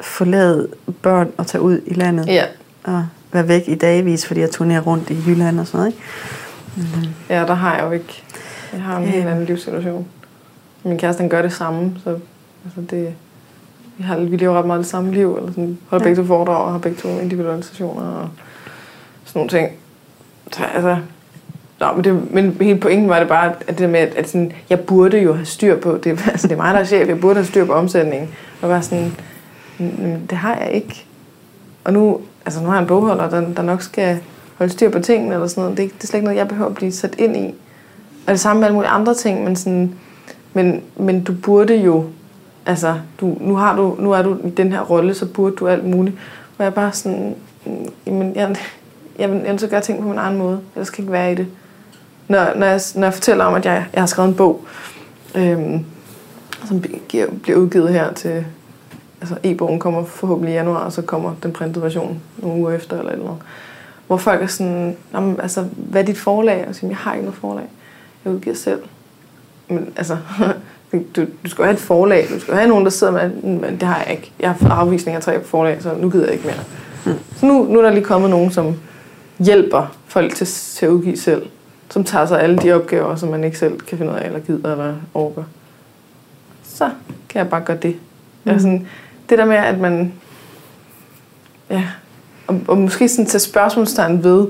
forlade 0.01 0.69
børn 1.03 1.29
og 1.37 1.47
tage 1.47 1.63
ud 1.63 1.81
i 1.87 1.95
landet. 1.95 2.27
Ja. 2.27 2.45
Og 2.85 3.07
være 3.33 3.49
væk 3.49 3.63
i 3.67 3.75
dagvis, 3.75 4.27
fordi 4.27 4.41
jeg 4.41 4.51
turnerer 4.51 4.81
rundt 4.81 5.11
i 5.11 5.17
Jylland 5.27 5.61
og 5.61 5.67
sådan 5.67 5.79
noget. 5.79 5.93
Ikke? 5.93 6.99
Mm. 7.01 7.09
ja, 7.29 7.41
der 7.47 7.55
har 7.55 7.77
jeg 7.77 7.85
jo 7.85 7.91
ikke. 7.91 8.23
Jeg 8.73 8.83
har 8.83 8.97
en 8.99 9.05
Ja. 9.05 9.11
helt 9.11 9.27
anden 9.27 9.45
livssituation. 9.45 10.07
Min 10.85 10.99
kæreste, 10.99 11.21
han 11.21 11.29
gør 11.29 11.43
det 11.43 11.53
samme, 11.53 11.93
så 12.05 12.11
altså 12.65 12.81
det, 12.91 13.15
vi, 13.97 14.03
har, 14.05 14.17
vi 14.17 14.37
lever 14.37 14.59
ret 14.59 14.67
meget 14.67 14.79
det 14.79 14.87
samme 14.89 15.15
liv, 15.15 15.35
eller 15.37 15.51
sådan, 15.51 15.79
holder 15.89 16.05
Ja. 16.05 16.09
begge 16.11 16.23
to 16.23 16.27
foredrag 16.27 16.65
og 16.65 16.73
har 16.73 16.79
begge 16.79 16.99
to 16.99 17.09
individuelle 17.09 17.59
og 17.59 17.65
sådan 17.65 18.29
nogle 19.35 19.51
ting. 19.51 19.69
Så 20.53 20.65
altså, 20.75 20.97
Nå, 21.81 21.93
men, 21.93 22.05
det, 22.05 22.33
men 22.35 22.57
hele 22.61 22.79
pointen 22.81 23.09
var 23.09 23.19
det 23.19 23.29
bare, 23.29 23.55
at 23.69 23.79
det 23.79 23.91
med, 23.91 24.01
at, 24.01 24.15
at 24.15 24.29
sådan, 24.29 24.53
jeg 24.71 24.81
burde 24.81 25.19
jo 25.23 25.33
have 25.33 25.47
styr 25.47 25.77
på, 25.81 25.99
det, 26.05 26.11
altså, 26.33 26.49
det 26.49 26.55
er 26.55 26.59
mig, 26.63 26.75
der 26.75 26.81
er 26.81 26.85
chef, 26.85 27.09
jeg 27.09 27.21
burde 27.21 27.35
have 27.35 27.47
styr 27.47 27.65
på 27.65 27.73
omsætningen. 27.73 28.29
Og 28.63 28.69
bare 28.69 28.83
sådan, 28.83 29.17
"Men 29.79 30.27
det 30.31 30.39
har 30.39 30.57
jeg 30.57 30.73
ikke. 30.73 31.05
Og 31.85 31.93
nu, 31.93 32.21
altså 32.45 32.61
nu 32.61 32.67
har 32.67 32.75
jeg 32.75 32.83
en 32.83 32.89
bogholder, 32.89 33.31
der, 33.31 33.41
der 33.55 33.63
nok 33.63 33.83
skal 33.83 34.21
holde 34.59 34.73
styr 34.73 34.91
på 34.91 34.99
tingene, 34.99 35.35
eller 35.35 35.47
sådan 35.47 35.63
noget. 35.63 35.77
Det 35.77 35.85
er, 35.85 35.89
det 35.89 36.03
er 36.03 36.07
slet 36.07 36.19
ikke 36.19 36.25
noget, 36.25 36.39
jeg 36.39 36.49
behøver 36.49 36.69
at 36.69 36.75
blive 36.75 36.93
sat 36.93 37.15
ind 37.19 37.37
i. 37.37 37.55
Og 38.27 38.33
det 38.33 38.41
samme 38.41 38.61
med 38.61 38.67
alle 38.67 38.75
mulige 38.75 38.91
andre 38.91 39.15
ting, 39.15 39.45
men, 39.45 39.57
sådan, 39.57 39.95
men, 40.53 40.83
men 40.97 41.25
du 41.25 41.35
burde 41.43 41.77
jo, 41.77 42.05
altså, 42.67 42.95
du, 43.21 43.37
nu, 43.41 43.57
har 43.57 43.77
du, 43.77 43.97
nu 43.99 44.13
er 44.13 44.23
du 44.23 44.37
i 44.45 44.51
den 44.51 44.73
her 44.73 44.81
rolle, 44.81 45.15
så 45.15 45.27
burde 45.27 45.57
du 45.57 45.69
alt 45.69 45.85
muligt. 45.85 46.17
Og 46.59 46.65
jeg 46.65 46.67
er 46.67 46.71
bare 46.71 46.93
sådan, 46.93 47.35
jamen, 48.07 48.37
jeg, 48.37 48.57
jeg, 49.19 49.31
vil, 49.33 49.59
så 49.59 49.67
gøre 49.67 49.81
ting 49.81 50.03
på 50.03 50.09
min 50.09 50.19
egen 50.19 50.39
måde. 50.39 50.61
Jeg 50.77 50.87
ikke 50.99 51.13
være 51.13 51.33
i 51.33 51.35
det. 51.35 51.47
Når, 52.29 52.47
når, 52.57 52.67
jeg, 52.67 52.81
når 52.95 53.03
jeg 53.03 53.15
fortæller 53.15 53.45
om, 53.45 53.55
at 53.55 53.65
jeg, 53.65 53.87
jeg 53.93 54.03
har 54.03 54.07
skrevet 54.07 54.29
en 54.29 54.35
bog, 54.35 54.65
øhm, 55.35 55.85
som 56.65 56.85
bliver 57.43 57.57
udgivet 57.57 57.89
her 57.89 58.13
til... 58.13 58.45
Altså 59.23 59.37
e-bogen 59.43 59.79
kommer 59.79 60.05
forhåbentlig 60.05 60.53
i 60.53 60.57
januar, 60.57 60.85
og 60.85 60.93
så 60.93 61.03
kommer 61.03 61.35
den 61.43 61.53
printede 61.53 61.85
version 61.85 62.21
nogle 62.39 62.61
uger 62.61 62.73
efter 62.73 62.99
eller 62.99 63.13
eller 63.13 63.25
andet. 63.25 63.43
Hvor 64.07 64.17
folk 64.17 64.43
er 64.43 64.47
sådan, 64.47 64.97
"Nå, 65.13 65.21
men, 65.21 65.41
altså, 65.41 65.65
hvad 65.77 66.03
er 66.03 66.07
dit 66.07 66.19
forlag? 66.19 66.67
Og 66.69 66.75
siger, 66.75 66.91
jeg 66.91 66.97
har 66.97 67.13
ikke 67.15 67.25
noget 67.25 67.39
forlag. 67.39 67.65
Jeg 68.25 68.33
udgiver 68.33 68.57
selv. 68.57 68.81
Men 69.69 69.93
altså, 69.97 70.17
du, 71.17 71.27
du 71.45 71.51
skal 71.51 71.63
jo 71.63 71.65
have 71.65 71.75
et 71.75 71.81
forlag. 71.81 72.27
Du 72.35 72.41
skal 72.41 72.53
jo 72.53 72.57
have 72.57 72.69
nogen, 72.69 72.85
der 72.85 72.91
sidder 72.91 73.13
med, 73.13 73.31
men 73.43 73.73
det 73.73 73.83
har 73.83 74.03
jeg 74.03 74.11
ikke. 74.13 74.33
Jeg 74.41 74.51
har 74.51 74.57
fået 74.57 74.71
afvisning 74.71 75.17
af 75.17 75.23
tre 75.23 75.45
forlag, 75.45 75.83
så 75.83 75.95
nu 75.95 76.11
gider 76.11 76.25
jeg 76.25 76.33
ikke 76.33 76.47
mere. 76.47 76.57
Mm. 77.07 77.21
Så 77.37 77.47
nu, 77.47 77.65
nu 77.65 77.79
er 77.79 77.83
der 77.83 77.91
lige 77.91 78.05
kommet 78.05 78.31
nogen, 78.31 78.51
som 78.51 78.75
hjælper 79.39 79.97
folk 80.07 80.35
til, 80.35 80.47
til 80.47 80.87
at 80.87 80.91
udgive 80.91 81.17
selv. 81.17 81.47
Som 81.91 82.05
tager 82.05 82.27
sig 82.27 82.41
alle 82.43 82.59
de 82.59 82.73
opgaver, 82.73 83.17
som 83.17 83.29
man 83.29 83.45
ikke 83.45 83.59
selv 83.59 83.81
kan 83.81 83.99
finde 83.99 84.13
ud 84.13 84.17
af, 84.17 84.27
eller 84.27 84.39
gider, 84.41 84.73
eller 84.73 84.95
overgår. 85.15 85.45
Så 86.65 86.91
kan 87.29 87.39
jeg 87.39 87.51
bare 87.51 87.61
gøre 87.61 87.77
det. 87.77 87.97
Jeg 88.45 88.55
er 88.55 88.59
sådan, 88.59 88.87
det 89.33 89.39
der 89.39 89.45
med, 89.45 89.57
at 89.57 89.79
man... 89.79 90.13
Ja, 91.71 91.85
og, 92.47 92.61
og 92.69 92.79
måske 92.79 93.09
sådan 93.09 93.27
tage 93.27 93.41
spørgsmålstegn 93.41 94.25
ved 94.25 94.47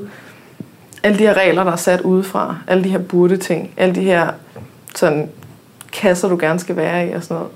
alle 1.02 1.18
de 1.18 1.22
her 1.22 1.34
regler, 1.34 1.64
der 1.64 1.72
er 1.72 1.76
sat 1.76 2.00
udefra. 2.00 2.56
Alle 2.66 2.84
de 2.84 2.88
her 2.88 2.98
burde 2.98 3.36
ting. 3.36 3.74
Alle 3.76 3.94
de 3.94 4.00
her 4.00 4.32
sådan, 4.96 5.30
kasser, 5.92 6.28
du 6.28 6.36
gerne 6.40 6.58
skal 6.58 6.76
være 6.76 7.08
i 7.08 7.12
og 7.12 7.22
sådan 7.22 7.34
noget. 7.34 7.50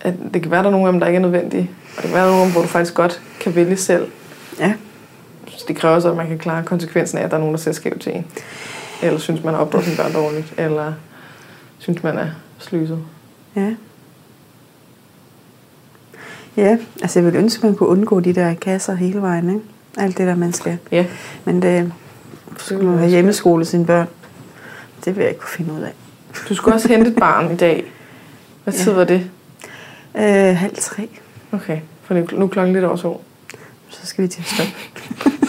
At 0.00 0.14
det 0.34 0.42
kan 0.42 0.50
være, 0.50 0.62
der 0.62 0.68
er 0.68 0.72
nogle 0.72 0.86
af 0.86 0.92
dem, 0.92 1.00
der 1.00 1.06
ikke 1.06 1.16
er 1.16 1.20
nødvendige. 1.20 1.70
Og 1.96 2.02
det 2.02 2.10
kan 2.10 2.12
være, 2.12 2.22
der 2.22 2.28
er 2.28 2.32
nogle 2.32 2.42
af 2.42 2.46
dem, 2.46 2.52
hvor 2.52 2.62
du 2.62 2.68
faktisk 2.68 2.94
godt 2.94 3.22
kan 3.40 3.54
vælge 3.54 3.76
selv. 3.76 4.06
Ja. 4.58 4.74
Så 5.46 5.64
det 5.68 5.76
kræver 5.76 6.00
så, 6.00 6.10
at 6.10 6.16
man 6.16 6.28
kan 6.28 6.38
klare 6.38 6.62
konsekvensen 6.62 7.18
af, 7.18 7.24
at 7.24 7.30
der 7.30 7.36
er 7.36 7.40
nogen, 7.40 7.54
der 7.54 7.60
ser 7.60 7.72
skævt 7.72 8.00
til 8.00 8.16
en. 8.16 8.26
Eller 9.02 9.18
synes, 9.18 9.44
man 9.44 9.54
har 9.54 9.60
opdraget 9.60 9.86
sine 9.86 9.96
børn 9.96 10.12
dårligt. 10.12 10.54
Eller 10.56 10.92
synes, 11.78 12.02
man 12.02 12.18
er 12.18 12.28
slyset. 12.58 12.98
Ja. 13.56 13.74
Ja, 16.56 16.76
altså 17.02 17.18
jeg 17.18 17.26
ville 17.26 17.38
ønske, 17.38 17.58
at 17.60 17.64
man 17.64 17.74
kunne 17.74 17.88
undgå 17.88 18.20
de 18.20 18.32
der 18.32 18.54
kasser 18.54 18.94
hele 18.94 19.22
vejen, 19.22 19.48
ikke? 19.48 19.60
Alt 19.98 20.18
det 20.18 20.26
der, 20.26 20.34
man 20.36 20.52
skal. 20.52 20.78
Ja. 20.90 21.06
Men 21.44 21.62
det, 21.62 21.92
så 22.58 22.64
skulle 22.64 22.84
man 22.86 22.98
have 22.98 23.10
hjemmeskole 23.10 23.64
sine 23.64 23.86
børn. 23.86 24.06
Det 25.04 25.16
vil 25.16 25.22
jeg 25.22 25.28
ikke 25.30 25.40
kunne 25.40 25.50
finde 25.50 25.72
ud 25.72 25.80
af. 25.82 25.92
Du 26.48 26.54
skulle 26.54 26.74
også 26.74 26.88
hente 26.88 27.10
et 27.10 27.16
barn 27.16 27.52
i 27.52 27.56
dag. 27.56 27.84
Hvad 28.64 28.74
tid 28.74 28.92
Ja. 28.92 28.98
var 28.98 29.04
det? 29.04 29.30
Øh, 30.16 30.56
halv 30.56 30.76
tre. 30.80 31.08
Okay, 31.52 31.78
for 32.02 32.14
nu 32.14 32.44
er 32.44 32.48
klokken 32.48 32.72
lidt 32.74 32.84
over 32.84 32.96
to. 32.96 33.24
Så 33.88 34.06
skal 34.06 34.22
vi 34.24 34.28
til 34.28 34.40
at 34.40 34.46
stoppe. 34.46 34.72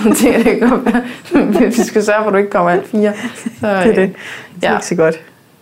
Det 0.23 0.43
kan 0.45 0.59
godt 0.69 0.85
være, 0.85 1.65
vi 1.65 1.83
skal 1.83 2.03
sørge 2.03 2.23
for, 2.23 2.27
at 2.27 2.33
du 2.33 2.37
ikke 2.37 2.49
kommer 2.49 2.71
alt 2.71 2.87
fire. 2.87 3.13
Så, 3.59 3.67
Det 3.67 3.67
er 3.69 3.83
det. 3.83 3.95
Det 3.95 4.63
er 4.63 4.69
Ja. 4.71 4.75
ikke 4.77 4.85
så 4.85 4.95
godt. 4.95 5.15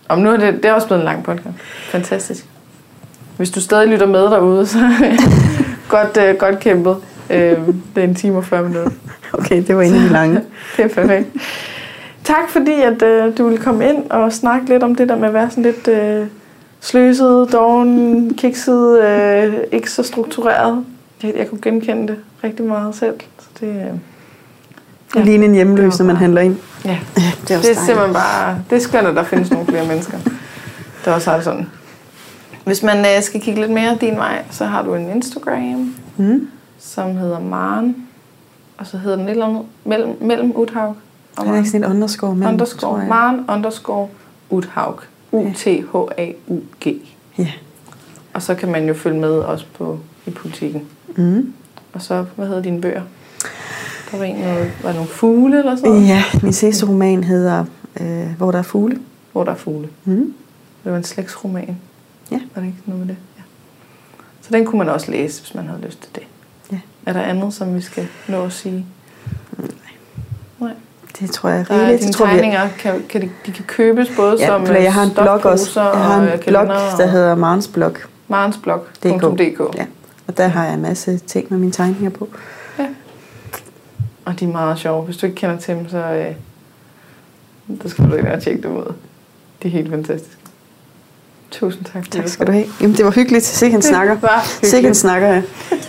Om 0.08 0.18
nu 0.18 0.30
er 0.30 0.36
det, 0.36 0.54
det 0.54 0.64
er 0.64 0.72
også 0.72 0.86
blevet 0.86 1.00
en 1.00 1.04
lang 1.04 1.24
podcast. 1.24 1.56
Fantastisk. 1.90 2.46
Hvis 3.42 3.50
du 3.50 3.60
stadig 3.60 3.88
lytter 3.88 4.06
med 4.06 4.20
derude, 4.20 4.66
så 4.66 4.78
godt, 5.88 6.16
øh, 6.16 6.34
godt 6.36 6.60
kæmpet. 6.60 6.96
Øh, 7.30 7.58
det 7.94 8.00
er 8.00 8.02
en 8.02 8.14
time 8.14 8.36
og 8.36 8.44
40 8.44 8.62
minutter. 8.62 8.90
Okay, 9.32 9.62
det 9.66 9.76
var 9.76 9.82
de 9.82 10.08
lange. 10.08 10.40
Det 10.76 10.84
er 10.84 10.88
perfekt. 10.88 11.26
Tak 12.24 12.48
fordi, 12.48 12.72
at 12.72 13.02
øh, 13.02 13.38
du 13.38 13.44
ville 13.48 13.58
komme 13.64 13.88
ind 13.88 14.10
og 14.10 14.32
snakke 14.32 14.68
lidt 14.68 14.82
om 14.82 14.94
det 14.94 15.08
der 15.08 15.16
med 15.16 15.28
at 15.28 15.34
være 15.34 15.50
sådan 15.50 15.62
lidt 15.62 15.88
øh, 15.88 16.26
sløset, 16.80 17.48
doven, 17.52 18.34
kikset, 18.34 19.02
øh, 19.02 19.54
ikke 19.72 19.90
så 19.90 20.02
struktureret. 20.02 20.84
Jeg, 21.22 21.32
jeg 21.36 21.48
kunne 21.48 21.60
genkende 21.62 22.06
det 22.08 22.16
rigtig 22.44 22.64
meget 22.66 22.94
selv. 22.94 23.14
Så 23.40 23.46
det, 23.60 23.68
øh, 23.68 23.98
Ja. 25.16 25.22
Lige 25.22 25.44
en 25.44 25.54
hjemløs, 25.54 25.98
når 25.98 26.06
man 26.06 26.16
handler 26.16 26.40
ind. 26.40 26.56
ja, 26.84 26.90
Ja, 26.90 26.96
det 27.16 27.20
er 27.20 27.32
også 27.32 27.48
det 27.48 27.54
er 27.54 27.58
dejligt. 27.58 27.78
simpelthen 27.78 28.14
bare, 28.14 28.58
det 28.70 28.76
er 28.76 28.80
skønt, 28.80 29.06
at 29.06 29.14
der 29.16 29.22
findes 29.22 29.50
nogle 29.50 29.66
flere 29.66 29.86
mennesker, 29.86 30.18
der 31.04 31.12
også 31.12 31.30
har 31.30 31.36
det 31.36 31.44
sådan. 31.44 31.66
Hvis 32.64 32.82
man 32.82 32.98
øh, 32.98 33.22
skal 33.22 33.40
kigge 33.40 33.60
lidt 33.60 33.72
mere 33.72 33.96
din 34.00 34.16
vej, 34.16 34.44
så 34.50 34.64
har 34.64 34.82
du 34.82 34.94
en 34.94 35.10
Instagram, 35.10 35.94
Mm. 36.16 36.48
som 36.78 37.16
hedder 37.16 37.40
Maren, 37.40 37.96
og 38.78 38.86
så 38.86 38.98
hedder 38.98 39.16
den 39.16 39.28
eller 39.28 39.46
andet 39.46 39.62
mellem, 39.84 40.16
mellem 40.20 40.52
Uthaug 40.56 40.96
og 41.36 41.42
Er 41.42 41.44
Maren. 41.44 41.58
ikke 41.58 41.70
sådan 41.70 41.84
et 41.86 41.90
underscore 41.94 42.34
mellem? 42.34 42.52
Underscore? 42.54 43.04
Maren 43.08 43.44
underscore 43.48 44.08
Uthaug. 44.50 45.00
U-T-H-A-U-G. 45.32 46.86
Ja. 47.38 47.48
Og 48.34 48.42
så 48.42 48.54
kan 48.54 48.72
man 48.72 48.88
jo 48.88 48.94
følge 48.94 49.20
med 49.20 49.30
også 49.30 49.66
på 49.78 49.98
i 50.26 50.30
politikken. 50.30 50.82
Mm. 51.16 51.52
Og 51.92 52.02
så, 52.02 52.24
hvad 52.36 52.46
hedder 52.46 52.62
dine 52.62 52.80
bøger? 52.80 53.02
Der 54.10 54.18
var 54.18 54.24
en 54.24 54.36
noget, 54.36 54.72
var 54.82 54.92
nogle 54.92 55.08
fugle 55.08 55.58
eller 55.58 55.76
sådan 55.76 55.90
noget? 55.90 56.08
Ja, 56.08 56.22
min 56.42 56.52
sidste 56.52 56.86
roman 56.86 57.24
hedder 57.24 57.64
øh, 58.00 58.26
Hvor 58.38 58.50
der 58.50 58.58
er 58.58 58.62
fugle. 58.62 58.98
Hvor 59.32 59.44
der 59.44 59.50
er 59.52 59.56
fugle. 59.56 59.88
Mm. 60.04 60.34
Det 60.84 60.92
var 60.92 60.98
en 60.98 61.04
slægtsroman. 61.04 61.76
Ja. 62.32 62.40
Var 62.54 62.62
det 62.62 62.68
ikke 62.68 62.82
noget 62.86 63.06
med 63.06 63.14
det? 63.14 63.16
Ja. 63.38 63.42
Så 64.40 64.48
den 64.52 64.66
kunne 64.66 64.78
man 64.78 64.88
også 64.88 65.10
læse, 65.10 65.40
hvis 65.42 65.54
man 65.54 65.66
havde 65.66 65.80
lyst 65.80 66.02
til 66.02 66.10
det. 66.14 66.22
Ja. 66.72 66.78
Er 67.06 67.12
der 67.12 67.20
andet, 67.22 67.54
som 67.54 67.74
vi 67.74 67.80
skal 67.80 68.08
nå 68.28 68.44
at 68.44 68.52
sige? 68.52 68.86
Nej. 70.58 70.70
Det 71.20 71.30
tror 71.30 71.48
jeg 71.48 71.60
er 71.60 71.64
Der 71.64 71.74
rigeligt. 71.74 72.00
dine 72.00 72.08
Det 72.08 72.16
tror 72.16 72.26
vi, 72.26 72.32
tegninger, 72.32 72.68
kan, 72.78 73.02
kan 73.08 73.20
de, 73.22 73.30
de 73.46 73.52
kan 73.52 73.64
købes 73.64 74.08
både 74.16 74.36
ja, 74.40 74.46
som 74.46 74.66
jeg 74.66 74.94
har 74.94 75.02
en 75.02 75.10
blog 75.10 75.44
også. 75.44 75.80
Jeg 75.80 76.00
har 76.00 76.16
og 76.16 76.22
en 76.22 76.28
blog, 76.28 76.40
kalender 76.40 76.96
der 76.96 77.04
og 77.04 77.10
hedder 77.10 77.34
Marens 77.34 77.68
blog. 77.68 77.92
marensblog.dk. 78.28 79.76
Ja. 79.76 79.86
Og 80.26 80.36
der 80.36 80.46
har 80.48 80.64
jeg 80.64 80.74
en 80.74 80.82
masse 80.82 81.18
ting 81.18 81.46
med 81.50 81.58
mine 81.58 81.72
tegninger 81.72 82.10
på. 82.10 82.28
Og 84.24 84.40
de 84.40 84.44
er 84.44 84.48
meget 84.48 84.78
sjove. 84.78 85.04
Hvis 85.04 85.16
du 85.16 85.26
ikke 85.26 85.36
kender 85.36 85.58
til 85.58 85.74
dem, 85.74 85.88
så, 85.88 85.98
øh, 85.98 86.34
så 87.82 87.88
skal 87.88 88.10
du 88.10 88.14
ikke 88.14 88.40
tjekke 88.42 88.62
dem 88.62 88.76
ud. 88.76 88.94
De 89.62 89.68
er 89.68 89.72
helt 89.72 89.90
fantastiske. 89.90 90.41
Tusind 91.52 91.84
tak. 91.84 92.10
Tak 92.10 92.28
skal 92.28 92.46
du 92.46 92.52
have. 92.52 92.64
Jamen, 92.80 92.96
det 92.96 93.04
var 93.04 93.10
hyggeligt. 93.10 93.62
En 93.62 93.82
snakker. 93.82 94.14
Det 94.14 94.22
var 94.22 94.42
Sikke 94.44 94.66
en 94.66 94.72
hyggeligt. 94.76 94.96
snakker, 94.96 95.28
ja. 95.28 95.42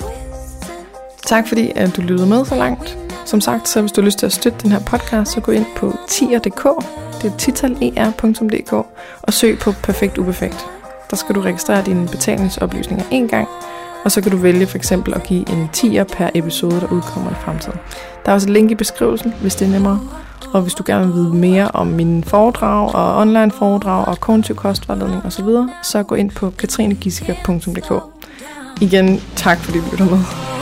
Tak 1.26 1.48
fordi 1.48 1.72
at 1.76 1.96
du 1.96 2.02
lyttede 2.02 2.30
med 2.30 2.46
så 2.46 2.56
langt. 2.56 2.98
Som 3.26 3.42
sagt, 3.42 3.70
så 3.70 3.82
hvis 3.82 3.92
du 3.92 4.02
har 4.02 4.06
lyst 4.06 4.20
til 4.20 4.26
at 4.26 4.34
støtte 4.34 4.58
den 4.64 4.72
her 4.72 4.80
podcast, 4.80 5.32
så 5.32 5.40
gå 5.42 5.52
ind 5.52 5.66
på 5.76 5.94
tier.dk, 6.08 6.64
det 7.22 7.32
er 7.32 7.38
titaler.dk, 7.38 8.74
og 9.22 9.34
søg 9.34 9.60
på 9.60 9.72
Perfekt 9.72 10.18
Uperfekt. 10.18 10.66
Der 11.10 11.16
skal 11.16 11.36
du 11.36 11.42
registrere 11.42 11.84
dine 11.86 12.08
betalingsoplysninger 12.08 13.06
en 13.12 13.28
gang, 13.28 13.48
og 14.06 14.12
så 14.12 14.22
kan 14.22 14.32
du 14.32 14.38
vælge 14.38 14.68
for 14.68 14.78
eksempel 14.78 15.14
at 15.14 15.24
give 15.24 15.50
en 15.52 15.70
tier 15.74 16.04
per 16.04 16.30
episode, 16.36 16.82
der 16.82 16.88
udkommer 16.92 17.32
i 17.32 17.36
fremtiden. 17.46 17.80
Der 18.26 18.32
er 18.32 18.34
også 18.36 18.48
et 18.48 18.54
link 18.54 18.72
i 18.72 18.76
beskrivelsen, 18.76 19.34
hvis 19.42 19.56
det 19.56 19.68
er 19.68 19.72
nemmere. 19.72 20.00
Og 20.54 20.62
hvis 20.62 20.74
du 20.74 20.84
gerne 20.86 21.06
vil 21.06 21.16
vide 21.16 21.34
mere 21.34 21.72
om 21.74 21.88
mine 21.88 22.24
foredrag 22.24 22.96
og 22.96 23.18
online 23.18 23.52
foredrag 23.52 24.08
og 24.08 24.20
kognitiv 24.20 24.56
kostvejledning 24.56 25.26
osv., 25.26 25.48
så 25.84 26.04
gå 26.04 26.16
ind 26.16 26.32
på 26.32 26.50
katrinegissiker.dk. 26.50 28.04
Igen, 28.82 29.22
tak 29.36 29.58
fordi 29.58 29.78
du 29.80 29.86
lytter 29.92 30.06
med. 30.06 30.53